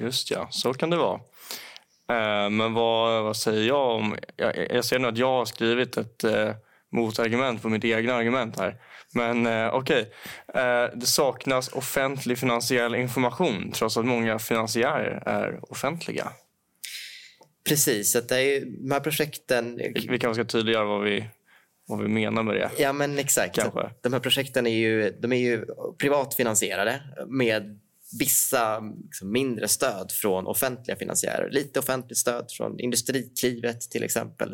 Just 0.00 0.30
ja, 0.30 0.48
så 0.50 0.74
kan 0.74 0.90
det 0.90 0.96
vara. 0.96 1.20
Eh, 2.08 2.50
men 2.50 2.74
vad, 2.74 3.24
vad 3.24 3.36
säger 3.36 3.68
jag 3.68 3.88
om... 3.90 4.16
Jag, 4.36 4.70
jag 4.70 4.84
ser 4.84 4.98
nu 4.98 5.08
att 5.08 5.18
jag 5.18 5.26
har 5.26 5.44
skrivit 5.44 5.96
ett 5.96 6.24
eh, 6.24 6.54
motargument 6.92 7.62
på 7.62 7.68
mitt 7.68 7.84
egna 7.84 8.14
argument 8.14 8.58
här. 8.58 8.80
Men 9.14 9.46
eh, 9.46 9.74
okej, 9.74 10.12
eh, 10.54 10.84
det 10.94 11.06
saknas 11.06 11.72
offentlig 11.72 12.38
finansiell 12.38 12.94
information 12.94 13.72
trots 13.72 13.96
att 13.96 14.04
många 14.04 14.38
finansiärer 14.38 15.22
är 15.26 15.72
offentliga. 15.72 16.32
Precis, 17.68 18.16
att 18.16 18.28
det 18.28 18.36
är 18.36 18.40
ju, 18.40 18.60
de 18.60 18.90
här 18.90 19.00
projekten... 19.00 19.76
Vi, 19.76 20.06
vi 20.08 20.18
kanske 20.18 20.44
ska 20.44 20.58
tydliggöra 20.58 20.84
vad 20.84 21.02
vi, 21.02 21.24
vad 21.86 22.02
vi 22.02 22.08
menar 22.08 22.42
med 22.42 22.54
det. 22.54 22.70
Ja, 22.78 22.92
men 22.92 23.18
exakt. 23.18 23.54
Kanske. 23.54 23.90
De 24.00 24.12
här 24.12 24.20
projekten 24.20 24.66
är 24.66 24.76
ju, 24.76 25.10
de 25.10 25.32
är 25.32 25.36
ju 25.36 25.64
privatfinansierade 25.98 27.02
med 27.28 27.80
vissa 28.18 28.80
liksom, 28.80 29.32
mindre 29.32 29.68
stöd 29.68 30.12
från 30.12 30.46
offentliga 30.46 30.96
finansiärer. 30.96 31.50
Lite 31.50 31.78
offentligt 31.78 32.18
stöd 32.18 32.46
från 32.56 32.80
Industriklivet 32.80 33.80
till 33.80 34.02
exempel, 34.02 34.52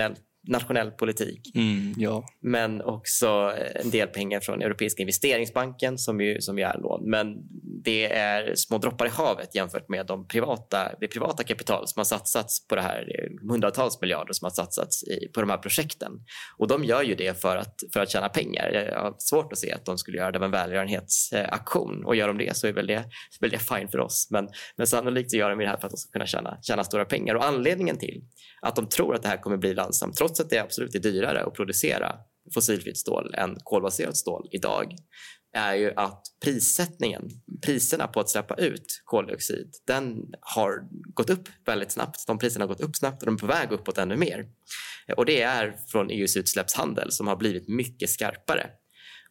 en 0.00 0.16
nationell, 0.50 0.90
politik. 0.90 1.54
Mm, 1.54 1.94
ja. 1.96 2.24
Men 2.40 2.82
också 2.82 3.52
en 3.74 3.90
del 3.90 4.08
pengar 4.08 4.40
från 4.40 4.62
Europeiska 4.62 5.02
investeringsbanken 5.02 5.98
som 5.98 6.20
ju, 6.20 6.40
som 6.40 6.58
ju 6.58 6.64
är 6.64 6.78
lån. 6.78 7.10
Men 7.10 7.36
det 7.84 8.12
är 8.12 8.54
små 8.54 8.78
droppar 8.78 9.06
i 9.06 9.08
havet 9.08 9.54
jämfört 9.54 9.88
med 9.88 10.06
de 10.06 10.28
privata, 10.28 10.92
det 11.00 11.08
privata 11.08 11.42
kapital 11.42 11.88
som 11.88 12.00
har 12.00 12.04
satsats 12.04 12.68
på 12.68 12.74
det 12.74 12.82
här. 12.82 13.28
Hundratals 13.50 14.00
miljarder 14.00 14.32
som 14.32 14.46
har 14.46 14.50
satsats 14.50 15.04
i, 15.04 15.28
på 15.34 15.40
de 15.40 15.50
här 15.50 15.58
projekten. 15.58 16.12
Och 16.58 16.68
de 16.68 16.84
gör 16.84 17.02
ju 17.02 17.14
det 17.14 17.40
för 17.40 17.56
att, 17.56 17.74
för 17.92 18.00
att 18.00 18.10
tjäna 18.10 18.28
pengar. 18.28 18.72
Jag 18.92 19.02
har 19.02 19.14
svårt 19.18 19.52
att 19.52 19.58
se 19.58 19.72
att 19.72 19.84
de 19.84 19.98
skulle 19.98 20.16
göra 20.18 20.30
det 20.30 20.38
av 20.38 20.44
en 20.44 20.50
välgörenhetsaktion. 20.50 22.04
Och 22.04 22.16
gör 22.16 22.28
de 22.28 22.38
det 22.38 22.56
så 22.56 22.66
är 22.66 22.72
väl 22.72 22.86
det, 22.86 23.04
väl 23.40 23.50
det 23.50 23.58
fine 23.58 23.88
för 23.88 23.98
oss. 23.98 24.28
Men, 24.30 24.48
men 24.76 24.86
sannolikt 24.86 25.30
så 25.30 25.36
gör 25.36 25.50
de 25.50 25.58
det 25.58 25.66
här 25.66 25.76
för 25.76 25.86
att 25.86 25.92
de 25.92 25.96
ska 25.96 26.12
kunna 26.12 26.26
tjäna, 26.26 26.58
tjäna 26.62 26.84
stora 26.84 27.04
pengar. 27.04 27.34
Och 27.34 27.44
anledningen 27.44 27.98
till 27.98 28.22
att 28.62 28.76
de 28.76 28.88
tror 28.88 29.14
att 29.14 29.22
det 29.22 29.28
här 29.28 29.36
kommer 29.36 29.56
bli 29.56 29.74
lönsamt, 29.74 30.16
trots 30.16 30.40
att 30.40 30.50
det 30.50 30.58
absolut 30.58 30.94
är 30.94 30.98
dyrare 30.98 31.44
att 31.44 31.54
producera 31.54 32.16
fossilfritt 32.54 32.98
stål 32.98 33.34
än 33.34 33.56
kolbaserat 33.64 34.16
stål 34.16 34.48
idag, 34.50 34.96
är 35.52 35.74
ju 35.74 35.92
att 35.96 36.22
prissättningen, 36.44 37.28
priserna 37.62 38.06
på 38.06 38.20
att 38.20 38.30
släppa 38.30 38.54
ut 38.54 39.02
koldioxid, 39.04 39.74
den 39.86 40.34
har 40.40 40.88
gått 41.14 41.30
upp 41.30 41.48
väldigt 41.66 41.92
snabbt. 41.92 42.26
De 42.26 42.38
priserna 42.38 42.62
har 42.62 42.68
gått 42.68 42.80
upp 42.80 42.96
snabbt 42.96 43.22
och 43.22 43.26
de 43.26 43.34
är 43.34 43.38
på 43.38 43.46
väg 43.46 43.72
uppåt 43.72 43.98
ännu 43.98 44.16
mer. 44.16 44.46
Och 45.16 45.26
det 45.26 45.42
är 45.42 45.76
från 45.88 46.10
EUs 46.10 46.36
utsläppshandel 46.36 47.12
som 47.12 47.26
har 47.26 47.36
blivit 47.36 47.68
mycket 47.68 48.10
skarpare. 48.10 48.70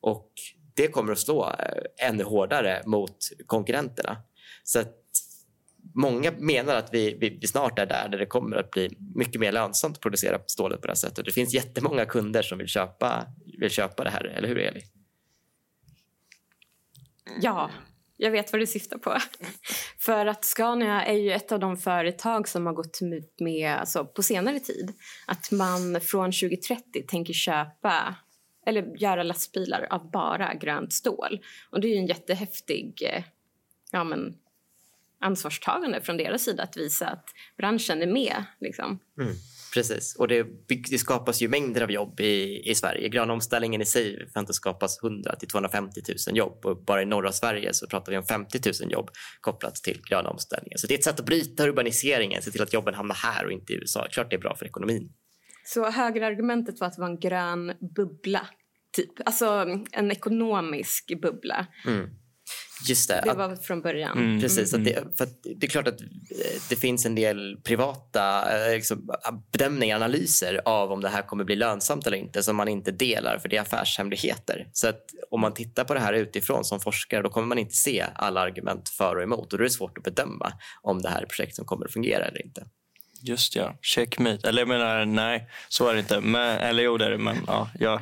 Och 0.02 0.32
det 0.76 0.88
kommer 0.88 1.12
att 1.12 1.20
slå 1.20 1.50
eh, 1.50 2.08
ännu 2.08 2.24
hårdare 2.24 2.84
mot 2.86 3.18
konkurrenterna. 3.46 4.18
Så 4.64 4.80
att 4.80 4.96
många 5.96 6.32
menar 6.32 6.76
att 6.76 6.94
vi, 6.94 7.18
vi, 7.20 7.38
vi, 7.42 7.48
snart 7.48 7.80
är 7.80 7.86
där, 7.86 8.10
där 8.10 8.18
det 8.18 8.26
kommer 8.26 8.58
att 8.58 8.72
bli 8.72 8.98
mycket 9.16 9.42
mer 9.42 9.52
lönsamt 9.52 9.96
att 9.96 10.02
producera 10.02 10.40
stålet 10.48 10.82
på 10.82 10.88
det 10.88 10.92
här 10.92 10.96
sättet. 10.96 11.26
Det 11.26 11.32
finns 11.32 11.54
jättemånga 11.54 12.06
kunder 12.06 12.42
som 12.42 12.58
vill 12.58 12.68
köpa, 12.68 13.26
vill 13.60 13.70
köpa 13.70 14.04
det 14.04 14.10
här, 14.10 14.24
eller 14.24 14.48
hur 14.48 14.58
Eli? 14.58 14.82
Ja, 17.42 17.70
jag 18.18 18.32
vet 18.32 18.52
vad 18.52 18.62
du 18.62 18.68
syftar 18.68 18.98
på. 18.98 19.18
För 20.00 20.26
att 20.26 20.46
Scania 20.46 21.06
är 21.06 21.18
ju 21.18 21.32
ett 21.32 21.52
av 21.52 21.60
de 21.60 21.78
företag 21.78 22.48
som 22.48 22.66
har 22.66 22.74
gått 22.74 23.00
ut 23.02 23.40
med 23.40 23.76
alltså, 23.76 24.06
på 24.06 24.24
senare 24.24 24.60
tid 24.60 24.94
att 25.28 25.52
man 25.52 26.02
från 26.02 26.32
2030 26.32 26.84
tänker 27.08 27.34
köpa 27.34 28.16
eller 28.66 28.98
göra 28.98 29.24
lastbilar 29.24 29.88
av 29.90 30.12
bara 30.12 30.54
grönt 30.54 30.94
stål. 30.94 31.40
Och 31.70 31.82
det 31.82 31.88
är 31.88 31.90
ju 31.90 31.98
en 31.98 32.08
jättehäftig 32.08 33.02
eh, 33.14 33.24
ja, 33.92 34.04
men, 34.04 34.36
ansvarstagande 35.22 36.02
från 36.02 36.18
deras 36.18 36.44
sida 36.44 36.64
att 36.64 36.78
visa 36.78 37.08
att 37.08 37.26
branschen 37.58 38.02
är 38.02 38.08
med. 38.08 38.44
Liksom. 38.60 39.00
Mm, 39.22 39.34
precis, 39.74 40.16
och 40.20 40.28
det, 40.28 40.48
det, 40.68 40.98
skapas 40.98 41.42
ju 41.42 41.48
mängder 41.48 41.82
av 41.82 41.92
jobb 41.92 42.20
i, 42.20 42.62
i 42.70 42.76
Sverige. 42.76 43.10
Gröna 43.10 43.34
omställningen 43.34 43.82
i 43.82 43.86
sig 43.86 44.28
förväntas 44.28 44.56
skapas 44.56 45.04
100 45.04 45.36
till 45.36 45.48
250 45.48 46.02
000 46.28 46.38
jobb 46.38 46.66
och 46.66 46.84
bara 46.84 47.02
i 47.02 47.06
norra 47.06 47.32
Sverige 47.32 47.74
så 47.74 47.88
pratar 47.88 48.12
vi 48.12 48.18
om 48.18 48.24
50 48.24 48.60
000 48.82 48.92
jobb 48.92 49.10
kopplat 49.42 49.76
till 49.76 50.02
gröna 50.10 50.30
omställningen. 50.30 50.80
Så 50.80 50.88
det 50.88 50.94
är 50.94 50.98
ett 50.98 51.04
sätt 51.04 51.20
att 51.20 51.26
bryta 51.26 51.68
urbaniseringen, 51.68 52.42
se 52.42 52.52
till 52.52 52.62
att 52.62 52.74
jobben 52.74 52.94
hamnar 52.94 53.16
här 53.16 53.46
och 53.46 53.52
inte 53.52 53.74
i 53.74 53.76
USA. 53.76 54.08
Klart 54.12 54.30
det 54.30 54.36
är 54.36 54.40
bra 54.40 54.56
för 54.56 54.66
ekonomin. 54.66 55.12
Så 55.66 55.90
högerargumentet 55.90 56.80
var 56.80 56.88
att 56.88 56.96
det 56.96 57.02
var 57.02 57.10
en 57.10 57.20
grön 57.20 57.74
bubbla, 57.96 58.48
typ. 58.96 59.12
Alltså 59.26 59.68
en 59.92 60.12
ekonomisk 60.12 61.22
bubbla. 61.22 61.68
Mm. 61.86 62.10
Just 62.88 63.10
det. 63.10 63.22
Det 63.26 63.34
var 63.34 63.56
från 63.56 63.82
början. 63.82 64.18
Mm. 64.18 64.42
Precis. 64.42 64.74
Mm. 64.74 64.84
Det, 64.84 65.18
för 65.18 65.28
det 65.56 65.66
är 65.66 65.70
klart 65.70 65.88
att 65.88 66.00
det 66.70 66.76
finns 66.76 67.06
en 67.06 67.16
del 67.16 67.58
privata 67.64 68.56
eh, 68.58 68.76
liksom, 68.76 69.10
bedömningar, 69.52 69.96
analyser 69.96 70.62
av 70.66 70.92
om 70.92 71.02
det 71.02 71.10
här 71.10 71.22
kommer 71.22 71.44
bli 71.44 71.56
lönsamt 71.56 72.08
eller 72.08 72.18
inte 72.18 72.44
som 72.44 72.56
man 72.56 72.68
inte 72.68 72.92
delar 72.92 73.38
för 73.38 73.50
det 73.50 73.58
är 73.58 73.62
affärshemligheter. 73.62 74.68
Så 74.74 74.88
att 74.88 75.06
om 75.32 75.42
man 75.42 75.54
tittar 75.54 75.84
på 75.84 75.94
det 75.94 76.00
här 76.00 76.14
utifrån 76.14 76.64
som 76.64 76.80
forskare 76.80 77.22
då 77.22 77.30
kommer 77.30 77.48
man 77.48 77.60
inte 77.60 77.76
se 77.76 78.06
alla 78.16 78.42
argument 78.42 78.90
för 78.90 79.16
och 79.16 79.24
emot 79.24 79.54
och 79.54 79.60
då 79.60 79.64
är 79.64 79.68
det 79.68 79.70
svårt 79.70 79.98
att 79.98 80.04
bedöma 80.04 80.54
om 80.82 81.02
det 81.02 81.10
här 81.10 81.22
är 81.22 81.26
projekt 81.26 81.56
som 81.56 81.66
kommer 81.66 81.86
att 81.86 81.94
fungera 81.94 82.26
eller 82.26 82.46
inte. 82.46 82.66
Just 83.22 83.56
ja, 83.56 83.74
checkmate. 83.82 84.50
Eller 84.50 84.62
jag 84.62 84.68
menar, 84.68 85.06
nej, 85.06 85.50
så 85.70 85.88
är 85.88 85.94
det 85.94 86.00
inte. 86.00 86.22
Men, 86.22 86.58
eller 86.58 86.84
jo, 86.84 86.98
det 86.98 87.06
är 87.06 87.10
det. 87.10 87.18
Men, 87.18 87.44
ja, 87.48 87.70
jag, 87.80 88.02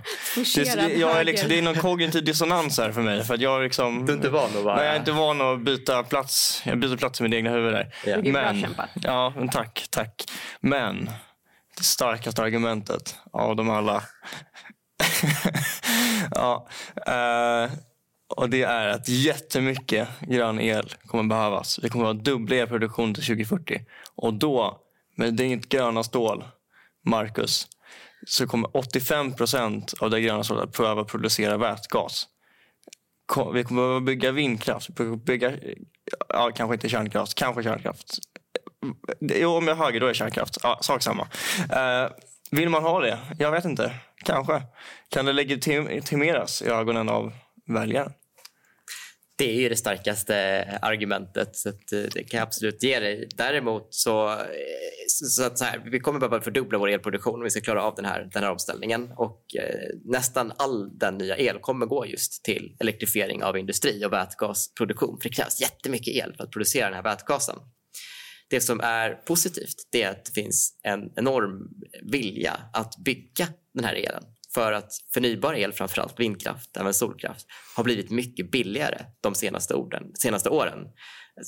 det, 0.55 0.93
jag 0.93 1.19
är 1.19 1.23
liksom, 1.23 1.49
det 1.49 1.57
är 1.57 1.61
någon 1.61 1.75
kognitiv 1.75 2.23
dissonans 2.23 2.77
här 2.77 2.91
för 2.91 3.01
mig. 3.01 3.23
För 3.23 3.33
att 3.33 3.41
jag 3.41 3.63
liksom, 3.63 4.05
du 4.05 4.11
är 4.11 4.15
inte 4.15 4.29
van 4.29 4.57
att 4.57 4.63
vara... 4.63 4.75
Nej, 4.75 4.85
jag 4.85 4.95
är 4.95 4.99
inte 4.99 5.11
van 5.11 5.41
att 5.41 5.61
byta 5.61 6.03
plats. 6.03 6.61
Jag 6.65 6.79
byter 6.79 6.97
plats 6.97 7.19
i 7.19 7.23
mitt 7.23 7.33
egna 7.33 7.49
huvud 7.49 7.73
där. 7.73 7.93
Ja. 8.05 8.17
Men, 8.23 8.75
ja, 8.95 9.33
tack, 9.51 9.87
tack. 9.89 10.23
Men 10.59 11.09
det 11.77 11.83
starkaste 11.83 12.41
argumentet 12.41 13.15
av 13.31 13.55
dem 13.55 13.69
alla. 13.69 14.03
ja, 16.31 16.67
uh, 17.07 17.71
och 18.27 18.49
det 18.49 18.63
är 18.63 18.87
att 18.87 19.09
jättemycket 19.09 20.07
grön 20.21 20.59
el 20.59 20.93
kommer 21.05 21.23
behövas. 21.23 21.79
Vi 21.83 21.89
kommer 21.89 22.05
att 22.05 22.15
ha 22.15 22.23
dubbla 22.23 22.55
elproduktion 22.55 23.13
till 23.13 23.23
2040. 23.23 23.81
Och 24.15 24.33
då 24.33 24.81
men 25.17 25.35
det 25.35 25.43
är 25.43 25.55
gröna 25.55 26.03
stål, 26.03 26.43
Marcus. 27.05 27.67
Så 28.27 28.47
kommer 28.47 28.77
85 28.77 29.33
procent 29.33 29.93
av 29.99 30.09
det 30.09 30.21
gröna 30.21 30.43
stålet 30.43 30.63
att 30.63 30.77
behöva 30.77 31.03
producera 31.03 31.57
vätgas. 31.57 32.27
Vi 33.53 33.63
kommer 33.63 33.81
behöva 33.81 33.99
bygga 33.99 34.31
vindkraft, 34.31 34.89
bygga, 35.25 35.53
ja, 36.29 36.51
kanske 36.55 36.73
inte 36.73 36.89
kärnkraft, 36.89 37.35
kanske 37.35 37.63
kärnkraft. 37.63 38.19
Jo, 39.19 39.49
om 39.49 39.67
jag 39.67 39.77
är 39.77 39.83
höger 39.83 39.99
då 39.99 40.07
är 40.07 40.13
kärnkraft. 40.13 40.57
Ja, 40.63 40.79
sak 40.81 41.01
samma. 41.03 41.27
Eh, 41.71 42.11
vill 42.51 42.69
man 42.69 42.83
ha 42.83 42.99
det? 42.99 43.19
Jag 43.39 43.51
vet 43.51 43.65
inte. 43.65 43.99
Kanske. 44.23 44.61
Kan 45.09 45.25
det 45.25 45.33
legitimeras 45.33 46.61
i 46.61 46.69
ögonen 46.69 47.09
av 47.09 47.33
väljaren? 47.67 48.13
Det 49.37 49.51
är 49.51 49.61
ju 49.61 49.69
det 49.69 49.75
starkaste 49.75 50.63
argumentet, 50.81 51.55
så 51.55 51.69
eh, 51.69 51.75
det 51.89 52.23
kan 52.23 52.37
jag 52.37 52.47
absolut 52.47 52.83
ge 52.83 52.99
dig. 52.99 53.29
Däremot 53.35 53.87
så, 53.93 54.29
eh, 54.31 54.37
så, 55.07 55.43
att 55.43 55.57
så 55.57 55.65
här, 55.65 55.81
vi 55.91 55.99
kommer 55.99 56.19
behöva 56.19 56.41
fördubbla 56.41 56.77
vår 56.77 56.89
elproduktion 56.89 57.35
om 57.35 57.43
vi 57.43 57.49
ska 57.49 57.61
klara 57.61 57.83
av 57.83 57.95
den 57.95 58.05
här, 58.05 58.29
den 58.33 58.43
här 58.43 58.51
omställningen. 58.51 59.11
Och 59.15 59.55
eh, 59.55 59.89
nästan 60.05 60.51
all 60.57 60.97
den 60.97 61.17
nya 61.17 61.37
el 61.37 61.59
kommer 61.59 61.85
gå 61.85 62.05
just 62.05 62.43
till 62.43 62.75
elektrifiering 62.79 63.43
av 63.43 63.57
industri 63.57 64.05
och 64.05 64.13
vätgasproduktion. 64.13 65.19
För 65.21 65.29
det 65.29 65.35
krävs 65.35 65.61
jättemycket 65.61 66.15
el 66.15 66.33
för 66.37 66.43
att 66.43 66.51
producera 66.51 66.85
den 66.85 66.95
här 66.95 67.03
vätgasen. 67.03 67.55
Det 68.49 68.61
som 68.61 68.79
är 68.79 69.13
positivt 69.13 69.75
är 69.91 70.09
att 70.09 70.25
det 70.25 70.31
finns 70.41 70.79
en 70.83 71.11
enorm 71.15 71.69
vilja 72.11 72.59
att 72.73 72.97
bygga 72.97 73.47
den 73.73 73.83
här 73.85 73.95
elen 73.95 74.23
för 74.53 74.71
att 74.71 74.91
förnybar 75.13 75.53
el, 75.53 75.73
framförallt 75.73 76.19
vindkraft, 76.19 76.77
även 76.77 76.93
solkraft, 76.93 77.47
har 77.75 77.83
blivit 77.83 78.11
mycket 78.11 78.51
billigare 78.51 78.97
de 79.21 79.35
senaste, 79.35 79.73
orden, 79.73 80.03
senaste 80.13 80.49
åren. 80.49 80.87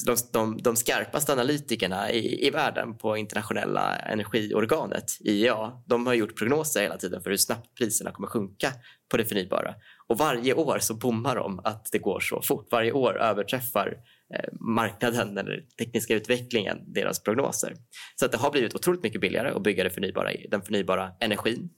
De, 0.05 0.15
de, 0.33 0.57
de 0.57 0.75
skarpaste 0.75 1.33
analytikerna 1.33 2.11
i, 2.11 2.47
i 2.47 2.49
världen 2.49 2.97
på 2.97 3.17
internationella 3.17 3.95
energiorganet, 3.95 5.17
IEA, 5.19 5.71
de 5.85 6.07
har 6.07 6.13
gjort 6.13 6.37
prognoser 6.37 6.81
hela 6.81 6.97
tiden 6.97 7.21
för 7.21 7.29
hur 7.29 7.37
snabbt 7.37 7.77
priserna 7.77 8.11
kommer 8.11 8.27
sjunka 8.27 8.71
på 9.11 9.17
det 9.17 9.25
förnybara. 9.25 9.75
Och 10.07 10.17
varje 10.17 10.53
år 10.53 10.79
så 10.79 10.93
bommar 10.93 11.35
de 11.35 11.59
att 11.59 11.89
det 11.91 11.99
går 11.99 12.19
så 12.19 12.41
fort. 12.41 12.67
Varje 12.71 12.91
år 12.91 13.21
överträffar 13.21 13.93
Eh, 14.35 14.53
marknaden 14.59 15.37
eller 15.37 15.63
tekniska 15.79 16.15
utvecklingen 16.15 16.77
deras 16.93 17.23
prognoser. 17.23 17.75
Så 18.15 18.25
att 18.25 18.31
det 18.31 18.37
har 18.37 18.51
blivit 18.51 18.75
otroligt 18.75 19.03
mycket 19.03 19.21
billigare 19.21 19.49
att 19.49 19.63
bygga 19.63 19.83
det 19.83 19.89
förnybara, 19.89 20.31
den 20.49 20.61
förnybara 20.61 21.11
energin. 21.19 21.69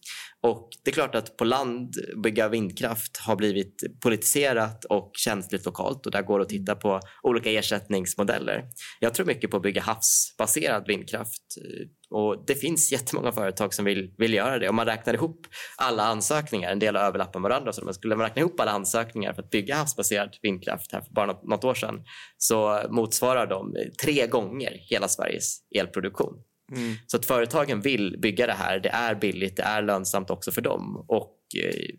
Och 0.41 0.69
det 0.83 0.91
är 0.91 0.93
klart 0.93 1.15
att 1.15 1.37
på 1.37 1.43
land 1.43 1.93
bygga 2.23 2.49
vindkraft 2.49 3.17
har 3.17 3.35
blivit 3.35 3.83
politiserat 4.03 4.85
och 4.85 5.11
känsligt 5.13 5.65
lokalt 5.65 6.05
och 6.05 6.11
där 6.11 6.21
går 6.21 6.39
det 6.39 6.43
att 6.43 6.49
titta 6.49 6.75
på 6.75 6.99
olika 7.23 7.51
ersättningsmodeller. 7.51 8.65
Jag 8.99 9.13
tror 9.13 9.25
mycket 9.25 9.51
på 9.51 9.57
att 9.57 9.63
bygga 9.63 9.81
havsbaserad 9.81 10.87
vindkraft 10.87 11.43
eh, 11.57 11.87
och 12.11 12.45
det 12.47 12.55
finns 12.55 12.91
jättemånga 12.91 13.31
företag 13.31 13.73
som 13.73 13.85
vill, 13.85 14.13
vill 14.17 14.33
göra 14.33 14.59
det. 14.59 14.69
Om 14.69 14.75
man 14.75 14.85
räknar 14.85 15.13
ihop 15.13 15.47
alla 15.77 16.03
ansökningar, 16.03 16.71
en 16.71 16.79
del 16.79 16.95
överlappar 16.95 17.39
varandra, 17.39 17.73
så 17.73 17.85
man 17.85 17.93
skulle 17.93 18.15
räkna 18.15 18.39
ihop 18.39 18.59
alla 18.59 18.71
ansökningar 18.71 19.33
för 19.33 19.41
att 19.41 19.49
bygga 19.49 19.75
havsbaserad 19.75 20.35
vindkraft 20.41 20.91
här 20.91 21.01
för 21.01 21.13
bara 21.13 21.25
något, 21.25 21.43
något 21.43 21.63
år 21.63 21.73
sedan 21.73 22.03
så 22.37 22.81
motsvarar 22.89 23.47
de 23.47 23.75
tre 24.03 24.27
gånger 24.27 24.71
hela 24.89 25.07
Sveriges 25.07 25.57
elproduktion. 25.75 26.33
Mm. 26.71 26.95
Så 27.07 27.17
att 27.17 27.25
företagen 27.25 27.81
vill 27.81 28.17
bygga 28.21 28.47
det 28.47 28.53
här. 28.53 28.79
Det 28.79 28.89
är 28.89 29.15
billigt, 29.15 29.57
det 29.57 29.63
är 29.63 29.81
lönsamt 29.81 30.29
också 30.29 30.51
för 30.51 30.61
dem. 30.61 31.05
Och 31.07 31.37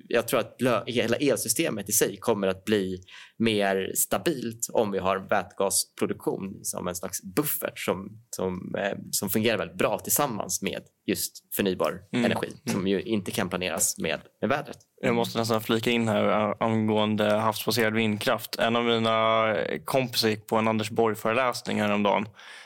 jag 0.09 0.29
tror 0.29 0.41
att 0.41 0.57
hela 0.87 1.17
elsystemet 1.17 1.89
i 1.89 1.93
sig 1.93 2.17
kommer 2.17 2.49
att 2.49 2.65
bli 2.65 2.99
mer 3.39 3.93
stabilt 3.95 4.69
om 4.73 4.91
vi 4.91 4.99
har 4.99 5.19
vätgasproduktion 5.19 6.61
som 6.63 6.89
en 6.89 6.95
slags 6.95 7.23
buffert 7.23 7.79
som, 7.79 8.23
som, 8.37 8.75
eh, 8.79 8.99
som 9.11 9.31
fungerar 9.31 9.59
väldigt 9.59 9.79
bra 9.79 9.99
tillsammans 9.99 10.63
med 10.63 10.83
just 11.07 11.55
förnybar 11.55 12.01
mm. 12.13 12.25
energi 12.25 12.49
som 12.65 12.81
mm. 12.81 12.87
ju 12.87 13.03
inte 13.03 13.31
kan 13.31 13.49
planeras 13.49 13.99
med, 13.99 14.21
med 14.41 14.51
vädret. 14.51 14.79
Jag 15.01 15.15
måste 15.15 15.39
nästan 15.39 15.63
flika 15.63 15.91
in 15.91 16.09
här 16.09 16.55
angående 16.63 17.25
havsbaserad 17.35 17.95
vindkraft. 17.95 18.57
En 18.59 18.77
av 18.77 18.85
mina 18.85 19.55
kompisar 19.85 20.29
gick 20.29 20.47
på 20.47 20.57
en 20.57 20.69
Anders 20.69 20.91
Borg-föreläsning 20.91 21.81
häromdagen 21.81 22.27
Eh, 22.27 22.62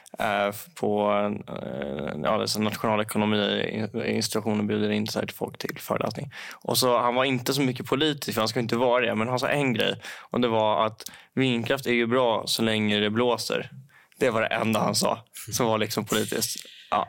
på 0.74 1.10
eh, 1.48 2.14
ja, 2.22 2.38
det 2.38 2.58
nationalekonomiinstitutionen 2.58 4.66
bjuder 4.66 4.90
in 4.90 5.06
sig 5.06 5.26
till 5.26 5.36
folk 5.36 5.58
till 5.58 5.78
föreläsning. 5.78 6.32
Och 6.54 6.78
så, 6.78 6.98
han 6.98 7.14
var 7.14 7.24
inte 7.24 7.54
så 7.54 7.62
mycket 7.62 7.86
politisk, 7.86 8.34
för 8.34 8.40
han 8.40 8.48
ska 8.48 8.60
inte 8.60 8.76
vara 8.76 9.06
det, 9.06 9.14
men 9.14 9.28
han 9.28 9.38
sa 9.38 9.48
en 9.48 9.72
grej. 9.72 10.00
Och 10.30 10.40
det 10.40 10.48
var 10.48 10.86
att 10.86 11.02
vindkraft 11.34 11.86
är 11.86 11.92
ju 11.92 12.06
bra 12.06 12.42
så 12.46 12.62
länge 12.62 12.98
det 12.98 13.10
blåser. 13.10 13.70
Det 14.18 14.30
var 14.30 14.40
det 14.40 14.46
enda 14.46 14.80
han 14.80 14.94
sa 14.94 15.18
som 15.52 15.66
var 15.66 15.78
liksom 15.78 16.04
politiskt. 16.04 16.56
Ja. 16.90 17.08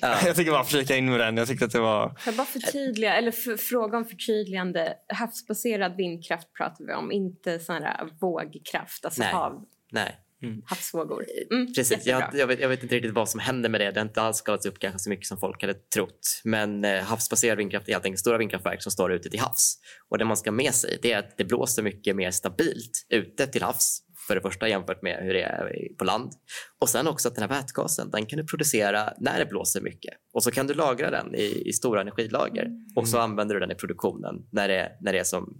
Ja. 0.00 0.16
Jag 0.26 0.36
tycker 0.36 0.50
bara 0.50 0.64
flika 0.64 0.96
in 0.96 1.10
med 1.10 1.20
den. 1.20 1.36
Jag 1.36 1.48
tyckte 1.48 1.64
att 1.64 1.72
det 1.72 1.80
var... 1.80 2.18
Jag 2.26 2.34
bara 2.34 2.46
förtydliga, 2.46 3.14
eller 3.14 3.56
fråga 3.56 3.98
om 3.98 4.04
förtydligande. 4.04 4.94
Havsbaserad 5.08 5.96
vindkraft 5.96 6.52
pratar 6.52 6.84
vi 6.84 6.94
om, 6.94 7.12
inte 7.12 7.58
sån 7.58 7.82
här 7.82 8.08
vågkraft, 8.20 9.04
alltså 9.04 9.22
Nej. 9.22 9.32
hav. 9.32 9.64
Nej, 9.92 10.16
mm. 10.42 10.62
havsvågor. 10.66 11.24
Mm, 11.50 11.74
Precis, 11.74 12.06
jag, 12.06 12.30
jag, 12.34 12.46
vet, 12.46 12.60
jag, 12.60 12.68
vet, 12.68 12.82
inte 12.82 12.94
riktigt 12.94 13.14
vad 13.14 13.28
som 13.28 13.40
händer 13.40 13.68
med 13.68 13.80
det. 13.80 13.90
Det 13.90 14.00
har 14.00 14.06
inte 14.06 14.22
alls 14.22 14.36
skalats 14.36 14.66
upp 14.66 14.78
kanske 14.78 14.98
så 14.98 15.10
mycket 15.10 15.26
som 15.26 15.38
folk 15.38 15.62
hade 15.62 15.74
trott. 15.74 16.40
Men 16.44 16.84
eh, 16.84 17.02
havsbaserad 17.02 17.58
vindkraft 17.58 17.88
är 17.88 17.92
helt 17.92 18.04
enkelt 18.04 18.20
stora 18.20 18.38
vindkraftverk 18.38 18.82
som 18.82 18.92
står 18.92 19.12
ute 19.12 19.30
till 19.30 19.40
havs. 19.40 19.78
Och 20.10 20.18
det 20.18 20.24
man 20.24 20.36
ska 20.36 20.50
ha 20.50 20.56
med 20.56 20.74
sig 20.74 20.98
det 21.02 21.12
är 21.12 21.18
att 21.18 21.36
det 21.36 21.44
blåser 21.44 21.82
mycket 21.82 22.16
mer 22.16 22.30
stabilt 22.30 23.06
ute 23.08 23.46
till 23.46 23.62
havs 23.62 24.02
för 24.26 24.34
det 24.34 24.40
första 24.40 24.68
jämfört 24.68 25.02
med 25.02 25.24
hur 25.24 25.34
det 25.34 25.42
är 25.42 25.94
på 25.98 26.04
land. 26.04 26.32
Och 26.80 26.88
sen 26.88 27.06
också 27.06 27.28
att 27.28 27.34
den 27.34 27.50
här 27.50 27.60
vätgasen 27.60 28.10
den 28.10 28.26
kan 28.26 28.36
du 28.36 28.44
producera 28.44 29.12
när 29.18 29.38
det 29.38 29.46
blåser 29.46 29.80
mycket. 29.80 30.14
Och 30.32 30.42
så 30.42 30.50
kan 30.50 30.66
du 30.66 30.74
lagra 30.74 31.10
den 31.10 31.34
i, 31.34 31.62
i 31.68 31.72
stora 31.72 32.00
energilager 32.00 32.68
och 32.96 33.08
så 33.08 33.16
mm. 33.16 33.30
använder 33.30 33.54
du 33.54 33.60
den 33.60 33.70
i 33.70 33.74
produktionen 33.74 34.34
när 34.52 34.68
det, 34.68 34.92
när 35.00 35.12
det 35.12 35.18
är 35.18 35.24
som 35.24 35.56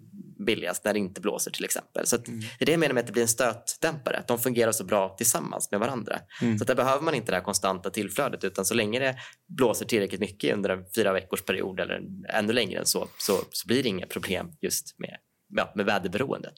billigast 0.47 0.85
när 0.85 0.93
det 0.93 0.99
inte 0.99 1.21
blåser 1.21 1.51
till 1.51 1.65
exempel. 1.65 2.07
Så 2.07 2.17
mm. 2.17 2.41
Det 2.41 2.65
är 2.65 2.67
det 2.67 2.73
jag 2.73 2.81
menar 2.81 2.95
med 2.95 3.01
att 3.01 3.07
det 3.07 3.13
blir 3.13 3.23
en 3.23 3.29
stötdämpare. 3.29 4.17
Att 4.17 4.29
de 4.29 4.39
fungerar 4.39 4.73
så 4.73 4.85
bra 4.85 5.15
tillsammans 5.17 5.71
med 5.71 5.81
varandra. 5.81 6.19
Mm. 6.43 6.59
Så 6.59 6.65
där 6.65 6.75
behöver 6.75 7.03
man 7.03 7.15
inte 7.15 7.33
det 7.33 7.37
här 7.37 7.45
konstanta 7.45 7.91
tillflödet 7.91 8.45
utan 8.45 8.65
så 8.65 8.75
länge 8.75 8.99
det 8.99 9.17
blåser 9.49 9.87
tillräckligt 9.87 10.21
mycket 10.21 10.55
under 10.55 10.71
en 10.71 10.85
fyra 10.95 11.13
veckors 11.13 11.43
period 11.43 11.81
eller 11.81 12.01
ännu 12.29 12.53
längre 12.53 12.79
än 12.79 12.87
så, 12.87 13.09
så, 13.19 13.33
så 13.51 13.67
blir 13.67 13.83
det 13.83 13.89
inga 13.89 14.07
problem 14.07 14.53
just 14.61 14.99
med, 14.99 15.17
ja, 15.55 15.73
med 15.75 15.87
väderberoendet. 15.87 16.55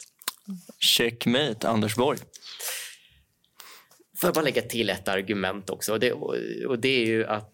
Checkmate, 0.79 1.69
Anders 1.69 1.97
Borg. 1.97 2.19
Får 4.21 4.29
jag 4.29 4.35
bara 4.35 4.45
lägga 4.45 4.63
till 4.63 4.91
ett 4.91 5.09
argument 5.09 5.71
också 5.71 5.93
och 5.93 6.01
det, 6.01 6.13
och 6.69 6.79
det 6.79 6.89
är 6.89 7.07
ju 7.07 7.27
att 7.27 7.53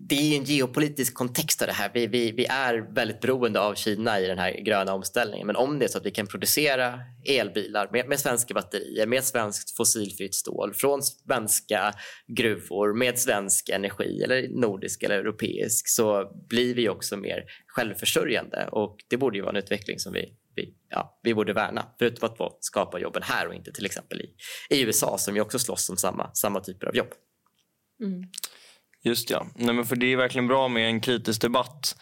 det 0.00 0.14
är 0.14 0.38
en 0.38 0.44
geopolitisk 0.44 1.14
kontext 1.14 1.62
av 1.62 1.68
det 1.68 1.74
här. 1.74 1.90
Vi, 1.94 2.06
vi, 2.06 2.32
vi, 2.32 2.46
är 2.46 2.94
väldigt 2.94 3.20
beroende 3.20 3.60
av 3.60 3.74
Kina 3.74 4.20
i 4.20 4.26
den 4.26 4.38
här 4.38 4.60
gröna 4.64 4.94
omställningen. 4.94 5.46
Men 5.46 5.56
om 5.56 5.78
det 5.78 5.84
är 5.84 5.88
så 5.88 5.98
att 5.98 6.06
vi 6.06 6.10
kan 6.10 6.26
producera 6.26 7.00
elbilar 7.24 7.88
med, 7.92 8.08
med 8.08 8.20
svenska 8.20 8.54
batterier, 8.54 9.06
med 9.06 9.24
svenskt 9.24 9.76
fossilfritt 9.76 10.34
stål 10.34 10.74
från 10.74 11.02
svenska 11.02 11.92
gruvor 12.26 12.94
med 12.94 13.18
svensk 13.18 13.68
energi, 13.68 14.22
eller 14.22 14.48
nordisk 14.48 15.02
eller 15.02 15.18
europeisk, 15.18 15.88
så 15.88 16.32
blir 16.48 16.74
vi 16.74 16.88
också 16.88 17.16
mer 17.16 17.44
självförsörjande. 17.66 18.68
Och 18.72 18.96
det 19.08 19.16
borde 19.16 19.38
ju 19.38 19.42
vara 19.42 19.52
en 19.52 19.62
utveckling 19.62 19.98
som 19.98 20.12
vi, 20.12 20.34
vi, 20.54 20.74
ja, 20.88 21.20
vi 21.22 21.34
borde 21.34 21.52
värna. 21.52 21.86
Förutom 21.98 22.28
att 22.28 22.36
få 22.36 22.56
skapa 22.60 22.98
jobben 22.98 23.22
här 23.22 23.48
och 23.48 23.54
inte 23.54 23.72
till 23.72 23.86
exempel 23.86 24.20
i, 24.20 24.34
i 24.70 24.82
USA 24.82 25.18
som 25.18 25.34
ju 25.34 25.40
också 25.40 25.58
slåss 25.58 25.90
om 25.90 25.96
samma, 25.96 26.34
samma 26.34 26.60
typer 26.60 26.86
av 26.86 26.96
jobb. 26.96 27.10
Mm. 28.02 28.22
Just 29.02 29.30
ja. 29.30 29.46
Nej, 29.54 29.74
men 29.74 29.84
för 29.84 29.96
det 29.96 30.12
är 30.12 30.16
verkligen 30.16 30.46
bra 30.48 30.68
med 30.68 30.86
en 30.86 31.00
kritisk 31.00 31.40
debatt 31.40 31.96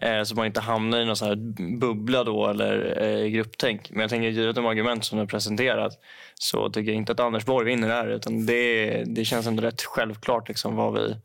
eh, 0.00 0.22
så 0.22 0.34
man 0.34 0.46
inte 0.46 0.60
hamnar 0.60 1.00
i 1.00 1.04
någon 1.04 1.16
så 1.16 1.24
här 1.24 1.36
bubbla 1.78 2.24
då 2.24 2.46
eller 2.46 3.02
eh, 3.02 3.26
grupptänk. 3.26 3.90
Men 3.90 4.00
jag 4.00 4.10
tänker 4.10 4.28
givet 4.28 4.56
de 4.56 4.66
argument 4.66 5.04
som 5.04 5.18
du 5.18 5.22
har 5.22 5.28
presenterat 5.28 5.92
så 6.34 6.70
tycker 6.70 6.90
jag 6.92 6.96
inte 6.96 7.12
att 7.12 7.20
Anders 7.20 7.44
Borg 7.44 7.66
vinner 7.66 7.88
här 7.88 8.08
utan 8.08 8.46
det, 8.46 9.04
det 9.06 9.24
känns 9.24 9.46
ändå 9.46 9.62
rätt 9.62 9.82
självklart 9.82 10.48
liksom 10.48 10.76
vad, 10.76 10.94
vi, 10.94 11.16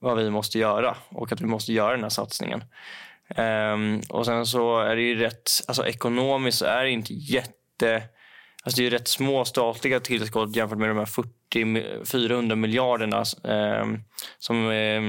vad 0.00 0.16
vi 0.16 0.30
måste 0.30 0.58
göra 0.58 0.96
och 1.08 1.32
att 1.32 1.40
vi 1.40 1.46
måste 1.46 1.72
göra 1.72 1.92
den 1.92 2.02
här 2.02 2.08
satsningen. 2.08 2.64
Eh, 3.28 3.76
och 4.08 4.26
sen 4.26 4.46
så 4.46 4.80
är 4.80 4.96
det 4.96 5.02
ju 5.02 5.14
rätt, 5.14 5.50
alltså 5.66 5.86
ekonomiskt 5.86 6.58
så 6.58 6.64
är 6.64 6.84
det 6.84 6.90
inte 6.90 7.14
jätte 7.14 8.02
Alltså 8.64 8.80
det 8.80 8.86
är 8.86 8.90
rätt 8.90 9.08
små 9.08 9.44
statliga 9.44 10.00
tillskott 10.00 10.56
jämfört 10.56 10.78
med 10.78 10.88
de 10.88 10.98
här 10.98 11.06
40, 11.06 12.04
400 12.04 12.56
miljarderna 12.56 13.24
eh, 13.44 13.86
som 14.38 14.70
eh, 14.70 15.00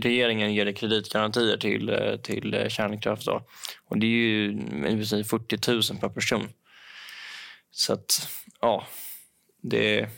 regeringen 0.00 0.54
ger 0.54 0.66
i 0.66 0.74
kreditgarantier 0.74 1.56
till, 1.56 1.88
eh, 1.88 2.16
till 2.16 2.54
eh, 2.54 2.68
kärnkraft. 2.68 3.26
Då. 3.26 3.42
Och 3.88 3.98
det 3.98 4.06
är 4.06 4.08
ju 4.08 5.24
40 5.24 5.92
000 5.92 6.00
per 6.00 6.08
person. 6.08 6.48
Så 7.70 7.92
att, 7.92 8.28
ja. 8.60 8.86
Det... 9.62 10.08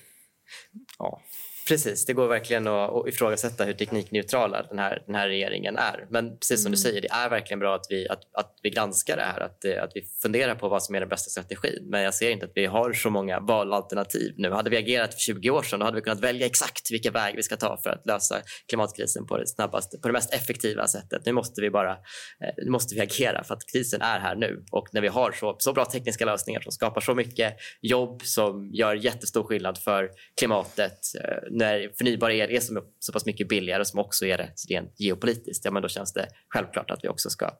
Ja. 0.98 1.23
Precis, 1.69 2.07
det 2.07 2.12
går 2.12 2.28
verkligen 2.28 2.66
att 2.66 3.09
ifrågasätta 3.09 3.65
hur 3.65 3.73
teknikneutrala 3.73 4.62
den 4.62 4.78
här, 4.78 5.03
den 5.07 5.15
här 5.15 5.28
regeringen 5.28 5.77
är. 5.77 6.07
Men 6.11 6.39
precis 6.39 6.62
som 6.62 6.66
mm. 6.66 6.73
du 6.73 6.77
säger, 6.77 7.01
det 7.01 7.09
är 7.11 7.31
verkligen 7.31 7.59
bra 7.59 7.74
att 7.74 7.86
vi, 7.89 8.09
att, 8.09 8.20
att 8.32 8.59
vi 8.62 8.70
granskar 8.70 9.16
det 9.16 9.23
här, 9.23 9.41
att, 9.41 9.65
att 9.85 9.91
vi 9.95 10.03
funderar 10.23 10.55
på 10.55 10.69
vad 10.69 10.82
som 10.82 10.95
är 10.95 11.01
den 11.01 11.09
bästa 11.09 11.31
strategin. 11.31 11.86
Men 11.91 12.03
jag 12.03 12.15
ser 12.15 12.31
inte 12.31 12.47
att 12.47 12.53
vi 12.55 12.66
har 12.66 12.93
så 12.93 13.11
många 13.11 13.41
valalternativ 13.41 14.35
nu. 14.36 14.51
Hade 14.51 14.70
vi 14.70 14.77
agerat 14.77 15.15
för 15.15 15.20
20 15.20 15.51
år 15.51 15.62
sedan 15.62 15.78
då 15.78 15.85
hade 15.85 15.95
vi 15.97 16.01
kunnat 16.01 16.20
välja 16.20 16.47
exakt 16.47 16.91
vilka 16.91 17.11
väg 17.11 17.36
vi 17.36 17.43
ska 17.43 17.57
ta 17.57 17.77
för 17.82 17.91
att 17.91 18.07
lösa 18.07 18.36
klimatkrisen 18.69 19.27
på 19.27 19.39
det 19.39 19.47
snabbaste, 19.47 19.99
på 19.99 20.09
det 20.09 20.12
mest 20.12 20.35
effektiva 20.35 20.86
sättet. 20.86 21.27
Nu 21.27 21.32
måste 21.32 21.61
vi 21.61 21.70
bara 21.70 21.91
eh, 21.91 22.55
nu 22.57 22.70
måste 22.70 22.95
vi 22.95 23.01
agera 23.01 23.45
för 23.45 23.55
att 23.55 23.66
krisen 23.73 24.03
är 24.03 24.20
här 24.20 24.35
nu. 24.35 24.65
Och 24.70 24.89
när 24.93 25.01
vi 25.01 25.09
har 25.09 25.32
så, 25.32 25.57
så 25.59 25.73
bra 25.73 25.85
tekniska 25.85 26.24
lösningar 26.24 26.61
som 26.61 26.73
skapar 26.73 27.01
så 27.01 27.15
mycket 27.15 27.57
jobb 27.81 28.23
som 28.23 28.70
gör 28.73 28.95
jättestor 28.95 29.43
skillnad 29.45 29.78
för 29.78 30.11
klimatet 30.39 30.99
eh, 31.24 31.53
när 31.55 31.93
förnybar 31.98 32.31
el 32.31 32.51
är 32.51 32.60
så, 32.60 32.82
så 32.98 33.12
pass 33.12 33.26
mycket 33.26 33.48
billigare 33.48 33.85
som 33.85 34.01
också 34.01 34.26
är 34.26 34.39
det 34.39 34.52
rent 34.68 35.01
geopolitiskt, 35.01 35.64
ja, 35.64 35.70
men 35.70 35.82
då 35.82 35.89
känns 35.89 36.12
det 36.12 36.28
självklart 36.48 36.90
att 36.90 37.05
vi 37.05 37.09
också 37.09 37.31
ska, 37.31 37.51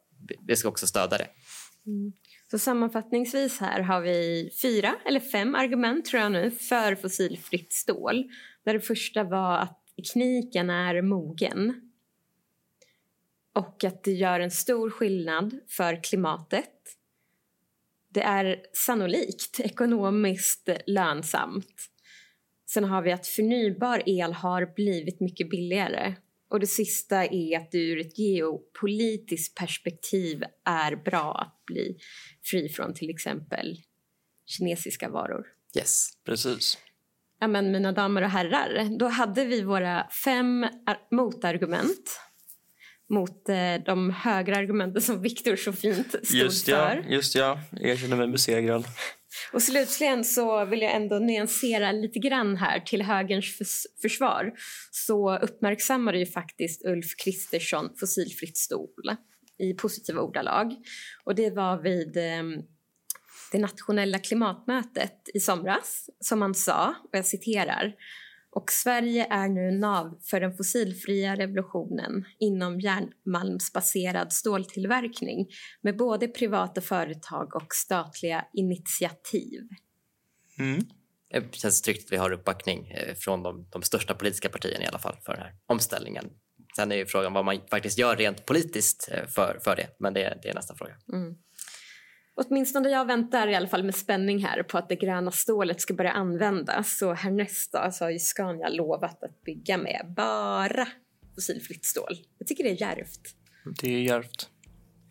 vi 0.47 0.57
ska 0.57 0.69
också 0.69 0.87
stödja 0.87 1.19
det. 1.19 1.29
Mm. 1.87 2.13
Så 2.51 2.59
sammanfattningsvis 2.59 3.61
här 3.61 3.81
har 3.81 4.01
vi 4.01 4.51
fyra 4.63 4.95
eller 5.07 5.21
fem 5.21 5.55
argument 5.55 6.05
tror 6.05 6.23
jag 6.23 6.33
nu 6.33 6.51
för 6.51 6.95
fossilfritt 6.95 7.73
stål. 7.73 8.25
Där 8.65 8.75
det 8.75 8.81
första 8.81 9.25
var 9.25 9.59
att 9.59 9.81
tekniken 9.97 10.71
är 10.71 11.03
mogen 11.03 11.91
och 13.55 13.85
att 13.85 14.05
det 14.05 14.13
gör 14.13 14.41
en 14.41 14.51
stor 14.51 14.91
skillnad 14.91 15.59
för 15.69 16.03
klimatet. 16.03 16.71
Det 18.09 18.23
är 18.23 18.63
sannolikt 18.73 19.61
ekonomiskt 19.61 20.69
lönsamt 20.87 21.91
Sen 22.75 22.85
har 22.85 23.03
vi 23.03 23.13
att 23.13 23.27
förnybar 23.27 24.03
el 24.07 24.33
har 24.33 24.75
blivit 24.75 25.21
mycket 25.21 25.51
billigare. 25.51 26.15
Och 26.51 26.61
det 26.61 26.67
sista 26.67 27.25
är 27.25 27.57
att 27.57 27.71
det 27.71 27.79
ur 27.79 28.01
ett 28.01 28.19
geopolitiskt 28.19 29.59
perspektiv 29.59 30.43
är 30.65 30.97
bra 30.97 31.35
att 31.35 31.65
bli 31.67 31.97
fri 32.51 32.69
från 32.69 32.95
till 32.95 33.11
exempel 33.11 33.77
kinesiska 34.47 35.09
varor. 35.09 35.47
Yes, 35.77 36.09
precis. 36.27 36.79
Ja, 37.41 37.49
men 37.49 37.73
mina 37.73 37.93
damer 37.93 38.23
och 38.23 38.31
herrar, 38.31 38.99
då 38.99 39.07
hade 39.07 39.45
vi 39.45 39.63
våra 39.63 40.09
fem 40.25 40.67
motargument 41.11 42.21
mot 43.11 43.49
eh, 43.49 43.85
de 43.87 44.11
högre 44.11 44.57
argumenten 44.57 45.03
som 45.03 45.23
Viktor 45.23 45.57
så 45.57 45.73
fint 45.73 46.09
stod 46.09 46.41
just 46.41 46.69
ja, 46.69 46.77
för. 46.77 47.11
Just 47.11 47.35
ja, 47.35 47.61
jag 47.71 47.99
känner 47.99 48.17
mig 48.17 48.29
besegrad. 48.29 48.85
Och 49.53 49.63
slutligen 49.63 50.25
så 50.25 50.65
vill 50.65 50.83
jag 50.83 50.95
ändå 50.95 51.19
nyansera 51.19 51.93
lite 51.93 52.19
grann 52.19 52.57
här 52.57 52.81
till 52.81 53.03
högerns 53.03 53.87
försvar. 54.03 54.53
Så 54.91 55.39
uppmärksammade 55.39 56.19
ju 56.19 56.27
faktiskt 56.27 56.85
Ulf 56.87 57.17
Kristersson 57.25 57.91
fossilfritt 58.01 58.57
stol 58.57 59.17
i 59.59 59.75
positiva 59.75 60.21
ordalag. 60.21 60.73
Och 61.25 61.35
det 61.35 61.51
var 61.51 61.83
vid 61.83 62.17
ehm, 62.17 62.63
det 63.53 63.59
nationella 63.59 64.19
klimatmötet 64.19 65.29
i 65.35 65.41
somras 65.41 66.11
som 66.21 66.43
han 66.43 66.55
sa, 66.55 66.95
och 67.03 67.19
jag 67.19 67.27
citerar 67.27 67.95
och 68.55 68.73
Sverige 68.73 69.27
är 69.31 69.49
nu 69.49 69.71
nav 69.71 70.19
för 70.23 70.41
den 70.41 70.57
fossilfria 70.57 71.37
revolutionen 71.37 72.25
inom 72.39 72.81
järnmalmsbaserad 72.81 74.33
ståltillverkning 74.33 75.47
med 75.83 75.97
både 75.97 76.29
privata 76.29 76.81
företag 76.81 77.57
och 77.57 77.75
statliga 77.75 78.45
initiativ. 78.53 79.61
Mm. 80.59 80.81
Det 81.31 81.55
känns 81.55 81.83
tryggt 81.83 82.05
att 82.05 82.13
vi 82.13 82.17
har 82.17 82.33
uppbackning 82.33 82.91
eh, 82.91 83.15
från 83.15 83.43
de, 83.43 83.69
de, 83.71 83.83
största 83.83 84.15
politiska 84.15 84.49
partierna 84.49 84.85
i 84.85 84.87
alla 84.87 84.99
fall 84.99 85.17
för 85.25 85.33
den 85.33 85.43
här 85.43 85.55
omställningen. 85.67 86.31
Sen 86.77 86.93
är 86.93 86.97
ju 86.97 87.07
frågan 87.07 87.33
vad 87.33 87.45
man 87.45 87.61
faktiskt 87.71 87.99
gör 87.99 88.17
rent 88.17 88.47
politiskt 88.47 89.09
eh, 89.13 89.27
för, 89.27 89.59
för 89.65 89.77
det, 89.77 89.89
men 89.99 90.15
det, 90.15 90.39
det 90.43 90.49
är 90.49 90.55
nästa 90.55 90.75
fråga. 90.75 90.97
Mm. 91.13 91.35
Åtminstone 92.37 92.89
jag 92.89 93.05
väntar 93.05 93.49
i 93.49 93.55
alla 93.55 93.69
fall 93.69 93.85
med 93.85 93.95
spänning 93.95 94.45
här 94.45 94.63
på 94.63 94.79
att 94.79 94.89
det 94.89 94.97
gröna 94.97 95.31
stålet 95.31 95.81
ska 95.81 95.95
börja 95.95 96.13
användas. 96.13 96.99
Så 96.99 97.13
härnäst 97.13 97.73
då, 97.73 97.91
så 97.93 98.05
har 98.05 98.11
ju 98.11 98.19
Scania 98.19 98.69
lovat 98.69 99.23
att 99.23 99.45
bygga 99.45 99.79
med 99.79 100.13
bara 100.17 100.89
fossilfritt 101.35 101.85
stål. 101.85 102.17
Jag 102.39 102.49
tycker 102.49 102.65
det 102.65 102.71
är 102.71 102.81
järvt. 102.81 103.21
Det 103.81 103.95
är 103.95 104.01
järvt. 104.01 104.49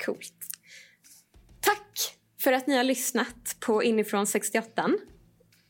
Coolt. 0.05 0.33
Tack 1.59 2.17
för 2.41 2.53
att 2.53 2.67
ni 2.67 2.77
har 2.77 2.83
lyssnat 2.83 3.55
på 3.59 3.83
Inifrån 3.83 4.27
68. 4.27 4.89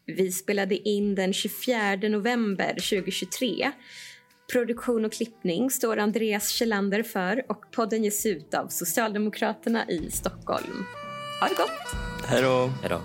Vi 0.06 0.32
spelade 0.32 0.90
in 0.90 1.16
den 1.16 1.34
24 1.34 1.96
november 1.96 2.74
2023. 2.74 3.72
Produktion 4.52 5.06
och 5.06 5.14
klippning 5.14 5.72
står 5.72 5.98
Andreas 5.98 6.50
Kjellander 6.50 7.04
för 7.04 7.52
och 7.52 7.72
podden 7.72 8.04
ges 8.04 8.26
ut 8.26 8.54
av 8.54 8.68
Socialdemokraterna 8.68 9.90
i 9.90 10.12
Stockholm. 10.12 10.86
Ha 11.40 11.48
det 11.48 11.56
gott! 11.56 11.72
Hej 12.28 12.42
då! 12.42 12.72
Hej 12.82 12.90
då! 12.90 13.02